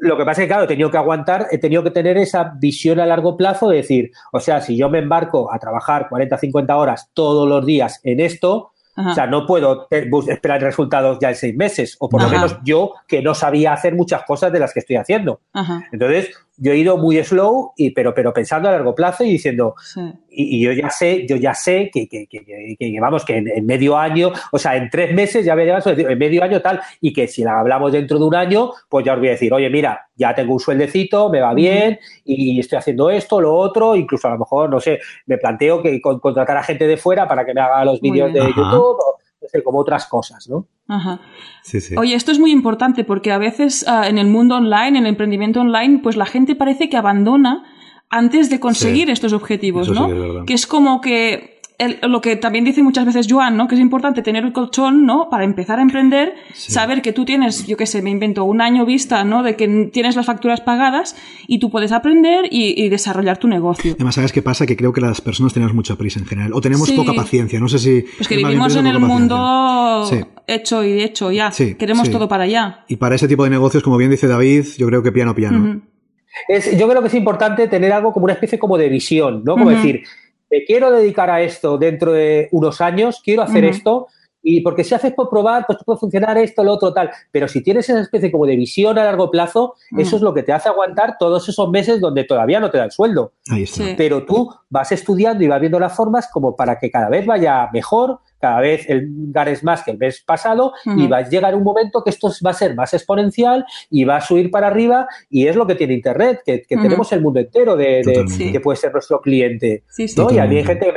lo 0.00 0.16
que 0.16 0.24
pasa 0.24 0.42
es 0.42 0.44
que, 0.44 0.48
claro, 0.48 0.64
he 0.64 0.68
tenido 0.68 0.90
que 0.90 0.98
aguantar, 0.98 1.48
he 1.50 1.58
tenido 1.58 1.82
que 1.82 1.90
tener 1.90 2.16
esa 2.16 2.52
visión 2.60 3.00
a 3.00 3.06
largo 3.06 3.36
plazo 3.36 3.68
de 3.68 3.78
decir, 3.78 4.10
o 4.32 4.38
sea, 4.38 4.60
si 4.60 4.76
yo 4.76 4.88
me 4.88 4.98
embarco 4.98 5.52
a 5.52 5.58
trabajar 5.58 6.08
40, 6.08 6.38
50 6.38 6.76
horas 6.76 7.10
todos 7.12 7.48
los 7.48 7.66
días 7.66 8.00
en 8.04 8.20
esto, 8.20 8.72
O 8.96 9.12
sea, 9.12 9.26
no 9.26 9.44
puedo 9.44 9.88
esperar 9.90 10.62
resultados 10.62 11.18
ya 11.20 11.30
en 11.30 11.34
seis 11.34 11.56
meses, 11.56 11.96
o 11.98 12.08
por 12.08 12.22
lo 12.22 12.28
menos 12.28 12.56
yo 12.64 12.92
que 13.08 13.22
no 13.22 13.34
sabía 13.34 13.72
hacer 13.72 13.94
muchas 13.94 14.22
cosas 14.24 14.52
de 14.52 14.60
las 14.60 14.72
que 14.72 14.80
estoy 14.80 14.96
haciendo. 14.96 15.40
Entonces, 15.90 16.30
yo 16.56 16.72
he 16.72 16.78
ido 16.78 16.96
muy 16.96 17.22
slow, 17.22 17.72
y, 17.76 17.90
pero, 17.90 18.14
pero 18.14 18.32
pensando 18.32 18.68
a 18.68 18.72
largo 18.72 18.94
plazo 18.94 19.24
y 19.24 19.30
diciendo, 19.30 19.74
y, 20.30 20.60
yo 20.60 20.72
ya 20.72 20.90
sé, 20.90 21.26
yo 21.26 21.36
ya 21.36 21.54
sé 21.54 21.90
que, 21.92 22.08
que, 22.08 22.26
que, 22.26 23.00
vamos, 23.00 23.24
que 23.24 23.36
en, 23.38 23.66
medio 23.66 23.96
año, 23.96 24.30
o 24.52 24.58
sea, 24.58 24.76
en 24.76 24.88
tres 24.88 25.12
meses 25.14 25.44
ya 25.44 25.56
me 25.56 25.64
llevas 25.64 25.86
en 25.86 26.18
medio 26.18 26.42
año 26.42 26.60
tal, 26.60 26.80
y 27.00 27.12
que 27.12 27.26
si 27.26 27.42
la 27.42 27.58
hablamos 27.58 27.92
dentro 27.92 28.18
de 28.18 28.24
un 28.24 28.34
año, 28.34 28.70
pues 28.88 29.04
ya 29.04 29.14
os 29.14 29.18
voy 29.18 29.28
a 29.28 29.32
decir, 29.32 29.52
oye, 29.52 29.68
mira, 29.68 30.08
ya 30.16 30.34
tengo 30.34 30.52
un 30.54 30.60
sueldecito, 30.60 31.28
me 31.28 31.40
va 31.40 31.54
bien, 31.54 31.98
y 32.24 32.60
estoy 32.60 32.78
haciendo 32.78 33.10
esto, 33.10 33.40
lo 33.40 33.54
otro, 33.54 33.96
incluso 33.96 34.28
a 34.28 34.32
lo 34.32 34.38
mejor, 34.38 34.70
no 34.70 34.80
sé, 34.80 35.00
me 35.26 35.38
planteo 35.38 35.82
que 35.82 36.00
contratar 36.00 36.56
a 36.56 36.62
gente 36.62 36.86
de 36.86 36.96
fuera 36.96 37.26
para 37.26 37.44
que 37.44 37.54
me 37.54 37.60
haga 37.60 37.84
los 37.84 38.00
vídeos 38.00 38.32
de 38.32 38.40
YouTube 38.40 38.98
como 39.64 39.78
otras 39.78 40.06
cosas, 40.06 40.48
¿no? 40.48 40.66
Ajá. 40.88 41.20
Oye, 41.96 42.14
esto 42.14 42.32
es 42.32 42.38
muy 42.38 42.50
importante 42.50 43.04
porque 43.04 43.32
a 43.32 43.38
veces 43.38 43.84
ah, 43.88 44.08
en 44.08 44.18
el 44.18 44.26
mundo 44.26 44.56
online, 44.56 44.88
en 44.88 44.96
el 44.96 45.06
emprendimiento 45.06 45.60
online, 45.60 46.00
pues 46.02 46.16
la 46.16 46.26
gente 46.26 46.54
parece 46.54 46.88
que 46.88 46.96
abandona 46.96 47.64
antes 48.10 48.50
de 48.50 48.60
conseguir 48.60 49.10
estos 49.10 49.32
objetivos, 49.32 49.90
¿no? 49.90 50.44
que 50.44 50.54
es 50.54 50.66
como 50.66 51.00
que 51.00 51.53
lo 51.78 52.20
que 52.20 52.36
también 52.36 52.64
dice 52.64 52.82
muchas 52.82 53.04
veces 53.04 53.26
Joan, 53.28 53.56
¿no? 53.56 53.66
Que 53.66 53.74
es 53.74 53.80
importante 53.80 54.22
tener 54.22 54.44
el 54.44 54.52
colchón, 54.52 55.06
¿no? 55.06 55.28
Para 55.28 55.44
empezar 55.44 55.80
a 55.80 55.82
emprender, 55.82 56.34
saber 56.54 57.02
que 57.02 57.12
tú 57.12 57.24
tienes, 57.24 57.66
yo 57.66 57.76
qué 57.76 57.86
sé, 57.86 58.00
me 58.00 58.10
invento 58.10 58.44
un 58.44 58.60
año 58.60 58.86
vista, 58.86 59.24
¿no? 59.24 59.42
De 59.42 59.56
que 59.56 59.90
tienes 59.92 60.14
las 60.14 60.26
facturas 60.26 60.60
pagadas 60.60 61.16
y 61.48 61.58
tú 61.58 61.70
puedes 61.70 61.90
aprender 61.90 62.46
y, 62.50 62.88
desarrollar 62.88 63.38
tu 63.38 63.48
negocio. 63.48 63.92
Además, 63.94 64.14
¿sabes 64.14 64.32
qué 64.32 64.40
pasa? 64.40 64.66
Que 64.66 64.76
creo 64.76 64.92
que 64.92 65.00
las 65.00 65.20
personas 65.20 65.52
tenemos 65.52 65.74
mucha 65.74 65.96
prisa 65.96 66.20
en 66.20 66.26
general 66.26 66.52
o 66.52 66.60
tenemos 66.60 66.90
poca 66.92 67.12
paciencia. 67.12 67.58
No 67.58 67.68
sé 67.68 67.78
si. 67.78 68.04
Pues 68.18 68.28
que 68.28 68.36
vivimos 68.36 68.76
en 68.76 68.86
el 68.86 69.00
mundo 69.00 70.08
hecho 70.46 70.84
y 70.84 71.02
hecho 71.02 71.32
ya. 71.32 71.50
Queremos 71.50 72.08
todo 72.10 72.28
para 72.28 72.44
allá. 72.44 72.84
Y 72.88 72.96
para 72.96 73.16
ese 73.16 73.26
tipo 73.26 73.42
de 73.42 73.50
negocios, 73.50 73.82
como 73.82 73.96
bien 73.96 74.10
dice 74.10 74.28
David, 74.28 74.66
yo 74.78 74.86
creo 74.86 75.02
que 75.02 75.10
piano 75.10 75.34
piano. 75.34 75.82
es, 76.48 76.76
yo 76.78 76.88
creo 76.88 77.00
que 77.00 77.08
es 77.08 77.14
importante 77.14 77.66
tener 77.66 77.92
algo 77.92 78.12
como 78.12 78.24
una 78.24 78.34
especie 78.34 78.58
como 78.58 78.78
de 78.78 78.88
visión, 78.88 79.42
¿no? 79.44 79.54
Como 79.54 79.70
decir 79.70 80.04
me 80.54 80.64
quiero 80.64 80.92
dedicar 80.92 81.30
a 81.30 81.42
esto 81.42 81.78
dentro 81.78 82.12
de 82.12 82.48
unos 82.52 82.80
años, 82.80 83.20
quiero 83.24 83.42
hacer 83.42 83.64
esto, 83.64 84.06
y 84.40 84.60
porque 84.60 84.84
si 84.84 84.94
haces 84.94 85.12
por 85.12 85.28
probar, 85.28 85.64
pues 85.66 85.78
puede 85.84 85.98
funcionar 85.98 86.38
esto, 86.38 86.62
lo 86.62 86.74
otro, 86.74 86.92
tal. 86.92 87.10
Pero 87.32 87.48
si 87.48 87.60
tienes 87.60 87.88
esa 87.88 88.00
especie 88.00 88.30
como 88.30 88.46
de 88.46 88.54
visión 88.54 88.96
a 88.98 89.04
largo 89.04 89.30
plazo, 89.30 89.74
eso 89.98 90.14
es 90.14 90.22
lo 90.22 90.32
que 90.32 90.44
te 90.44 90.52
hace 90.52 90.68
aguantar 90.68 91.16
todos 91.18 91.48
esos 91.48 91.70
meses 91.70 91.98
donde 91.98 92.22
todavía 92.22 92.60
no 92.60 92.70
te 92.70 92.78
da 92.78 92.84
el 92.84 92.92
sueldo. 92.92 93.32
Ahí 93.50 93.64
está. 93.64 93.82
Pero 93.96 94.24
tú 94.24 94.54
vas 94.68 94.92
estudiando 94.92 95.42
y 95.42 95.48
vas 95.48 95.60
viendo 95.60 95.80
las 95.80 95.96
formas 95.96 96.28
como 96.30 96.54
para 96.54 96.78
que 96.78 96.90
cada 96.90 97.08
vez 97.08 97.26
vaya 97.26 97.68
mejor, 97.72 98.20
cada 98.40 98.60
vez 98.60 98.88
el 98.88 99.08
ganes 99.08 99.64
más 99.64 99.82
que 99.82 99.92
el 99.92 99.98
mes 99.98 100.22
pasado 100.24 100.72
y 100.84 101.06
va 101.06 101.18
a 101.18 101.28
llegar 101.28 101.54
un 101.54 101.62
momento 101.62 102.02
que 102.04 102.10
esto 102.10 102.30
va 102.44 102.50
a 102.50 102.54
ser 102.54 102.74
más 102.74 102.92
exponencial 102.92 103.64
y 103.90 104.04
va 104.04 104.16
a 104.16 104.20
subir 104.20 104.50
para 104.50 104.66
arriba 104.66 105.06
y 105.30 105.46
es 105.46 105.56
lo 105.56 105.66
que 105.66 105.74
tiene 105.74 105.94
Internet, 105.94 106.40
que, 106.44 106.62
tenemos 106.68 107.10
el 107.12 107.22
mundo 107.22 107.40
entero 107.40 107.76
de, 107.76 108.02
que 108.52 108.60
puede 108.60 108.76
ser 108.76 108.92
nuestro 108.92 109.20
cliente. 109.20 109.84
¿no? 110.16 110.30
Y 110.30 110.38
a 110.38 110.46
mí 110.46 110.58
hay 110.58 110.64
gente 110.64 110.92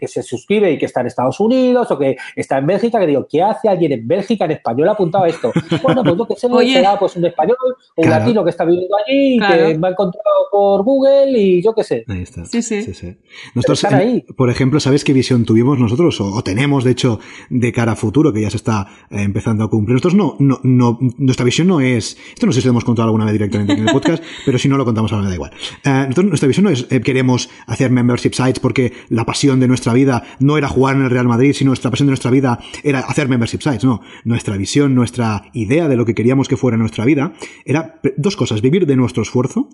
que, 0.00 0.08
se 0.08 0.22
suscribe 0.22 0.72
y 0.72 0.78
que 0.78 0.86
está 0.86 1.00
en 1.00 1.06
Estados 1.06 1.38
Unidos 1.38 1.90
o 1.90 1.98
que 1.98 2.16
está 2.34 2.58
en 2.58 2.66
Bélgica 2.66 2.98
que 2.98 3.06
digo, 3.06 3.26
¿qué 3.30 3.42
hace 3.42 3.68
alguien 3.68 3.92
en 3.92 4.08
Bélgica 4.08 4.46
en 4.46 4.52
español 4.52 4.88
apuntado 4.88 5.24
a 5.24 5.28
esto? 5.28 5.52
Bueno, 5.82 6.02
pues 6.02 6.16
lo 6.16 6.26
que 6.26 6.34
sé 6.34 6.48
será 6.72 6.98
pues 6.98 7.14
un 7.16 7.24
español, 7.24 7.56
un 7.96 8.10
latino 8.10 8.42
que 8.42 8.50
está 8.50 8.64
viviendo 8.64 8.96
allí 8.96 9.36
y 9.36 9.38
que 9.38 9.78
me 9.78 9.88
ha 9.88 9.90
encontrado 9.90 10.48
por 10.50 10.82
Google 10.82 11.38
y 11.38 11.62
yo 11.62 11.72
qué 11.72 11.84
sé. 11.84 12.04
Ahí 12.08 12.22
está. 12.22 12.44
Sí, 12.44 12.62
sí. 12.62 13.16
Nosotros, 13.54 13.84
ahí. 13.84 14.24
por 14.36 14.50
ejemplo, 14.50 14.80
¿sabes 14.80 15.04
qué 15.04 15.12
visión 15.12 15.44
tuvimos 15.44 15.78
nosotros 15.78 16.20
o 16.20 16.42
tenemos 16.42 16.84
de 16.88 16.92
hecho, 16.92 17.20
de 17.50 17.70
cara 17.70 17.92
a 17.92 17.96
futuro, 17.96 18.32
que 18.32 18.40
ya 18.40 18.50
se 18.50 18.56
está 18.56 18.86
eh, 19.10 19.22
empezando 19.22 19.62
a 19.62 19.68
cumplir. 19.70 19.94
Nosotros 19.94 20.14
no, 20.14 20.36
no, 20.38 20.58
no, 20.62 20.98
nuestra 21.18 21.44
visión 21.44 21.68
no 21.68 21.80
es, 21.80 22.16
esto 22.32 22.46
no 22.46 22.52
sé 22.52 22.60
si 22.60 22.66
lo 22.66 22.70
hemos 22.70 22.84
contado 22.84 23.06
alguna 23.06 23.26
vez 23.26 23.34
directamente 23.34 23.74
en 23.74 23.86
el 23.86 23.92
podcast, 23.92 24.22
pero 24.46 24.58
si 24.58 24.68
no 24.68 24.76
lo 24.78 24.84
contamos 24.84 25.12
ahora 25.12 25.24
me 25.24 25.28
da 25.28 25.34
igual. 25.34 25.52
Eh, 25.84 26.08
nuestra 26.24 26.46
visión 26.48 26.64
no 26.64 26.70
es, 26.70 26.86
eh, 26.90 27.00
queremos 27.00 27.50
hacer 27.66 27.90
membership 27.90 28.32
sites 28.32 28.58
porque 28.58 28.92
la 29.10 29.26
pasión 29.26 29.60
de 29.60 29.68
nuestra 29.68 29.92
vida 29.92 30.24
no 30.40 30.56
era 30.56 30.68
jugar 30.68 30.96
en 30.96 31.02
el 31.02 31.10
Real 31.10 31.28
Madrid, 31.28 31.52
sino 31.52 31.68
nuestra 31.68 31.90
pasión 31.90 32.06
de 32.06 32.12
nuestra 32.12 32.30
vida 32.30 32.58
era 32.82 33.00
hacer 33.00 33.28
membership 33.28 33.60
sites. 33.60 33.84
No, 33.84 34.00
nuestra 34.24 34.56
visión, 34.56 34.94
nuestra 34.94 35.44
idea 35.52 35.88
de 35.88 35.96
lo 35.96 36.06
que 36.06 36.14
queríamos 36.14 36.48
que 36.48 36.56
fuera 36.56 36.76
nuestra 36.78 37.04
vida 37.04 37.34
era 37.64 38.00
dos 38.16 38.36
cosas, 38.36 38.62
vivir 38.62 38.86
de 38.86 38.96
nuestro 38.96 39.22
esfuerzo, 39.22 39.68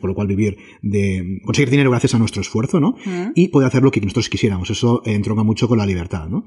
por 0.00 0.10
lo 0.10 0.14
cual 0.14 0.28
vivir 0.28 0.58
de, 0.82 1.40
conseguir 1.44 1.70
dinero 1.70 1.90
gracias 1.90 2.14
a 2.14 2.18
nuestro 2.18 2.40
esfuerzo, 2.40 2.78
¿no? 2.78 2.94
Y 3.34 3.48
poder 3.48 3.66
hacer 3.66 3.82
lo 3.82 3.90
que 3.90 4.00
nosotros 4.00 4.28
quisiéramos. 4.28 4.70
Eso 4.70 5.02
entronca 5.04 5.42
mucho 5.42 5.68
con 5.68 5.78
la 5.78 5.86
libertad, 5.86 6.28
¿no? 6.28 6.41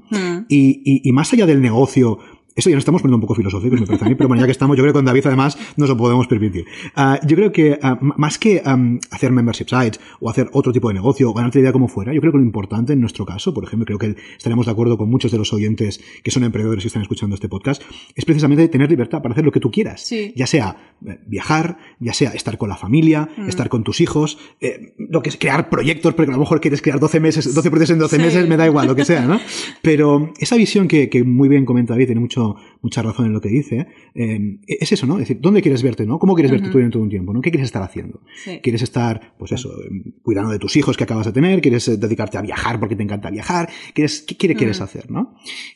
Y, 0.48 1.08
y, 1.08 1.12
más 1.12 1.32
allá 1.32 1.46
del 1.46 1.60
negocio 1.60 2.18
eso 2.56 2.70
ya 2.70 2.76
nos 2.76 2.82
estamos 2.82 3.02
poniendo 3.02 3.18
un 3.18 3.20
poco 3.20 3.34
filosóficos, 3.34 3.78
me 3.80 3.86
parece 3.86 4.06
a 4.06 4.08
mí, 4.08 4.14
pero 4.14 4.28
bueno, 4.28 4.40
ya 4.40 4.46
que 4.46 4.52
estamos, 4.52 4.76
yo 4.76 4.82
creo 4.82 4.94
que 4.94 4.98
con 4.98 5.04
David 5.04 5.26
además 5.26 5.58
nos 5.76 5.90
lo 5.90 5.96
podemos 5.96 6.26
permitir. 6.26 6.64
Ah, 6.94 7.20
yo 7.26 7.36
creo 7.36 7.52
que 7.52 7.78
ah, 7.82 7.98
más 8.00 8.38
que 8.38 8.62
hacer 9.10 9.30
membership 9.30 9.66
sites 9.68 10.00
o 10.20 10.30
hacer 10.30 10.48
otro 10.52 10.72
tipo 10.72 10.88
de 10.88 10.94
negocio 10.94 11.30
o 11.30 11.34
ganarte 11.34 11.60
idea 11.60 11.70
como 11.70 11.86
fuera, 11.86 12.14
yo 12.14 12.20
creo 12.20 12.32
que 12.32 12.38
lo 12.38 12.44
importante 12.44 12.94
en 12.94 13.00
nuestro 13.00 13.26
caso, 13.26 13.52
por 13.52 13.64
ejemplo, 13.64 13.84
creo 13.84 13.98
que 13.98 14.16
estaremos 14.36 14.66
de 14.66 14.72
acuerdo 14.72 14.96
con 14.96 15.10
muchos 15.10 15.30
de 15.30 15.38
los 15.38 15.52
oyentes 15.52 16.00
que 16.22 16.30
son 16.30 16.44
emprendedores 16.44 16.82
y 16.84 16.86
están 16.86 17.02
escuchando 17.02 17.34
este 17.34 17.48
podcast, 17.48 17.82
es 18.14 18.24
precisamente 18.24 18.66
tener 18.68 18.88
libertad 18.88 19.20
para 19.20 19.32
hacer 19.32 19.44
lo 19.44 19.52
que 19.52 19.60
tú 19.60 19.70
quieras. 19.70 20.08
Ya 20.34 20.46
sea 20.46 20.94
eh, 21.06 21.18
viajar, 21.26 21.76
ya 22.00 22.14
sea 22.14 22.30
estar 22.30 22.56
con 22.56 22.70
la 22.70 22.76
familia, 22.76 23.28
mm. 23.36 23.48
estar 23.48 23.68
con 23.68 23.84
tus 23.84 24.00
hijos, 24.00 24.38
eh, 24.62 24.94
lo 24.96 25.20
que 25.22 25.28
es 25.28 25.36
crear 25.36 25.68
proyectos, 25.68 26.14
porque 26.14 26.30
a 26.30 26.34
lo 26.34 26.40
mejor 26.40 26.62
quieres 26.62 26.80
crear 26.80 26.98
12 26.98 27.20
meses, 27.20 27.54
12 27.54 27.70
proyectos 27.70 27.90
en 27.90 27.98
12 27.98 28.18
meses, 28.18 28.48
me 28.48 28.56
da 28.56 28.66
igual, 28.66 28.86
lo 28.86 28.96
que 28.96 29.04
sea, 29.04 29.26
¿no? 29.26 29.38
Pero 29.82 30.32
esa 30.38 30.56
visión 30.56 30.88
que, 30.88 31.10
que 31.10 31.22
muy 31.22 31.50
bien 31.50 31.66
comenta 31.66 31.92
David 31.92 32.06
tiene 32.06 32.20
mucho 32.20 32.45
mucha 32.82 33.02
razón 33.02 33.26
en 33.26 33.32
lo 33.32 33.40
que 33.40 33.48
dice, 33.48 33.88
eh, 34.14 34.58
es 34.66 34.92
eso, 34.92 35.06
¿no? 35.06 35.14
Es 35.14 35.20
decir, 35.20 35.38
¿dónde 35.40 35.62
quieres 35.62 35.82
verte, 35.82 36.06
no? 36.06 36.18
¿Cómo 36.18 36.34
quieres 36.34 36.52
verte 36.52 36.68
tú 36.70 36.78
dentro 36.78 37.00
de 37.00 37.04
un 37.04 37.10
tiempo, 37.10 37.32
no? 37.32 37.40
¿Qué 37.40 37.50
quieres 37.50 37.66
estar 37.66 37.82
haciendo? 37.82 38.20
¿Quieres 38.62 38.82
estar, 38.82 39.34
pues 39.38 39.52
eso, 39.52 39.70
em, 39.82 40.12
cuidando 40.22 40.50
de 40.50 40.58
tus 40.58 40.76
hijos 40.76 40.96
que 40.96 41.04
acabas 41.04 41.26
de 41.26 41.32
tener? 41.32 41.60
¿Quieres 41.60 41.88
eh, 41.88 41.96
dedicarte 41.96 42.38
a 42.38 42.42
viajar 42.42 42.78
porque 42.78 42.96
te 42.96 43.02
encanta 43.02 43.30
viajar? 43.30 43.68
¿Qué, 43.94 44.06
quieres 44.36 44.80
hacer, 44.80 45.10
no? 45.10 45.34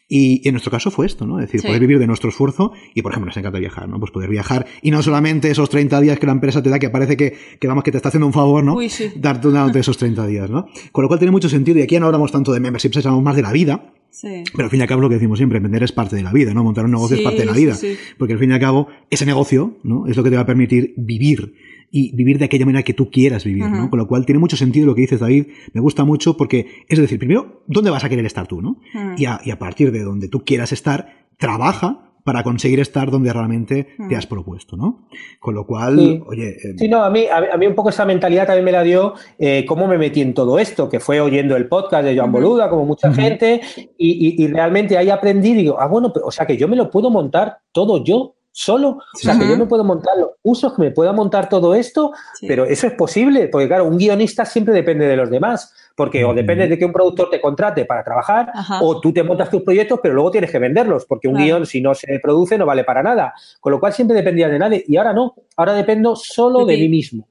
Y, 0.09 0.47
en 0.47 0.55
nuestro 0.55 0.71
caso 0.71 0.91
fue 0.91 1.07
esto, 1.07 1.27
¿no? 1.27 1.41
Es 1.41 1.47
decir, 1.47 1.63
poder 1.63 1.81
vivir 1.81 1.99
de 1.99 2.07
nuestro 2.07 2.31
esfuerzo 2.31 2.73
y, 2.95 3.03
por 3.03 3.13
ejemplo, 3.13 3.27
nos 3.27 3.37
encanta 3.37 3.59
viajar, 3.59 3.89
¿no? 3.89 3.99
Pues 3.99 4.13
poder 4.13 4.31
viajar 4.31 4.67
y 4.83 4.91
no 4.91 5.03
solamente 5.03 5.51
esos 5.51 5.69
30 5.71 6.01
días 6.01 6.19
que 6.19 6.27
la 6.27 6.33
empresa 6.33 6.63
te 6.63 6.71
da, 6.71 6.79
que 6.79 6.91
parece 6.91 7.17
que, 7.17 7.37
que 7.59 7.69
vamos, 7.69 7.85
que 7.85 7.91
te 7.91 7.97
está 7.97 8.09
haciendo 8.09 8.27
un 8.27 8.33
favor, 8.33 8.65
¿no? 8.65 8.77
Darte 9.17 9.49
una 9.49 9.69
de 9.69 9.81
esos 9.81 9.97
30 9.99 10.27
días, 10.27 10.51
¿no? 10.51 10.67
Con 10.93 11.03
lo 11.03 11.09
cual 11.09 11.19
tiene 11.19 11.33
mucho 11.33 11.49
sentido 11.49 11.79
y 11.79 11.83
aquí 11.83 11.99
no 11.99 12.07
hablamos 12.07 12.33
tanto 12.33 12.53
de 12.53 12.61
memberships, 12.61 12.99
hablamos 12.99 13.23
más 13.23 13.37
de 13.37 13.43
la 13.43 13.53
vida, 13.53 13.93
pero 14.55 14.65
al 14.65 14.71
fin 14.71 14.81
y 14.81 14.83
al 14.83 14.89
cabo 14.89 15.01
lo 15.01 15.09
que 15.09 15.15
decimos 15.15 15.39
siempre, 15.39 15.59
emprender 15.59 15.83
es 15.83 15.93
parte 15.93 16.17
de 16.17 16.23
la 16.23 16.33
vida, 16.33 16.53
¿no? 16.53 16.65
Montar 16.65 16.85
un 16.85 16.91
negocio 16.91 17.17
es 17.17 17.23
parte 17.23 17.41
de 17.41 17.47
la 17.47 17.53
vida. 17.53 17.77
porque 18.19 18.35
al 18.35 18.39
fin 18.39 18.51
y 18.51 18.55
al 18.55 18.61
cabo, 18.61 18.89
ese 19.09 19.27
negocio, 19.27 19.79
¿no? 19.83 20.07
Es 20.07 20.17
lo 20.17 20.23
que 20.23 20.31
te 20.31 20.37
va 20.37 20.43
a 20.43 20.47
permitir 20.47 20.95
vivir 20.97 21.55
y 21.91 22.15
vivir 22.15 22.39
de 22.39 22.45
aquella 22.45 22.65
manera 22.67 22.83
que 22.83 22.95
tú 22.95 23.11
quieras 23.11 23.45
vivir, 23.45 23.65
¿no? 23.65 23.91
Con 23.91 23.99
lo 23.99 24.07
cual 24.07 24.27
tiene 24.27 24.39
mucho 24.39 24.57
sentido 24.57 24.87
lo 24.87 24.95
que 24.95 25.03
dices, 25.03 25.21
David. 25.21 25.47
Me 25.73 25.81
gusta 25.81 26.05
mucho 26.05 26.37
porque, 26.37 26.85
es 26.89 26.99
decir, 26.99 27.19
primero, 27.19 27.65
¿dónde 27.67 27.91
vas 27.91 28.05
a 28.05 28.09
querer 28.09 28.27
estar 28.27 28.47
tú, 28.47 28.63
no? 28.63 28.81
y, 29.17 29.25
a, 29.25 29.41
y 29.45 29.51
a 29.51 29.59
partir 29.59 29.91
de 29.91 30.03
donde 30.03 30.29
tú 30.29 30.45
quieras 30.45 30.73
estar, 30.73 31.27
trabaja 31.37 32.10
para 32.25 32.43
conseguir 32.43 32.81
estar 32.81 33.11
donde 33.11 33.33
realmente 33.33 33.89
te 34.09 34.17
has 34.17 34.27
propuesto, 34.27 34.77
¿no? 34.77 35.07
Con 35.39 35.55
lo 35.55 35.67
cual, 35.67 36.23
oye... 36.27 36.51
Eh, 36.51 36.75
sí, 36.79 36.89
no, 36.89 37.03
a 37.03 37.11
mí, 37.11 37.27
a, 37.27 37.57
mí 37.57 37.67
un 37.67 37.75
poco 37.75 37.91
esa 37.91 38.05
mentalidad 38.05 38.47
también 38.47 38.65
me 38.65 38.73
la 38.73 38.83
dio 38.83 39.15
eh, 39.39 39.65
cómo 39.67 39.87
me 39.87 39.99
metí 39.99 40.21
en 40.21 40.35
todo 40.35 40.59
esto, 40.59 40.89
que 40.89 41.01
fue 41.01 41.21
oyendo 41.21 41.57
el 41.57 41.69
podcast 41.69 42.05
de 42.05 42.17
Joan 42.17 42.33
Boluda, 42.33 42.69
como 42.69 42.85
mucha 42.85 43.13
gente, 43.13 43.61
y, 43.97 44.47
realmente 44.49 44.97
ahí 44.99 45.11
aprendí, 45.11 45.55
digo, 45.55 45.77
ah, 45.81 45.87
bueno, 45.87 46.13
o 46.23 46.31
sea 46.31 46.47
que 46.47 46.57
yo 46.57 46.69
me 46.69 46.77
lo 46.77 46.91
puedo 46.91 47.11
montar 47.11 47.59
todo 47.73 48.03
yo, 48.03 48.35
solo. 48.53 48.99
O 49.15 49.19
sea, 49.19 49.39
que 49.39 49.49
yo 49.49 49.57
me 49.57 49.67
puedo 49.67 49.85
montar 49.85 50.17
los 50.19 50.31
usos, 50.43 50.75
que 50.75 50.83
me 50.83 50.91
pueda 50.91 51.13
montar 51.13 51.49
todo 51.49 51.75
esto, 51.75 52.13
pero 52.47 52.65
eso 52.65 52.87
es 52.87 52.93
posible, 52.95 53.49
porque 53.49 53.69
claro, 53.69 53.85
un 53.85 53.97
guionista 53.97 54.45
siempre 54.45 54.75
depende 54.75 55.07
de 55.07 55.17
los 55.17 55.31
demás. 55.31 55.73
Porque 56.01 56.25
o 56.25 56.33
depende 56.33 56.67
de 56.67 56.79
que 56.79 56.87
un 56.87 56.95
productor 56.95 57.29
te 57.29 57.43
contrate 57.43 57.85
para 57.85 58.03
trabajar, 58.03 58.51
o 58.81 59.03
tú 59.03 59.13
te 59.13 59.23
montas 59.23 59.51
tus 59.51 59.61
proyectos, 59.61 60.01
pero 60.03 60.15
luego 60.15 60.31
tienes 60.31 60.51
que 60.51 60.59
venderlos, 60.59 61.05
porque 61.05 61.29
un 61.29 61.37
guion, 61.37 61.67
si 61.67 61.83
no 61.83 61.95
se 61.95 62.19
produce, 62.21 62.57
no 62.57 62.65
vale 62.65 62.85
para 62.85 63.03
nada. 63.03 63.35
Con 63.61 63.71
lo 63.71 63.79
cual 63.79 63.93
siempre 63.93 64.17
dependía 64.17 64.49
de 64.49 64.59
nadie. 64.59 64.83
Y 64.89 64.97
ahora 64.97 65.13
no, 65.13 65.35
ahora 65.59 65.75
dependo 65.75 66.17
solo 66.17 66.65
de, 66.65 66.79
mí 66.79 66.89
mismo. 66.89 67.29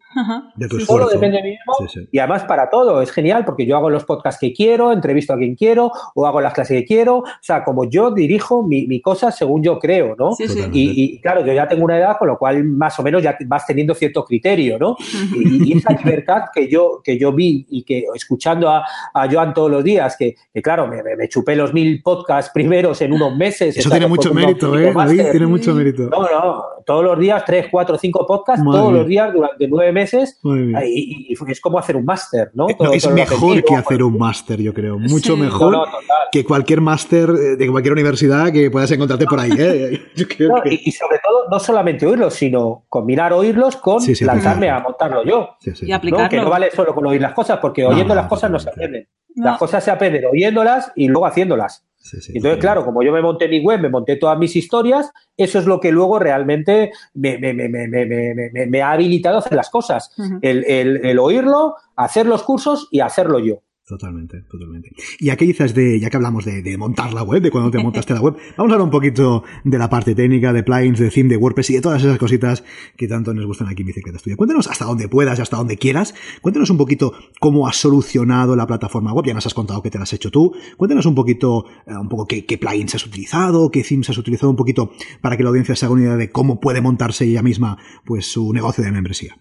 De 0.55 0.67
tu 0.67 0.79
solo 0.81 1.07
depende 1.07 1.37
de 1.37 1.43
mí 1.43 1.49
mismo. 1.49 2.07
Y 2.11 2.19
además 2.19 2.43
para 2.43 2.69
todo, 2.69 3.01
es 3.01 3.11
genial, 3.11 3.43
porque 3.43 3.65
yo 3.65 3.75
hago 3.75 3.89
los 3.89 4.05
podcasts 4.05 4.39
que 4.39 4.53
quiero, 4.53 4.91
entrevisto 4.91 5.33
a 5.33 5.37
quien 5.37 5.55
quiero, 5.55 5.91
o 6.13 6.27
hago 6.27 6.39
las 6.39 6.53
clases 6.53 6.81
que 6.81 6.85
quiero. 6.85 7.17
O 7.17 7.25
sea, 7.41 7.63
como 7.63 7.89
yo 7.89 8.11
dirijo 8.11 8.61
mi, 8.61 8.85
mi 8.85 9.01
cosa 9.01 9.31
según 9.31 9.63
yo 9.63 9.79
creo, 9.79 10.15
¿no? 10.15 10.35
Y, 10.71 11.19
claro, 11.21 11.43
yo 11.43 11.53
ya 11.53 11.67
tengo 11.67 11.85
una 11.85 11.97
edad, 11.97 12.19
con 12.19 12.27
lo 12.27 12.37
cual 12.37 12.63
más 12.65 12.99
o 12.99 13.01
menos 13.01 13.23
ya 13.23 13.35
vas 13.47 13.65
teniendo 13.65 13.95
cierto 13.95 14.23
criterio, 14.23 14.77
¿no? 14.77 14.95
Y, 15.35 15.73
y 15.73 15.77
esa 15.79 15.93
libertad 15.93 16.43
que 16.53 16.67
yo, 16.67 17.01
que 17.03 17.17
yo 17.17 17.33
vi 17.33 17.65
y 17.67 17.81
que 17.83 18.05
escuchando 18.13 18.58
a, 18.67 18.83
Joan 19.31 19.53
todos 19.53 19.69
los 19.69 19.83
días, 19.83 20.15
que, 20.17 20.35
claro, 20.61 20.87
me, 20.87 21.27
chupé 21.29 21.55
los 21.55 21.73
mil 21.73 22.01
podcasts 22.01 22.51
primeros 22.51 23.01
en 23.01 23.13
unos 23.13 23.35
meses. 23.35 23.77
Eso 23.77 23.89
tiene 23.89 24.07
mucho 24.07 24.33
mérito, 24.33 24.77
¿eh? 24.77 24.91
tiene 25.31 25.45
mucho 25.45 25.73
mérito. 25.73 26.09
No, 26.09 26.23
no, 26.23 26.63
todos 26.85 27.03
los 27.03 27.19
días, 27.19 27.43
tres, 27.45 27.67
cuatro, 27.71 27.97
cinco 27.97 28.25
podcasts, 28.25 28.63
todos 28.63 28.91
los 28.91 29.07
días 29.07 29.31
durante 29.31 29.67
nueve 29.67 29.91
meses 29.91 30.39
y, 30.43 31.33
es 31.47 31.61
como 31.61 31.79
hacer 31.79 31.95
un 31.95 32.05
máster, 32.05 32.51
¿no? 32.53 32.67
es 32.69 33.09
mejor 33.11 33.63
que 33.63 33.75
hacer 33.75 34.03
un 34.03 34.17
máster, 34.17 34.61
yo 34.61 34.73
creo. 34.73 34.97
Mucho 34.97 35.37
mejor 35.37 35.87
que 36.31 36.43
cualquier 36.43 36.81
máster 36.81 37.31
de 37.31 37.67
cualquier 37.69 37.93
universidad 37.93 38.51
que 38.51 38.69
puedas 38.71 38.91
encontrarte 38.91 39.25
por 39.25 39.39
ahí. 39.39 39.51
¿eh? 39.57 40.01
y, 40.15 40.91
sobre 40.91 41.19
todo, 41.23 41.28
no 41.49 41.59
solamente 41.59 42.05
oírlos, 42.05 42.33
sino 42.33 42.85
combinar 42.89 43.33
oírlos 43.33 43.75
con 43.77 44.01
lanzarme 44.21 44.69
a 44.69 44.79
montarlo 44.79 45.23
yo. 45.23 45.57
Y 45.81 45.91
aplicarlo. 45.91 46.29
Que 46.29 46.37
no 46.37 46.49
vale 46.49 46.71
solo 46.71 46.93
con 46.93 47.05
oír 47.05 47.21
las 47.21 47.33
cosas, 47.33 47.59
porque 47.59 47.85
oyendo 47.85 48.15
las 48.15 48.27
cosas 48.27 48.51
no 48.51 48.59
se 48.59 48.69
aprenden. 48.69 49.07
Las 49.35 49.57
cosas 49.57 49.83
se 49.83 49.91
aprenden 49.91 50.25
oyéndolas 50.25 50.91
y 50.95 51.07
luego 51.07 51.25
haciéndolas. 51.25 51.85
Entonces, 52.33 52.59
claro, 52.59 52.85
como 52.85 53.03
yo 53.03 53.11
me 53.11 53.21
monté 53.21 53.47
mi 53.47 53.59
web, 53.59 53.79
me 53.81 53.89
monté 53.89 54.15
todas 54.15 54.37
mis 54.39 54.55
historias, 54.55 55.11
eso 55.35 55.59
es 55.59 55.65
lo 55.65 55.79
que 55.79 55.91
luego 55.91 56.17
realmente 56.17 56.91
me, 57.13 58.81
ha 58.81 58.91
habilitado 58.91 59.35
a 59.35 59.39
hacer 59.39 59.55
las 59.55 59.69
cosas. 59.69 60.15
el 60.41 61.19
oírlo, 61.19 61.75
hacer 61.95 62.25
los 62.25 62.43
cursos 62.43 62.87
y 62.91 63.01
hacerlo 63.01 63.39
yo. 63.39 63.61
Totalmente, 63.89 64.43
totalmente. 64.43 64.91
Y 65.17 65.31
aquí 65.31 65.47
dices 65.47 65.73
de, 65.73 65.99
ya 65.99 66.11
que 66.11 66.17
hablamos 66.17 66.45
de, 66.45 66.77
montar 66.77 67.11
la 67.11 67.23
web, 67.23 67.41
de 67.41 67.49
cuando 67.49 67.71
te 67.71 67.79
montaste 67.79 68.13
la 68.13 68.21
web, 68.21 68.35
vamos 68.55 68.71
a 68.71 68.75
hablar 68.75 68.81
un 68.81 68.91
poquito 68.91 69.43
de 69.63 69.79
la 69.79 69.89
parte 69.89 70.13
técnica, 70.13 70.53
de 70.53 70.61
plugins, 70.61 70.99
de 70.99 71.09
theme, 71.09 71.27
de 71.27 71.37
WordPress 71.37 71.71
y 71.71 71.73
de 71.73 71.81
todas 71.81 72.03
esas 72.03 72.19
cositas 72.19 72.63
que 72.95 73.07
tanto 73.07 73.33
nos 73.33 73.47
gustan 73.47 73.67
aquí 73.67 73.81
en 73.81 73.87
Bicicleta 73.87 74.19
Studio. 74.19 74.37
Cuéntanos 74.37 74.67
hasta 74.67 74.85
donde 74.85 75.09
puedas 75.09 75.39
y 75.39 75.41
hasta 75.41 75.57
donde 75.57 75.77
quieras. 75.77 76.13
Cuéntanos 76.39 76.69
un 76.69 76.77
poquito 76.77 77.13
cómo 77.39 77.67
has 77.67 77.77
solucionado 77.77 78.55
la 78.55 78.67
plataforma 78.67 79.11
web. 79.11 79.25
Ya 79.25 79.33
nos 79.33 79.47
has 79.47 79.55
contado 79.55 79.81
que 79.81 79.89
te 79.89 79.97
la 79.97 80.03
has 80.03 80.13
hecho 80.13 80.29
tú. 80.29 80.53
Cuéntanos 80.77 81.07
un 81.07 81.15
poquito, 81.15 81.65
eh, 81.87 81.95
un 81.99 82.09
poco 82.09 82.27
qué, 82.27 82.45
qué 82.45 82.59
plugins 82.59 82.93
has 82.93 83.07
utilizado, 83.07 83.71
qué 83.71 83.81
themes 83.81 84.07
has 84.11 84.19
utilizado 84.19 84.51
un 84.51 84.55
poquito 84.55 84.91
para 85.19 85.35
que 85.35 85.41
la 85.41 85.49
audiencia 85.49 85.75
se 85.75 85.87
haga 85.87 85.95
una 85.95 86.03
idea 86.03 86.15
de 86.15 86.29
cómo 86.29 86.59
puede 86.59 86.79
montarse 86.81 87.25
ella 87.25 87.41
misma, 87.41 87.79
pues, 88.05 88.27
su 88.27 88.53
negocio 88.53 88.83
de 88.83 88.91
membresía. 88.91 89.35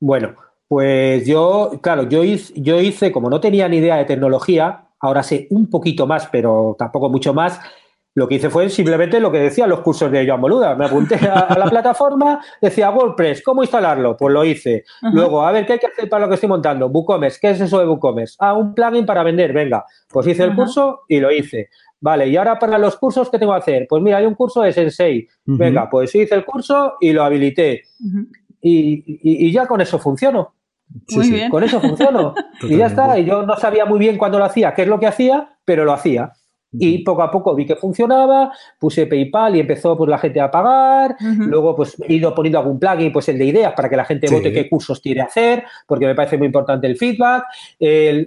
Bueno, 0.00 0.34
pues 0.68 1.26
yo, 1.26 1.72
claro, 1.82 2.08
yo 2.08 2.24
hice, 2.24 2.52
yo 2.56 2.80
hice, 2.80 3.12
como 3.12 3.30
no 3.30 3.40
tenía 3.40 3.68
ni 3.68 3.78
idea 3.78 3.96
de 3.96 4.04
tecnología, 4.04 4.88
ahora 5.00 5.22
sé 5.22 5.46
un 5.50 5.68
poquito 5.68 6.06
más, 6.06 6.28
pero 6.30 6.74
tampoco 6.78 7.10
mucho 7.10 7.34
más, 7.34 7.60
lo 8.16 8.28
que 8.28 8.36
hice 8.36 8.48
fue 8.48 8.68
simplemente 8.68 9.18
lo 9.18 9.32
que 9.32 9.38
decían 9.38 9.68
los 9.68 9.80
cursos 9.80 10.10
de 10.10 10.26
Joan 10.26 10.40
Boluda. 10.40 10.76
Me 10.76 10.84
apunté 10.84 11.16
a, 11.16 11.58
la 11.58 11.66
plataforma, 11.66 12.40
decía 12.60 12.90
WordPress, 12.90 13.42
¿cómo 13.42 13.62
instalarlo? 13.62 14.16
Pues 14.16 14.32
lo 14.32 14.44
hice. 14.44 14.84
Luego, 15.12 15.44
a 15.44 15.50
ver, 15.50 15.66
¿qué 15.66 15.74
hay 15.74 15.78
que 15.80 15.88
hacer 15.88 16.08
para 16.08 16.22
lo 16.22 16.28
que 16.28 16.34
estoy 16.34 16.48
montando? 16.48 16.86
WooCommerce, 16.86 17.38
¿qué 17.40 17.50
es 17.50 17.60
eso 17.60 17.80
de 17.80 17.86
WooCommerce? 17.86 18.36
Ah, 18.38 18.54
un 18.54 18.72
plugin 18.72 19.04
para 19.04 19.24
vender, 19.24 19.52
venga. 19.52 19.84
Pues 20.08 20.28
hice 20.28 20.44
el 20.44 20.54
curso 20.54 21.00
y 21.08 21.18
lo 21.18 21.32
hice. 21.32 21.70
Vale, 22.00 22.28
y 22.28 22.36
ahora 22.36 22.58
para 22.58 22.78
los 22.78 22.96
cursos, 22.96 23.30
¿qué 23.30 23.38
tengo 23.38 23.52
que 23.52 23.58
hacer? 23.58 23.86
Pues 23.88 24.00
mira, 24.00 24.18
hay 24.18 24.26
un 24.26 24.34
curso 24.34 24.62
de 24.62 24.72
Sensei. 24.72 25.26
Venga, 25.44 25.88
pues 25.90 26.14
hice 26.14 26.36
el 26.36 26.44
curso 26.44 26.94
y 27.00 27.12
lo 27.12 27.24
habilité. 27.24 27.82
Y, 28.66 29.20
y, 29.46 29.52
ya 29.52 29.66
con 29.66 29.82
eso 29.82 29.98
funcionó. 29.98 30.54
Muy 31.14 31.30
bien. 31.30 31.50
Con 31.50 31.62
eso 31.62 31.80
funcionó. 31.80 32.34
y 32.62 32.78
ya 32.78 32.86
está. 32.86 33.18
Y 33.18 33.26
yo 33.26 33.42
no 33.42 33.56
sabía 33.56 33.84
muy 33.84 33.98
bien 33.98 34.16
cuándo 34.16 34.38
lo 34.38 34.46
hacía, 34.46 34.72
qué 34.74 34.82
es 34.82 34.88
lo 34.88 34.98
que 34.98 35.06
hacía, 35.06 35.58
pero 35.66 35.84
lo 35.84 35.92
hacía. 35.92 36.32
Y 36.76 37.04
poco 37.04 37.22
a 37.22 37.30
poco 37.30 37.54
vi 37.54 37.66
que 37.66 37.76
funcionaba, 37.76 38.52
puse 38.80 39.06
PayPal 39.06 39.54
y 39.54 39.60
empezó 39.60 39.96
pues 39.96 40.08
la 40.08 40.18
gente 40.18 40.40
a 40.40 40.50
pagar. 40.50 41.14
Luego 41.20 41.76
pues 41.76 41.94
he 42.08 42.14
ido 42.14 42.34
poniendo 42.34 42.58
algún 42.58 42.80
plugin, 42.80 43.12
pues 43.12 43.28
el 43.28 43.38
de 43.38 43.44
ideas 43.44 43.74
para 43.74 43.88
que 43.88 43.96
la 43.96 44.04
gente 44.04 44.28
vote 44.28 44.50
qué 44.50 44.68
cursos 44.68 44.98
quiere 44.98 45.20
hacer, 45.20 45.64
porque 45.86 46.06
me 46.06 46.14
parece 46.14 46.36
muy 46.36 46.46
importante 46.46 46.86
el 46.86 46.96
feedback. 46.96 47.44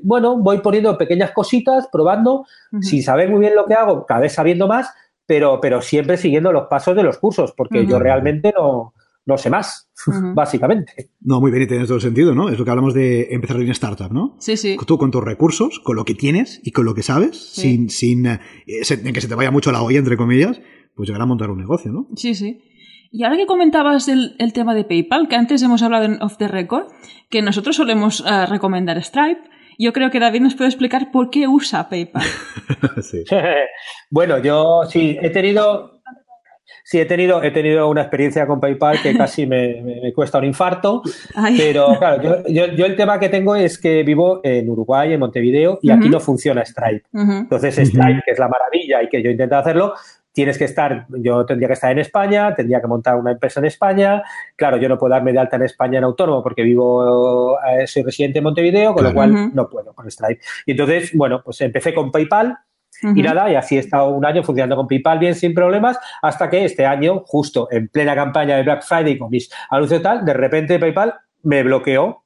bueno, 0.03 0.37
voy 0.37 0.59
poniendo 0.59 0.97
pequeñas 0.97 1.31
cositas, 1.31 1.89
probando, 1.91 2.45
sin 2.79 3.03
saber 3.03 3.29
muy 3.29 3.39
bien 3.39 3.55
lo 3.55 3.65
que 3.65 3.73
hago, 3.73 4.05
cada 4.05 4.21
vez 4.21 4.33
sabiendo 4.33 4.67
más, 4.67 4.93
pero, 5.25 5.59
pero 5.59 5.81
siempre 5.81 6.15
siguiendo 6.15 6.53
los 6.53 6.67
pasos 6.67 6.95
de 6.95 7.03
los 7.03 7.17
cursos, 7.17 7.51
porque 7.51 7.85
yo 7.85 7.99
realmente 7.99 8.53
no, 8.55 8.93
no 9.27 9.37
sé 9.37 9.49
más, 9.49 9.89
básicamente. 10.33 11.11
No, 11.19 11.39
muy 11.39 11.51
bien, 11.51 11.63
y 11.63 11.67
tienes 11.67 11.87
todo 11.87 11.97
el 11.97 12.01
sentido, 12.01 12.33
¿no? 12.33 12.49
Es 12.49 12.57
lo 12.57 12.65
que 12.65 12.71
hablamos 12.71 12.93
de 12.93 13.27
empezar 13.31 13.59
en 13.59 13.69
startup, 13.69 14.11
¿no? 14.11 14.37
Sí, 14.39 14.55
sí. 14.57 14.77
Tú 14.87 14.97
con 14.97 15.11
tus 15.11 15.23
recursos, 15.23 15.79
con 15.83 15.97
lo 15.97 16.05
que 16.05 16.15
tienes 16.15 16.61
y 16.63 16.71
con 16.71 16.85
lo 16.85 16.95
que 16.95 17.03
sabes, 17.03 17.37
sin, 17.37 17.89
sin 17.89 18.25
eh, 18.25 18.39
en 18.65 19.13
que 19.13 19.21
se 19.21 19.27
te 19.27 19.35
vaya 19.35 19.51
mucho 19.51 19.71
la 19.71 19.83
olla, 19.83 19.99
entre 19.99 20.17
comillas, 20.17 20.61
pues 20.95 21.07
llegar 21.09 21.21
a 21.21 21.25
montar 21.25 21.51
un 21.51 21.59
negocio, 21.59 21.91
¿no? 21.91 22.07
Sí, 22.15 22.33
sí. 22.33 22.61
Y 23.11 23.23
ahora 23.23 23.37
que 23.37 23.45
comentabas 23.45 24.07
el, 24.07 24.35
tema 24.53 24.73
de 24.73 24.85
PayPal, 24.85 25.27
que 25.27 25.35
antes 25.35 25.61
hemos 25.61 25.83
hablado 25.83 26.05
en 26.05 26.21
Off 26.21 26.37
the 26.37 26.47
Record, 26.47 26.87
que 27.29 27.41
nosotros 27.41 27.75
solemos 27.75 28.23
eh, 28.25 28.45
recomendar 28.45 29.01
Stripe, 29.03 29.41
yo 29.77 29.93
creo 29.93 30.09
que 30.09 30.19
David 30.19 30.41
nos 30.41 30.55
puede 30.55 30.69
explicar 30.69 31.11
por 31.11 31.29
qué 31.29 31.47
usa 31.47 31.89
PayPal. 31.89 32.23
sí. 33.01 33.23
bueno, 34.09 34.41
yo 34.41 34.81
sí, 34.89 35.17
he 35.21 35.29
tenido 35.29 35.96
Sí, 36.83 36.99
he 36.99 37.05
tenido, 37.05 37.43
he 37.43 37.51
tenido 37.51 37.89
una 37.89 38.01
experiencia 38.01 38.45
con 38.47 38.59
PayPal 38.59 39.01
que 39.01 39.13
casi 39.17 39.45
me, 39.45 40.11
cuesta 40.13 40.37
un 40.37 40.45
infarto, 40.45 41.01
pero 41.57 41.97
claro, 41.99 42.43
yo, 42.47 42.65
el 42.65 42.95
tema 42.95 43.19
que 43.19 43.29
tengo 43.29 43.55
es 43.55 43.77
que 43.77 44.03
vivo 44.03 44.41
en 44.43 44.69
Uruguay, 44.69 45.13
en 45.13 45.19
Montevideo, 45.19 45.79
y 45.81 45.91
aquí 45.91 46.09
no 46.09 46.19
funciona 46.19 46.63
Stripe. 46.65 47.03
Entonces, 47.13 47.75
Stripe, 47.77 48.21
que 48.25 48.31
es 48.31 48.39
la 48.39 48.47
maravilla 48.47 49.03
y 49.03 49.09
que 49.09 49.21
yo 49.21 49.29
intento 49.29 49.55
hacerlo, 49.57 49.93
tienes 50.37 50.59
que 50.59 50.65
estar, 50.65 51.07
yo 51.09 51.47
tendría 51.47 51.67
que 51.67 51.73
estar 51.73 51.91
en 51.91 51.97
España, 51.97 52.53
tendría 52.53 52.79
que 52.79 52.85
montar 52.85 53.15
una 53.15 53.31
empresa 53.31 53.59
en 53.59 53.65
España. 53.65 54.21
Claro, 54.55 54.77
yo 54.77 54.87
no 54.87 54.95
puedo 54.95 55.09
darme 55.11 55.33
de 55.33 55.39
alta 55.39 55.55
en 55.55 55.63
España 55.63 55.97
en 55.97 56.03
autónomo 56.03 56.43
porque 56.43 56.61
vivo, 56.61 57.57
eh, 57.67 57.87
soy 57.87 58.03
residente 58.03 58.37
en 58.37 58.43
Montevideo, 58.43 58.93
con 58.93 59.03
lo 59.03 59.15
cual 59.15 59.51
no 59.55 59.67
puedo 59.67 59.93
con 59.93 60.11
Stripe. 60.11 60.39
Y 60.67 60.71
entonces, 60.73 61.11
bueno, 61.15 61.41
pues 61.43 61.59
empecé 61.61 61.91
con 61.91 62.11
PayPal 62.11 62.55
y 63.03 63.21
nada, 63.21 63.51
y 63.51 63.55
así 63.55 63.77
he 63.77 63.79
estado 63.79 64.09
un 64.09 64.25
año 64.25 64.43
funcionando 64.43 64.75
con 64.75 64.87
PayPal 64.87 65.19
bien 65.19 65.35
sin 65.35 65.53
problemas, 65.53 65.97
hasta 66.21 66.49
que 66.49 66.65
este 66.65 66.85
año, 66.85 67.23
justo 67.25 67.67
en 67.71 67.87
plena 67.87 68.15
campaña 68.15 68.57
de 68.57 68.63
Black 68.63 68.83
Friday 68.83 69.17
con 69.17 69.29
mis 69.29 69.49
anuncios 69.69 69.99
y 69.99 70.03
tal, 70.03 70.25
de 70.25 70.33
repente 70.33 70.79
PayPal 70.79 71.13
me 71.43 71.63
bloqueó, 71.63 72.23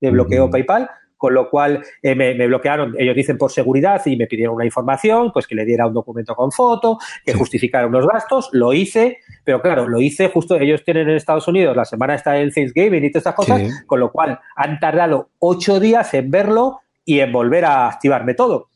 me 0.00 0.10
bloqueó 0.10 0.50
PayPal, 0.50 0.88
con 1.24 1.32
lo 1.32 1.48
cual 1.48 1.82
eh, 2.02 2.14
me, 2.14 2.34
bloquearon, 2.46 2.94
ellos 2.98 3.16
dicen 3.16 3.38
por 3.38 3.50
seguridad 3.50 4.02
y 4.04 4.14
me 4.14 4.26
pidieron 4.26 4.56
una 4.56 4.66
información, 4.66 5.32
pues 5.32 5.46
que 5.46 5.54
le 5.54 5.64
diera 5.64 5.86
un 5.86 5.94
documento 5.94 6.34
con 6.34 6.52
foto, 6.52 6.98
que 7.24 7.32
justificara 7.32 7.86
unos 7.86 8.06
gastos, 8.06 8.50
lo 8.52 8.74
hice, 8.74 9.20
pero 9.42 9.62
claro, 9.62 9.88
lo 9.88 10.02
hice 10.02 10.28
justo, 10.28 10.56
ellos 10.56 10.84
tienen 10.84 11.08
en 11.08 11.16
Estados 11.16 11.48
Unidos, 11.48 11.74
la 11.74 11.86
semana 11.86 12.14
está 12.14 12.38
en 12.38 12.52
Thanksgiving 12.52 13.04
y 13.04 13.10
todas 13.10 13.22
estas 13.22 13.34
cosas, 13.34 13.84
con 13.86 14.00
lo 14.00 14.12
cual 14.12 14.38
han 14.54 14.78
tardado 14.78 15.30
ocho 15.38 15.80
días 15.80 16.12
en 16.12 16.30
verlo 16.30 16.80
y 17.06 17.20
en 17.20 17.32
volver 17.32 17.64
a 17.64 17.88
activarme 17.88 18.34
todo. 18.34 18.68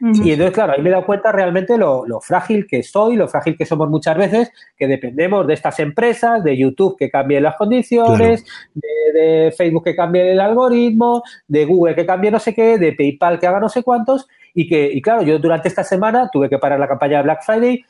Y 0.00 0.32
entonces, 0.32 0.54
claro, 0.54 0.72
ahí 0.72 0.82
me 0.82 0.88
he 0.88 0.92
dado 0.92 1.04
cuenta 1.04 1.30
realmente 1.30 1.76
lo, 1.76 2.04
frágil 2.22 2.66
que 2.66 2.82
soy, 2.82 3.16
lo 3.16 3.28
frágil 3.28 3.56
que 3.56 3.66
somos 3.66 3.88
muchas 3.90 4.16
veces, 4.16 4.50
que 4.76 4.86
dependemos 4.86 5.46
de 5.46 5.54
estas 5.54 5.78
empresas, 5.78 6.42
de 6.42 6.56
YouTube 6.56 6.96
que 6.98 7.10
cambie 7.10 7.40
las 7.40 7.56
condiciones, 7.56 8.44
de, 8.74 9.52
Facebook 9.56 9.84
que 9.84 9.96
cambie 9.96 10.32
el 10.32 10.40
algoritmo, 10.40 11.22
de 11.48 11.64
Google 11.64 11.94
que 11.94 12.06
cambie 12.06 12.30
no 12.30 12.38
sé 12.38 12.54
qué, 12.54 12.78
de 12.78 12.92
PayPal 12.92 13.38
que 13.38 13.46
haga 13.46 13.60
no 13.60 13.68
sé 13.68 13.82
cuántos. 13.82 14.26
Y 14.52 14.68
que, 14.68 14.90
y 14.92 15.00
claro, 15.00 15.22
yo 15.22 15.38
durante 15.38 15.68
esta 15.68 15.84
semana 15.84 16.28
tuve 16.32 16.48
que 16.48 16.58
parar 16.58 16.80
la 16.80 16.88
campaña 16.88 17.18
de 17.18 17.22
Black 17.22 17.44
Friday, 17.44 17.84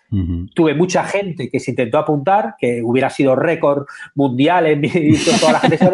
tuve 0.55 0.75
mucha 0.75 1.05
gente 1.05 1.49
que 1.49 1.59
se 1.59 1.71
intentó 1.71 1.99
apuntar, 1.99 2.55
que 2.59 2.83
hubiera 2.83 3.09
sido 3.09 3.35
récord 3.35 3.87
mundial 4.15 4.67
en 4.67 4.81
mi, 4.81 4.91
toda 5.41 5.53
la 5.53 5.61
gente 5.61 5.79
se 5.79 5.91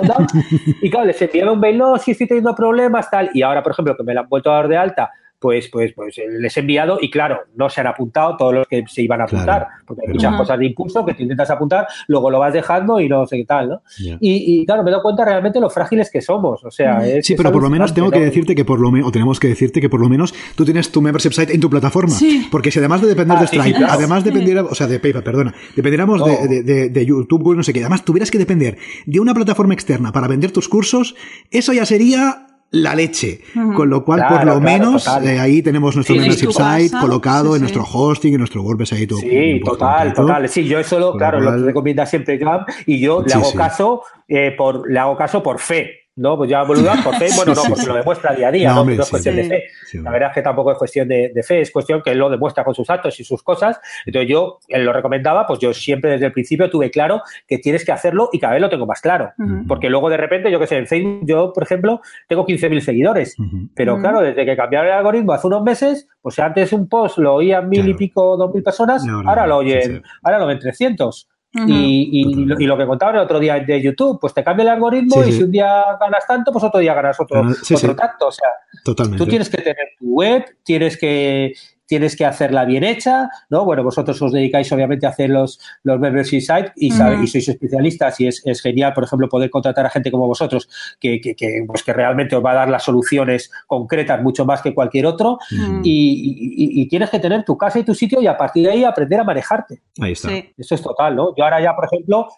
y 0.82 0.90
claro, 0.90 1.06
les 1.06 1.22
enviaba 1.22 1.52
un 1.52 1.60
mail, 1.60 1.78
no, 1.78 1.96
si 1.98 2.12
estoy 2.12 2.26
teniendo 2.26 2.54
problemas, 2.54 3.08
tal. 3.10 3.30
Y 3.32 3.42
ahora, 3.42 3.62
por 3.62 3.72
ejemplo, 3.72 3.96
que 3.96 4.02
me 4.02 4.12
la 4.12 4.22
han 4.22 4.28
vuelto 4.28 4.50
a 4.50 4.56
dar 4.56 4.68
de 4.68 4.76
alta, 4.76 5.12
pues, 5.46 5.68
pues, 5.70 5.92
pues 5.94 6.16
les 6.28 6.56
he 6.56 6.60
enviado 6.60 6.98
y 7.00 7.08
claro, 7.08 7.38
no 7.54 7.68
se 7.68 7.80
han 7.80 7.86
apuntado 7.86 8.36
todos 8.36 8.52
los 8.52 8.66
que 8.66 8.82
se 8.88 9.02
iban 9.02 9.20
a 9.20 9.24
apuntar, 9.26 9.68
porque 9.86 10.02
hay 10.04 10.12
muchas 10.12 10.34
cosas 10.34 10.58
de 10.58 10.66
impulso 10.66 11.06
que 11.06 11.14
te 11.14 11.22
intentas 11.22 11.48
apuntar, 11.50 11.86
luego 12.08 12.32
lo 12.32 12.40
vas 12.40 12.52
dejando 12.52 12.98
y 12.98 13.08
no 13.08 13.24
sé 13.28 13.36
qué 13.36 13.44
tal, 13.44 13.68
¿no? 13.68 13.82
Y, 14.18 14.66
claro, 14.66 14.82
me 14.82 14.90
he 14.90 14.92
dado 14.92 15.04
cuenta 15.04 15.24
realmente 15.24 15.60
lo 15.60 15.70
frágiles 15.70 16.10
que 16.10 16.20
somos, 16.20 16.64
o 16.64 16.70
sea... 16.72 17.00
sí, 17.22 17.36
pero 17.36 17.52
por 17.52 17.62
lo 17.62 17.70
menos 17.70 17.94
tengo 17.94 18.10
que 18.10 18.18
decirte 18.18 18.56
que 18.56 18.64
por 18.64 18.80
lo 18.80 18.90
menos, 18.90 19.06
o 19.06 19.12
tenemos 19.12 19.38
que 19.38 19.46
decirte 19.46 19.80
que 19.80 19.88
por 19.88 20.00
lo 20.00 20.08
menos 20.08 20.34
tú 20.56 20.64
tienes 20.64 20.90
tu 20.90 21.00
membership 21.00 21.30
site 21.30 21.54
en 21.54 21.60
tu 21.60 21.70
plataforma, 21.70 22.16
porque 22.50 22.72
si 22.72 22.80
además 22.80 23.02
de 23.02 23.06
depender 23.06 23.36
ah, 23.36 23.40
de 23.42 23.46
Stripe, 23.46 23.84
además 23.88 24.24
dependiera, 24.24 24.64
o 24.64 24.74
sea, 24.74 24.88
de 24.88 24.98
PayPal, 24.98 25.22
perdona, 25.22 25.54
dependiéramos 25.76 26.24
de, 26.24 26.64
de, 26.64 26.88
de, 26.88 27.06
YouTube, 27.06 27.54
no 27.54 27.62
sé 27.62 27.72
qué, 27.72 27.82
además 27.82 28.04
tuvieras 28.04 28.32
que 28.32 28.38
depender 28.38 28.78
de 29.06 29.20
una 29.20 29.32
plataforma 29.32 29.74
externa 29.74 30.10
para 30.10 30.26
vender 30.26 30.50
tus 30.50 30.68
cursos, 30.68 31.14
eso 31.52 31.72
ya 31.72 31.86
sería 31.86 32.46
la 32.70 32.94
leche. 32.94 33.40
Con 33.74 33.88
lo 33.88 34.04
cual, 34.04 34.24
por 34.28 34.44
lo 34.44 34.60
menos, 34.60 35.06
eh, 35.22 35.38
ahí 35.38 35.62
tenemos 35.62 35.94
nuestro 35.94 36.16
membership 36.16 36.50
site 36.50 36.96
colocado 36.98 37.54
en 37.54 37.62
nuestro 37.62 37.84
hosting, 37.84 38.34
en 38.34 38.38
nuestro 38.38 38.62
WordPress 38.62 38.92
ahí 38.92 39.06
todo. 39.06 39.20
Sí, 39.20 39.60
total, 39.64 40.12
total. 40.12 40.48
Sí, 40.48 40.64
yo 40.64 40.78
eso, 40.78 40.98
lo, 40.98 41.16
claro, 41.16 41.40
lo 41.40 41.56
recomienda 41.64 42.06
siempre 42.06 42.38
y 42.86 43.00
yo 43.00 43.22
le 43.26 43.34
hago 43.34 43.52
caso 43.52 44.02
eh, 44.28 44.52
por, 44.56 44.90
le 44.90 44.98
hago 44.98 45.16
caso 45.16 45.42
por 45.42 45.58
fe. 45.58 46.05
¿No? 46.16 46.36
Pues 46.36 46.50
ya 46.50 46.62
boludas 46.62 47.02
por 47.02 47.14
fe, 47.16 47.28
bueno, 47.36 47.54
no, 47.54 47.62
porque 47.68 47.86
lo 47.86 47.94
demuestra 47.94 48.34
día 48.34 48.48
a 48.48 48.52
día, 48.52 48.72
no, 48.72 48.88
es 48.88 49.10
cuestión 49.10 49.36
de 49.36 49.44
fe. 49.44 49.64
La 50.02 50.10
verdad 50.10 50.30
es 50.30 50.34
que 50.34 50.42
tampoco 50.42 50.72
es 50.72 50.78
cuestión 50.78 51.06
de, 51.08 51.30
fe, 51.46 51.60
es 51.60 51.70
cuestión 51.70 52.02
que 52.02 52.10
él 52.10 52.18
lo 52.18 52.30
demuestra 52.30 52.64
con 52.64 52.74
sus 52.74 52.88
actos 52.90 53.18
y 53.20 53.24
sus 53.24 53.42
cosas. 53.42 53.78
Entonces 54.04 54.28
yo, 54.28 54.58
él 54.68 54.84
lo 54.84 54.92
recomendaba, 54.92 55.46
pues 55.46 55.60
yo 55.60 55.72
siempre 55.74 56.10
desde 56.10 56.26
el 56.26 56.32
principio 56.32 56.70
tuve 56.70 56.90
claro 56.90 57.22
que 57.46 57.58
tienes 57.58 57.84
que 57.84 57.92
hacerlo 57.92 58.30
y 58.32 58.40
cada 58.40 58.54
vez 58.54 58.62
lo 58.62 58.70
tengo 58.70 58.86
más 58.86 59.00
claro. 59.00 59.32
Porque 59.68 59.90
luego 59.90 60.08
de 60.08 60.16
repente, 60.16 60.50
yo 60.50 60.58
que 60.58 60.66
sé, 60.66 60.78
en 60.78 60.86
Facebook, 60.86 61.20
yo, 61.24 61.52
por 61.52 61.62
ejemplo, 61.62 62.00
tengo 62.28 62.46
15.000 62.46 62.80
seguidores. 62.80 63.36
Pero 63.74 63.98
claro, 63.98 64.20
desde 64.20 64.44
que 64.44 64.56
cambiaron 64.56 64.88
el 64.88 64.94
algoritmo 64.94 65.32
hace 65.32 65.46
unos 65.46 65.62
meses, 65.62 66.08
pues 66.22 66.38
antes 66.38 66.72
un 66.72 66.88
post 66.88 67.18
lo 67.18 67.34
oían 67.34 67.68
mil 67.68 67.86
y 67.88 67.94
pico, 67.94 68.36
dos 68.36 68.52
mil 68.52 68.62
personas, 68.62 69.04
ahora 69.26 69.46
lo 69.46 69.58
oyen, 69.58 70.02
ahora 70.22 70.38
lo 70.38 70.46
ven 70.46 70.58
300. 70.58 71.28
Y, 71.66 72.44
lo, 72.66 72.76
que 72.76 72.86
contaba 72.86 73.12
el 73.12 73.18
otro 73.18 73.38
día 73.38 73.58
de 73.60 73.82
YouTube, 73.82 74.18
pues 74.20 74.34
te 74.34 74.44
cambia 74.44 74.64
el 74.64 74.68
algoritmo 74.70 75.24
y 75.24 75.32
si 75.32 75.42
un 75.42 75.50
día 75.50 75.84
ganas 75.98 76.26
tanto, 76.26 76.52
pues 76.52 76.64
otro 76.64 76.80
día 76.80 76.94
ganas 76.94 77.18
otro, 77.18 77.40
otro 77.42 77.96
tanto. 77.96 78.26
O 78.28 78.32
sea, 78.32 78.48
Totalmente. 78.84 79.24
tú 79.24 79.28
tienes 79.28 79.48
que 79.48 79.58
tener 79.58 79.88
tu 79.98 80.06
web, 80.14 80.44
tienes 80.62 80.96
que 80.96 81.54
tienes 81.86 82.16
que 82.16 82.24
hacerla 82.24 82.64
bien 82.64 82.84
hecha, 82.84 83.28
¿no? 83.48 83.64
Bueno, 83.64 83.82
vosotros 83.84 84.20
os 84.20 84.32
dedicáis 84.32 84.70
obviamente 84.72 85.06
a 85.06 85.10
hacer 85.10 85.30
los, 85.30 85.60
los 85.82 85.98
membership 85.98 86.40
sites 86.40 86.72
y, 86.76 86.88
y 86.88 87.26
sois 87.26 87.48
especialistas 87.48 88.20
y 88.20 88.26
es, 88.26 88.60
genial, 88.60 88.92
por 88.92 89.04
ejemplo, 89.04 89.28
poder 89.28 89.50
contratar 89.50 89.86
a 89.86 89.90
gente 89.90 90.10
como 90.10 90.26
vosotros 90.26 90.68
que, 91.00 91.20
que, 91.20 91.64
pues 91.66 91.82
que 91.82 91.92
realmente 91.92 92.36
os 92.36 92.44
va 92.44 92.52
a 92.52 92.54
dar 92.54 92.68
las 92.68 92.84
soluciones 92.84 93.50
concretas 93.66 94.22
mucho 94.22 94.44
más 94.44 94.62
que 94.62 94.74
cualquier 94.74 95.06
otro 95.06 95.38
y, 95.82 96.86
tienes 96.88 97.10
que 97.10 97.18
tener 97.18 97.44
tu 97.44 97.58
casa 97.58 97.78
y 97.78 97.84
tu 97.84 97.94
sitio 97.94 98.22
y 98.22 98.26
a 98.26 98.36
partir 98.36 98.64
de 98.64 98.72
ahí 98.72 98.84
aprender 98.84 99.20
a 99.20 99.24
manejarte. 99.24 99.82
Ahí 100.00 100.12
está. 100.12 100.30
Eso 100.56 100.74
es 100.74 100.82
total, 100.82 101.16
¿no? 101.16 101.34
Yo 101.36 101.44
ahora 101.44 101.60
ya, 101.60 101.74
por 101.74 101.84
ejemplo, 101.84 102.28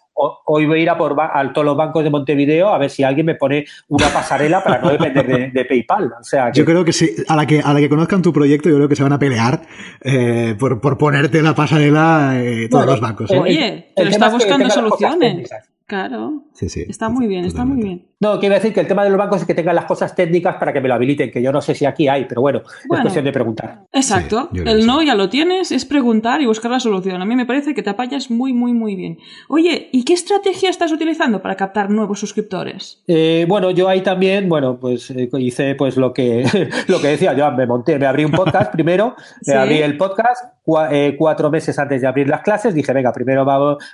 hoy 0.45 0.65
voy 0.65 0.79
a 0.79 0.83
ir 0.83 0.89
a 0.89 0.97
por 0.97 1.15
a 1.19 1.53
todos 1.53 1.65
los 1.65 1.77
bancos 1.77 2.03
de 2.03 2.09
Montevideo 2.09 2.69
a 2.69 2.77
ver 2.77 2.89
si 2.89 3.03
alguien 3.03 3.25
me 3.25 3.35
pone 3.35 3.65
una 3.87 4.07
pasarela 4.07 4.63
para 4.63 4.81
no 4.81 4.89
depender 4.91 5.51
de, 5.51 5.65
PayPal. 5.65 6.13
O 6.19 6.23
sea, 6.23 6.51
Yo 6.51 6.65
creo 6.65 6.83
que 6.83 6.93
sí, 6.93 7.09
a 7.27 7.35
la 7.35 7.45
que, 7.45 7.61
a 7.61 7.73
la 7.73 7.79
que 7.79 7.89
conozcan 7.89 8.21
tu 8.21 8.33
proyecto, 8.33 8.69
yo 8.69 8.75
creo 8.75 8.89
que 8.89 8.95
se 8.95 9.03
van 9.03 9.13
a 9.13 9.19
pelear 9.19 9.61
eh, 10.01 10.55
por, 10.59 10.81
por, 10.81 10.97
ponerte 10.97 11.41
la 11.41 11.55
pasarela 11.55 12.33
eh, 12.35 12.67
todos 12.69 12.85
los 12.85 13.01
bancos. 13.01 13.31
¿eh? 13.31 13.39
Oye, 13.39 13.91
pero 13.95 14.09
está 14.09 14.29
buscando 14.29 14.69
soluciones. 14.69 15.49
Claro. 15.89 16.43
Sí, 16.53 16.69
sí. 16.69 16.85
Está 16.87 17.09
muy 17.09 17.25
bien, 17.25 17.45
está 17.45 17.65
muy 17.65 17.81
bien. 17.81 18.05
No, 18.21 18.37
quiero 18.37 18.55
decir 18.55 18.73
que 18.73 18.81
el 18.81 18.87
tema 18.87 19.05
de 19.05 19.09
los 19.09 19.17
bancos 19.17 19.39
es 19.39 19.47
que 19.47 19.53
tengan 19.53 19.75
las 19.75 19.85
cosas 19.85 20.13
técnicas 20.13 20.57
para 20.57 20.73
que 20.73 20.81
me 20.81 20.89
lo 20.89 20.95
habiliten, 20.95 21.31
que 21.31 21.41
yo 21.41 21.53
no 21.53 21.61
sé 21.61 21.73
si 21.73 21.85
aquí 21.85 22.09
hay, 22.09 22.25
pero 22.25 22.41
bueno, 22.41 22.63
es 22.65 22.99
cuestión 22.99 23.23
de 23.23 23.31
preguntar. 23.31 23.83
Exacto. 23.93 24.49
el 24.53 24.85
no 24.85 25.01
ya 25.01 25.15
lo 25.15 25.29
tienes, 25.29 25.71
es 25.71 25.85
preguntar 25.85 26.41
y 26.41 26.45
buscar 26.45 26.69
la 26.69 26.81
solución. 26.81 27.21
A 27.21 27.25
mí 27.25 27.37
me 27.37 27.45
parece 27.45 27.73
que 27.73 27.81
te 27.81 27.89
apañas 27.89 28.29
muy, 28.29 28.51
muy, 28.51 28.73
muy 28.73 28.97
bien. 28.97 29.19
Oye, 29.47 29.87
¿y 29.93 30.03
qué 30.03 30.11
estrategia 30.11 30.69
estás 30.69 30.91
utilizando 30.91 31.41
para 31.41 31.55
captar 31.55 31.89
nuevos 31.89 32.19
suscriptores? 32.19 33.01
Eh, 33.07 33.45
bueno, 33.47 33.71
yo 33.71 33.87
ahí 33.87 34.01
también, 34.01 34.49
bueno, 34.49 34.77
pues 34.77 35.11
eh, 35.11 35.29
hice 35.37 35.75
pues 35.75 35.95
lo 35.95 36.11
que, 36.11 36.43
lo 36.87 36.99
que 36.99 37.07
decía, 37.07 37.33
yo 37.33 37.49
me 37.53 37.65
monté, 37.65 37.97
me 37.97 38.05
abrí 38.05 38.25
un 38.25 38.31
podcast 38.31 38.69
primero, 38.69 39.15
me 39.47 39.53
abrí 39.53 39.77
el 39.77 39.95
podcast 39.95 40.43
eh, 40.91 41.15
cuatro 41.17 41.49
meses 41.49 41.79
antes 41.79 42.01
de 42.01 42.07
abrir 42.07 42.27
las 42.27 42.41
clases, 42.41 42.73
dije, 42.73 42.91
venga, 42.91 43.13
primero 43.13 43.45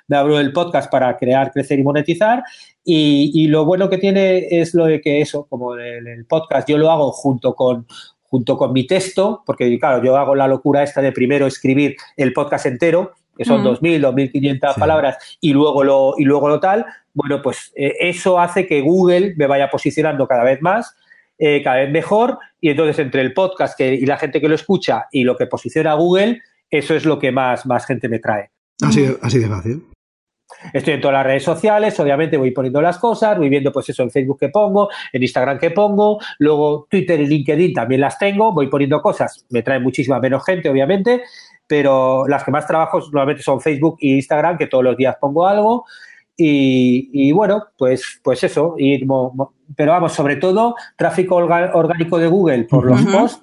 me 0.08 0.18
abro 0.18 0.40
el 0.40 0.52
podcast 0.52 0.92
para 0.92 1.16
crear, 1.16 1.52
crecer 1.52 1.78
y 1.78 1.84
monetizar 1.84 2.44
y, 2.86 3.48
lo 3.48 3.66
bueno 3.66 3.90
que 3.90 3.98
tiene 3.98 4.48
es 4.52 4.74
lo 4.74 4.86
de 4.86 5.02
que 5.02 5.20
eso, 5.22 5.46
como 5.50 5.74
el, 5.76 6.08
el 6.08 6.26
podcast, 6.26 6.70
yo 6.70 6.78
lo 6.78 6.92
hago 6.92 7.12
junto 7.12 7.56
con, 7.56 7.88
junto 8.36 8.58
con 8.58 8.74
mi 8.74 8.86
texto, 8.86 9.44
porque 9.46 9.80
claro, 9.80 10.04
yo 10.04 10.18
hago 10.18 10.36
la 10.36 10.48
locura 10.48 10.84
esta 10.84 11.02
de 11.02 11.12
primero 11.12 11.48
escribir 11.48 11.96
el 12.18 12.34
podcast 12.34 12.66
entero, 12.66 13.14
que 13.38 13.46
son 13.46 13.64
2.000, 13.64 14.02
2.500 14.02 14.76
palabras, 14.78 15.38
y 15.42 15.54
luego, 15.54 15.84
lo, 15.84 16.16
y 16.18 16.24
luego 16.24 16.50
lo 16.50 16.60
tal, 16.60 16.86
bueno, 17.14 17.42
pues 17.42 17.72
eh, 17.76 17.94
eso 18.00 18.40
hace 18.40 18.68
que 18.68 18.82
Google 18.82 19.36
me 19.38 19.48
vaya 19.48 19.70
posicionando 19.70 20.28
cada 20.28 20.44
vez 20.44 20.62
más, 20.62 20.96
eh, 21.38 21.62
cada 21.64 21.78
vez 21.78 21.92
mejor, 21.92 22.38
y 22.60 22.70
entonces 22.70 23.00
entre 23.00 23.22
el 23.22 23.34
podcast 23.34 23.78
que, 23.78 23.94
y 23.94 24.06
la 24.06 24.18
gente 24.18 24.42
que 24.42 24.50
lo 24.50 24.56
escucha 24.56 25.06
y 25.12 25.24
lo 25.24 25.38
que 25.38 25.48
posiciona 25.48 25.94
Google, 25.94 26.42
eso 26.70 26.94
es 26.94 27.06
lo 27.06 27.20
que 27.20 27.32
más, 27.32 27.66
más 27.66 27.86
gente 27.86 28.10
me 28.10 28.20
trae. 28.20 28.52
Así, 28.82 29.06
así 29.22 29.40
de 29.40 29.48
fácil. 29.48 29.95
Estoy 30.74 30.94
en 30.94 31.02
todas 31.02 31.16
las 31.16 31.26
redes 31.26 31.44
sociales, 31.44 32.00
obviamente 32.00 32.38
voy 32.38 32.52
poniendo 32.52 32.82
las 32.82 32.98
cosas, 32.98 33.38
voy 33.38 33.50
viendo 33.50 33.72
pues 33.72 33.90
eso 33.90 34.04
en 34.04 34.12
Facebook 34.12 34.40
que 34.40 34.50
pongo, 34.50 34.90
en 35.12 35.22
Instagram 35.24 35.60
que 35.60 35.72
pongo, 35.72 36.20
luego 36.40 36.88
Twitter 36.90 37.20
y 37.20 37.28
LinkedIn 37.28 37.74
también 37.74 38.02
las 38.02 38.18
tengo, 38.18 38.54
voy 38.54 38.68
poniendo 38.68 39.02
cosas, 39.02 39.46
me 39.50 39.64
trae 39.64 39.80
muchísima 39.80 40.20
menos 40.20 40.46
gente 40.46 40.70
obviamente, 40.70 41.24
pero 41.68 42.28
las 42.28 42.44
que 42.44 42.52
más 42.52 42.68
trabajo 42.68 43.00
normalmente 43.00 43.44
son 43.44 43.60
Facebook 43.60 43.98
e 44.02 44.08
Instagram, 44.10 44.58
que 44.58 44.68
todos 44.68 44.84
los 44.84 44.98
días 44.98 45.16
pongo 45.20 45.48
algo. 45.48 45.86
Y, 46.38 47.32
bueno, 47.32 47.68
pues, 47.78 48.20
pues 48.22 48.44
eso, 48.44 48.76
pero 49.76 49.92
vamos, 49.94 50.12
sobre 50.12 50.36
todo 50.36 50.76
tráfico 50.98 51.36
orgánico 51.36 52.18
de 52.18 52.28
Google 52.28 52.66
por 52.66 52.86
los 52.86 53.02
posts 53.04 53.42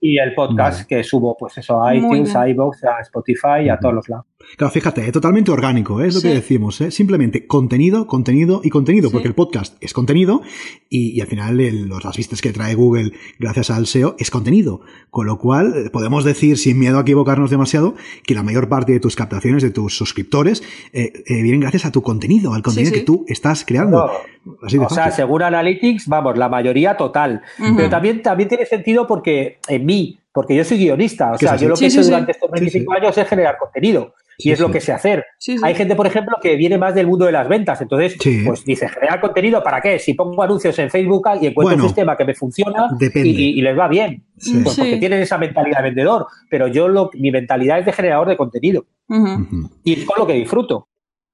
y 0.00 0.18
el 0.18 0.34
podcast 0.34 0.88
que 0.88 1.04
subo, 1.04 1.36
pues 1.36 1.58
eso, 1.58 1.82
a 1.82 1.94
iTunes, 1.94 2.34
a 2.34 2.48
iVoox, 2.48 2.82
a 2.82 3.00
Spotify, 3.02 3.68
a 3.70 3.78
todos 3.78 3.94
los 3.94 4.08
lados. 4.08 4.26
Claro, 4.56 4.72
fíjate, 4.72 5.06
es 5.06 5.12
totalmente 5.12 5.50
orgánico, 5.50 6.00
¿eh? 6.00 6.08
es 6.08 6.14
lo 6.14 6.20
que 6.20 6.34
decimos, 6.34 6.80
¿eh? 6.80 6.90
simplemente 6.90 7.46
contenido, 7.46 8.06
contenido 8.06 8.60
y 8.62 8.70
contenido, 8.70 9.10
porque 9.10 9.28
el 9.28 9.34
podcast 9.34 9.76
es 9.80 9.92
contenido 9.92 10.42
y, 10.88 11.20
al 11.20 11.26
final 11.26 11.56
los, 11.88 12.04
las 12.04 12.16
vistas 12.16 12.42
que 12.42 12.52
trae 12.52 12.74
Google 12.74 13.12
gracias 13.38 13.70
al 13.70 13.86
SEO 13.86 14.16
es 14.18 14.30
contenido. 14.30 14.82
Con 15.10 15.26
lo 15.26 15.38
cual, 15.38 15.86
eh, 15.86 15.90
podemos 15.90 16.24
decir, 16.24 16.58
sin 16.58 16.78
miedo 16.78 16.98
a 16.98 17.02
equivocarnos 17.02 17.50
demasiado, 17.50 17.94
que 18.24 18.34
la 18.34 18.42
mayor 18.42 18.68
parte 18.68 18.92
de 18.92 19.00
tus 19.00 19.16
captaciones, 19.16 19.62
de 19.62 19.70
tus 19.70 19.96
suscriptores, 19.96 20.62
eh, 20.92 21.12
vienen 21.28 21.60
gracias 21.60 21.86
a 21.86 21.92
tu 21.92 22.02
contenido, 22.02 22.54
al 22.54 22.62
contenido 22.62 22.92
que 22.92 23.00
tú 23.00 23.24
estás 23.28 23.64
creando. 23.64 24.10
o 24.60 24.88
sea, 24.90 25.10
según 25.10 25.42
Analytics, 25.42 26.08
vamos, 26.08 26.36
la 26.36 26.48
mayoría 26.48 26.96
total. 26.96 27.42
Pero 27.58 27.88
también, 27.88 28.22
también 28.22 28.48
tiene 28.48 28.66
sentido 28.66 29.06
porque 29.06 29.58
en 29.68 29.86
mí, 29.86 30.18
porque 30.32 30.56
yo 30.56 30.64
soy 30.64 30.78
guionista, 30.78 31.32
o 31.32 31.38
sea, 31.38 31.56
yo 31.56 31.68
lo 31.68 31.76
que 31.76 31.84
he 31.84 31.88
hecho 31.88 32.02
durante 32.02 32.32
estos 32.32 32.50
25 32.50 32.92
años 32.92 33.16
es 33.16 33.28
generar 33.28 33.58
contenido 33.58 34.14
y 34.38 34.50
es 34.50 34.60
lo 34.60 34.70
que 34.70 34.80
sé 34.80 34.92
hacer. 34.92 35.24
Hay 35.62 35.74
gente, 35.74 35.94
por 35.94 36.06
ejemplo, 36.06 36.36
que 36.40 36.56
viene 36.56 36.78
más 36.78 36.94
del 36.94 37.06
mundo 37.06 37.26
de 37.26 37.32
las 37.32 37.48
ventas, 37.48 37.80
entonces, 37.80 38.16
pues 38.44 38.64
dice, 38.64 38.88
generar 38.88 39.20
contenido, 39.20 39.62
¿para 39.62 39.80
qué? 39.80 39.98
Si 39.98 40.14
pongo 40.14 40.42
anuncios 40.42 40.78
en 40.78 40.90
Facebook 40.90 41.28
y 41.40 41.46
encuentro 41.46 41.76
un 41.76 41.82
sistema 41.82 42.16
que 42.16 42.24
me 42.24 42.34
funciona 42.34 42.88
y, 43.14 43.60
les 43.60 43.78
va 43.78 43.88
bien, 43.88 44.24
pues 44.62 44.76
porque 44.76 44.96
tienen 44.96 45.20
esa 45.20 45.38
mentalidad 45.38 45.78
de 45.78 45.84
vendedor, 45.84 46.26
pero 46.48 46.66
yo 46.66 46.88
lo, 46.88 47.10
mi 47.14 47.30
mentalidad 47.30 47.78
es 47.78 47.86
de 47.86 47.92
generador 47.92 48.28
de 48.28 48.36
contenido. 48.36 48.86
Y 49.84 49.92
es 49.92 50.04
con 50.04 50.18
lo 50.18 50.26
que 50.26 50.34
disfruto. 50.34 50.88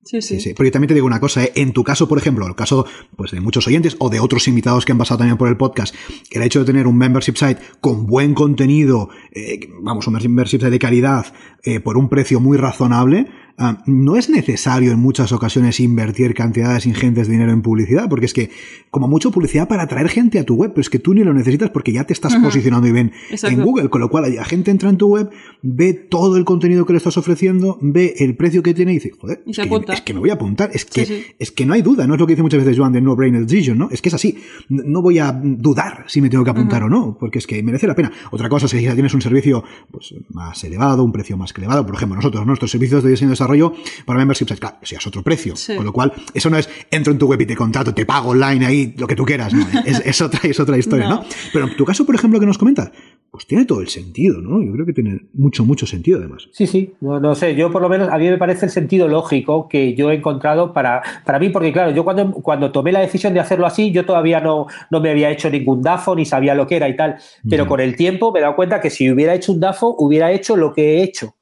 Sí, 0.09 0.23
sí. 0.23 0.41
sí, 0.41 0.55
Porque 0.55 0.71
también 0.71 0.89
te 0.89 0.95
digo 0.95 1.07
una 1.07 1.21
cosa, 1.21 1.45
¿eh? 1.45 1.53
en 1.55 1.75
tu 1.75 1.85
caso, 1.85 2.09
por 2.09 2.17
ejemplo, 2.17 2.47
el 2.47 2.55
caso 2.55 2.87
pues, 3.15 3.31
de 3.31 3.43
muchos 3.43 3.67
oyentes 3.67 3.95
o 3.99 4.09
de 4.09 4.21
otros 4.21 4.49
invitados 4.49 4.87
que 4.87 4.93
han 4.93 4.97
pasado 4.97 5.19
también 5.19 5.37
por 5.37 5.49
el 5.49 5.59
podcast, 5.59 5.95
el 6.31 6.41
hecho 6.41 6.61
de 6.61 6.65
tener 6.65 6.87
un 6.87 6.97
membership 6.97 7.37
site 7.37 7.61
con 7.83 8.07
buen 8.07 8.33
contenido, 8.33 9.11
eh, 9.33 9.69
vamos, 9.83 10.07
un 10.07 10.15
membership 10.15 10.61
site 10.61 10.71
de 10.71 10.79
calidad, 10.79 11.27
eh, 11.63 11.81
por 11.81 11.99
un 11.99 12.09
precio 12.09 12.41
muy 12.41 12.57
razonable, 12.57 13.27
Ah, 13.61 13.83
no 13.87 14.15
es 14.15 14.31
necesario 14.31 14.93
en 14.93 15.01
muchas 15.01 15.33
ocasiones 15.33 15.81
invertir 15.81 16.33
cantidades 16.33 16.87
ingentes 16.87 17.27
de 17.27 17.33
dinero 17.33 17.51
en 17.51 17.61
publicidad, 17.61 18.09
porque 18.09 18.27
es 18.27 18.33
que, 18.33 18.51
como 18.93 19.09
mucho 19.09 19.33
publicidad 19.33 19.67
para 19.67 19.83
atraer 19.83 20.09
gente 20.09 20.39
a 20.39 20.45
tu 20.45 20.55
web, 20.55 20.71
pero 20.71 20.81
es 20.81 20.89
que 20.89 21.01
tú 21.01 21.13
ni 21.13 21.25
lo 21.25 21.35
necesitas 21.35 21.69
porque 21.71 21.91
ya 21.91 22.05
te 22.05 22.13
estás 22.13 22.37
posicionando 22.37 22.87
y 22.87 22.93
bien 22.93 23.11
en 23.43 23.61
Google, 23.61 23.89
con 23.89 24.01
lo 24.01 24.11
cual 24.11 24.33
la 24.33 24.45
gente 24.45 24.71
entra 24.71 24.91
en 24.91 24.97
tu 24.97 25.09
web, 25.09 25.31
ve 25.61 25.93
todo 25.93 26.37
el 26.37 26.45
contenido 26.45 26.87
que 26.87 26.93
le 26.93 26.99
estás 26.99 27.17
ofreciendo, 27.17 27.79
ve 27.81 28.15
el 28.19 28.37
precio 28.37 28.63
que 28.63 28.75
tiene 28.75 28.93
y 28.93 28.95
dice, 28.97 29.11
joder, 29.19 29.43
es, 29.45 29.57
que, 29.57 29.69
me 30.13 30.21
voy 30.21 30.31
a 30.31 30.35
apuntar, 30.35 30.71
es 30.73 30.85
que, 30.85 31.35
es 31.39 31.51
que 31.51 31.67
no 31.67 31.75
hay 31.75 31.83
duda, 31.83 32.07
no 32.07 32.15
es 32.15 32.21
lo 32.21 32.27
que 32.27 32.33
dice 32.33 32.43
muchas 32.43 32.65
veces 32.65 32.79
Joan 32.79 32.93
de 32.93 33.01
no 33.01 33.17
brain 33.17 33.47
decision, 33.47 33.79
¿no? 33.79 33.89
Es 33.91 34.03
que 34.03 34.09
es 34.09 34.15
así, 34.15 34.39
no 34.69 35.03
voy 35.03 35.19
a 35.19 35.33
dudar 35.33 36.05
si 36.07 36.21
me 36.21 36.31
tengo 36.31 36.45
que 36.45 36.51
apuntar 36.51 36.83
o 36.83 36.89
no, 36.89 37.17
porque 37.19 37.39
es 37.39 37.47
que 37.47 37.63
merece 37.63 37.87
la 37.87 37.95
pena. 37.95 38.11
Otra 38.31 38.49
cosa 38.49 38.67
es 38.67 38.73
que 38.73 38.81
si 38.81 38.95
tienes 38.95 39.15
un 39.15 39.23
servicio 39.23 39.65
pues, 39.91 40.15
más 40.31 40.63
elevado, 40.65 41.05
un 41.05 41.13
precio 41.13 41.37
más 41.37 41.53
elevado, 41.57 41.85
por 41.85 41.95
ejemplo, 41.95 42.17
nosotros, 42.17 42.47
nuestros 42.47 42.71
servicios 42.71 43.03
de 43.03 43.11
diseño 43.11 43.31
y 43.31 43.33
desarrollo 43.33 43.73
para 44.05 44.19
memberships, 44.19 44.59
claro, 44.59 44.77
si 44.83 44.95
es 44.95 45.07
otro 45.07 45.23
precio. 45.23 45.55
Con 45.77 45.85
lo 45.85 45.93
cual, 45.93 46.13
eso 46.35 46.51
no 46.51 46.57
es 46.57 46.69
entro 46.91 47.13
en 47.13 47.19
tu 47.19 47.27
web 47.27 47.41
y 47.41 47.47
te 47.47 47.57
contrato, 47.57 47.95
te 47.95 48.07
pago 48.07 48.31
online 48.31 48.67
ahí, 48.67 48.95
lo 48.97 49.07
que 49.07 49.17
tú 49.17 49.25
quieras. 49.25 49.53
es, 49.85 50.21
otra, 50.21 50.41
es 50.43 50.59
otra 50.61 50.79
historia, 50.79 51.09
no. 51.09 51.25
Pero 51.53 51.67
en 51.67 51.77
tu 51.77 51.85
caso, 51.85 52.05
por 52.05 52.15
ejemplo, 52.15 52.41
que 52.41 52.47
nos 52.47 52.59
comentas, 52.59 52.91
pues 53.31 53.47
tiene 53.47 53.67
todo 53.67 53.81
el 53.83 53.89
sentido, 53.89 54.41
¿no? 54.41 54.63
Yo 54.63 54.73
creo 54.73 54.87
que 54.87 54.93
tiene 54.93 55.21
mucho, 55.35 55.65
mucho 55.65 55.87
sentido 55.87 56.19
además. 56.19 56.49
Sí, 56.53 56.67
sí, 56.67 56.95
no, 57.01 57.35
sé, 57.35 57.55
yo 57.55 57.71
por 57.71 57.83
lo 57.83 57.89
menos 57.89 58.09
a 58.09 58.17
mí 58.17 58.29
me 58.29 58.39
parece 58.39 58.67
el 58.67 58.73
sentido 58.73 59.07
lógico 59.07 59.69
que 59.69 59.95
yo 59.95 60.11
he 60.11 60.15
encontrado 60.15 60.73
para, 60.73 61.03
para 61.25 61.39
mí, 61.39 61.51
porque 61.51 61.73
claro, 61.73 61.91
yo 61.91 62.05
cuando, 62.05 62.33
cuando 62.33 62.73
tomé 62.73 62.91
la 62.91 63.01
decisión 63.01 63.35
de 63.35 63.41
hacerlo 63.41 63.67
así, 63.67 63.93
yo 63.93 64.07
todavía 64.07 64.41
no, 64.41 64.67
no 64.91 65.01
me 65.01 65.11
había 65.11 65.31
hecho 65.31 65.51
ningún 65.51 65.83
DAFO 65.83 66.17
ni 66.17 66.25
sabía 66.25 66.55
lo 66.55 66.67
que 66.67 66.77
era 66.77 66.89
y 66.89 66.97
tal, 66.97 67.17
pero 67.49 67.67
con 67.67 67.81
el 67.81 67.97
tiempo 67.97 68.33
me 68.33 68.39
he 68.39 68.43
dado 68.43 68.57
cuenta 68.57 68.81
que 68.81 68.89
si 68.89 69.11
hubiera 69.11 69.35
hecho 69.35 69.53
un 69.53 69.61
DAFO, 69.61 69.97
hubiera 69.99 70.33
hecho 70.33 70.57
lo 70.57 70.73
que 70.73 70.99
he 70.99 71.03
hecho. 71.03 71.35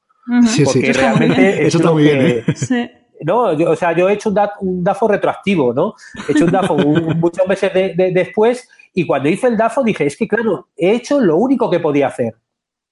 Sí, 0.45 0.65
porque 0.65 0.91
realmente 0.91 1.65
eso 1.65 1.77
está 1.77 1.91
muy 1.91 2.03
bien. 2.03 2.21
¿eh? 2.21 2.43
Sí. 2.53 2.89
No, 3.21 3.45
o 3.45 3.75
sea, 3.75 3.95
yo 3.95 4.09
he 4.09 4.13
hecho 4.13 4.29
un, 4.29 4.83
DAFO 4.83 5.07
retroactivo, 5.07 5.73
¿no? 5.73 5.95
He 6.27 6.33
hecho 6.33 6.45
un 6.45 6.51
DAFO 6.51 6.77
muchos 6.77 7.47
meses 7.47 7.71
después 7.73 8.69
y 8.97 9.05
cuando 9.05 9.29
hice 9.29 9.45
el 9.45 9.57
DAFO 9.57 9.83
dije, 9.83 10.07
es 10.07 10.17
que 10.17 10.27
claro, 10.27 10.69
he 10.75 10.89
hecho 10.89 11.21
lo 11.21 11.37
único 11.37 11.69
que 11.69 11.79
podía 11.79 12.07
hacer. 12.07 12.33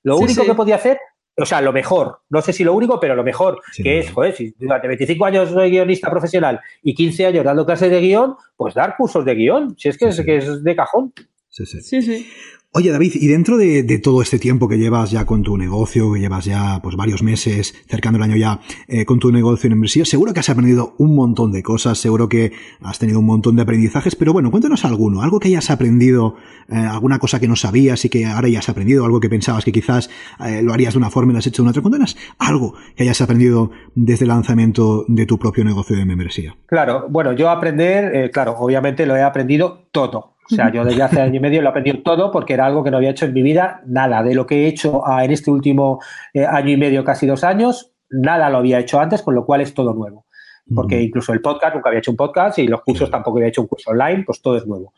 Lo 0.04 0.18
único 0.18 0.46
que 0.46 0.54
podía 0.54 0.76
hacer, 0.76 1.00
o 1.36 1.48
sea, 1.48 1.62
lo 1.62 1.74
mejor. 1.74 2.20
No 2.30 2.44
sé 2.44 2.54
si 2.54 2.64
lo 2.64 2.76
único, 2.76 3.00
pero 3.00 3.16
lo 3.16 3.24
mejor, 3.24 3.60
que 3.76 3.98
es, 3.98 4.12
joder, 4.12 4.36
si 4.36 4.52
durante 4.52 4.88
25 4.88 5.26
años 5.26 5.50
soy 5.50 5.72
guionista 5.72 6.12
profesional 6.12 6.62
y 6.84 6.94
15 6.94 7.26
años 7.26 7.44
dando 7.44 7.66
clases 7.66 7.90
de 7.90 8.00
guion, 8.02 8.36
pues 8.56 8.76
dar 8.76 8.96
cursos 8.96 9.26
de 9.26 9.34
guion, 9.34 9.76
si 9.80 9.90
es 9.90 9.98
que, 9.98 10.10
es, 10.10 10.22
que 10.22 10.38
es 10.38 10.64
de 10.64 10.76
cajón. 10.76 11.12
Sí, 11.50 11.66
sí. 11.66 11.82
sí, 11.82 12.02
sí. 12.04 12.30
Oye, 12.78 12.92
David, 12.92 13.14
y 13.16 13.28
dentro 13.28 13.56
de, 13.56 13.84
todo 14.04 14.22
este 14.22 14.38
tiempo 14.38 14.68
que 14.68 14.78
llevas 14.78 15.10
ya 15.10 15.26
con 15.26 15.44
tu 15.44 15.56
negocio, 15.56 16.12
que 16.12 16.20
llevas 16.20 16.44
ya 16.44 16.82
pues 16.84 16.98
varios 16.98 17.24
meses, 17.24 17.74
cercando 17.88 18.18
el 18.18 18.24
año 18.24 18.36
ya, 18.36 18.60
eh, 18.90 19.06
con 19.06 19.18
tu 19.18 19.32
negocio 19.32 19.68
en 19.68 19.76
inversión, 19.78 20.06
seguro 20.06 20.34
que 20.34 20.42
has 20.42 20.50
aprendido 20.50 20.94
un 20.98 21.16
montón 21.16 21.54
de 21.54 21.64
cosas, 21.64 21.98
seguro 21.98 22.28
que 22.28 22.52
has 22.82 23.00
tenido 23.00 23.20
un 23.20 23.28
montón 23.28 23.56
de 23.56 23.62
aprendizajes, 23.62 24.18
pero 24.18 24.34
bueno, 24.34 24.52
cuéntanos 24.52 24.84
alguno, 24.84 25.22
algo 25.22 25.40
que 25.40 25.48
hayas 25.48 25.70
aprendido, 25.72 26.36
eh, 26.68 26.76
alguna 26.76 27.18
cosa 27.18 27.40
que 27.40 27.48
no 27.48 27.56
sabías 27.56 28.04
y 28.04 28.10
que 28.10 28.26
ahora 28.26 28.50
ya 28.50 28.60
has 28.60 28.68
aprendido, 28.68 29.06
algo 29.06 29.22
que 29.22 29.30
pensabas 29.30 29.64
que 29.64 29.72
quizás 29.72 30.10
eh, 30.46 30.62
lo 30.62 30.74
harías 30.74 30.96
de 30.96 30.98
una 30.98 31.10
forma 31.10 31.32
y 31.32 31.34
lo 31.36 31.40
has 31.40 31.48
hecho 31.48 31.62
de 31.62 31.68
una 31.68 31.70
otra. 31.70 31.82
Cuéntanos 31.82 32.18
algo 32.40 32.74
que 32.98 33.04
hayas 33.04 33.22
aprendido 33.22 33.72
desde 33.96 34.26
el 34.26 34.30
lanzamiento 34.30 35.06
de 35.08 35.26
tu 35.26 35.40
propio 35.40 35.64
negocio 35.64 35.96
de 35.96 36.06
membresía. 36.06 36.58
Claro, 36.66 37.08
bueno, 37.10 37.32
yo 37.32 37.50
aprender, 37.50 38.30
claro, 38.32 38.58
obviamente 38.60 39.06
lo 39.06 39.16
he 39.16 39.24
aprendido 39.24 39.88
todo 39.94 40.35
o 40.52 40.56
sea, 40.56 40.72
yo 40.72 40.86
desde 40.86 41.02
hace 41.02 41.22
año 41.22 41.36
y 41.36 41.40
medio 41.40 41.62
lo 41.62 41.68
he 41.68 41.72
aprendido 41.72 42.04
todo 42.04 42.32
porque 42.32 42.54
era 42.54 42.66
algo 42.66 42.84
que 42.84 42.92
no 42.92 42.98
había 42.98 43.10
hecho 43.10 43.26
en 43.26 43.34
mi 43.34 43.42
vida, 43.42 43.82
nada. 43.88 44.22
De 44.22 44.36
lo 44.36 44.46
que 44.46 44.64
he 44.64 44.68
hecho 44.68 45.04
en 45.20 45.32
este 45.32 45.50
último 45.50 46.00
eh, 46.34 46.46
año 46.46 46.70
y 46.70 46.78
medio, 46.78 47.04
casi 47.04 47.26
dos 47.26 47.44
años, 47.44 47.92
nada 48.10 48.50
lo 48.50 48.58
había 48.58 48.80
hecho 48.80 49.00
antes, 49.00 49.22
con 49.22 49.34
lo 49.34 49.46
cual 49.46 49.62
es 49.62 49.74
todo 49.74 49.94
nuevo. 49.94 50.26
Porque 50.74 51.00
incluso 51.00 51.32
el 51.32 51.42
podcast, 51.42 51.76
nunca 51.76 51.90
había 51.90 52.00
hecho 52.00 52.10
un 52.10 52.18
podcast 52.18 52.58
y 52.58 52.68
los 52.68 52.82
cursos 52.82 53.12
tampoco 53.12 53.38
había 53.38 53.50
hecho 53.50 53.62
un 53.62 53.68
curso 53.68 53.92
online, 53.92 54.24
pues 54.26 54.42
todo 54.42 54.58
es 54.58 54.66
nuevo. 54.66 54.94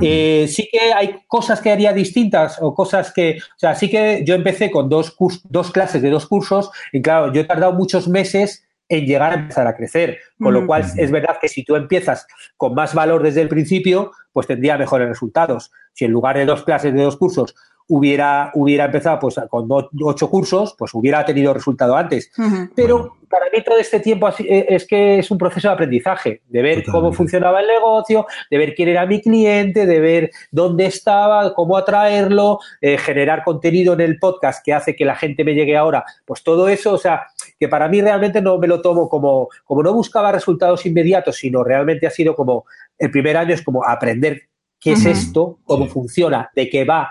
Eh, 0.00 0.46
sí 0.48 0.68
que 0.70 0.92
hay 0.92 1.20
cosas 1.28 1.60
que 1.60 1.70
haría 1.70 1.92
distintas 1.92 2.58
o 2.60 2.74
cosas 2.74 3.12
que, 3.12 3.38
o 3.38 3.58
sea, 3.58 3.76
sí 3.76 3.88
que 3.88 4.24
yo 4.26 4.34
empecé 4.34 4.68
con 4.68 4.88
dos, 4.88 5.16
dos 5.44 5.70
clases 5.70 6.02
de 6.02 6.10
dos 6.10 6.26
cursos 6.26 6.72
y 6.92 7.00
claro, 7.00 7.32
yo 7.32 7.42
he 7.42 7.44
tardado 7.44 7.72
muchos 7.72 8.08
meses 8.08 8.64
en 8.92 9.06
llegar 9.06 9.32
a 9.32 9.36
empezar 9.36 9.66
a 9.66 9.74
crecer. 9.74 10.18
Con 10.38 10.52
lo 10.52 10.66
cual, 10.66 10.84
es 10.96 11.10
verdad 11.10 11.38
que 11.40 11.48
si 11.48 11.64
tú 11.64 11.76
empiezas 11.76 12.26
con 12.58 12.74
más 12.74 12.94
valor 12.94 13.22
desde 13.22 13.40
el 13.40 13.48
principio, 13.48 14.12
pues 14.32 14.46
tendría 14.46 14.76
mejores 14.76 15.08
resultados. 15.08 15.72
Si 15.94 16.04
en 16.04 16.12
lugar 16.12 16.36
de 16.36 16.44
dos 16.44 16.62
clases 16.62 16.92
de 16.92 17.02
dos 17.02 17.16
cursos 17.16 17.54
hubiera, 17.92 18.50
hubiera 18.54 18.86
empezado 18.86 19.18
pues, 19.18 19.38
con 19.50 19.68
ocho 19.70 20.30
cursos, 20.30 20.74
pues 20.78 20.94
hubiera 20.94 21.22
tenido 21.26 21.52
resultado 21.52 21.94
antes. 21.94 22.32
Pero 22.74 23.18
para 23.28 23.46
mí 23.52 23.62
todo 23.62 23.76
este 23.76 24.00
tiempo 24.00 24.30
eh, 24.38 24.66
es 24.66 24.86
que 24.86 25.18
es 25.18 25.30
un 25.30 25.36
proceso 25.36 25.68
de 25.68 25.74
aprendizaje, 25.74 26.40
de 26.48 26.62
ver 26.62 26.84
cómo 26.90 27.12
funcionaba 27.12 27.60
el 27.60 27.66
negocio, 27.66 28.26
de 28.50 28.56
ver 28.56 28.74
quién 28.74 28.88
era 28.88 29.04
mi 29.04 29.20
cliente, 29.20 29.84
de 29.84 30.00
ver 30.00 30.30
dónde 30.50 30.86
estaba, 30.86 31.52
cómo 31.52 31.76
atraerlo, 31.76 32.60
eh, 32.80 32.96
generar 32.96 33.44
contenido 33.44 33.92
en 33.92 34.00
el 34.00 34.18
podcast 34.18 34.64
que 34.64 34.72
hace 34.72 34.96
que 34.96 35.04
la 35.04 35.14
gente 35.14 35.44
me 35.44 35.54
llegue 35.54 35.76
ahora. 35.76 36.02
Pues 36.24 36.42
todo 36.42 36.68
eso, 36.68 36.94
o 36.94 36.98
sea, 36.98 37.26
que 37.60 37.68
para 37.68 37.88
mí 37.88 38.00
realmente 38.00 38.40
no 38.40 38.56
me 38.56 38.68
lo 38.68 38.80
tomo 38.80 39.06
como, 39.10 39.48
como 39.64 39.82
no 39.82 39.92
buscaba 39.92 40.32
resultados 40.32 40.86
inmediatos, 40.86 41.36
sino 41.36 41.62
realmente 41.62 42.06
ha 42.06 42.10
sido 42.10 42.34
como, 42.34 42.64
el 42.98 43.10
primer 43.10 43.36
año 43.36 43.52
es 43.52 43.60
como 43.60 43.84
aprender 43.84 44.44
qué 44.80 44.92
es 44.92 45.04
esto, 45.04 45.58
cómo 45.64 45.86
funciona, 45.86 46.50
de 46.56 46.70
qué 46.70 46.84
va 46.84 47.10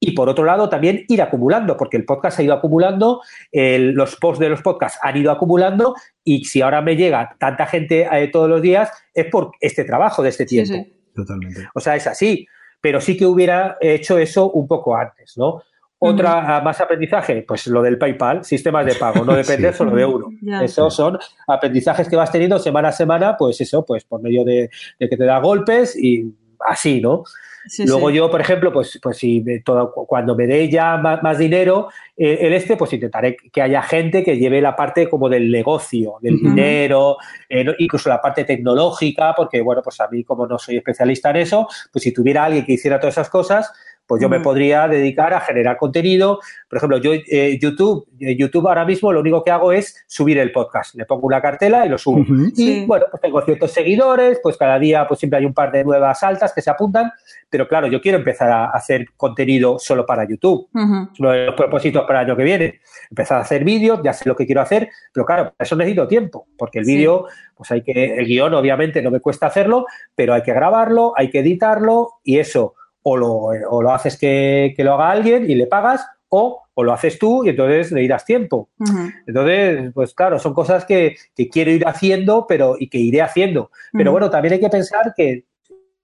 y 0.00 0.12
por 0.12 0.28
otro 0.28 0.44
lado, 0.44 0.68
también 0.68 1.04
ir 1.08 1.20
acumulando, 1.22 1.76
porque 1.76 1.96
el 1.96 2.04
podcast 2.04 2.38
ha 2.38 2.42
ido 2.42 2.54
acumulando, 2.54 3.20
los 3.52 4.16
posts 4.16 4.38
de 4.38 4.48
los 4.48 4.62
podcasts 4.62 4.98
han 5.02 5.16
ido 5.16 5.32
acumulando, 5.32 5.94
y 6.22 6.44
si 6.44 6.60
ahora 6.60 6.82
me 6.82 6.96
llega 6.96 7.36
tanta 7.38 7.66
gente 7.66 8.08
eh, 8.10 8.28
todos 8.28 8.48
los 8.48 8.62
días, 8.62 8.90
es 9.12 9.26
por 9.26 9.52
este 9.60 9.84
trabajo 9.84 10.22
de 10.22 10.28
este 10.28 10.46
tiempo. 10.46 10.74
Sí, 10.74 10.92
Totalmente. 11.14 11.68
O 11.74 11.80
sea, 11.80 11.96
es 11.96 12.06
así. 12.06 12.46
Pero 12.80 13.00
sí 13.00 13.16
que 13.16 13.26
hubiera 13.26 13.76
hecho 13.80 14.18
eso 14.18 14.52
un 14.52 14.68
poco 14.68 14.96
antes, 14.96 15.36
¿no? 15.36 15.62
Otra 16.00 16.60
más 16.60 16.80
aprendizaje, 16.80 17.42
pues 17.42 17.66
lo 17.66 17.82
del 17.82 17.98
PayPal, 17.98 18.44
sistemas 18.44 18.86
de 18.86 18.94
pago, 18.94 19.24
no 19.24 19.34
depende 19.36 19.72
solo 19.72 19.96
de 19.96 20.04
uno. 20.04 20.28
Esos 20.62 20.94
son 20.94 21.18
aprendizajes 21.48 22.08
que 22.08 22.14
vas 22.14 22.30
teniendo 22.30 22.60
semana 22.60 22.90
a 22.90 22.92
semana, 22.92 23.36
pues 23.36 23.60
eso, 23.60 23.84
pues 23.84 24.04
por 24.04 24.22
medio 24.22 24.44
de 24.44 24.70
que 24.96 25.08
te 25.08 25.24
da 25.24 25.40
golpes 25.40 25.96
y 25.96 26.32
así, 26.60 27.00
¿no? 27.00 27.24
Luego 27.86 28.10
yo, 28.10 28.30
por 28.30 28.40
ejemplo, 28.40 28.72
pues, 28.72 28.98
pues 29.02 29.16
si 29.18 29.42
todo, 29.62 29.92
cuando 29.92 30.34
me 30.34 30.46
dé 30.46 30.68
ya 30.68 30.96
más, 30.96 31.38
dinero, 31.38 31.88
eh, 32.16 32.38
el 32.42 32.52
este, 32.52 32.76
pues 32.76 32.92
intentaré 32.92 33.36
que 33.36 33.62
haya 33.62 33.82
gente 33.82 34.24
que 34.24 34.38
lleve 34.38 34.60
la 34.60 34.74
parte 34.74 35.08
como 35.08 35.28
del 35.28 35.50
negocio, 35.50 36.16
del 36.20 36.38
dinero, 36.38 37.16
eh, 37.48 37.64
incluso 37.78 38.08
la 38.08 38.20
parte 38.20 38.44
tecnológica, 38.44 39.34
porque 39.36 39.60
bueno, 39.60 39.82
pues 39.82 40.00
a 40.00 40.08
mí 40.08 40.24
como 40.24 40.46
no 40.46 40.58
soy 40.58 40.76
especialista 40.76 41.30
en 41.30 41.36
eso, 41.36 41.68
pues 41.92 42.02
si 42.02 42.12
tuviera 42.12 42.44
alguien 42.44 42.64
que 42.64 42.72
hiciera 42.72 42.98
todas 42.98 43.14
esas 43.14 43.30
cosas, 43.30 43.72
pues 44.08 44.22
yo 44.22 44.28
me 44.30 44.40
podría 44.40 44.88
dedicar 44.88 45.34
a 45.34 45.40
generar 45.40 45.76
contenido. 45.76 46.40
Por 46.68 46.78
ejemplo, 46.78 46.96
yo 46.96 47.12
eh, 47.12 47.58
YouTube, 47.60 48.08
eh, 48.18 48.34
YouTube 48.36 48.66
ahora 48.66 48.86
mismo 48.86 49.12
lo 49.12 49.20
único 49.20 49.44
que 49.44 49.50
hago 49.50 49.70
es 49.70 50.02
subir 50.06 50.38
el 50.38 50.50
podcast. 50.50 50.94
Le 50.94 51.04
pongo 51.04 51.26
una 51.26 51.42
cartela 51.42 51.84
y 51.84 51.90
lo 51.90 51.98
subo. 51.98 52.24
Y 52.56 52.86
bueno, 52.86 53.04
pues 53.10 53.20
tengo 53.20 53.42
ciertos 53.42 53.70
seguidores, 53.70 54.40
pues 54.42 54.56
cada 54.56 54.78
día 54.78 55.06
pues 55.06 55.20
siempre 55.20 55.38
hay 55.38 55.44
un 55.44 55.52
par 55.52 55.70
de 55.70 55.84
nuevas 55.84 56.22
altas 56.22 56.54
que 56.54 56.62
se 56.62 56.70
apuntan. 56.70 57.12
Pero 57.50 57.68
claro, 57.68 57.86
yo 57.86 58.00
quiero 58.00 58.16
empezar 58.16 58.50
a 58.50 58.70
hacer 58.70 59.08
contenido 59.14 59.78
solo 59.78 60.06
para 60.06 60.26
YouTube. 60.26 60.68
Uno 60.72 61.30
de 61.30 61.44
los 61.44 61.54
propósitos 61.54 62.04
para 62.06 62.22
el 62.22 62.26
año 62.28 62.36
que 62.36 62.44
viene. 62.44 62.80
Empezar 63.10 63.36
a 63.36 63.42
hacer 63.42 63.62
vídeos, 63.62 64.00
ya 64.02 64.14
sé 64.14 64.26
lo 64.26 64.34
que 64.34 64.46
quiero 64.46 64.62
hacer, 64.62 64.88
pero 65.12 65.26
claro, 65.26 65.52
para 65.52 65.66
eso 65.66 65.76
necesito 65.76 66.08
tiempo, 66.08 66.46
porque 66.56 66.78
el 66.78 66.86
vídeo, 66.86 67.26
pues 67.54 67.70
hay 67.70 67.82
que, 67.82 68.16
el 68.16 68.26
guion 68.26 68.54
obviamente 68.54 69.02
no 69.02 69.10
me 69.10 69.20
cuesta 69.20 69.46
hacerlo, 69.46 69.84
pero 70.14 70.32
hay 70.32 70.42
que 70.42 70.54
grabarlo, 70.54 71.12
hay 71.14 71.30
que 71.30 71.40
editarlo 71.40 72.20
y 72.24 72.38
eso 72.38 72.74
o 73.02 73.16
lo, 73.16 73.32
o 73.34 73.82
lo 73.82 73.92
haces 73.92 74.18
que, 74.18 74.74
lo 74.78 74.94
haga 74.94 75.10
alguien 75.10 75.50
y 75.50 75.54
le 75.54 75.66
pagas, 75.66 76.06
o, 76.28 76.62
o, 76.74 76.84
lo 76.84 76.92
haces 76.92 77.18
tú 77.18 77.44
y 77.44 77.50
entonces 77.50 77.90
le 77.92 78.02
irás 78.02 78.24
tiempo. 78.24 78.68
Entonces, 79.26 79.92
pues 79.94 80.14
claro, 80.14 80.38
son 80.38 80.52
cosas 80.52 80.84
que, 80.84 81.16
quiero 81.50 81.70
ir 81.70 81.86
haciendo 81.86 82.46
pero, 82.46 82.76
y 82.78 82.88
que 82.88 82.98
iré 82.98 83.22
haciendo. 83.22 83.70
Pero 83.92 84.12
bueno, 84.12 84.28
también 84.28 84.54
hay 84.54 84.60
que 84.60 84.68
pensar 84.68 85.14
que, 85.16 85.44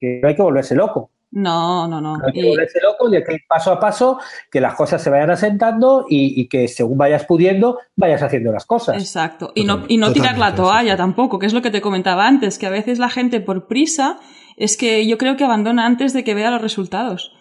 no 0.01 0.28
hay 0.28 0.34
que 0.34 0.42
volverse 0.42 0.74
loco. 0.74 1.11
No, 1.37 1.89
no, 1.89 2.01
no. 2.01 2.16
hay 2.24 2.32
que 2.32 2.49
volverse 2.49 2.80
loco 2.80 3.12
y 3.12 3.16
hay 3.16 3.24
que 3.24 3.35
ir 3.35 3.41
paso 3.49 3.72
a 3.72 3.80
paso, 3.80 4.20
que 4.53 4.61
las 4.61 4.74
cosas 4.74 5.03
se 5.03 5.11
vayan 5.11 5.32
asentando 5.32 6.07
y, 6.09 6.47
que 6.47 6.68
según 6.68 6.97
vayas 6.97 7.24
pudiendo, 7.24 7.80
vayas 7.97 8.22
haciendo 8.22 8.53
las 8.53 8.64
cosas. 8.64 8.97
Exacto. 8.99 9.51
Y 9.57 9.64
no, 9.64 9.82
y 9.89 9.97
no 9.97 10.12
tirar 10.12 10.39
la 10.39 10.55
toalla 10.55 10.97
tampoco, 10.97 11.41
que 11.41 11.47
es 11.47 11.53
lo 11.53 11.61
que 11.61 11.72
te 11.72 11.80
comentaba 11.80 12.28
antes, 12.28 12.57
que 12.57 12.66
a 12.66 12.70
veces 12.70 13.01
la 13.01 13.11
gente 13.11 13.41
por 13.41 13.66
prisa 13.66 14.20
es 14.57 14.76
que 14.76 15.09
yo 15.09 15.18
creo 15.18 15.37
que 15.37 15.43
abandona 15.43 15.87
antes 15.87 16.12
de 16.12 16.22
que 16.22 16.35
vea 16.35 16.53
los 16.53 16.62
resultados. 16.62 17.32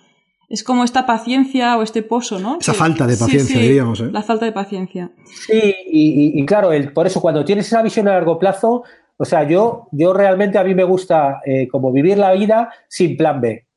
Es 0.49 0.63
como 0.63 0.83
esta 0.83 1.05
paciencia 1.05 1.77
o 1.77 1.83
este 1.83 2.01
pozo, 2.01 2.39
¿no? 2.39 2.57
Esa 2.59 2.73
falta 2.73 3.05
de 3.05 3.15
paciencia, 3.15 3.59
diríamos. 3.59 4.01
¿eh? 4.01 4.09
La 4.11 4.23
falta 4.23 4.45
de 4.45 4.51
paciencia. 4.51 5.11
Sí, 5.25 5.75
y, 5.85 6.43
claro, 6.47 6.71
el, 6.71 6.91
por 6.93 7.05
eso 7.05 7.21
cuando 7.21 7.45
tienes 7.45 7.67
esa 7.67 7.83
visión 7.83 8.07
a 8.07 8.13
largo 8.13 8.39
plazo, 8.39 8.83
o 9.17 9.25
sea, 9.25 9.47
yo, 9.47 9.87
yo 9.91 10.13
realmente 10.13 10.57
a 10.57 10.63
mí 10.63 10.73
me 10.73 10.83
gusta 10.83 11.41
eh, 11.45 11.67
como 11.67 11.91
vivir 11.91 12.17
la 12.17 12.33
vida 12.33 12.71
sin 12.87 13.15
plan 13.15 13.39
B. 13.39 13.67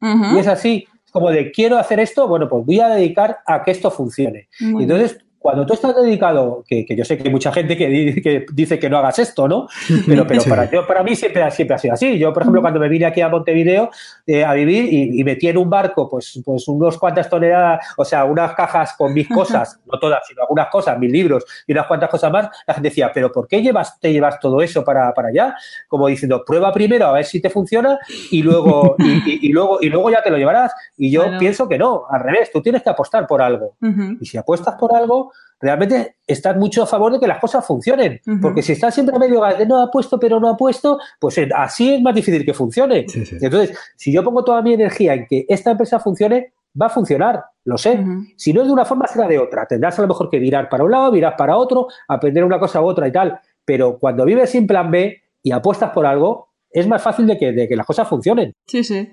Y 0.00 0.38
es 0.38 0.46
así, 0.46 0.86
como 1.10 1.30
de 1.30 1.50
quiero 1.50 1.78
hacer 1.78 2.00
esto, 2.00 2.28
bueno, 2.28 2.48
pues 2.48 2.64
voy 2.64 2.80
a 2.80 2.88
dedicar 2.88 3.38
a 3.46 3.62
que 3.62 3.70
esto 3.70 3.90
funcione. 3.90 4.48
entonces 4.60 5.18
cuando 5.46 5.64
tú 5.64 5.74
estás 5.74 5.94
dedicado, 5.94 6.64
que, 6.66 6.84
yo 6.88 7.04
sé 7.04 7.16
que 7.16 7.22
hay 7.22 7.30
mucha 7.30 7.52
gente 7.52 7.76
que, 7.76 8.46
dice 8.52 8.80
que 8.80 8.90
no 8.90 8.98
hagas 8.98 9.20
esto, 9.20 9.46
¿no? 9.46 9.68
Pero, 10.04 10.26
pero 10.26 10.42
para, 10.48 10.68
yo, 10.68 10.84
para 10.84 11.04
mí 11.04 11.14
siempre, 11.14 11.48
siempre 11.52 11.76
ha 11.76 11.78
sido 11.78 11.94
así. 11.94 12.18
Yo, 12.18 12.32
por 12.32 12.42
ejemplo, 12.42 12.60
cuando 12.60 12.80
me 12.80 12.88
vine 12.88 13.06
aquí 13.06 13.20
a 13.20 13.28
Montevideo 13.28 13.90
eh, 14.26 14.44
a 14.44 14.54
vivir 14.54 14.92
y, 14.92 15.22
metí 15.22 15.46
en 15.46 15.58
un 15.58 15.70
barco, 15.70 16.10
pues, 16.10 16.42
pues 16.44 16.66
unos 16.66 16.98
cuantas 16.98 17.30
toneladas, 17.30 17.86
o 17.96 18.04
sea, 18.04 18.24
unas 18.24 18.54
cajas 18.54 18.94
con 18.98 19.14
mis 19.14 19.28
cosas, 19.28 19.78
no 19.86 20.00
todas, 20.00 20.26
sino 20.26 20.42
algunas 20.42 20.66
cosas, 20.66 20.98
mis 20.98 21.12
libros 21.12 21.44
y 21.64 21.70
unas 21.70 21.86
cuantas 21.86 22.10
cosas 22.10 22.32
más, 22.32 22.48
la 22.66 22.74
gente 22.74 22.88
decía, 22.88 23.12
pero 23.14 23.30
¿por 23.30 23.46
qué 23.46 23.62
llevas, 23.62 24.00
te 24.00 24.12
llevas 24.12 24.40
todo 24.40 24.60
eso 24.62 24.82
para, 24.82 25.14
para 25.14 25.28
allá? 25.28 25.54
Como 25.86 26.08
diciendo, 26.08 26.42
prueba 26.44 26.72
primero 26.72 27.06
a 27.06 27.12
ver 27.12 27.24
si 27.24 27.40
te 27.40 27.50
funciona 27.50 28.00
y 28.32 28.42
luego, 28.42 28.96
y, 28.98 29.52
luego, 29.52 29.78
y 29.80 29.90
luego 29.90 30.10
ya 30.10 30.24
te 30.24 30.30
lo 30.30 30.38
llevarás. 30.38 30.74
Y 30.96 31.12
yo 31.12 31.38
pienso 31.38 31.68
que 31.68 31.78
no, 31.78 32.02
al 32.10 32.20
revés, 32.20 32.50
tú 32.52 32.60
tienes 32.60 32.82
que 32.82 32.90
apostar 32.90 33.28
por 33.28 33.40
algo. 33.40 33.76
Y 34.20 34.26
si 34.26 34.38
apuestas 34.38 34.74
por 34.74 34.92
algo, 34.92 35.30
realmente 35.60 36.16
estás 36.26 36.56
mucho 36.56 36.82
a 36.82 36.86
favor 36.86 37.12
de 37.12 37.20
que 37.20 37.26
las 37.26 37.38
cosas 37.38 37.64
funcionen. 37.66 38.20
Porque 38.40 38.62
si 38.62 38.72
estás 38.72 38.94
siempre 38.94 39.16
a 39.16 39.18
medio 39.18 39.40
gas 39.40 39.58
de 39.58 39.66
no 39.66 39.80
apuesto, 39.80 40.18
pero 40.18 40.38
no 40.40 40.48
apuesto, 40.48 40.98
pues 41.18 41.38
así 41.54 41.94
es 41.94 42.02
más 42.02 42.14
difícil 42.14 42.44
que 42.44 42.54
funcione. 42.54 43.06
Entonces, 43.40 43.76
si 43.96 44.12
yo 44.12 44.22
pongo 44.22 44.44
toda 44.44 44.62
mi 44.62 44.74
energía 44.74 45.14
en 45.14 45.26
que 45.26 45.46
esta 45.48 45.70
empresa 45.70 46.00
funcione, 46.00 46.52
va 46.80 46.86
a 46.86 46.90
funcionar, 46.90 47.42
lo 47.64 47.78
sé. 47.78 48.04
Si 48.36 48.52
no 48.52 48.60
es 48.60 48.66
de 48.66 48.72
una 48.72 48.84
forma, 48.84 49.06
será 49.06 49.26
de 49.26 49.38
otra. 49.38 49.66
Tendrás 49.66 49.98
a 49.98 50.02
lo 50.02 50.08
mejor 50.08 50.28
que 50.28 50.38
virar 50.38 50.68
para 50.68 50.84
un 50.84 50.90
lado, 50.90 51.10
virar 51.10 51.36
para 51.36 51.56
otro, 51.56 51.88
aprender 52.08 52.44
una 52.44 52.58
cosa 52.58 52.82
u 52.82 52.84
otra 52.84 53.08
y 53.08 53.12
tal. 53.12 53.40
Pero 53.64 53.98
cuando 53.98 54.24
vives 54.24 54.50
sin 54.50 54.66
plan 54.66 54.90
B 54.90 55.22
y 55.42 55.52
apuestas 55.52 55.90
por 55.90 56.06
algo, 56.06 56.50
es 56.70 56.86
más 56.86 57.02
fácil 57.02 57.26
de 57.26 57.38
que, 57.38 57.52
de 57.52 57.66
que 57.66 57.76
las 57.76 57.86
cosas 57.86 58.06
funcionen. 58.06 58.52
Sí, 58.66 58.84
sí. 58.84 59.10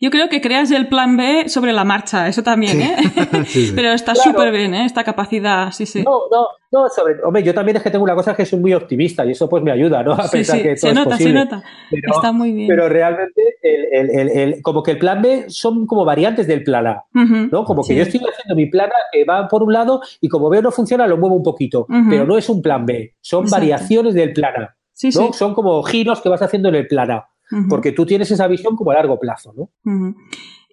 Yo 0.00 0.10
creo 0.10 0.28
que 0.28 0.40
creas 0.40 0.70
el 0.70 0.88
plan 0.88 1.16
B 1.16 1.48
sobre 1.48 1.72
la 1.72 1.84
marcha, 1.84 2.28
eso 2.28 2.42
también, 2.42 2.82
¿eh? 2.82 2.96
Pero 3.74 3.92
está 3.92 4.14
súper 4.14 4.52
bien, 4.52 4.74
¿eh? 4.74 4.84
Esta 4.84 5.04
capacidad, 5.04 5.72
sí, 5.72 5.86
sí. 5.86 6.02
No, 6.02 6.22
no, 6.30 6.48
no, 6.70 6.88
sobre, 6.88 7.22
hombre, 7.24 7.42
yo 7.42 7.54
también 7.54 7.76
es 7.76 7.82
que 7.82 7.90
tengo 7.90 8.04
una 8.04 8.14
cosa 8.14 8.36
que 8.36 8.44
soy 8.44 8.58
muy 8.60 8.74
optimista 8.74 9.24
y 9.24 9.30
eso 9.30 9.48
pues 9.48 9.62
me 9.62 9.72
ayuda, 9.72 10.02
¿no? 10.02 10.12
A 10.12 10.28
pensar 10.28 10.60
que 10.60 10.74
todo 10.74 10.90
se 10.90 10.94
nota, 10.94 11.16
se 11.16 11.32
nota. 11.32 11.62
está 11.90 12.32
muy 12.32 12.52
bien. 12.52 12.68
Pero 12.68 12.88
realmente, 12.88 13.56
el, 13.62 14.10
el, 14.10 14.28
el, 14.28 14.62
como 14.62 14.82
que 14.82 14.92
el 14.92 14.98
plan 14.98 15.22
B 15.22 15.46
son 15.48 15.86
como 15.86 16.04
variantes 16.04 16.46
del 16.46 16.62
plan 16.62 16.86
A, 16.86 17.04
¿no? 17.12 17.64
Como 17.64 17.82
que 17.82 17.94
yo 17.94 18.02
estoy 18.02 18.20
haciendo 18.20 18.54
mi 18.54 18.66
plan 18.66 18.90
A 18.90 19.10
que 19.10 19.24
va 19.24 19.48
por 19.48 19.62
un 19.62 19.72
lado 19.72 20.02
y 20.20 20.28
como 20.28 20.50
veo 20.50 20.60
no 20.60 20.70
funciona, 20.70 21.06
lo 21.06 21.16
muevo 21.16 21.36
un 21.36 21.42
poquito, 21.42 21.86
pero 22.10 22.26
no 22.26 22.36
es 22.36 22.48
un 22.50 22.60
plan 22.60 22.84
B, 22.84 23.14
son 23.20 23.46
variaciones 23.48 24.14
del 24.14 24.32
plan 24.34 24.54
A. 24.56 24.76
¿no? 25.14 25.32
Son 25.32 25.54
como 25.54 25.82
giros 25.82 26.20
que 26.20 26.28
vas 26.28 26.42
haciendo 26.42 26.68
en 26.68 26.74
el 26.74 26.86
plan 26.86 27.10
A 27.10 27.28
porque 27.68 27.92
tú 27.92 28.06
tienes 28.06 28.30
esa 28.30 28.46
visión 28.46 28.76
como 28.76 28.90
a 28.90 28.94
largo 28.94 29.18
plazo, 29.18 29.52
¿no? 29.56 29.70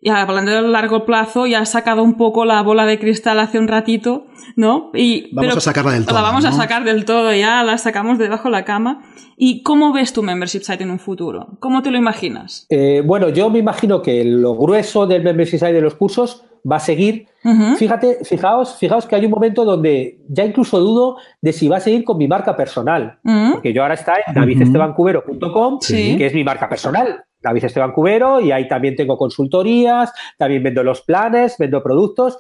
y 0.03 0.09
hablando 0.09 0.51
de 0.51 0.61
largo 0.63 1.05
plazo, 1.05 1.45
ya 1.47 1.61
has 1.61 1.69
sacado 1.69 2.03
un 2.03 2.15
poco 2.17 2.43
la 2.43 2.61
bola 2.61 2.85
de 2.85 2.99
cristal 2.99 3.39
hace 3.39 3.57
un 3.57 3.69
ratito, 3.69 4.25
¿no? 4.57 4.91
Y, 4.93 5.33
vamos 5.33 5.55
a 5.55 5.61
sacarla 5.61 5.93
del 5.93 6.05
todo. 6.05 6.15
La 6.15 6.21
vamos 6.21 6.43
a 6.43 6.51
sacar 6.51 6.83
del 6.83 7.05
todo, 7.05 7.33
ya 7.33 7.63
la 7.63 7.77
sacamos 7.77 8.17
debajo 8.17 8.49
de 8.49 8.51
la 8.51 8.65
cama. 8.65 9.01
¿Y 9.37 9.63
cómo 9.63 9.93
ves 9.93 10.11
tu 10.11 10.21
membership 10.21 10.63
site 10.63 10.83
en 10.83 10.91
un 10.91 10.99
futuro? 10.99 11.55
¿Cómo 11.61 11.81
te 11.81 11.89
lo 11.89 11.97
imaginas? 11.97 12.65
Eh, 12.69 13.01
bueno, 13.05 13.29
yo 13.29 13.49
me 13.49 13.59
imagino 13.59 14.01
que 14.01 14.25
lo 14.25 14.55
grueso 14.57 15.07
del 15.07 15.23
membership 15.23 15.59
site 15.59 15.71
de 15.71 15.81
los 15.81 15.95
cursos 15.95 16.43
va 16.69 16.77
a 16.77 16.79
seguir. 16.79 17.27
Fíjate, 17.77 18.19
fijaos, 18.23 18.77
fijaos 18.77 19.05
que 19.05 19.15
hay 19.15 19.25
un 19.25 19.31
momento 19.31 19.65
donde 19.65 20.19
ya 20.29 20.45
incluso 20.45 20.79
dudo 20.79 21.17
de 21.41 21.51
si 21.51 21.67
va 21.67 21.77
a 21.77 21.81
seguir 21.81 22.03
con 22.03 22.17
mi 22.17 22.27
marca 22.27 22.55
personal. 22.55 23.19
Porque 23.53 23.73
yo 23.73 23.81
ahora 23.81 23.95
está 23.95 24.15
en 24.25 24.33
davidestebancubero.com, 24.33 25.79
que 25.87 26.25
es 26.25 26.33
mi 26.33 26.43
marca 26.43 26.69
personal. 26.69 27.23
David 27.43 27.65
Esteban 27.65 27.91
Cubero, 27.91 28.39
y 28.39 28.51
ahí 28.51 28.67
también 28.69 28.95
tengo 28.95 29.17
consultorías, 29.17 30.13
también 30.37 30.63
vendo 30.63 30.81
los 30.81 31.01
planes, 31.01 31.57
vendo 31.59 31.83
productos, 31.83 32.37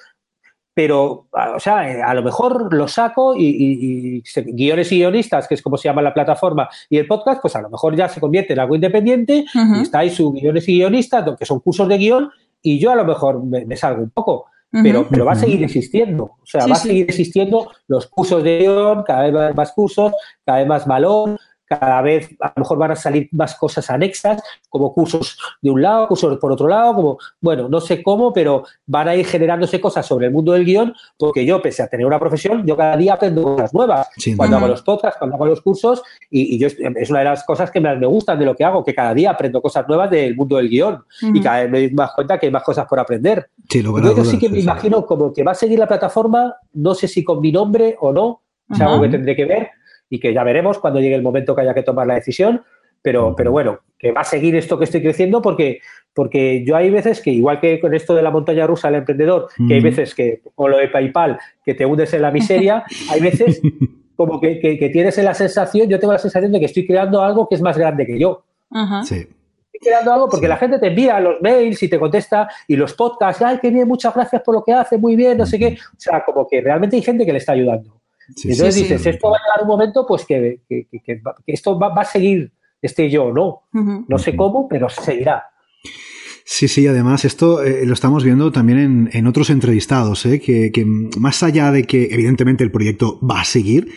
pero, 0.73 1.27
o 1.31 1.59
sea, 1.59 2.07
a 2.07 2.13
lo 2.15 2.23
mejor 2.23 2.73
lo 2.73 2.87
saco 2.87 3.35
y, 3.37 4.23
guiones 4.47 4.91
y 4.91 4.97
guionistas, 4.97 5.47
que 5.47 5.53
es 5.53 5.61
como 5.61 5.77
se 5.77 5.87
llama 5.87 6.01
la 6.01 6.13
plataforma, 6.13 6.67
y 6.89 6.97
el 6.97 7.05
podcast, 7.05 7.41
pues 7.41 7.55
a 7.55 7.61
lo 7.61 7.69
mejor 7.69 7.95
ya 7.95 8.09
se 8.09 8.19
convierte 8.19 8.53
en 8.53 8.59
algo 8.59 8.73
independiente 8.73 9.45
y 9.53 9.81
está 9.81 9.99
ahí 9.99 10.09
sus 10.09 10.33
guiones 10.33 10.67
y 10.67 10.77
guionistas, 10.79 11.25
que 11.37 11.45
son 11.45 11.59
cursos 11.59 11.87
de 11.87 11.97
guion, 11.97 12.31
y 12.63 12.79
yo 12.79 12.91
a 12.91 12.95
lo 12.95 13.05
mejor 13.05 13.43
me, 13.43 13.75
salgo 13.75 14.01
un 14.01 14.09
poco. 14.09 14.45
Pero, 14.71 15.07
pero 15.07 15.23
va 15.23 15.33
a 15.33 15.35
seguir 15.35 15.63
existiendo. 15.63 16.23
O 16.23 16.45
sea, 16.45 16.65
va 16.65 16.73
a 16.73 16.79
seguir 16.79 17.05
existiendo 17.07 17.69
los 17.87 18.07
cursos 18.07 18.43
de 18.43 18.57
guion, 18.57 19.03
cada 19.03 19.29
vez 19.29 19.55
más 19.55 19.71
cursos, 19.71 20.13
cada 20.43 20.57
vez 20.57 20.67
más 20.67 20.87
valor, 20.87 21.37
cada 21.79 22.01
vez 22.01 22.29
a 22.39 22.53
lo 22.55 22.61
mejor 22.61 22.77
van 22.77 22.91
a 22.91 22.95
salir 22.95 23.29
más 23.31 23.55
cosas 23.55 23.89
anexas, 23.89 24.41
como 24.69 24.93
cursos 24.93 25.37
de 25.61 25.69
un 25.69 25.81
lado, 25.81 26.07
cursos 26.07 26.37
por 26.37 26.51
otro 26.51 26.67
lado, 26.67 26.95
como, 26.95 27.17
bueno, 27.41 27.69
no 27.69 27.81
sé 27.81 28.03
cómo, 28.03 28.33
pero 28.33 28.63
van 28.85 29.07
a 29.07 29.15
ir 29.15 29.25
generándose 29.25 29.79
cosas 29.79 30.05
sobre 30.05 30.27
el 30.27 30.31
mundo 30.31 30.53
del 30.53 30.65
guion, 30.65 30.93
porque 31.17 31.45
yo, 31.45 31.61
pese 31.61 31.83
a 31.83 31.87
tener 31.87 32.05
una 32.05 32.19
profesión, 32.19 32.65
yo 32.65 32.75
cada 32.75 32.97
día 32.97 33.13
aprendo 33.13 33.43
cosas 33.43 33.73
nuevas. 33.73 34.07
cuando 34.35 34.57
hago 34.57 34.67
los 34.67 34.81
podcasts, 34.81 35.17
cuando 35.17 35.35
hago 35.35 35.45
los 35.45 35.61
cursos, 35.61 36.01
y, 36.29 36.57
yo 36.57 36.67
es 36.67 37.09
una 37.09 37.19
de 37.19 37.25
las 37.25 37.43
cosas 37.43 37.71
que 37.71 37.79
más 37.79 37.97
me 37.97 38.07
gustan 38.07 38.39
de 38.39 38.45
lo 38.45 38.55
que 38.55 38.63
hago, 38.63 38.83
que 38.83 38.93
cada 38.93 39.13
día 39.13 39.31
aprendo 39.31 39.61
cosas 39.61 39.87
nuevas 39.87 40.09
del 40.09 40.35
mundo 40.35 40.57
del 40.57 40.69
guion, 40.69 41.03
y 41.21 41.41
cada 41.41 41.61
vez 41.61 41.71
me 41.71 41.79
doy 41.79 41.91
más 41.91 42.11
cuenta 42.13 42.37
que 42.37 42.47
hay 42.47 42.51
más 42.51 42.63
cosas 42.63 42.85
por 42.87 42.99
aprender. 42.99 43.49
Sí, 43.69 43.81
yo 43.81 44.25
sí 44.25 44.37
que 44.37 44.49
me 44.49 44.59
imagino 44.59 45.05
como 45.05 45.33
que 45.33 45.43
va 45.43 45.51
a 45.51 45.55
seguir 45.55 45.79
la 45.79 45.87
plataforma, 45.87 46.55
no 46.73 46.93
sé 46.93 47.07
si 47.07 47.23
con 47.23 47.41
mi 47.41 47.51
nombre 47.51 47.95
o 47.99 48.11
no, 48.11 48.41
es 48.69 48.81
algo 48.81 49.01
que 49.01 49.09
tendré 49.09 49.35
que 49.35 49.45
ver, 49.45 49.69
y 50.09 50.19
que 50.19 50.33
ya 50.33 50.43
veremos 50.43 50.79
cuando 50.79 50.99
llegue 50.99 51.15
el 51.15 51.21
momento 51.21 51.55
que 51.55 51.61
haya 51.61 51.73
que 51.73 51.83
tomar 51.83 52.07
la 52.07 52.15
decisión. 52.15 52.63
Pero, 53.01 53.35
pero 53.35 53.51
bueno, 53.51 53.79
que 53.99 54.11
va 54.11 54.21
a 54.21 54.25
seguir 54.25 54.55
esto 54.55 54.77
que 54.77 54.85
estoy 54.85 55.01
creciendo 55.01 55.41
porque, 55.41 55.79
porque 56.13 56.63
yo 56.65 56.75
hay 56.75 56.89
veces 56.89 57.21
que, 57.21 57.31
igual 57.31 57.59
que 57.59 57.79
con 57.79 57.93
esto 57.93 58.15
de 58.15 58.21
la 58.21 58.31
montaña 58.31 58.65
rusa 58.65 58.87
del 58.87 58.99
emprendedor, 58.99 59.49
que 59.67 59.73
hay 59.73 59.81
veces 59.81 60.15
que, 60.15 60.41
o 60.55 60.67
lo 60.69 60.77
de 60.77 60.87
PayPal, 60.87 61.37
que 61.65 61.73
te 61.73 61.85
hundes 61.85 62.13
en 62.13 62.21
la 62.21 62.31
miseria, 62.31 62.85
hay 63.09 63.19
veces 63.19 63.61
como 64.15 64.39
que, 64.39 64.59
que, 64.59 64.89
tienes 64.89 65.17
la 65.17 65.33
sensación, 65.33 65.89
yo 65.89 65.99
tengo 65.99 66.13
la 66.13 66.19
sensación 66.19 66.51
de 66.53 66.59
que 66.59 66.65
estoy 66.65 66.87
creando 66.87 67.21
algo 67.21 67.47
que 67.49 67.55
es 67.55 67.61
más 67.61 67.77
grande 67.77 68.05
que 68.05 68.17
yo. 68.17 68.45
Sí. 69.03 69.15
Estoy 69.15 69.79
creando 69.81 70.13
algo 70.13 70.29
porque 70.29 70.47
la 70.47 70.57
gente 70.57 70.79
te 70.79 70.87
envía 70.87 71.19
los 71.19 71.41
mails 71.41 71.81
y 71.83 71.89
te 71.89 71.99
contesta 71.99 72.47
y 72.67 72.75
los 72.75 72.93
podcasts, 72.93 73.41
ay, 73.41 73.59
qué 73.61 73.69
bien, 73.69 73.87
muchas 73.87 74.13
gracias 74.13 74.41
por 74.43 74.55
lo 74.55 74.63
que 74.63 74.71
hace, 74.71 74.97
muy 74.97 75.15
bien, 75.15 75.37
no 75.37 75.45
sé 75.45 75.59
qué. 75.59 75.77
O 75.91 75.99
sea, 75.99 76.23
como 76.23 76.47
que 76.47 76.61
realmente 76.61 76.95
hay 76.95 77.01
gente 77.01 77.25
que 77.25 77.33
le 77.33 77.39
está 77.39 77.51
ayudando 77.51 78.02
entonces 78.27 78.75
dices, 78.75 79.05
esto 79.05 79.29
va 79.29 79.37
a 79.37 79.41
llegar 79.41 79.61
un 79.61 79.67
momento 79.67 80.05
pues 80.07 80.25
que, 80.25 80.59
esto 81.45 81.77
va, 81.77 81.93
a 81.95 82.05
seguir 82.05 82.51
este 82.81 83.09
yo, 83.09 83.31
¿no? 83.31 83.63
No 84.07 84.17
sé 84.17 84.35
cómo, 84.35 84.67
pero 84.67 84.89
seguirá. 84.89 85.49
Sí, 86.45 86.67
sí, 86.67 86.85
además 86.87 87.23
esto 87.23 87.63
eh, 87.63 87.85
lo 87.85 87.93
estamos 87.93 88.23
viendo 88.25 88.51
también 88.51 89.09
en, 89.13 89.27
otros 89.27 89.49
entrevistados, 89.49 90.25
¿eh? 90.25 90.41
que, 90.41 90.85
más 91.17 91.41
allá 91.41 91.71
de 91.71 91.85
que 91.85 92.09
evidentemente 92.11 92.65
el 92.65 92.71
proyecto 92.71 93.17
va 93.21 93.41
a 93.41 93.45
seguir, 93.45 93.89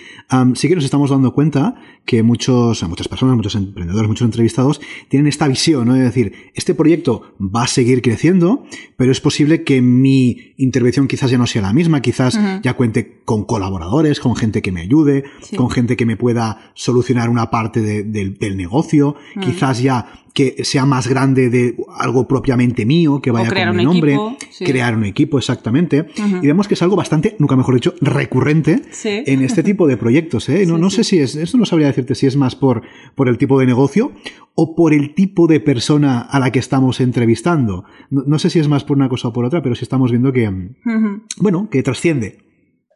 sí 0.55 0.68
que 0.68 0.77
nos 0.77 0.85
estamos 0.85 1.10
dando 1.10 1.32
cuenta 1.32 1.74
que 2.05 2.23
muchos, 2.23 2.85
muchas 2.85 3.09
personas, 3.09 3.35
muchos 3.35 3.56
emprendedores, 3.56 4.09
muchos 4.09 4.24
entrevistados 4.24 4.81
tienen 5.09 5.27
esta 5.27 5.48
visión, 5.48 5.89
¿no? 5.89 5.94
De 5.94 6.02
decir, 6.02 6.35
este 6.55 6.74
proyecto 6.74 7.35
va 7.40 7.64
a 7.64 7.66
seguir 7.66 8.01
creciendo, 8.01 8.64
pero 8.97 9.10
es 9.10 9.20
posible 9.20 9.64
que 9.64 9.82
mi 9.82 10.55
intervención 10.56 11.09
quizás 11.09 11.32
ya 11.32 11.39
no 11.39 11.48
sea 11.48 11.62
la 11.62 11.73
misma, 11.73 12.01
quizás 12.01 12.39
ya 12.62 12.74
cuente 12.74 13.23
con 13.24 13.44
colaboradores, 13.44 14.20
con 14.20 14.36
gente 14.36 14.62
que 14.62 14.70
me 14.70 14.82
ayude, 14.82 15.24
con 15.56 15.68
gente 15.68 15.97
que 15.97 16.06
me 16.06 16.16
pueda 16.16 16.73
solucionar 16.74 17.28
una 17.28 17.51
parte 17.51 18.05
del 18.05 18.56
negocio, 18.56 19.16
quizás 19.40 19.82
ya 19.82 20.23
que 20.36 20.64
sea 20.64 20.84
más 20.84 21.08
grande 21.08 21.48
de 21.48 21.76
algo 21.96 22.28
propiamente 22.28 22.84
mío, 22.84 23.22
que 23.22 23.30
vaya 23.30 23.48
con 23.48 23.74
mi 23.74 23.84
nombre, 23.86 24.18
crear 24.58 24.94
un 24.94 25.04
equipo, 25.04 25.38
exactamente. 25.38 26.08
Y 26.42 26.46
vemos 26.46 26.68
que 26.68 26.74
es 26.74 26.82
algo 26.82 26.94
bastante, 26.94 27.36
nunca 27.38 27.56
mejor 27.56 27.74
dicho, 27.74 27.94
recurrente 28.02 28.82
en 29.02 29.42
este 29.42 29.62
tipo 29.62 29.86
de 29.86 29.96
proyectos. 29.96 30.50
¿eh? 30.50 30.66
No, 30.66 30.76
no 30.76 30.90
sé 30.90 31.04
si 31.04 31.20
es, 31.20 31.36
esto 31.36 31.56
no 31.56 31.64
sabría 31.64 31.86
decirte 31.86 32.14
si 32.14 32.26
es 32.26 32.36
más 32.36 32.54
por, 32.54 32.82
por 33.14 33.30
el 33.30 33.38
tipo 33.38 33.58
de 33.58 33.64
negocio 33.64 34.12
o 34.54 34.76
por 34.76 34.92
el 34.92 35.14
tipo 35.14 35.46
de 35.46 35.58
persona 35.58 36.20
a 36.20 36.38
la 36.38 36.52
que 36.52 36.58
estamos 36.58 37.00
entrevistando. 37.00 37.86
No, 38.10 38.38
sé 38.38 38.50
si 38.50 38.58
es 38.58 38.68
más 38.68 38.84
por 38.84 38.98
una 38.98 39.08
cosa 39.08 39.28
o 39.28 39.32
por 39.32 39.46
otra, 39.46 39.62
pero 39.62 39.74
sí 39.74 39.84
estamos 39.84 40.10
viendo 40.10 40.34
que, 40.34 40.52
bueno, 41.38 41.70
que 41.70 41.82
trasciende. 41.82 42.44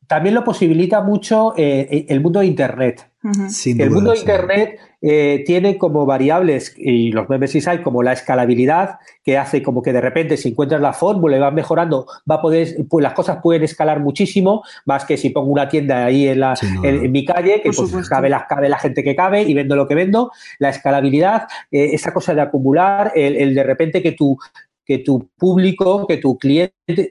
También 0.07 0.35
lo 0.35 0.45
posibilita 0.45 1.01
mucho 1.01 1.55
eh, 1.57 2.05
el 2.11 2.21
mundo 2.21 2.41
de 2.41 2.47
Internet 2.47 3.11
el 3.23 3.91
mundo 3.91 4.13
de 4.13 4.19
Internet 4.19 4.79
eh, 5.03 5.43
tiene 5.47 5.79
como 5.79 6.05
variables, 6.07 6.75
y 6.77 7.13
los 7.13 7.29
memes 7.29 7.67
hay 7.67 7.83
como 7.83 8.03
la 8.03 8.13
escalabilidad, 8.13 8.99
que 9.25 9.39
hace 9.39 9.63
como 9.63 9.83
que 9.83 9.93
de 9.93 10.01
repente 10.01 10.37
si 10.37 10.51
encuentras 10.51 10.81
la 10.81 10.93
fórmula 10.93 11.37
y 11.37 11.41
vas 11.41 11.53
mejorando, 11.53 12.07
va 12.31 12.37
a 12.37 12.43
poder, 12.43 12.69
pues 12.89 13.03
las 13.03 13.15
cosas 13.15 13.39
pueden 13.43 13.63
escalar 13.63 14.01
muchísimo, 14.01 14.63
más 14.85 15.05
que 15.05 15.17
si 15.17 15.31
pongo 15.31 15.51
una 15.51 15.69
tienda 15.69 16.05
ahí 16.05 16.29
en, 16.29 16.41
la, 16.41 16.55
en, 16.83 17.11
mi 17.11 17.25
calle, 17.25 17.63
que 17.63 17.71
pues 17.73 18.09
cabe 18.09 18.29
la, 18.29 18.47
cabe 18.47 18.69
la 18.69 18.79
gente 18.79 19.03
que 19.03 19.17
cabe 19.17 19.43
y 19.43 19.55
vendo 19.55 19.77
lo 19.77 19.89
que 19.89 19.95
vendo, 19.95 20.31
la 20.59 20.71
escalabilidad, 20.71 21.49
eh, 21.71 21.91
esa 21.93 22.13
cosa 22.13 22.35
de 22.35 22.43
acumular, 22.43 23.13
el, 23.15 23.37
el 23.37 23.55
de 23.55 23.63
repente 23.63 24.03
que 24.03 24.13
tu, 24.13 24.37
que 24.85 24.99
tu 24.99 25.31
público, 25.39 26.07
que 26.07 26.17
tu 26.19 26.37
cliente 26.37 27.11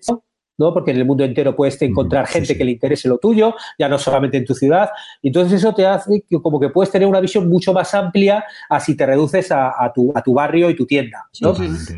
¿no? 0.60 0.74
Porque 0.74 0.92
en 0.92 0.98
el 0.98 1.06
mundo 1.06 1.24
entero 1.24 1.56
puedes 1.56 1.82
encontrar 1.82 2.28
gente 2.28 2.58
que 2.58 2.64
le 2.64 2.72
interese 2.72 3.08
lo 3.08 3.18
tuyo, 3.18 3.56
ya 3.80 3.90
no 3.90 3.98
solamente 3.98 4.38
en 4.38 4.46
tu 4.46 4.54
ciudad. 4.54 4.90
Entonces 5.24 5.54
eso 5.54 5.74
te 5.74 5.86
hace 5.86 6.24
que 6.30 6.40
como 6.42 6.60
que 6.60 6.70
puedes 6.70 6.92
tener 6.92 7.08
una 7.08 7.20
visión 7.20 7.50
mucho 7.50 7.74
más 7.74 7.94
amplia 7.96 8.44
así 8.70 8.96
te 8.96 9.06
reduces 9.06 9.52
a, 9.52 9.92
tu, 9.94 10.12
a 10.14 10.22
tu 10.22 10.34
barrio 10.34 10.70
y 10.70 10.76
tu 10.76 10.86
tienda, 10.86 11.28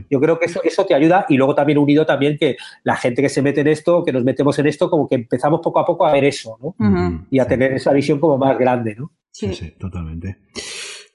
Yo 0.10 0.20
creo 0.20 0.40
que 0.40 0.46
eso, 0.46 0.62
eso 0.64 0.86
te 0.86 0.94
ayuda 0.94 1.26
y 1.28 1.38
luego 1.38 1.56
también 1.56 1.78
unido 1.78 2.06
también 2.06 2.38
que 2.38 2.58
la 2.84 2.96
gente 2.96 3.22
que 3.22 3.30
se 3.30 3.42
mete 3.42 3.62
en 3.62 3.68
esto, 3.68 4.04
que 4.04 4.12
nos 4.12 4.24
metemos 4.24 4.58
en 4.60 4.68
esto, 4.68 4.90
como 4.90 5.08
que 5.08 5.16
empezamos 5.16 5.62
poco 5.62 5.80
a 5.80 5.86
poco 5.86 6.06
a 6.06 6.14
ver 6.14 6.26
eso, 6.26 6.58
¿no? 6.62 7.26
Y 7.30 7.40
a 7.40 7.48
tener 7.48 7.74
esa 7.74 7.92
visión 7.92 8.20
como 8.20 8.38
más 8.38 8.58
grande, 8.58 8.96
¿no? 8.96 9.12
Sí, 9.32 9.54
sí, 9.54 9.72
totalmente. 9.80 10.38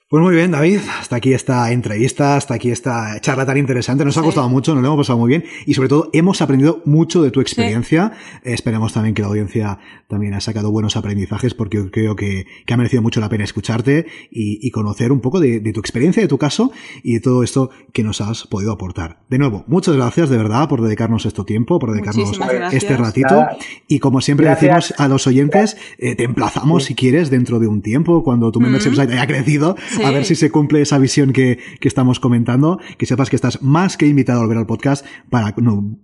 Pues 0.09 0.23
muy 0.23 0.35
bien, 0.35 0.51
David. 0.51 0.79
Hasta 1.01 1.17
aquí 1.17 1.33
esta 1.33 1.69
entrevista, 1.69 2.37
hasta 2.37 2.53
aquí 2.53 2.71
esta 2.71 3.19
charla 3.19 3.45
tan 3.45 3.57
interesante. 3.57 4.05
Nos 4.05 4.17
ha 4.17 4.21
costado 4.21 4.47
mucho, 4.47 4.73
nos 4.73 4.81
lo 4.81 4.87
hemos 4.87 5.05
pasado 5.05 5.19
muy 5.19 5.27
bien 5.27 5.43
y 5.65 5.73
sobre 5.73 5.89
todo 5.89 6.09
hemos 6.13 6.41
aprendido 6.41 6.81
mucho 6.85 7.21
de 7.21 7.29
tu 7.29 7.41
experiencia. 7.41 8.13
Esperemos 8.43 8.93
también 8.93 9.13
que 9.13 9.21
la 9.21 9.27
audiencia 9.27 9.79
también 10.07 10.33
ha 10.33 10.39
sacado 10.39 10.71
buenos 10.71 10.95
aprendizajes 10.95 11.53
porque 11.53 11.91
creo 11.91 12.15
que, 12.15 12.45
ha 12.71 12.77
merecido 12.77 13.01
mucho 13.01 13.19
la 13.19 13.27
pena 13.27 13.43
escucharte 13.43 14.05
y, 14.31 14.71
conocer 14.71 15.11
un 15.11 15.19
poco 15.19 15.41
de, 15.41 15.59
tu 15.73 15.81
experiencia, 15.81 16.21
de 16.21 16.29
tu 16.29 16.37
caso 16.37 16.71
y 17.03 17.15
de 17.15 17.19
todo 17.19 17.43
esto 17.43 17.69
que 17.91 18.03
nos 18.03 18.21
has 18.21 18.47
podido 18.47 18.71
aportar. 18.71 19.25
De 19.29 19.37
nuevo, 19.37 19.65
muchas 19.67 19.97
gracias 19.97 20.29
de 20.29 20.37
verdad 20.37 20.69
por 20.69 20.81
dedicarnos 20.81 21.25
este 21.25 21.43
tiempo, 21.43 21.79
por 21.79 21.91
dedicarnos 21.91 22.39
este 22.71 22.95
ratito. 22.95 23.45
Y 23.89 23.99
como 23.99 24.21
siempre 24.21 24.47
decimos 24.47 24.93
a 24.97 25.09
los 25.09 25.27
oyentes, 25.27 25.75
eh, 25.97 26.15
te 26.15 26.23
emplazamos 26.23 26.85
si 26.85 26.95
quieres 26.95 27.29
dentro 27.29 27.59
de 27.59 27.67
un 27.67 27.81
tiempo, 27.81 28.23
cuando 28.23 28.53
tu 28.53 28.61
membership 28.61 28.91
site 28.91 29.11
haya 29.11 29.27
crecido 29.27 29.75
a 30.03 30.11
ver 30.11 30.25
si 30.25 30.35
se 30.35 30.51
cumple 30.51 30.81
esa 30.81 30.97
visión 30.97 31.33
que, 31.33 31.59
estamos 31.81 32.19
comentando, 32.19 32.79
que 32.97 33.05
sepas 33.05 33.29
que 33.29 33.37
estás 33.37 33.61
más 33.61 33.95
que 33.95 34.05
invitado 34.07 34.39
a 34.39 34.41
volver 34.41 34.57
al 34.57 34.65
podcast 34.65 35.05
para, 35.29 35.55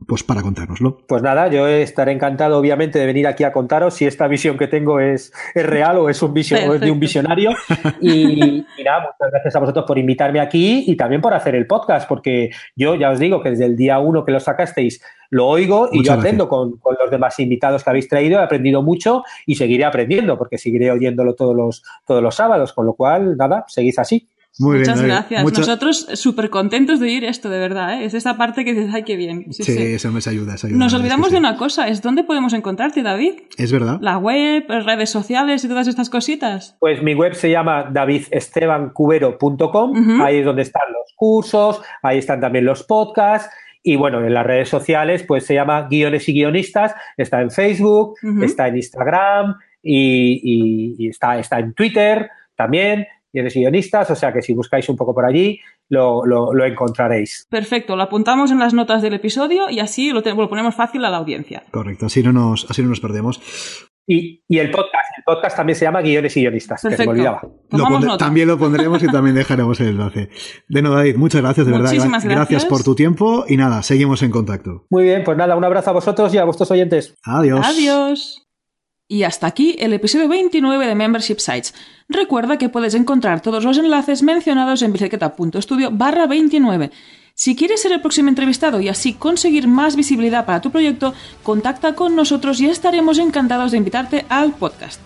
pues 0.08 0.24
para 0.24 0.42
contárnoslo. 0.42 1.00
Pues 1.08 1.22
nada, 1.22 1.50
yo 1.50 1.68
estaré 1.68 2.14
encantado 2.14 2.58
obviamente 2.58 3.00
de 3.00 3.06
venir 3.06 3.28
aquí 3.28 3.44
a 3.44 3.52
contaros 3.52 3.96
si 3.96 4.06
esta 4.06 4.28
visión 4.28 4.58
que 4.58 4.68
tengo 4.68 5.02
es, 5.02 5.34
es 5.54 5.66
real 5.66 5.98
o 5.98 6.10
es, 6.10 6.22
un 6.22 6.34
vision, 6.34 6.80
de 6.80 6.92
un 6.92 7.00
visionario. 7.00 7.52
Y, 8.02 8.66
nada, 8.84 9.00
muchas 9.00 9.32
gracias 9.32 9.56
a 9.56 9.60
vosotros 9.60 9.86
por 9.86 9.98
invitarme 9.98 10.40
aquí 10.40 10.84
y 10.88 10.96
también 10.96 11.22
por 11.22 11.34
hacer 11.34 11.56
el 11.56 11.68
podcast, 11.68 12.08
porque 12.08 12.52
yo 12.76 12.96
ya 12.96 13.12
os 13.12 13.20
digo 13.20 13.42
que 13.42 13.52
desde 13.52 13.66
el 13.66 13.76
día 13.76 14.00
uno 14.00 14.26
que 14.26 14.32
lo 14.32 14.40
sacasteis 14.40 15.02
lo 15.34 15.48
oigo 15.48 15.90
y 15.92 16.04
yo 16.04 16.14
aprendo 16.14 16.48
con, 16.48 16.80
los 17.00 17.12
demás 17.12 17.40
invitados 17.40 17.84
que 17.84 17.90
habéis 17.90 18.08
traído, 18.08 18.40
he 18.40 18.44
aprendido 18.44 18.84
mucho 18.84 19.24
y 19.46 19.56
seguiré 19.56 19.84
aprendiendo 19.84 20.38
porque 20.38 20.60
seguiré 20.60 20.92
oyéndolo 20.92 21.34
todos 21.34 21.56
los, 21.56 21.84
todos 22.06 22.22
los 22.22 22.36
sábados, 22.36 22.72
con 22.72 22.86
lo 22.86 22.94
cual, 22.94 23.36
nada, 23.36 23.66
seguid 23.68 23.96
así. 23.98 24.28
Muchas 24.60 25.02
gracias. 25.02 25.44
Nosotros 25.44 26.06
súper 26.14 26.52
contentos 26.52 27.00
de 27.00 27.08
oír 27.08 27.24
esto, 27.24 27.50
de 27.50 27.58
verdad. 27.58 27.96
¿eh? 27.96 28.06
Es 28.06 28.14
esa 28.14 28.38
parte 28.38 28.64
que 28.64 28.76
dices, 28.76 28.94
ay, 28.94 29.02
qué 29.02 29.16
bien. 29.16 29.52
Sí, 29.52 29.64
eso 29.72 30.12
me 30.12 30.20
ayuda, 30.24 30.54
Nos 30.70 30.94
olvidamos 30.94 31.32
de 31.32 31.40
una 31.40 31.58
cosa, 31.58 31.88
es 31.88 32.04
dónde 32.04 32.24
podemos 32.24 32.54
encontrarte, 32.54 33.02
David. 33.02 33.34
Es 33.58 33.72
verdad. 33.72 33.98
La 34.02 34.20
web, 34.20 34.66
redes 34.68 35.10
sociales 35.10 35.64
y 35.64 35.68
todas 35.68 35.88
estas 35.88 36.12
cositas. 36.12 36.78
Pues 36.80 37.02
mi 37.02 37.16
web 37.16 37.34
se 37.34 37.50
llama 37.50 37.90
davidestebancubero.com. 37.92 40.22
Ahí 40.22 40.38
es 40.38 40.46
donde 40.46 40.62
están 40.62 40.84
los 40.94 41.12
cursos, 41.16 41.82
ahí 42.04 42.20
están 42.20 42.40
también 42.40 42.66
los 42.66 42.84
podcasts 42.84 43.50
Y 43.84 43.98
bueno, 43.98 44.26
en 44.26 44.34
las 44.34 44.46
redes 44.46 44.70
sociales, 44.70 45.24
pues 45.24 45.46
se 45.46 45.54
llama 45.54 45.88
Guiones 45.90 46.28
y 46.30 46.34
Guionistas, 46.34 46.96
está 47.18 47.42
en 47.42 47.52
Facebook, 47.52 48.16
está 48.42 48.70
en 48.70 48.78
Instagram 48.78 49.56
y, 49.82 51.10
está, 51.10 51.38
está 51.38 51.60
en 51.60 51.74
Twitter 51.74 52.30
también, 52.56 53.06
Guiones 53.34 53.56
y 53.58 53.60
Guionistas, 53.60 54.10
o 54.10 54.16
sea 54.16 54.32
que 54.32 54.42
si 54.42 54.54
buscáis 54.54 54.88
un 54.88 54.96
poco 54.96 55.14
por 55.14 55.26
allí, 55.26 55.60
lo, 55.90 56.26
lo, 56.26 56.66
encontraréis. 56.66 57.46
Perfecto, 57.50 57.98
lo 57.98 58.04
apuntamos 58.04 58.52
en 58.52 58.60
las 58.60 58.74
notas 58.74 59.02
del 59.02 59.16
episodio 59.16 59.70
y 59.70 59.82
así 59.82 60.12
lo, 60.12 60.22
lo, 60.22 60.50
ponemos 60.50 60.76
fácil 60.76 61.04
a 61.04 61.10
la 61.10 61.18
audiencia. 61.18 61.64
Correcto, 61.72 62.06
así 62.06 62.24
no 62.24 62.32
nos, 62.32 62.70
así 62.72 62.82
no 62.82 62.90
nos 62.90 63.02
perdemos. 63.02 63.92
Y, 64.06 64.44
el 64.50 64.70
podcast, 64.70 65.18
el 65.18 65.24
podcast 65.24 65.56
también 65.56 65.78
se 65.78 65.86
llama 65.86 66.02
Guiones 66.02 66.36
y 66.36 66.42
Guionistas, 66.42 66.82
que 66.82 66.98
se 66.98 67.06
me 67.06 67.12
olvidaba. 67.12 67.42
también 68.18 68.48
lo 68.50 68.58
pondremos 68.58 69.02
y 69.02 69.08
también 69.08 69.36
dejaremos 69.36 69.80
el 69.80 69.90
enlace. 69.90 70.30
De 70.68 70.82
nuevo, 70.82 70.98
David, 70.98 71.16
muchas 71.16 71.42
gracias, 71.42 71.66
de 71.66 71.72
verdad. 71.72 71.92
Gracias. 71.94 72.26
gracias 72.26 72.66
por 72.66 72.84
tu 72.84 72.96
tiempo 72.96 73.46
y 73.48 73.56
nada, 73.56 73.82
seguimos 73.82 74.22
en 74.24 74.32
contacto. 74.32 74.86
Muy 74.90 75.04
bien, 75.04 75.24
pues 75.24 75.38
nada, 75.38 75.56
un 75.56 75.64
abrazo 75.64 75.92
a 75.92 75.94
vosotros 75.94 76.34
y 76.34 76.38
a 76.38 76.44
vuestros 76.44 76.70
oyentes. 76.72 77.16
Adiós. 77.24 77.66
Adiós. 77.66 78.48
Y 79.08 79.24
hasta 79.24 79.48
aquí 79.48 79.76
el 79.80 79.94
episodio 79.94 80.28
29 80.28 80.88
de 80.88 80.96
Membership 80.96 81.38
Sites. 81.38 81.74
Recuerda 82.10 82.58
que 82.58 82.70
puedes 82.70 82.96
encontrar 82.96 83.42
todos 83.42 83.64
los 83.64 83.78
enlaces 83.78 84.24
mencionados 84.24 84.82
en 84.82 84.92
bicicleta.studio 84.92 85.92
barra 85.92 86.26
29 86.26 86.92
si 87.44 87.58
quieres 87.58 87.82
ser 87.82 87.92
el 87.92 88.00
próximo 88.00 88.30
entrevistado 88.30 88.80
y 88.80 88.88
así 88.88 89.12
conseguir 89.12 89.68
más 89.68 89.98
visibilidad 89.98 90.46
para 90.46 90.62
tu 90.62 90.72
proyecto, 90.72 91.14
contacta 91.44 91.94
con 91.94 92.16
nosotros 92.16 92.62
y 92.62 92.68
estaremos 92.68 93.18
encantados 93.18 93.72
de 93.72 93.80
invitarte 93.80 94.26
al 94.30 94.54
podcast. 94.54 95.02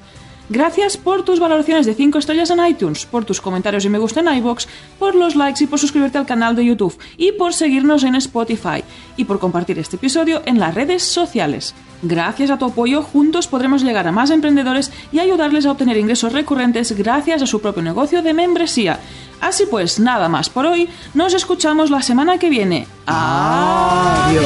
Gracias 0.48 0.98
por 0.98 1.26
tus 1.26 1.40
valoraciones 1.40 1.88
de 1.88 1.96
5 1.96 2.20
estrellas 2.20 2.52
en 2.52 2.64
iTunes, 2.64 3.08
por 3.08 3.26
tus 3.26 3.42
comentarios 3.42 3.86
y 3.86 3.90
me 3.90 3.98
gusta 3.98 4.20
en 4.20 4.32
iBox, 4.38 4.68
por 5.00 5.16
los 5.16 5.36
likes 5.36 5.64
y 5.64 5.66
por 5.66 5.80
suscribirte 5.80 6.20
al 6.20 6.28
canal 6.28 6.56
de 6.56 6.66
YouTube 6.66 6.96
y 7.18 7.32
por 7.32 7.56
seguirnos 7.56 8.04
en 8.04 8.14
Spotify 8.14 8.84
y 9.16 9.26
por 9.26 9.40
compartir 9.40 9.80
este 9.80 9.96
episodio 9.96 10.44
en 10.46 10.60
las 10.60 10.76
redes 10.76 11.02
sociales. 11.02 11.74
Gracias 12.02 12.52
a 12.52 12.58
tu 12.58 12.66
apoyo, 12.66 13.02
juntos 13.02 13.48
podremos 13.48 13.84
llegar 13.84 14.08
a 14.08 14.12
más 14.12 14.30
emprendedores 14.30 14.92
y 15.12 15.20
ayudarles 15.20 15.66
a 15.66 15.72
obtener 15.72 15.98
ingresos 15.98 16.34
recurrentes 16.34 16.96
gracias 16.98 17.42
a 17.42 17.48
su 17.48 17.60
propio 17.62 17.84
negocio 17.84 18.22
de 18.22 18.34
membresía. 18.34 19.00
Así 19.42 19.66
pues, 19.70 20.00
nada 20.00 20.30
más 20.30 20.50
por 20.50 20.66
hoy. 20.66 20.90
Nos 21.14 21.34
escuchamos 21.34 21.90
la 21.90 22.02
semana 22.02 22.38
que 22.38 22.50
viene. 22.50 22.88
Adiós. 23.06 24.46